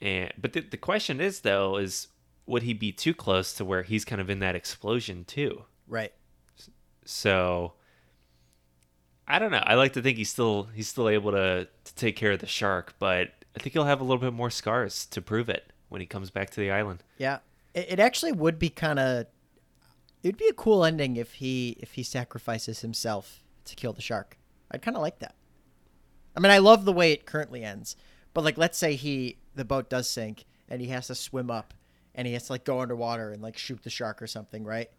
And 0.00 0.32
but 0.36 0.52
the, 0.52 0.60
the 0.60 0.76
question 0.76 1.20
is 1.20 1.40
though 1.40 1.76
is 1.76 2.08
would 2.46 2.62
he 2.62 2.72
be 2.72 2.92
too 2.92 3.14
close 3.14 3.52
to 3.54 3.64
where 3.64 3.82
he's 3.82 4.04
kind 4.04 4.20
of 4.20 4.28
in 4.28 4.40
that 4.40 4.54
explosion 4.54 5.24
too? 5.24 5.64
Right. 5.86 6.12
So 7.04 7.74
I 9.30 9.38
don't 9.38 9.52
know. 9.52 9.62
I 9.62 9.74
like 9.74 9.92
to 9.92 10.02
think 10.02 10.16
he's 10.16 10.30
still 10.30 10.68
he's 10.74 10.88
still 10.88 11.08
able 11.08 11.32
to 11.32 11.68
to 11.84 11.94
take 11.94 12.16
care 12.16 12.32
of 12.32 12.40
the 12.40 12.46
shark, 12.46 12.94
but 12.98 13.28
I 13.54 13.60
think 13.60 13.74
he'll 13.74 13.84
have 13.84 14.00
a 14.00 14.04
little 14.04 14.18
bit 14.18 14.32
more 14.32 14.50
scars 14.50 15.04
to 15.06 15.20
prove 15.20 15.50
it 15.50 15.70
when 15.90 16.00
he 16.00 16.06
comes 16.06 16.30
back 16.30 16.48
to 16.50 16.60
the 16.60 16.70
island. 16.70 17.04
Yeah. 17.18 17.38
It, 17.74 17.86
it 17.92 18.00
actually 18.00 18.32
would 18.32 18.58
be 18.58 18.70
kind 18.70 18.98
of 18.98 19.26
it'd 20.22 20.38
be 20.38 20.48
a 20.48 20.54
cool 20.54 20.82
ending 20.82 21.16
if 21.16 21.34
he 21.34 21.76
if 21.80 21.92
he 21.92 22.02
sacrifices 22.02 22.80
himself 22.80 23.44
to 23.66 23.76
kill 23.76 23.92
the 23.92 24.00
shark. 24.00 24.38
I'd 24.70 24.82
kind 24.82 24.96
of 24.96 25.02
like 25.02 25.18
that. 25.20 25.34
I 26.34 26.40
mean, 26.40 26.52
I 26.52 26.58
love 26.58 26.84
the 26.84 26.92
way 26.92 27.12
it 27.12 27.26
currently 27.26 27.64
ends, 27.64 27.96
but 28.32 28.44
like 28.44 28.56
let's 28.56 28.78
say 28.78 28.94
he 28.94 29.36
the 29.54 29.64
boat 29.64 29.90
does 29.90 30.08
sink 30.08 30.46
and 30.70 30.80
he 30.80 30.88
has 30.88 31.08
to 31.08 31.14
swim 31.14 31.50
up 31.50 31.74
and 32.14 32.26
he 32.26 32.32
has 32.32 32.46
to 32.46 32.52
like 32.52 32.64
go 32.64 32.80
underwater 32.80 33.30
and 33.32 33.42
like 33.42 33.58
shoot 33.58 33.82
the 33.82 33.90
shark 33.90 34.22
or 34.22 34.26
something, 34.26 34.64
right? 34.64 34.90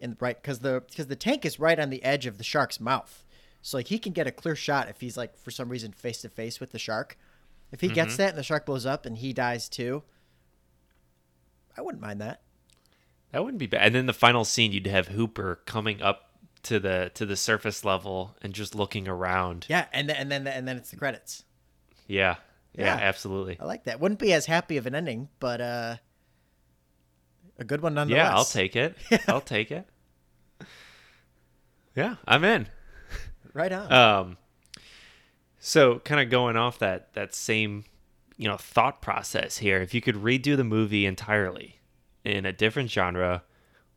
And 0.00 0.16
right 0.20 0.40
cuz 0.42 0.58
the 0.58 0.82
cuz 0.94 1.06
the 1.06 1.16
tank 1.16 1.46
is 1.46 1.58
right 1.58 1.78
on 1.78 1.88
the 1.88 2.02
edge 2.04 2.26
of 2.26 2.36
the 2.36 2.44
shark's 2.44 2.80
mouth. 2.80 3.24
So 3.62 3.76
like 3.76 3.88
he 3.88 3.98
can 3.98 4.12
get 4.12 4.26
a 4.26 4.30
clear 4.32 4.54
shot 4.56 4.88
if 4.88 5.00
he's 5.00 5.16
like 5.16 5.36
for 5.38 5.50
some 5.50 5.68
reason 5.68 5.92
face 5.92 6.22
to 6.22 6.28
face 6.28 6.60
with 6.60 6.70
the 6.70 6.78
shark. 6.78 7.18
If 7.70 7.80
he 7.82 7.88
gets 7.88 8.16
that 8.16 8.30
and 8.30 8.38
the 8.38 8.42
shark 8.42 8.64
blows 8.64 8.86
up 8.86 9.04
and 9.04 9.18
he 9.18 9.32
dies 9.34 9.68
too, 9.68 10.02
I 11.76 11.82
wouldn't 11.82 12.02
mind 12.02 12.20
that. 12.20 12.40
That 13.32 13.44
wouldn't 13.44 13.58
be 13.58 13.66
bad. 13.66 13.82
And 13.84 13.94
then 13.94 14.06
the 14.06 14.14
final 14.14 14.44
scene, 14.44 14.72
you'd 14.72 14.86
have 14.86 15.08
Hooper 15.08 15.56
coming 15.66 16.00
up 16.00 16.30
to 16.62 16.80
the 16.80 17.10
to 17.14 17.26
the 17.26 17.36
surface 17.36 17.84
level 17.84 18.36
and 18.40 18.54
just 18.54 18.74
looking 18.74 19.06
around. 19.06 19.66
Yeah, 19.68 19.84
and 19.92 20.08
then 20.08 20.16
and 20.16 20.30
then 20.32 20.46
and 20.46 20.66
then 20.66 20.76
it's 20.78 20.90
the 20.90 20.96
credits. 20.96 21.44
Yeah, 22.06 22.36
yeah, 22.74 22.96
Yeah. 22.96 23.04
absolutely. 23.06 23.58
I 23.60 23.64
like 23.66 23.84
that. 23.84 24.00
Wouldn't 24.00 24.18
be 24.20 24.32
as 24.32 24.46
happy 24.46 24.78
of 24.78 24.86
an 24.86 24.94
ending, 24.94 25.28
but 25.40 25.60
uh 25.60 25.96
a 27.58 27.64
good 27.64 27.82
one 27.82 27.94
nonetheless. 27.94 28.24
Yeah, 28.24 28.34
I'll 28.34 28.44
take 28.44 28.76
it. 28.76 28.96
I'll 29.28 29.40
take 29.56 29.70
it. 29.70 29.86
Yeah, 31.94 32.16
I'm 32.26 32.44
in. 32.44 32.68
Right 33.58 33.72
on. 33.72 33.92
Um, 33.92 34.36
so 35.58 35.98
kind 35.98 36.20
of 36.20 36.30
going 36.30 36.56
off 36.56 36.78
that 36.78 37.12
that 37.14 37.34
same 37.34 37.84
you 38.36 38.46
know 38.46 38.56
thought 38.56 39.02
process 39.02 39.58
here. 39.58 39.82
If 39.82 39.92
you 39.92 40.00
could 40.00 40.14
redo 40.14 40.56
the 40.56 40.62
movie 40.62 41.04
entirely 41.04 41.80
in 42.24 42.46
a 42.46 42.52
different 42.52 42.88
genre, 42.88 43.42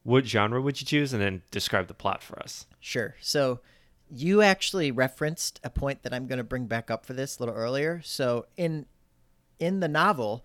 what 0.01 0.25
genre 0.25 0.59
would 0.59 0.81
you 0.81 0.87
choose? 0.87 1.13
And 1.13 1.21
then 1.21 1.43
describe 1.51 1.87
the 1.87 1.93
plot 1.93 2.23
for 2.23 2.39
us. 2.39 2.65
Sure. 2.79 3.15
So 3.21 3.59
you 4.09 4.41
actually 4.41 4.89
referenced 4.89 5.59
a 5.63 5.69
point 5.69 6.01
that 6.01 6.13
I'm 6.13 6.25
going 6.25 6.37
to 6.37 6.43
bring 6.43 6.65
back 6.65 6.89
up 6.89 7.05
for 7.05 7.13
this 7.13 7.37
a 7.37 7.43
little 7.43 7.55
earlier. 7.55 8.01
So 8.03 8.47
in 8.57 8.87
in 9.59 9.79
the 9.79 9.87
novel, 9.87 10.43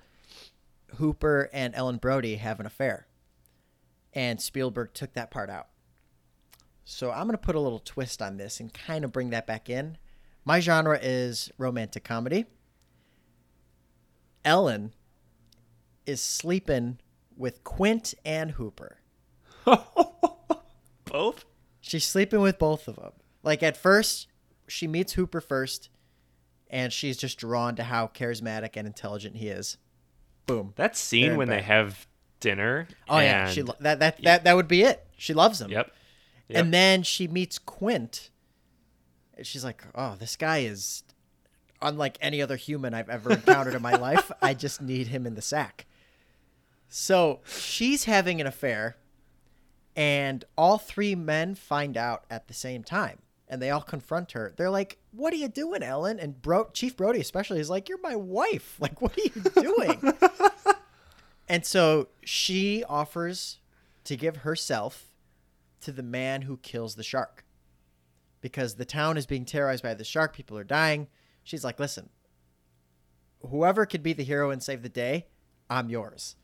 Hooper 0.96 1.48
and 1.54 1.74
Ellen 1.74 1.96
Brody 1.96 2.36
have 2.36 2.60
an 2.60 2.66
affair. 2.66 3.06
And 4.12 4.42
Spielberg 4.42 4.92
took 4.92 5.14
that 5.14 5.30
part 5.30 5.48
out. 5.48 5.68
So 6.88 7.10
I'm 7.10 7.26
going 7.26 7.32
to 7.32 7.38
put 7.38 7.56
a 7.56 7.60
little 7.60 7.80
twist 7.80 8.22
on 8.22 8.36
this 8.36 8.60
and 8.60 8.72
kind 8.72 9.04
of 9.04 9.10
bring 9.10 9.30
that 9.30 9.44
back 9.44 9.68
in. 9.68 9.98
My 10.44 10.60
genre 10.60 10.96
is 11.02 11.50
romantic 11.58 12.04
comedy. 12.04 12.46
Ellen 14.44 14.94
is 16.06 16.22
sleeping 16.22 16.98
with 17.36 17.64
Quint 17.64 18.14
and 18.24 18.52
Hooper. 18.52 18.98
Both? 21.04 21.44
She's 21.80 22.04
sleeping 22.04 22.40
with 22.40 22.58
both 22.58 22.86
of 22.88 22.96
them. 22.96 23.12
Like 23.42 23.62
at 23.64 23.76
first, 23.76 24.28
she 24.68 24.86
meets 24.86 25.14
Hooper 25.14 25.40
first, 25.40 25.88
and 26.70 26.92
she's 26.92 27.16
just 27.16 27.38
drawn 27.38 27.74
to 27.76 27.84
how 27.84 28.08
charismatic 28.08 28.70
and 28.74 28.86
intelligent 28.86 29.36
he 29.36 29.48
is. 29.48 29.76
Boom. 30.46 30.72
That 30.76 30.96
scene 30.96 31.36
when 31.36 31.48
they 31.48 31.62
have 31.62 32.06
dinner. 32.40 32.86
Oh 33.08 33.18
yeah, 33.18 33.48
she 33.50 33.62
lo- 33.62 33.76
that 33.80 34.00
that 34.00 34.22
that 34.22 34.44
that 34.44 34.56
would 34.56 34.68
be 34.68 34.82
it. 34.82 35.04
She 35.16 35.32
loves 35.34 35.60
him. 35.60 35.70
Yep. 35.70 35.92
Yep. 36.48 36.64
And 36.64 36.74
then 36.74 37.02
she 37.02 37.26
meets 37.28 37.58
Quint. 37.58 38.30
And 39.36 39.46
she's 39.46 39.64
like, 39.64 39.82
"Oh, 39.94 40.14
this 40.18 40.36
guy 40.36 40.58
is 40.58 41.02
unlike 41.82 42.16
any 42.20 42.40
other 42.40 42.56
human 42.56 42.94
I've 42.94 43.10
ever 43.10 43.32
encountered 43.32 43.74
in 43.74 43.82
my 43.82 43.94
life. 43.96 44.30
I 44.40 44.54
just 44.54 44.80
need 44.80 45.08
him 45.08 45.26
in 45.26 45.34
the 45.34 45.42
sack." 45.42 45.86
So 46.88 47.40
she's 47.44 48.04
having 48.04 48.40
an 48.40 48.46
affair, 48.46 48.96
and 49.94 50.44
all 50.56 50.78
three 50.78 51.14
men 51.14 51.54
find 51.54 51.96
out 51.96 52.24
at 52.30 52.48
the 52.48 52.54
same 52.54 52.84
time, 52.84 53.18
and 53.48 53.60
they 53.60 53.70
all 53.70 53.82
confront 53.82 54.32
her. 54.32 54.54
They're 54.56 54.70
like, 54.70 54.98
"What 55.10 55.32
are 55.32 55.36
you 55.36 55.48
doing, 55.48 55.82
Ellen?" 55.82 56.18
And 56.20 56.40
Bro- 56.40 56.70
Chief 56.72 56.96
Brody 56.96 57.20
especially 57.20 57.60
is 57.60 57.68
like, 57.68 57.88
"You're 57.88 58.00
my 58.00 58.16
wife. 58.16 58.76
Like, 58.80 59.02
what 59.02 59.18
are 59.18 59.22
you 59.22 59.42
doing?" 59.62 60.14
and 61.48 61.66
so 61.66 62.08
she 62.24 62.84
offers 62.84 63.58
to 64.04 64.16
give 64.16 64.38
herself 64.38 65.08
to 65.86 65.92
the 65.92 66.02
man 66.02 66.42
who 66.42 66.58
kills 66.58 66.94
the 66.94 67.02
shark. 67.02 67.44
Because 68.40 68.74
the 68.74 68.84
town 68.84 69.16
is 69.16 69.24
being 69.24 69.44
terrorized 69.44 69.82
by 69.82 69.94
the 69.94 70.04
shark, 70.04 70.34
people 70.34 70.58
are 70.58 70.64
dying. 70.64 71.08
She's 71.42 71.64
like, 71.64 71.80
listen, 71.80 72.10
whoever 73.50 73.86
could 73.86 74.02
be 74.02 74.12
the 74.12 74.24
hero 74.24 74.50
and 74.50 74.62
save 74.62 74.82
the 74.82 74.88
day, 74.88 75.28
I'm 75.70 75.88
yours. 75.88 76.36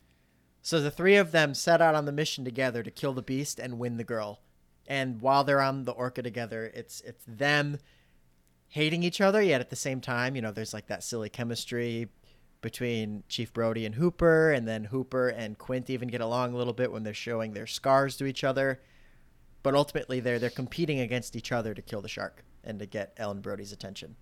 So 0.61 0.79
the 0.79 0.89
three 0.89 1.17
of 1.17 1.31
them 1.31 1.53
set 1.53 1.81
out 1.81 1.93
on 1.93 2.05
the 2.05 2.11
mission 2.13 2.45
together 2.45 2.83
to 2.83 2.91
kill 2.91 3.13
the 3.13 3.21
beast 3.21 3.59
and 3.59 3.79
win 3.79 3.97
the 3.97 4.03
girl. 4.05 4.39
And 4.87 5.21
while 5.21 5.43
they're 5.43 5.61
on 5.61 5.83
the 5.83 5.91
orca 5.91 6.21
together, 6.21 6.71
it's 6.73 7.01
it's 7.01 7.23
them 7.27 7.79
hating 8.69 9.03
each 9.03 9.21
other, 9.21 9.41
yet 9.41 9.61
at 9.61 9.69
the 9.69 9.75
same 9.75 10.01
time, 10.01 10.35
you 10.35 10.41
know, 10.41 10.51
there's 10.51 10.73
like 10.73 10.87
that 10.87 11.03
silly 11.03 11.29
chemistry 11.29 12.07
between 12.61 13.23
Chief 13.27 13.53
Brody 13.53 13.85
and 13.85 13.95
Hooper, 13.95 14.51
and 14.51 14.67
then 14.67 14.85
Hooper 14.85 15.27
and 15.27 15.57
Quint 15.57 15.89
even 15.89 16.07
get 16.07 16.21
along 16.21 16.53
a 16.53 16.57
little 16.57 16.73
bit 16.73 16.91
when 16.91 17.03
they're 17.03 17.13
showing 17.13 17.53
their 17.53 17.67
scars 17.67 18.15
to 18.17 18.25
each 18.25 18.43
other. 18.43 18.81
But 19.63 19.75
ultimately, 19.75 20.19
they're 20.19 20.39
they're 20.39 20.49
competing 20.49 20.99
against 20.99 21.35
each 21.35 21.51
other 21.51 21.73
to 21.73 21.81
kill 21.81 22.01
the 22.01 22.09
shark 22.09 22.43
and 22.63 22.79
to 22.79 22.85
get 22.85 23.13
Ellen 23.17 23.39
Brody's 23.41 23.71
attention. 23.71 24.15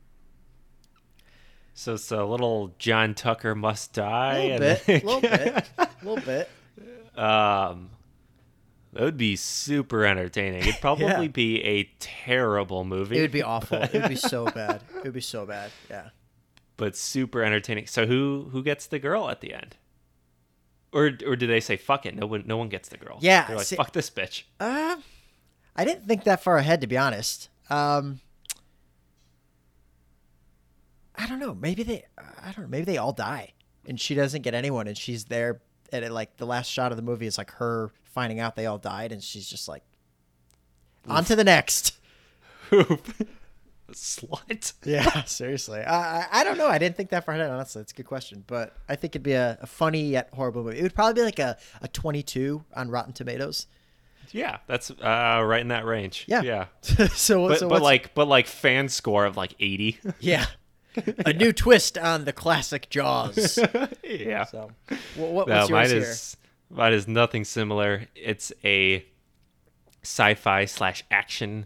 So 1.73 1.93
it's 1.93 2.11
a 2.11 2.23
little 2.23 2.75
John 2.79 3.13
Tucker 3.15 3.55
must 3.55 3.93
die. 3.93 4.37
A 4.37 4.59
little 4.59 4.67
and 4.67 4.85
bit, 4.85 5.03
a 5.03 5.05
little 5.05 5.21
bit, 5.21 5.69
a 5.77 5.89
little 6.03 6.23
bit. 6.23 6.49
Um, 7.17 7.89
that 8.93 9.03
would 9.03 9.17
be 9.17 9.35
super 9.35 10.05
entertaining. 10.05 10.61
It'd 10.61 10.81
probably 10.81 11.05
Yeah. 11.05 11.27
be 11.27 11.63
a 11.63 11.83
terrible 11.99 12.83
movie. 12.83 13.17
It 13.17 13.21
would 13.21 13.31
be 13.31 13.41
awful. 13.43 13.77
It 13.81 13.93
would 13.93 14.09
be 14.09 14.15
so 14.17 14.45
bad. 14.45 14.81
It 14.97 15.03
would 15.05 15.13
be 15.13 15.21
so 15.21 15.45
bad. 15.45 15.71
Yeah. 15.89 16.09
but 16.77 16.95
super 16.97 17.41
entertaining. 17.43 17.87
So 17.87 18.05
who 18.05 18.49
who 18.51 18.61
gets 18.63 18.85
the 18.87 18.99
girl 18.99 19.29
at 19.29 19.41
the 19.41 19.53
end? 19.53 19.77
Or 20.91 21.11
or 21.25 21.35
do 21.37 21.47
they 21.47 21.61
say 21.61 21.77
fuck 21.77 22.05
it? 22.05 22.15
No 22.15 22.25
one 22.27 22.43
no 22.45 22.57
one 22.57 22.67
gets 22.69 22.89
the 22.89 22.97
girl. 22.97 23.17
Yeah, 23.21 23.47
They're 23.47 23.57
like 23.57 23.65
see- 23.65 23.75
fuck 23.77 23.93
this 23.93 24.09
bitch. 24.09 24.43
Uh, 24.59 24.97
I 25.81 25.83
didn't 25.83 26.07
think 26.07 26.25
that 26.25 26.43
far 26.43 26.57
ahead, 26.57 26.79
to 26.81 26.87
be 26.87 26.95
honest. 26.95 27.49
Um, 27.67 28.19
I 31.15 31.25
don't 31.25 31.39
know. 31.39 31.55
Maybe 31.55 31.81
they. 31.81 32.05
I 32.19 32.51
don't 32.51 32.65
know. 32.65 32.67
Maybe 32.67 32.85
they 32.85 32.97
all 32.99 33.13
die, 33.13 33.53
and 33.87 33.99
she 33.99 34.13
doesn't 34.13 34.43
get 34.43 34.53
anyone, 34.53 34.87
and 34.87 34.95
she's 34.95 35.25
there. 35.25 35.59
And 35.91 36.05
it, 36.05 36.11
like 36.11 36.37
the 36.37 36.45
last 36.45 36.69
shot 36.69 36.91
of 36.91 36.97
the 36.97 37.01
movie 37.01 37.25
is 37.25 37.39
like 37.39 37.49
her 37.53 37.89
finding 38.03 38.39
out 38.39 38.55
they 38.55 38.67
all 38.67 38.77
died, 38.77 39.11
and 39.11 39.23
she's 39.23 39.49
just 39.49 39.67
like, 39.67 39.81
on 41.07 41.25
to 41.25 41.35
the 41.35 41.43
next. 41.43 41.97
Slut. 43.91 44.73
Yeah, 44.85 45.23
seriously. 45.25 45.79
I, 45.81 46.19
I 46.19 46.27
I 46.31 46.43
don't 46.43 46.59
know. 46.59 46.67
I 46.67 46.77
didn't 46.77 46.95
think 46.95 47.09
that 47.09 47.25
far 47.25 47.33
ahead. 47.33 47.49
Honestly, 47.49 47.81
it's 47.81 47.91
a 47.91 47.95
good 47.95 48.05
question, 48.05 48.43
but 48.45 48.75
I 48.87 48.95
think 48.95 49.13
it'd 49.15 49.23
be 49.23 49.33
a, 49.33 49.57
a 49.59 49.67
funny 49.67 50.11
yet 50.11 50.29
horrible 50.31 50.63
movie. 50.63 50.77
It 50.77 50.83
would 50.83 50.93
probably 50.93 51.15
be 51.15 51.25
like 51.25 51.39
a, 51.39 51.57
a 51.81 51.87
twenty 51.87 52.21
two 52.21 52.65
on 52.75 52.91
Rotten 52.91 53.13
Tomatoes. 53.13 53.65
Yeah, 54.33 54.57
that's 54.67 54.91
uh, 54.91 55.41
right 55.45 55.61
in 55.61 55.69
that 55.69 55.85
range. 55.85 56.25
Yeah. 56.27 56.41
yeah. 56.41 56.65
so, 57.13 57.47
But 57.47 57.59
so 57.59 57.69
but 57.69 57.81
like 57.81 58.13
but 58.13 58.27
like 58.27 58.47
fan 58.47 58.89
score 58.89 59.25
of 59.25 59.37
like 59.37 59.55
eighty. 59.59 59.99
Yeah. 60.19 60.45
A 61.25 61.31
new 61.31 61.53
twist 61.53 61.97
on 61.97 62.25
the 62.25 62.33
classic 62.33 62.89
Jaws. 62.89 63.57
yeah. 64.03 64.43
So, 64.43 64.71
what, 65.15 65.31
what, 65.31 65.47
No, 65.47 65.59
what's 65.59 65.69
mine 65.71 65.89
yours 65.89 65.91
here? 65.91 66.01
is 66.01 66.37
mine 66.69 66.91
is 66.93 67.07
nothing 67.07 67.45
similar. 67.45 68.07
It's 68.13 68.51
a 68.65 69.05
sci-fi 70.03 70.65
slash 70.65 71.03
action 71.09 71.65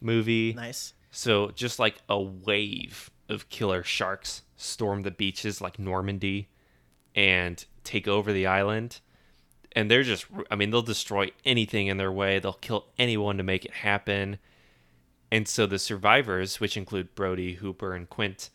movie. 0.00 0.52
Nice. 0.54 0.94
So 1.10 1.50
just 1.50 1.78
like 1.78 1.96
a 2.08 2.20
wave 2.20 3.10
of 3.28 3.48
killer 3.48 3.82
sharks 3.82 4.42
storm 4.56 5.02
the 5.02 5.10
beaches 5.10 5.60
like 5.60 5.78
Normandy 5.78 6.48
and 7.14 7.64
take 7.84 8.06
over 8.06 8.32
the 8.32 8.46
island. 8.46 9.00
And 9.74 9.90
they're 9.90 10.02
just 10.02 10.26
I 10.50 10.56
mean 10.56 10.70
they'll 10.70 10.82
destroy 10.82 11.30
anything 11.44 11.86
in 11.86 11.96
their 11.96 12.12
way. 12.12 12.38
They'll 12.38 12.52
kill 12.54 12.86
anyone 12.98 13.36
to 13.38 13.42
make 13.42 13.64
it 13.64 13.72
happen. 13.72 14.38
And 15.30 15.48
so 15.48 15.66
the 15.66 15.78
survivors, 15.78 16.60
which 16.60 16.76
include 16.76 17.14
Brody, 17.14 17.54
Hooper, 17.54 17.94
and 17.94 18.08
Quint, 18.08 18.50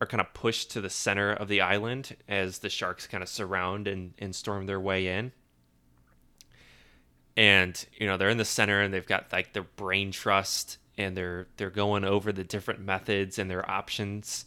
are 0.00 0.06
kind 0.06 0.20
of 0.20 0.34
pushed 0.34 0.70
to 0.72 0.80
the 0.80 0.90
center 0.90 1.32
of 1.32 1.48
the 1.48 1.60
island 1.60 2.16
as 2.28 2.58
the 2.58 2.68
sharks 2.68 3.06
kind 3.06 3.22
of 3.22 3.28
surround 3.28 3.86
and, 3.86 4.14
and 4.18 4.34
storm 4.34 4.66
their 4.66 4.80
way 4.80 5.06
in. 5.06 5.32
And, 7.36 7.86
you 7.96 8.06
know, 8.06 8.16
they're 8.16 8.30
in 8.30 8.38
the 8.38 8.44
center 8.44 8.80
and 8.80 8.92
they've 8.92 9.06
got 9.06 9.32
like 9.32 9.52
their 9.52 9.62
brain 9.62 10.10
trust 10.10 10.78
and 10.96 11.16
they're 11.16 11.46
they're 11.56 11.70
going 11.70 12.04
over 12.04 12.32
the 12.32 12.42
different 12.42 12.80
methods 12.80 13.38
and 13.38 13.48
their 13.48 13.68
options. 13.70 14.44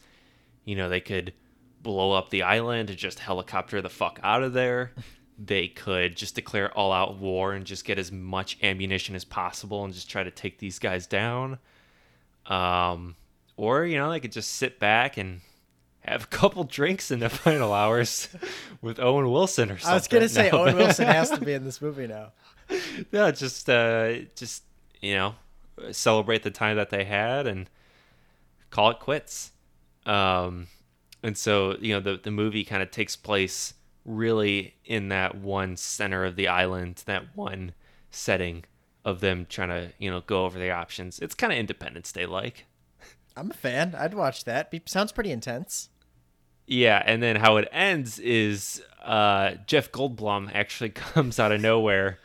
You 0.65 0.75
know, 0.75 0.89
they 0.89 0.99
could 0.99 1.33
blow 1.81 2.11
up 2.11 2.29
the 2.29 2.43
island 2.43 2.89
and 2.89 2.99
just 2.99 3.19
helicopter 3.19 3.81
the 3.81 3.89
fuck 3.89 4.19
out 4.21 4.43
of 4.43 4.53
there. 4.53 4.91
They 5.43 5.67
could 5.69 6.15
just 6.15 6.35
declare 6.35 6.71
all 6.77 6.91
out 6.91 7.17
war 7.17 7.53
and 7.53 7.65
just 7.65 7.83
get 7.83 7.97
as 7.97 8.11
much 8.11 8.57
ammunition 8.61 9.15
as 9.15 9.25
possible 9.25 9.83
and 9.83 9.91
just 9.93 10.09
try 10.09 10.23
to 10.23 10.29
take 10.29 10.59
these 10.59 10.77
guys 10.77 11.07
down. 11.07 11.57
Um, 12.45 13.15
or, 13.57 13.85
you 13.85 13.97
know, 13.97 14.11
they 14.11 14.19
could 14.19 14.31
just 14.31 14.51
sit 14.51 14.79
back 14.79 15.17
and 15.17 15.41
have 16.01 16.25
a 16.25 16.27
couple 16.27 16.63
drinks 16.63 17.09
in 17.09 17.19
the 17.19 17.29
final 17.45 17.73
hours 17.73 18.29
with 18.81 18.99
Owen 18.99 19.31
Wilson 19.31 19.71
or 19.71 19.77
something. 19.77 19.91
I 19.91 19.93
was 19.95 20.07
gonna 20.07 20.29
say 20.29 20.49
No. 20.51 20.59
Owen 20.63 20.75
Wilson 20.75 21.05
has 21.07 21.29
to 21.31 21.39
be 21.41 21.53
in 21.57 21.63
this 21.63 21.81
movie 21.81 22.07
now. 22.07 22.33
no, 23.11 23.31
just 23.31 23.69
uh, 23.69 24.13
just 24.35 24.63
you 25.01 25.15
know, 25.15 25.35
celebrate 25.91 26.43
the 26.43 26.51
time 26.51 26.77
that 26.77 26.89
they 26.91 27.03
had 27.03 27.47
and 27.47 27.69
call 28.69 28.91
it 28.91 28.99
quits. 28.99 29.51
Um, 30.05 30.67
and 31.23 31.37
so 31.37 31.77
you 31.79 31.93
know 31.93 31.99
the 31.99 32.19
the 32.21 32.31
movie 32.31 32.63
kind 32.63 32.81
of 32.83 32.91
takes 32.91 33.15
place 33.15 33.73
really 34.05 34.75
in 34.85 35.09
that 35.09 35.35
one 35.35 35.77
center 35.77 36.25
of 36.25 36.35
the 36.35 36.47
island, 36.47 37.03
that 37.05 37.35
one 37.35 37.73
setting 38.09 38.63
of 39.03 39.19
them 39.19 39.45
trying 39.49 39.69
to 39.69 39.91
you 39.97 40.09
know 40.11 40.21
go 40.21 40.45
over 40.45 40.59
the 40.59 40.71
options. 40.71 41.19
It's 41.19 41.35
kind 41.35 41.51
of 41.51 41.59
Independence 41.59 42.11
Day 42.11 42.25
like. 42.25 42.65
I'm 43.35 43.51
a 43.51 43.53
fan. 43.53 43.95
I'd 43.97 44.13
watch 44.13 44.43
that. 44.43 44.71
Be- 44.71 44.81
sounds 44.85 45.11
pretty 45.11 45.31
intense. 45.31 45.89
Yeah, 46.67 47.01
and 47.05 47.21
then 47.23 47.37
how 47.37 47.57
it 47.57 47.67
ends 47.71 48.19
is 48.19 48.83
uh, 49.03 49.55
Jeff 49.65 49.91
Goldblum 49.91 50.51
actually 50.53 50.89
comes 50.91 51.39
out 51.39 51.51
of 51.51 51.61
nowhere, 51.61 52.19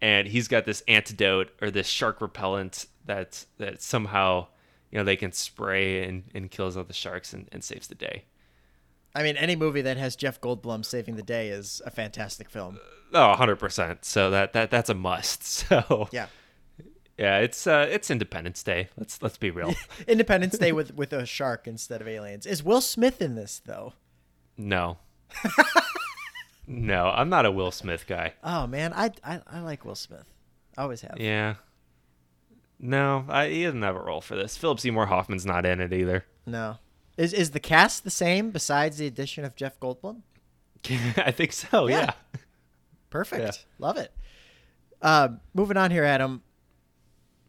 and 0.00 0.26
he's 0.26 0.48
got 0.48 0.64
this 0.64 0.82
antidote 0.88 1.50
or 1.60 1.70
this 1.70 1.86
shark 1.86 2.20
repellent 2.20 2.86
that 3.04 3.46
that 3.58 3.82
somehow 3.82 4.46
you 4.90 4.98
know 4.98 5.04
they 5.04 5.16
can 5.16 5.32
spray 5.32 6.04
and, 6.04 6.24
and 6.34 6.50
kills 6.50 6.76
all 6.76 6.84
the 6.84 6.92
sharks 6.92 7.32
and, 7.32 7.48
and 7.52 7.62
saves 7.62 7.88
the 7.88 7.94
day. 7.94 8.24
I 9.16 9.22
mean, 9.22 9.36
any 9.36 9.56
movie 9.56 9.82
that 9.82 9.96
has 9.96 10.14
Jeff 10.14 10.40
Goldblum 10.40 10.84
saving 10.84 11.16
the 11.16 11.22
day 11.22 11.48
is 11.48 11.80
a 11.86 11.90
fantastic 11.90 12.50
film. 12.50 12.78
Oh, 13.14 13.34
100%. 13.38 14.04
So 14.04 14.30
that, 14.30 14.52
that 14.52 14.70
that's 14.70 14.90
a 14.90 14.94
must. 14.94 15.42
So 15.68 16.08
Yeah. 16.12 16.26
yeah, 17.18 17.38
it's 17.38 17.66
uh 17.66 17.86
it's 17.88 18.10
Independence 18.10 18.62
Day. 18.62 18.88
Let's 18.98 19.22
let's 19.22 19.38
be 19.38 19.50
real. 19.50 19.74
Independence 20.06 20.58
Day 20.58 20.72
with 20.72 20.94
with 20.94 21.12
a 21.12 21.24
shark 21.24 21.66
instead 21.66 22.00
of 22.02 22.08
aliens. 22.08 22.44
Is 22.46 22.62
Will 22.62 22.80
Smith 22.82 23.22
in 23.22 23.34
this 23.36 23.60
though? 23.64 23.94
no. 24.58 24.98
no, 26.66 27.06
I'm 27.08 27.28
not 27.28 27.46
a 27.46 27.50
Will 27.50 27.70
Smith 27.70 28.06
guy. 28.06 28.34
Oh 28.42 28.66
man, 28.66 28.92
I 28.92 29.10
I, 29.24 29.40
I 29.46 29.60
like 29.60 29.84
Will 29.84 29.94
Smith. 29.94 30.26
I 30.76 30.82
always 30.82 31.00
have. 31.02 31.16
Yeah. 31.18 31.54
No, 32.78 33.24
I, 33.28 33.48
he 33.48 33.64
doesn't 33.64 33.80
have 33.82 33.96
a 33.96 34.00
role 34.02 34.20
for 34.20 34.36
this. 34.36 34.56
Philip 34.58 34.78
Seymour 34.80 35.06
Hoffman's 35.06 35.46
not 35.46 35.64
in 35.64 35.80
it 35.80 35.94
either. 35.94 36.26
No. 36.44 36.76
Is 37.16 37.32
is 37.32 37.52
the 37.52 37.60
cast 37.60 38.04
the 38.04 38.10
same 38.10 38.50
besides 38.50 38.98
the 38.98 39.06
addition 39.06 39.44
of 39.44 39.56
Jeff 39.56 39.80
Goldblum? 39.80 40.22
I 41.16 41.30
think 41.30 41.52
so. 41.52 41.88
Yeah. 41.88 41.98
Yeah. 42.34 42.40
Perfect. 43.10 43.42
Yeah. 43.42 43.52
Love 43.78 43.96
it. 43.96 44.12
Uh, 45.00 45.28
moving 45.54 45.76
on 45.76 45.90
here, 45.90 46.04
Adam. 46.04 46.42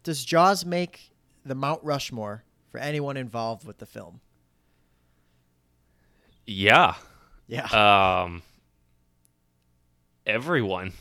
Does 0.02 0.24
Jaws 0.24 0.64
make 0.64 1.10
the 1.44 1.54
Mount 1.54 1.82
Rushmore 1.84 2.44
for 2.70 2.78
anyone 2.78 3.16
involved 3.16 3.66
with 3.66 3.78
the 3.78 3.86
film? 3.86 4.20
Yeah. 6.46 6.94
Yeah. 7.46 7.66
Um. 7.66 8.42
Everyone. 10.26 10.92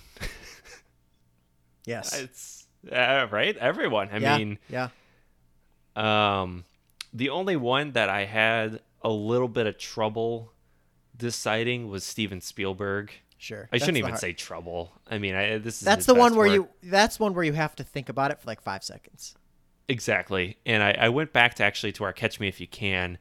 yes. 1.86 2.22
It's 2.24 2.68
uh, 2.92 3.28
right. 3.32 3.56
Everyone. 3.58 4.10
I 4.12 4.18
yeah. 4.18 4.38
mean, 4.38 4.60
yeah. 4.70 4.90
um, 5.96 6.64
the 7.18 7.30
only 7.30 7.56
one 7.56 7.92
that 7.94 8.10
I 8.10 8.26
had 8.26 8.80
a 9.02 9.10
little 9.10 9.48
bit 9.48 9.66
of 9.66 9.78
trouble 9.78 10.54
deciding 11.16 11.90
was 11.90 12.04
Steven 12.04 12.42
Spielberg. 12.42 13.12
Sure. 13.40 13.68
I 13.72 13.78
shouldn't 13.80 13.98
even 13.98 14.12
hard- 14.12 14.20
say 14.22 14.34
trouble. 14.34 14.92
I 15.10 15.18
mean, 15.18 15.36
I, 15.36 15.58
this 15.58 15.76
is 15.76 15.82
That's 15.82 16.06
the 16.06 16.14
one 16.14 16.36
where 16.36 16.48
work. 16.48 16.70
you. 16.84 16.90
That's 16.90 17.20
one 17.20 17.34
where 17.34 17.44
you 17.44 17.54
have 17.54 17.76
to 17.78 17.84
think 17.84 18.10
about 18.10 18.32
it 18.32 18.40
for 18.40 18.48
like 18.48 18.62
five 18.62 18.84
seconds. 18.84 19.36
Exactly. 19.88 20.58
And 20.66 20.84
I, 20.84 20.92
I 21.00 21.10
went 21.10 21.34
back 21.34 21.56
to 21.56 21.64
actually 21.64 21.92
to 21.94 22.04
our 22.04 22.14
Catch 22.14 22.40
Me 22.40 22.48
If 22.48 22.60
You 22.60 22.68
Can 22.68 23.18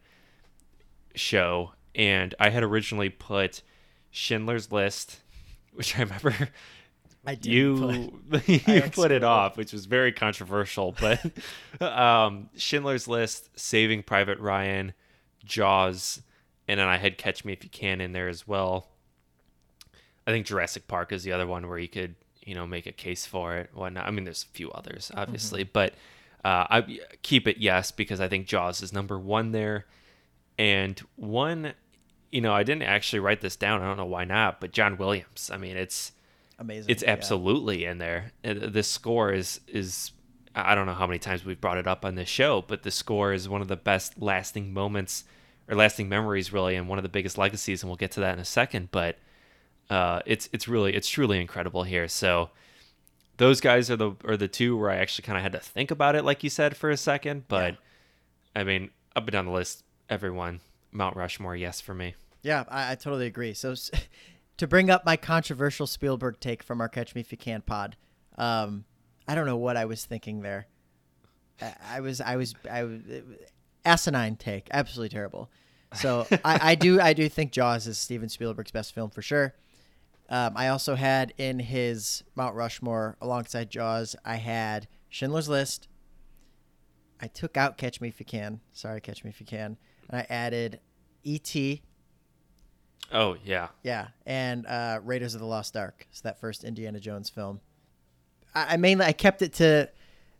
show, 1.15 1.73
and 1.95 2.35
I 2.39 2.51
had 2.51 2.63
originally 2.63 3.09
put 3.09 3.63
Schindler's 4.11 4.71
List, 4.73 5.21
which 5.73 5.97
I 5.97 6.03
remember 6.03 6.35
I 7.27 7.35
did. 7.35 7.53
you 7.53 8.21
put- 8.31 8.49
you 8.49 8.61
I 8.67 8.89
put 8.89 9.11
it 9.11 9.25
off, 9.25 9.57
which 9.57 9.73
was 9.73 9.87
very 9.87 10.13
controversial. 10.13 10.95
But 11.01 11.21
um, 11.81 12.49
Schindler's 12.57 13.09
List, 13.09 13.51
Saving 13.59 14.03
Private 14.03 14.39
Ryan, 14.39 14.93
Jaws, 15.45 16.23
and 16.69 16.79
then 16.81 16.87
I 16.89 16.97
had 16.97 17.19
Catch 17.19 17.45
Me 17.45 17.53
If 17.53 17.65
You 17.65 17.71
Can 17.71 18.01
in 18.01 18.13
there 18.13 18.29
as 18.29 18.47
well. 18.47 18.89
I 20.27 20.33
think 20.33 20.47
Jurassic 20.47 20.89
Park 20.89 21.13
is 21.13 21.23
the 21.23 21.33
other 21.33 21.47
one 21.47 21.69
where 21.69 21.79
you 21.79 21.89
could 21.89 22.17
you 22.45 22.55
know 22.55 22.67
make 22.67 22.87
a 22.87 22.93
case 22.93 23.27
for 23.27 23.57
it. 23.57 23.71
Whatnot. 23.75 24.07
I 24.07 24.11
mean, 24.11 24.25
there's 24.25 24.45
a 24.45 24.55
few 24.55 24.71
others, 24.73 25.11
obviously, 25.15 25.65
but 25.65 25.93
uh, 26.45 26.67
I 26.71 26.99
keep 27.23 27.49
it 27.49 27.59
yes 27.59 27.91
because 27.91 28.21
I 28.21 28.29
think 28.29 28.47
Jaws 28.47 28.81
is 28.81 28.93
number 28.93 29.19
one 29.19 29.53
there, 29.53 29.87
and 30.59 30.99
one. 31.17 31.75
You 32.33 32.41
know, 32.41 32.53
I 32.53 32.65
didn't 32.65 32.83
actually 32.83 33.21
write 33.21 33.41
this 33.41 33.57
down. 33.57 33.83
I 33.83 33.87
don't 33.87 33.97
know 33.97 34.05
why 34.05 34.25
not, 34.25 34.61
but 34.61 34.73
John 34.73 34.97
Williams. 34.97 35.51
I 35.53 35.57
mean, 35.57 35.77
it's 35.77 36.13
Amazing. 36.59 36.91
it's 36.91 37.03
yeah. 37.03 37.11
absolutely 37.11 37.85
in 37.85 37.99
there. 37.99 38.33
And 38.43 38.61
The 38.61 38.83
score 38.83 39.33
is 39.33 39.61
is 39.67 40.13
I 40.55 40.75
don't 40.75 40.87
know 40.87 40.95
how 40.95 41.07
many 41.07 41.19
times 41.19 41.45
we've 41.45 41.61
brought 41.61 41.77
it 41.77 41.87
up 41.87 42.05
on 42.05 42.15
this 42.15 42.29
show, 42.29 42.65
but 42.67 42.83
the 42.83 42.91
score 42.91 43.33
is 43.33 43.49
one 43.49 43.61
of 43.61 43.69
the 43.69 43.77
best 43.77 44.21
lasting 44.21 44.73
moments 44.73 45.25
or 45.69 45.77
lasting 45.77 46.09
memories, 46.09 46.53
really, 46.53 46.77
and 46.77 46.89
one 46.89 46.99
of 46.99 47.03
the 47.03 47.11
biggest 47.11 47.37
legacies. 47.37 47.83
And 47.83 47.91
we'll 47.91 47.97
get 47.97 48.13
to 48.13 48.21
that 48.21 48.33
in 48.33 48.39
a 48.39 48.45
second. 48.45 48.91
But 48.91 49.19
uh, 49.91 50.21
it's 50.25 50.49
it's 50.53 50.67
really 50.67 50.95
it's 50.95 51.09
truly 51.09 51.41
incredible 51.41 51.83
here. 51.83 52.09
So 52.09 52.51
those 53.37 53.61
guys 53.61 53.91
are 53.91 53.97
the 53.97 54.13
are 54.25 54.37
the 54.37 54.49
two 54.49 54.77
where 54.77 54.91
I 54.91 54.97
actually 54.97 55.25
kind 55.25 55.37
of 55.37 55.43
had 55.43 55.53
to 55.53 55.59
think 55.61 55.91
about 55.91 56.17
it, 56.17 56.25
like 56.25 56.43
you 56.43 56.51
said, 56.51 56.77
for 56.77 56.91
a 56.91 56.97
second. 56.97 57.49
But 57.49 57.77
I 58.55 58.65
mean, 58.65 58.91
up 59.15 59.25
and 59.25 59.33
down 59.33 59.45
the 59.45 59.53
list, 59.53 59.85
everyone 60.09 60.61
Mount 60.91 61.17
Rushmore, 61.17 61.55
yes 61.55 61.81
for 61.81 61.95
me. 61.95 62.15
Yeah, 62.43 62.65
I, 62.69 62.93
I 62.93 62.95
totally 62.95 63.27
agree. 63.27 63.55
So, 63.55 63.75
to 64.57 64.67
bring 64.67 64.91
up 64.91 65.05
my 65.05 65.17
controversial 65.17 65.87
Spielberg 65.87 66.41
take 66.41 66.63
from 66.63 66.81
our 66.81 66.89
Catch 66.89 67.15
Me 67.15 67.21
If 67.21 67.33
You 67.33 67.39
Can 67.39 67.63
pod, 67.63 67.97
um, 68.39 68.85
I 69.29 69.35
don't 69.35 69.47
know 69.47 69.57
what 69.57 69.77
I 69.77 69.85
was 69.85 70.05
thinking 70.05 70.41
there. 70.41 70.67
I, 71.61 71.75
I 71.93 72.01
was, 72.01 72.21
I 72.21 72.37
was, 72.37 72.55
I 72.71 72.85
was, 72.85 73.01
asinine 73.85 74.37
take, 74.37 74.69
absolutely 74.73 75.11
terrible. 75.11 75.51
So 75.95 76.27
I, 76.45 76.71
I 76.71 76.75
do 76.75 77.01
I 77.01 77.13
do 77.13 77.29
think 77.29 77.53
Jaws 77.53 77.87
is 77.87 77.97
Steven 77.97 78.29
Spielberg's 78.29 78.73
best 78.73 78.95
film 78.95 79.11
for 79.11 79.23
sure. 79.23 79.55
Um, 80.29 80.55
I 80.57 80.69
also 80.69 80.97
had 80.97 81.33
in 81.39 81.61
his 81.61 82.25
Mount 82.35 82.57
Rushmore 82.57 83.17
alongside 83.21 83.71
Jaws, 83.71 84.17
I 84.25 84.37
had 84.37 84.89
Schindler's 85.09 85.49
List. 85.49 85.87
I 87.21 87.29
took 87.29 87.57
out 87.57 87.79
Catch 87.79 88.01
Me 88.01 88.09
If 88.09 88.19
You 88.19 88.27
Can. 88.27 88.61
Sorry, 88.73 89.01
Catch 89.01 89.23
Me 89.23 89.31
If 89.31 89.41
You 89.41 89.47
Can. 89.47 89.79
And 90.09 90.21
I 90.21 90.27
added 90.29 90.81
E.T. 91.23 91.83
Oh 93.13 93.37
yeah, 93.45 93.69
Yeah, 93.83 94.09
and 94.27 94.67
uh, 94.67 95.01
Raiders 95.05 95.35
of 95.35 95.41
the 95.41 95.47
Lost 95.47 95.77
Ark. 95.77 96.07
So 96.11 96.23
that 96.25 96.41
first 96.41 96.65
Indiana 96.65 96.99
Jones 97.01 97.31
film. 97.31 97.61
I, 98.55 98.75
I 98.75 98.77
mainly 98.77 99.05
I 99.07 99.13
kept 99.13 99.43
it 99.43 99.53
to 99.55 99.89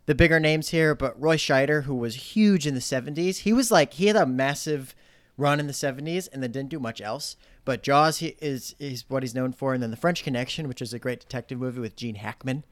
the 0.05 0.15
bigger 0.15 0.39
names 0.39 0.69
here, 0.69 0.93
but 0.95 1.19
Roy 1.21 1.37
Scheider, 1.37 1.83
who 1.83 1.95
was 1.95 2.15
huge 2.35 2.67
in 2.67 2.73
the 2.73 2.79
'70s, 2.81 3.39
he 3.39 3.53
was 3.53 3.71
like 3.71 3.93
he 3.93 4.07
had 4.07 4.15
a 4.15 4.25
massive 4.25 4.95
run 5.37 5.59
in 5.59 5.67
the 5.67 5.73
'70s 5.73 6.27
and 6.31 6.43
then 6.43 6.51
didn't 6.51 6.69
do 6.69 6.79
much 6.79 6.99
else. 7.01 7.37
But 7.63 7.83
Jaws 7.83 8.19
he, 8.19 8.35
is 8.41 8.75
is 8.79 9.05
what 9.07 9.23
he's 9.23 9.35
known 9.35 9.53
for, 9.53 9.73
and 9.73 9.81
then 9.81 9.91
The 9.91 9.97
French 9.97 10.23
Connection, 10.23 10.67
which 10.67 10.81
is 10.81 10.93
a 10.93 10.99
great 10.99 11.19
detective 11.21 11.59
movie 11.59 11.79
with 11.79 11.95
Gene 11.95 12.15
Hackman, 12.15 12.65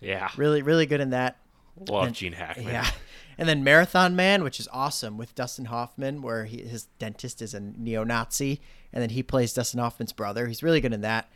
yeah. 0.00 0.28
really 0.36 0.60
really 0.62 0.86
good 0.86 1.00
in 1.00 1.10
that. 1.10 1.38
Love 1.88 2.06
And- 2.06 2.14
Gene 2.14 2.32
Hackman. 2.34 2.66
Yeah. 2.68 2.88
And 3.38 3.48
then 3.48 3.64
Marathon 3.64 4.14
Man, 4.14 4.42
which 4.42 4.60
is 4.60 4.68
awesome 4.72 5.16
with 5.16 5.34
Dustin 5.34 5.66
Hoffman, 5.66 6.22
where 6.22 6.44
he, 6.44 6.58
his 6.62 6.84
dentist 6.98 7.42
is 7.42 7.54
a 7.54 7.60
neo 7.60 8.04
Nazi, 8.04 8.60
and 8.92 9.02
then 9.02 9.10
he 9.10 9.22
plays 9.22 9.52
Dustin 9.52 9.80
Hoffman's 9.80 10.12
brother. 10.12 10.46
He's 10.46 10.62
really 10.62 10.80
good 10.80 10.94
in 10.94 11.00
that. 11.02 11.30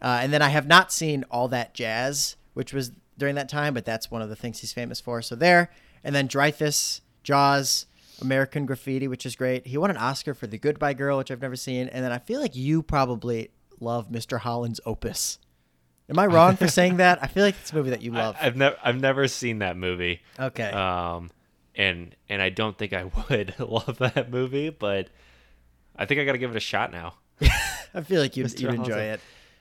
Uh, 0.00 0.20
and 0.22 0.32
then 0.32 0.42
I 0.42 0.48
have 0.48 0.66
not 0.66 0.92
seen 0.92 1.24
All 1.30 1.48
That 1.48 1.74
Jazz, 1.74 2.36
which 2.54 2.72
was 2.72 2.92
during 3.16 3.34
that 3.34 3.48
time, 3.48 3.74
but 3.74 3.84
that's 3.84 4.10
one 4.10 4.22
of 4.22 4.28
the 4.28 4.36
things 4.36 4.60
he's 4.60 4.72
famous 4.72 5.00
for. 5.00 5.22
So 5.22 5.34
there. 5.34 5.70
And 6.04 6.14
then 6.14 6.28
Dreyfuss, 6.28 7.00
Jaws, 7.24 7.86
American 8.20 8.66
Graffiti, 8.66 9.08
which 9.08 9.26
is 9.26 9.36
great. 9.36 9.66
He 9.66 9.76
won 9.76 9.90
an 9.90 9.96
Oscar 9.96 10.34
for 10.34 10.46
The 10.46 10.58
Goodbye 10.58 10.94
Girl, 10.94 11.18
which 11.18 11.30
I've 11.30 11.42
never 11.42 11.56
seen. 11.56 11.88
And 11.88 12.04
then 12.04 12.12
I 12.12 12.18
feel 12.18 12.40
like 12.40 12.54
you 12.54 12.82
probably 12.82 13.50
love 13.80 14.10
Mr. 14.10 14.38
Holland's 14.38 14.80
Opus. 14.86 15.38
Am 16.08 16.18
I 16.18 16.26
wrong 16.26 16.56
for 16.56 16.68
saying 16.68 16.96
that? 16.98 17.22
I 17.22 17.26
feel 17.26 17.44
like 17.44 17.56
it's 17.60 17.72
a 17.72 17.74
movie 17.74 17.90
that 17.90 18.02
you 18.02 18.12
love. 18.12 18.36
I, 18.40 18.44
have 18.44 18.56
never 18.56 18.76
I've 18.82 19.00
never 19.00 19.28
seen 19.28 19.58
that 19.58 19.76
movie. 19.76 20.22
okay. 20.38 20.70
Um, 20.70 21.30
and 21.78 22.14
and 22.28 22.42
I 22.42 22.50
don't 22.50 22.76
think 22.76 22.92
I 22.92 23.04
would 23.30 23.54
love 23.58 23.96
that 23.98 24.30
movie, 24.30 24.68
but 24.68 25.08
I 25.96 26.04
think 26.04 26.20
I 26.20 26.24
got 26.24 26.32
to 26.32 26.38
give 26.38 26.50
it 26.50 26.56
a 26.56 26.60
shot 26.60 26.92
now. 26.92 27.14
I 27.94 28.02
feel 28.02 28.20
like 28.20 28.36
you'd, 28.36 28.60
you'd 28.60 28.74
enjoy 28.74 28.98
it. 28.98 29.20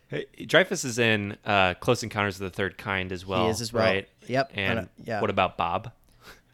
Hey, 0.09 0.25
Dreyfuss 0.39 0.83
is 0.83 0.99
in 0.99 1.37
uh, 1.45 1.75
Close 1.75 2.01
Encounters 2.03 2.35
of 2.35 2.41
the 2.41 2.55
Third 2.55 2.77
Kind 2.77 3.11
as 3.11 3.25
well. 3.25 3.45
he 3.45 3.51
is 3.51 3.61
as 3.61 3.71
well. 3.71 3.83
right? 3.85 4.09
Yep. 4.27 4.51
And 4.55 4.79
uh, 4.79 4.85
yeah. 5.03 5.21
what 5.21 5.29
about 5.29 5.57
Bob? 5.57 5.91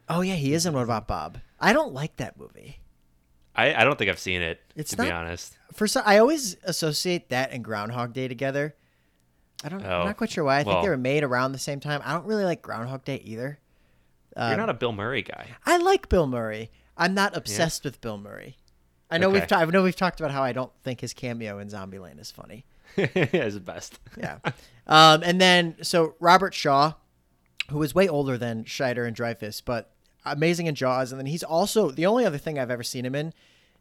oh 0.08 0.20
yeah, 0.20 0.34
he 0.34 0.52
is 0.54 0.66
in 0.66 0.74
What 0.74 0.82
About 0.82 1.06
Bob? 1.08 1.38
I 1.60 1.72
don't 1.72 1.94
like 1.94 2.16
that 2.16 2.38
movie. 2.38 2.80
I, 3.56 3.74
I 3.74 3.84
don't 3.84 3.96
think 3.96 4.10
I've 4.10 4.18
seen 4.18 4.42
it. 4.42 4.60
It's 4.76 4.90
to 4.90 4.96
be 4.96 5.04
not- 5.04 5.12
honest. 5.12 5.56
For 5.72 5.86
some, 5.86 6.02
I 6.04 6.18
always 6.18 6.56
associate 6.64 7.30
that 7.30 7.52
and 7.52 7.64
Groundhog 7.64 8.12
Day 8.12 8.28
together. 8.28 8.74
I 9.64 9.68
don't. 9.68 9.84
Oh, 9.84 10.00
I'm 10.00 10.06
not 10.06 10.16
quite 10.18 10.30
sure 10.30 10.44
why. 10.44 10.58
I 10.58 10.64
think 10.64 10.82
they 10.82 10.88
were 10.88 10.96
made 10.96 11.24
around 11.24 11.52
the 11.52 11.58
same 11.58 11.80
time. 11.80 12.02
I 12.04 12.12
don't 12.12 12.26
really 12.26 12.44
like 12.44 12.60
Groundhog 12.60 13.04
Day 13.04 13.16
either. 13.24 13.58
You're 14.36 14.44
Um, 14.52 14.56
not 14.56 14.70
a 14.70 14.74
Bill 14.74 14.92
Murray 14.92 15.22
guy. 15.22 15.48
I 15.64 15.76
like 15.76 16.08
Bill 16.08 16.26
Murray. 16.26 16.70
I'm 16.96 17.14
not 17.14 17.36
obsessed 17.36 17.84
with 17.84 18.00
Bill 18.00 18.18
Murray. 18.18 18.56
I 19.10 19.18
know 19.18 19.28
we've 19.30 19.46
ta- 19.46 19.58
I 19.60 19.64
know 19.66 19.82
we've 19.82 19.94
talked 19.96 20.18
about 20.20 20.32
how 20.32 20.42
I 20.42 20.52
don't 20.52 20.72
think 20.82 21.00
his 21.00 21.12
cameo 21.12 21.58
in 21.58 21.68
Zombie 21.70 21.98
Zombieland 21.98 22.20
is 22.20 22.30
funny. 22.30 22.64
As 23.32 23.54
the 23.54 23.60
best. 23.60 23.98
Yeah. 24.18 24.38
um, 24.86 25.22
and 25.24 25.40
then 25.40 25.76
so 25.82 26.14
Robert 26.20 26.54
Shaw, 26.54 26.94
who 27.70 27.78
was 27.78 27.94
way 27.94 28.08
older 28.08 28.36
than 28.38 28.64
Scheider 28.64 29.06
and 29.06 29.16
Dreyfuss, 29.16 29.62
but 29.64 29.92
amazing 30.24 30.66
in 30.66 30.74
Jaws. 30.74 31.12
And 31.12 31.18
then 31.18 31.26
he's 31.26 31.42
also 31.42 31.90
the 31.90 32.06
only 32.06 32.24
other 32.24 32.38
thing 32.38 32.58
I've 32.58 32.70
ever 32.70 32.82
seen 32.82 33.04
him 33.04 33.14
in. 33.14 33.32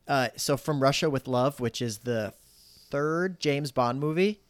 Uh, 0.08 0.28
so 0.36 0.58
from 0.58 0.82
Russia 0.82 1.10
with 1.10 1.28
Love, 1.28 1.60
which 1.60 1.82
is 1.82 2.00
the 2.00 2.34
third 2.90 3.40
James 3.40 3.72
Bond 3.72 4.00
movie, 4.00 4.42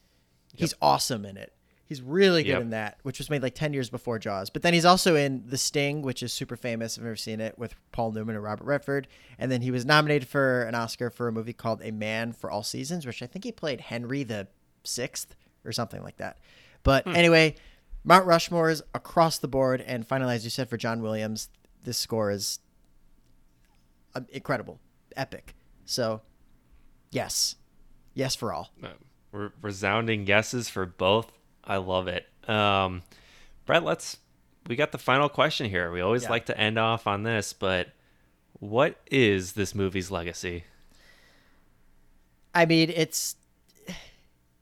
he's 0.56 0.74
awesome 0.82 1.26
in 1.26 1.38
it. 1.38 1.54
He's 1.94 2.02
really 2.02 2.41
good 2.41 2.49
Yep. 2.53 2.61
in 2.61 2.70
that, 2.72 2.98
which 3.03 3.20
was 3.20 3.30
made 3.30 3.44
like 3.44 3.53
ten 3.53 3.72
years 3.72 3.91
before 3.91 4.18
Jaws. 4.18 4.49
But 4.49 4.64
then 4.64 4.74
he's 4.74 4.84
also 4.84 5.15
in 5.15 5.44
The 5.45 5.60
Sting, 5.60 6.02
which 6.02 6.24
is 6.24 6.34
super 6.34 6.56
famous. 6.56 6.98
I've 6.98 7.03
never 7.03 7.15
seen 7.15 7.40
it 7.40 7.60
with 7.60 7.76
Paul 7.91 8.14
Newman 8.14 8.34
and 8.34 8.44
Robert 8.44 8.64
Redford. 8.65 9.07
And 9.38 9.52
then 9.52 9.61
he 9.61 9.70
was 9.70 9.86
nominated 9.86 10.28
for 10.28 10.64
an 10.64 10.74
Oscar 10.74 11.11
for 11.11 11.28
a 11.28 11.32
movie 11.32 11.53
called 11.53 11.84
A 11.84 11.91
Man 11.91 12.34
for 12.34 12.49
All 12.49 12.64
Seasons, 12.64 13.06
which 13.06 13.22
I 13.22 13.28
think 13.28 13.45
he 13.45 13.52
played 13.52 13.80
Henry 13.80 14.24
the 14.24 14.48
Sixth 14.84 15.36
or 15.64 15.72
something 15.72 16.02
like 16.02 16.18
that. 16.18 16.40
But 16.82 17.06
anyway, 17.06 17.53
Mount 18.03 18.26
Rushmore 18.26 18.72
is 18.72 18.82
across 18.95 19.38
the 19.38 19.48
board, 19.48 19.80
and 19.82 20.07
finally, 20.07 20.34
as 20.34 20.44
you 20.44 20.49
said, 20.49 20.68
for 20.68 20.78
John 20.78 21.03
Williams, 21.03 21.49
this 21.84 21.99
score 21.99 22.32
is 22.32 22.57
um, 24.15 24.26
incredible, 24.32 24.80
epic. 25.15 25.53
So, 25.86 26.22
yes, 27.11 27.56
yes 28.15 28.36
for 28.36 28.52
all. 28.52 28.72
Uh, 28.84 28.88
Re- 29.32 29.49
resounding 29.61 30.28
yeses 30.28 30.70
for 30.70 30.86
both. 30.86 31.32
I 31.64 31.77
love 31.77 32.07
it. 32.07 32.27
Um, 32.49 33.03
Brett, 33.65 33.84
let's. 33.84 34.18
We 34.68 34.76
got 34.76 34.91
the 34.91 34.98
final 34.98 35.27
question 35.30 35.69
here. 35.69 35.91
We 35.91 36.02
always 36.02 36.23
Yeah. 36.23 36.30
like 36.30 36.45
to 36.45 36.57
end 36.57 36.77
off 36.80 37.06
on 37.07 37.23
this, 37.23 37.52
but 37.53 37.90
what 38.60 38.95
is 39.11 39.53
this 39.53 39.76
movie's 39.76 40.10
legacy? 40.10 40.64
I 42.56 42.65
mean, 42.65 42.90
it's 42.95 43.35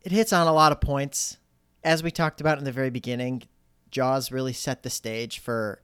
it 0.03 0.11
hits 0.11 0.33
on 0.33 0.47
a 0.47 0.53
lot 0.53 0.71
of 0.71 0.81
points. 0.81 1.37
As 1.83 2.01
we 2.03 2.11
talked 2.11 2.41
about 2.41 2.57
in 2.57 2.63
the 2.63 2.71
very 2.71 2.89
beginning, 2.89 3.43
Jaws 3.91 4.31
really 4.31 4.53
set 4.53 4.83
the 4.83 4.89
stage 4.89 5.39
for 5.39 5.81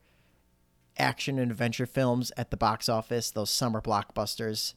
action 0.98 1.38
and 1.38 1.52
adventure 1.52 1.86
films 1.86 2.32
at 2.38 2.50
the 2.50 2.58
box 2.58 2.90
office, 2.90 3.30
those 3.30 3.50
summer 3.52 3.82
blockbusters. 3.82 4.74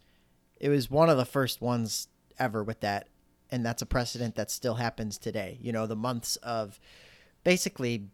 It 0.56 0.68
was 0.68 0.90
one 0.90 1.08
of 1.08 1.16
the 1.16 1.24
first 1.24 1.62
ones 1.62 2.08
ever 2.38 2.62
with 2.62 2.80
that, 2.80 3.08
and 3.50 3.64
that's 3.64 3.82
a 3.82 3.86
precedent 3.86 4.34
that 4.36 4.50
still 4.50 4.74
happens 4.74 5.18
today. 5.18 5.58
You 5.60 5.72
know, 5.72 5.86
the 5.86 5.96
months 5.96 6.36
of 6.36 6.80
basically 7.44 8.08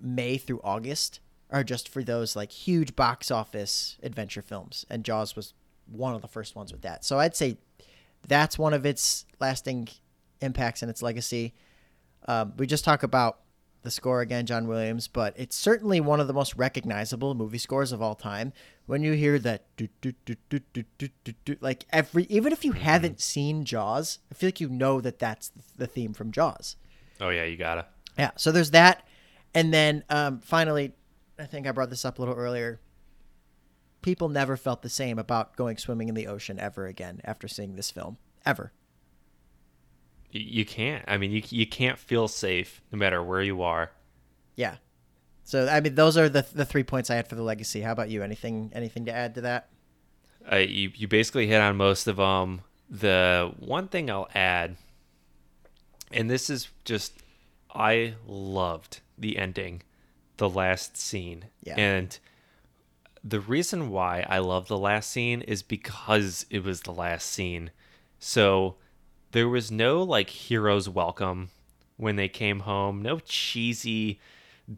May 0.00 0.38
through 0.38 0.60
August 0.62 1.20
are 1.50 1.64
just 1.64 1.88
for 1.88 2.02
those 2.02 2.36
like 2.36 2.50
huge 2.50 2.96
box 2.96 3.30
office 3.30 3.96
adventure 4.02 4.42
films, 4.42 4.84
and 4.90 5.04
Jaws 5.04 5.36
was 5.36 5.54
one 5.86 6.14
of 6.14 6.22
the 6.22 6.28
first 6.28 6.56
ones 6.56 6.72
with 6.72 6.82
that. 6.82 7.04
So 7.04 7.18
I'd 7.18 7.36
say 7.36 7.58
that's 8.26 8.58
one 8.58 8.74
of 8.74 8.84
its 8.84 9.24
lasting 9.40 9.88
impacts 10.40 10.82
and 10.82 10.90
its 10.90 11.02
legacy. 11.02 11.54
Um, 12.26 12.54
we 12.56 12.66
just 12.66 12.84
talk 12.84 13.02
about 13.02 13.38
the 13.86 13.90
score 13.90 14.20
again, 14.20 14.44
John 14.44 14.66
Williams, 14.66 15.08
but 15.08 15.32
it's 15.36 15.56
certainly 15.56 16.00
one 16.00 16.20
of 16.20 16.26
the 16.26 16.34
most 16.34 16.56
recognizable 16.56 17.34
movie 17.34 17.56
scores 17.56 17.92
of 17.92 18.02
all 18.02 18.16
time. 18.16 18.52
When 18.84 19.02
you 19.02 19.12
hear 19.12 19.38
that, 19.38 19.64
like 21.60 21.86
every, 21.90 22.24
even 22.24 22.52
if 22.52 22.64
you 22.64 22.72
mm-hmm. 22.72 22.80
haven't 22.82 23.20
seen 23.20 23.64
Jaws, 23.64 24.18
I 24.30 24.34
feel 24.34 24.48
like 24.48 24.60
you 24.60 24.68
know 24.68 25.00
that 25.00 25.20
that's 25.20 25.52
the 25.76 25.86
theme 25.86 26.12
from 26.12 26.32
Jaws. 26.32 26.76
Oh 27.20 27.30
yeah, 27.30 27.44
you 27.44 27.56
gotta. 27.56 27.86
Yeah, 28.18 28.32
so 28.36 28.52
there's 28.52 28.72
that, 28.72 29.06
and 29.54 29.72
then 29.72 30.04
um, 30.10 30.40
finally, 30.40 30.92
I 31.38 31.44
think 31.44 31.66
I 31.66 31.72
brought 31.72 31.90
this 31.90 32.04
up 32.04 32.18
a 32.18 32.22
little 32.22 32.34
earlier. 32.34 32.80
People 34.02 34.28
never 34.28 34.56
felt 34.56 34.82
the 34.82 34.88
same 34.88 35.18
about 35.18 35.56
going 35.56 35.78
swimming 35.78 36.08
in 36.08 36.14
the 36.14 36.26
ocean 36.26 36.58
ever 36.58 36.86
again 36.86 37.20
after 37.24 37.46
seeing 37.48 37.76
this 37.76 37.90
film, 37.90 38.18
ever. 38.44 38.72
You, 40.36 40.58
you 40.60 40.64
can't. 40.64 41.04
I 41.08 41.16
mean, 41.18 41.30
you 41.32 41.42
you 41.48 41.66
can't 41.66 41.98
feel 41.98 42.28
safe 42.28 42.80
no 42.92 42.98
matter 42.98 43.22
where 43.22 43.42
you 43.42 43.62
are. 43.62 43.90
Yeah. 44.54 44.76
So 45.44 45.68
I 45.68 45.80
mean, 45.80 45.94
those 45.94 46.16
are 46.16 46.28
the 46.28 46.46
the 46.54 46.64
three 46.64 46.82
points 46.84 47.10
I 47.10 47.14
had 47.16 47.28
for 47.28 47.34
the 47.34 47.42
legacy. 47.42 47.80
How 47.80 47.92
about 47.92 48.10
you? 48.10 48.22
Anything 48.22 48.70
anything 48.74 49.04
to 49.06 49.12
add 49.12 49.34
to 49.36 49.40
that? 49.42 49.68
Uh, 50.50 50.56
you 50.56 50.90
you 50.94 51.08
basically 51.08 51.46
hit 51.46 51.60
on 51.60 51.76
most 51.76 52.06
of 52.06 52.16
them. 52.16 52.62
The 52.88 53.52
one 53.58 53.88
thing 53.88 54.10
I'll 54.10 54.28
add, 54.34 54.76
and 56.12 56.30
this 56.30 56.48
is 56.48 56.68
just, 56.84 57.14
I 57.74 58.14
loved 58.28 59.00
the 59.18 59.36
ending, 59.38 59.82
the 60.36 60.48
last 60.48 60.96
scene, 60.96 61.46
Yeah. 61.64 61.74
and 61.76 62.16
the 63.24 63.40
reason 63.40 63.90
why 63.90 64.24
I 64.28 64.38
love 64.38 64.68
the 64.68 64.78
last 64.78 65.10
scene 65.10 65.42
is 65.42 65.64
because 65.64 66.46
it 66.48 66.62
was 66.62 66.82
the 66.82 66.92
last 66.92 67.26
scene. 67.28 67.72
So 68.20 68.76
there 69.36 69.48
was 69.50 69.70
no 69.70 70.02
like 70.02 70.30
hero's 70.30 70.88
welcome 70.88 71.50
when 71.98 72.16
they 72.16 72.26
came 72.28 72.60
home. 72.60 73.02
No 73.02 73.18
cheesy 73.18 74.18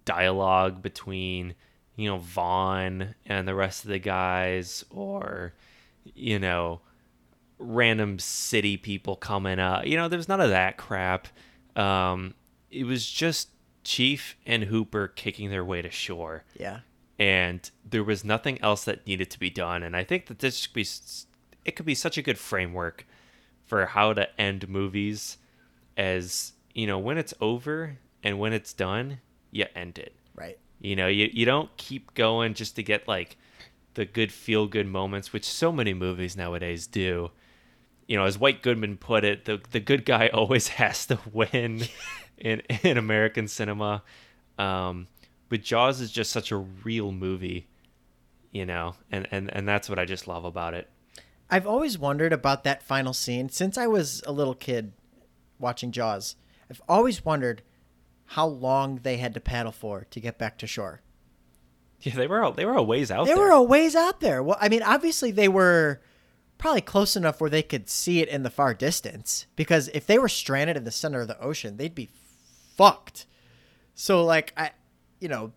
dialogue 0.04 0.82
between 0.82 1.54
you 1.94 2.08
know 2.08 2.18
Vaughn 2.18 3.14
and 3.24 3.46
the 3.46 3.54
rest 3.54 3.84
of 3.84 3.90
the 3.90 4.00
guys, 4.00 4.84
or 4.90 5.54
you 6.02 6.40
know 6.40 6.80
random 7.58 8.18
city 8.18 8.76
people 8.76 9.14
coming 9.14 9.60
up. 9.60 9.86
You 9.86 9.96
know, 9.96 10.08
there's 10.08 10.28
none 10.28 10.40
of 10.40 10.50
that 10.50 10.76
crap. 10.76 11.28
Um, 11.76 12.34
it 12.70 12.82
was 12.84 13.08
just 13.08 13.50
Chief 13.84 14.36
and 14.44 14.64
Hooper 14.64 15.06
kicking 15.08 15.50
their 15.50 15.64
way 15.64 15.82
to 15.82 15.90
shore 15.90 16.44
Yeah. 16.58 16.80
and 17.18 17.70
there 17.88 18.02
was 18.04 18.24
nothing 18.24 18.60
else 18.60 18.84
that 18.84 19.06
needed 19.06 19.30
to 19.30 19.38
be 19.38 19.50
done. 19.50 19.82
And 19.84 19.96
I 19.96 20.02
think 20.04 20.26
that 20.26 20.40
this 20.40 20.66
could 20.66 20.74
be 20.74 20.86
it 21.64 21.76
could 21.76 21.86
be 21.86 21.94
such 21.94 22.18
a 22.18 22.22
good 22.22 22.38
framework 22.38 23.06
for 23.68 23.86
how 23.86 24.14
to 24.14 24.40
end 24.40 24.68
movies, 24.68 25.36
as 25.96 26.52
you 26.74 26.86
know, 26.86 26.98
when 26.98 27.18
it's 27.18 27.34
over 27.40 27.98
and 28.24 28.38
when 28.38 28.52
it's 28.52 28.72
done, 28.72 29.20
you 29.50 29.66
end 29.76 29.98
it. 29.98 30.14
Right. 30.34 30.58
You 30.80 30.96
know, 30.96 31.06
you 31.06 31.28
you 31.32 31.44
don't 31.44 31.74
keep 31.76 32.14
going 32.14 32.54
just 32.54 32.76
to 32.76 32.82
get 32.82 33.06
like 33.06 33.36
the 33.94 34.04
good 34.04 34.32
feel 34.32 34.66
good 34.66 34.86
moments, 34.86 35.32
which 35.32 35.44
so 35.44 35.70
many 35.70 35.92
movies 35.94 36.36
nowadays 36.36 36.86
do. 36.86 37.30
You 38.06 38.16
know, 38.16 38.24
as 38.24 38.38
White 38.38 38.62
Goodman 38.62 38.96
put 38.96 39.24
it, 39.24 39.44
the 39.44 39.60
the 39.70 39.80
good 39.80 40.04
guy 40.04 40.28
always 40.32 40.68
has 40.68 41.06
to 41.06 41.18
win 41.32 41.82
in 42.38 42.60
in 42.82 42.96
American 42.96 43.48
cinema. 43.48 44.02
Um, 44.58 45.08
but 45.48 45.62
Jaws 45.62 46.00
is 46.00 46.10
just 46.10 46.30
such 46.30 46.50
a 46.52 46.56
real 46.56 47.12
movie, 47.12 47.68
you 48.50 48.64
know, 48.64 48.94
and 49.10 49.28
and 49.30 49.54
and 49.54 49.68
that's 49.68 49.88
what 49.88 49.98
I 49.98 50.04
just 50.04 50.26
love 50.26 50.44
about 50.44 50.74
it. 50.74 50.88
I've 51.50 51.66
always 51.66 51.98
wondered 51.98 52.32
about 52.32 52.64
that 52.64 52.82
final 52.82 53.12
scene 53.12 53.48
since 53.48 53.78
I 53.78 53.86
was 53.86 54.22
a 54.26 54.32
little 54.32 54.54
kid 54.54 54.92
watching 55.58 55.92
Jaws. 55.92 56.36
I've 56.70 56.82
always 56.88 57.24
wondered 57.24 57.62
how 58.32 58.46
long 58.46 59.00
they 59.02 59.16
had 59.16 59.32
to 59.34 59.40
paddle 59.40 59.72
for 59.72 60.06
to 60.10 60.20
get 60.20 60.38
back 60.38 60.58
to 60.58 60.66
shore. 60.66 61.00
Yeah, 62.00 62.14
they 62.14 62.26
were 62.26 62.52
they 62.52 62.64
were 62.66 62.74
a 62.76 62.82
ways 62.82 63.10
out 63.10 63.26
They 63.26 63.34
there. 63.34 63.42
were 63.44 63.50
a 63.50 63.62
ways 63.62 63.96
out 63.96 64.20
there. 64.20 64.42
Well, 64.42 64.58
I 64.60 64.68
mean, 64.68 64.82
obviously 64.82 65.30
they 65.30 65.48
were 65.48 66.00
probably 66.58 66.80
close 66.82 67.16
enough 67.16 67.40
where 67.40 67.50
they 67.50 67.62
could 67.62 67.88
see 67.88 68.20
it 68.20 68.28
in 68.28 68.42
the 68.42 68.50
far 68.50 68.74
distance 68.74 69.46
because 69.56 69.88
if 69.88 70.06
they 70.06 70.18
were 70.18 70.28
stranded 70.28 70.76
in 70.76 70.84
the 70.84 70.90
center 70.90 71.20
of 71.22 71.28
the 71.28 71.40
ocean, 71.40 71.76
they'd 71.76 71.94
be 71.94 72.10
fucked. 72.76 73.26
So 73.94 74.24
like 74.24 74.52
I 74.56 74.72
you 75.20 75.28
know, 75.28 75.52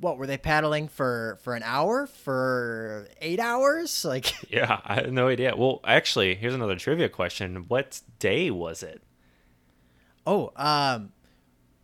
what 0.00 0.16
were 0.18 0.26
they 0.26 0.38
paddling 0.38 0.88
for 0.88 1.38
for 1.42 1.54
an 1.54 1.62
hour 1.64 2.06
for 2.06 3.08
8 3.20 3.40
hours? 3.40 4.04
Like 4.08 4.32
yeah, 4.50 4.80
I 4.84 4.94
had 4.94 5.12
no 5.12 5.28
idea. 5.28 5.54
Well, 5.56 5.80
actually, 5.84 6.34
here's 6.34 6.54
another 6.54 6.76
trivia 6.76 7.08
question. 7.08 7.64
What 7.68 8.00
day 8.18 8.50
was 8.50 8.82
it? 8.82 9.02
Oh, 10.26 10.52
um, 10.56 11.12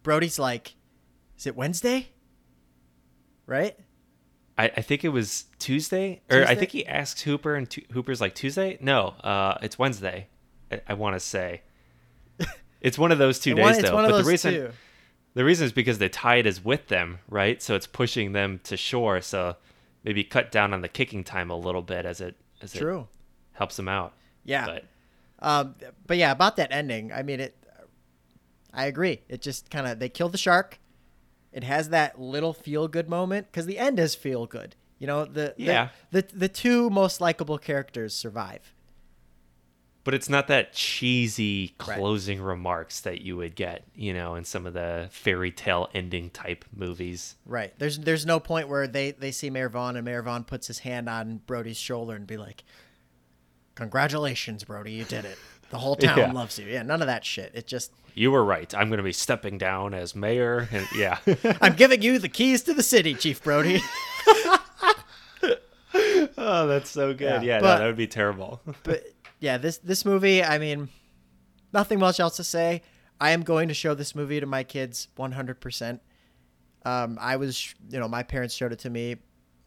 Brody's 0.02 0.38
like, 0.38 0.74
is 1.38 1.46
it 1.46 1.56
Wednesday? 1.56 2.08
Right? 3.46 3.76
I, 4.56 4.66
I 4.76 4.80
think 4.82 5.02
it 5.04 5.08
was 5.08 5.44
Tuesday, 5.58 6.22
or 6.30 6.44
I 6.44 6.54
think 6.54 6.70
he 6.70 6.86
asked 6.86 7.20
Hooper, 7.22 7.56
and 7.56 7.68
Tu- 7.68 7.82
Hooper's 7.92 8.20
like 8.20 8.34
Tuesday. 8.34 8.78
No, 8.80 9.08
uh, 9.24 9.58
it's 9.62 9.78
Wednesday. 9.78 10.28
I, 10.70 10.80
I 10.90 10.94
want 10.94 11.16
to 11.16 11.20
say 11.20 11.62
it's 12.80 12.96
one 12.98 13.10
of 13.12 13.18
those 13.18 13.40
two 13.40 13.54
days 13.54 13.64
one- 13.76 13.82
though. 13.82 13.92
but 13.92 14.18
the 14.22 14.24
reason 14.24 14.54
two. 14.54 14.70
The 15.34 15.44
reason 15.44 15.66
is 15.66 15.72
because 15.72 15.98
the 15.98 16.08
tide 16.08 16.46
is 16.46 16.64
with 16.64 16.88
them, 16.88 17.18
right? 17.28 17.60
So 17.62 17.74
it's 17.74 17.86
pushing 17.86 18.32
them 18.32 18.60
to 18.64 18.76
shore. 18.76 19.20
So 19.20 19.56
maybe 20.04 20.24
cut 20.24 20.50
down 20.52 20.72
on 20.72 20.80
the 20.80 20.88
kicking 20.88 21.24
time 21.24 21.50
a 21.50 21.56
little 21.56 21.82
bit 21.82 22.06
as 22.06 22.20
it 22.20 22.36
as 22.60 22.74
it 22.74 22.78
True. 22.78 23.08
helps 23.52 23.76
them 23.76 23.88
out. 23.88 24.14
Yeah. 24.44 24.66
But 24.66 24.84
Um, 25.40 25.74
but 26.06 26.16
yeah, 26.16 26.30
about 26.32 26.56
that 26.56 26.72
ending, 26.72 27.12
I 27.12 27.22
mean, 27.22 27.40
it. 27.40 27.56
I 28.72 28.86
agree. 28.86 29.20
It 29.28 29.40
just 29.42 29.70
kind 29.70 29.86
of 29.86 29.98
they 29.98 30.08
kill 30.08 30.28
the 30.28 30.38
shark. 30.38 30.78
It 31.52 31.62
has 31.64 31.90
that 31.90 32.20
little 32.20 32.52
feel 32.52 32.88
good 32.88 33.08
moment 33.08 33.46
because 33.46 33.66
the 33.66 33.78
end 33.78 34.00
is 34.00 34.14
feel 34.16 34.46
good. 34.46 34.74
You 34.98 35.06
know 35.06 35.24
the, 35.24 35.54
the 35.56 35.62
Yeah. 35.64 35.88
the 36.10 36.24
the 36.32 36.48
two 36.48 36.90
most 36.90 37.20
likable 37.20 37.58
characters 37.58 38.14
survive. 38.14 38.73
But 40.04 40.14
it's 40.14 40.28
not 40.28 40.46
that 40.48 40.72
cheesy 40.74 41.74
Right. 41.86 41.98
closing 41.98 42.40
remarks 42.40 43.00
that 43.00 43.22
you 43.22 43.36
would 43.38 43.54
get, 43.56 43.84
you 43.94 44.12
know, 44.14 44.34
in 44.36 44.44
some 44.44 44.66
of 44.66 44.74
the 44.74 45.08
fairy 45.10 45.50
tale 45.50 45.88
ending 45.94 46.30
type 46.30 46.64
movies. 46.74 47.34
Right. 47.46 47.72
There's 47.78 47.98
there's 47.98 48.24
no 48.26 48.38
point 48.38 48.68
where 48.68 48.86
they 48.86 49.10
they 49.12 49.30
see 49.32 49.50
Mayor 49.50 49.68
Vaughn 49.68 49.96
and 49.96 50.04
Mayor 50.04 50.22
Vaughn 50.22 50.44
puts 50.44 50.66
his 50.66 50.80
hand 50.80 51.08
on 51.08 51.38
Brody's 51.46 51.76
shoulder 51.78 52.14
and 52.14 52.26
be 52.26 52.36
like, 52.36 52.64
"Congratulations, 53.74 54.64
Brody, 54.64 54.92
you 54.92 55.04
did 55.04 55.24
it. 55.24 55.38
The 55.70 55.78
whole 55.78 55.96
town 56.06 56.18
Yeah. 56.18 56.32
loves 56.32 56.58
you." 56.58 56.66
Yeah, 56.66 56.82
none 56.82 57.00
of 57.00 57.06
that 57.06 57.24
shit. 57.24 57.52
It 57.54 57.66
just 57.66 57.92
You 58.14 58.30
were 58.30 58.44
right. 58.44 58.72
I'm 58.74 58.88
going 58.88 58.98
to 58.98 59.02
be 59.04 59.12
stepping 59.12 59.58
down 59.58 59.94
as 59.94 60.14
mayor, 60.14 60.68
and 60.70 60.86
yeah. 60.94 61.18
I'm 61.60 61.74
giving 61.74 62.02
you 62.02 62.18
the 62.18 62.28
keys 62.28 62.62
to 62.64 62.74
the 62.74 62.82
city, 62.82 63.14
Chief 63.14 63.42
Brody. 63.42 63.80
oh, 66.36 66.66
that's 66.66 66.90
so 66.90 67.12
good. 67.14 67.42
Yeah, 67.42 67.56
Yeah, 67.56 67.60
but- 67.60 67.74
no, 67.74 67.78
that 67.80 67.86
would 67.86 67.96
be 67.96 68.06
terrible. 68.06 68.60
but 68.82 69.04
yeah, 69.44 69.58
this 69.58 69.78
this 69.78 70.04
movie, 70.04 70.42
I 70.42 70.58
mean, 70.58 70.88
nothing 71.72 71.98
much 71.98 72.18
else 72.18 72.36
to 72.36 72.44
say. 72.44 72.82
I 73.20 73.30
am 73.30 73.42
going 73.42 73.68
to 73.68 73.74
show 73.74 73.94
this 73.94 74.14
movie 74.14 74.40
to 74.40 74.46
my 74.46 74.64
kids 74.64 75.08
100%. 75.18 76.00
Um, 76.84 77.16
I 77.20 77.36
was, 77.36 77.74
you 77.90 77.98
know, 78.00 78.08
my 78.08 78.22
parents 78.22 78.54
showed 78.54 78.72
it 78.72 78.80
to 78.80 78.90
me. 78.90 79.16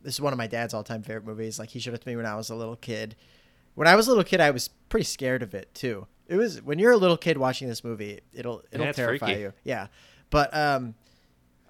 This 0.02 0.16
is 0.16 0.22
one 0.22 0.34
of 0.34 0.38
my 0.38 0.48
dad's 0.48 0.74
all-time 0.74 1.02
favorite 1.02 1.26
movies. 1.26 1.58
Like 1.60 1.70
he 1.70 1.80
showed 1.80 1.94
it 1.94 2.02
to 2.02 2.08
me 2.08 2.16
when 2.16 2.26
I 2.26 2.36
was 2.36 2.50
a 2.50 2.56
little 2.56 2.76
kid. 2.76 3.16
When 3.76 3.88
I 3.88 3.96
was 3.96 4.08
a 4.08 4.10
little 4.10 4.24
kid, 4.24 4.42
I 4.42 4.52
was 4.52 4.68
pretty 4.90 5.06
scared 5.06 5.44
of 5.44 5.54
it 5.54 5.74
too. 5.74 6.08
It 6.28 6.36
was 6.36 6.62
when 6.62 6.78
you're 6.80 6.92
a 6.92 6.98
little 6.98 7.18
kid 7.18 7.38
watching 7.38 7.68
this 7.70 7.84
movie, 7.84 8.20
it'll 8.34 8.64
it'll 8.72 8.86
Yeah, 8.88 8.92
terrify 8.92 9.26
freaky. 9.28 9.42
you. 9.42 9.54
Yeah, 9.64 9.88
but 10.30 10.54
um, 10.56 10.96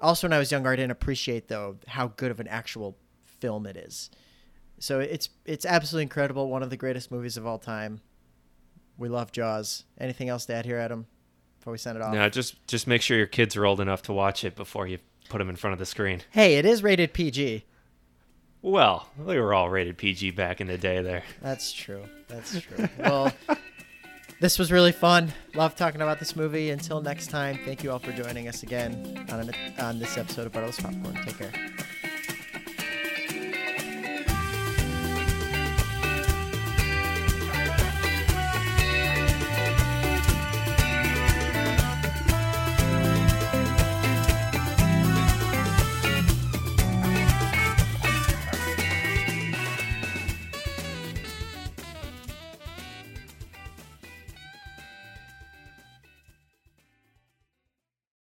also 0.01 0.27
when 0.27 0.34
I 0.34 0.39
was 0.39 0.51
younger, 0.51 0.71
I 0.71 0.75
didn't 0.75 0.91
appreciate 0.91 1.47
though 1.47 1.77
how 1.88 2.07
good 2.07 2.31
of 2.31 2.39
an 2.39 2.47
actual 2.47 2.97
film 3.39 3.65
it 3.67 3.77
is. 3.77 4.09
So 4.79 4.99
it's 4.99 5.29
it's 5.45 5.65
absolutely 5.65 6.03
incredible. 6.03 6.49
One 6.49 6.63
of 6.63 6.69
the 6.69 6.77
greatest 6.77 7.11
movies 7.11 7.37
of 7.37 7.45
all 7.45 7.57
time. 7.57 8.01
We 8.97 9.09
love 9.09 9.31
Jaws. 9.31 9.85
Anything 9.99 10.29
else 10.29 10.45
to 10.45 10.53
add 10.53 10.65
here, 10.65 10.77
Adam? 10.77 11.05
Before 11.59 11.71
we 11.71 11.77
send 11.77 11.97
it 11.97 12.01
off. 12.01 12.13
no, 12.13 12.29
just 12.29 12.65
just 12.67 12.87
make 12.87 13.01
sure 13.01 13.17
your 13.17 13.27
kids 13.27 13.55
are 13.55 13.65
old 13.65 13.79
enough 13.79 14.01
to 14.03 14.13
watch 14.13 14.43
it 14.43 14.55
before 14.55 14.87
you 14.87 14.99
put 15.29 15.39
them 15.39 15.49
in 15.49 15.55
front 15.55 15.73
of 15.73 15.79
the 15.79 15.85
screen. 15.85 16.21
Hey, 16.31 16.55
it 16.55 16.65
is 16.65 16.83
rated 16.83 17.13
PG. 17.13 17.65
Well, 18.61 19.07
they 19.25 19.39
were 19.39 19.53
all 19.53 19.69
rated 19.69 19.97
PG 19.97 20.31
back 20.31 20.61
in 20.61 20.67
the 20.67 20.77
day 20.77 21.01
there. 21.01 21.23
That's 21.41 21.71
true. 21.71 22.03
That's 22.27 22.59
true. 22.59 22.89
well, 22.99 23.31
this 24.41 24.57
was 24.57 24.71
really 24.71 24.91
fun. 24.91 25.31
Love 25.55 25.75
talking 25.75 26.01
about 26.01 26.19
this 26.19 26.35
movie. 26.35 26.71
Until 26.71 27.01
next 27.01 27.27
time, 27.27 27.59
thank 27.65 27.83
you 27.83 27.91
all 27.91 27.99
for 27.99 28.11
joining 28.11 28.47
us 28.47 28.63
again 28.63 29.25
on, 29.29 29.41
an, 29.41 29.51
on 29.79 29.99
this 29.99 30.17
episode 30.17 30.47
of 30.47 30.53
Butterless 30.53 30.81
Popcorn. 30.81 31.15
Take 31.23 31.37
care. 31.37 31.51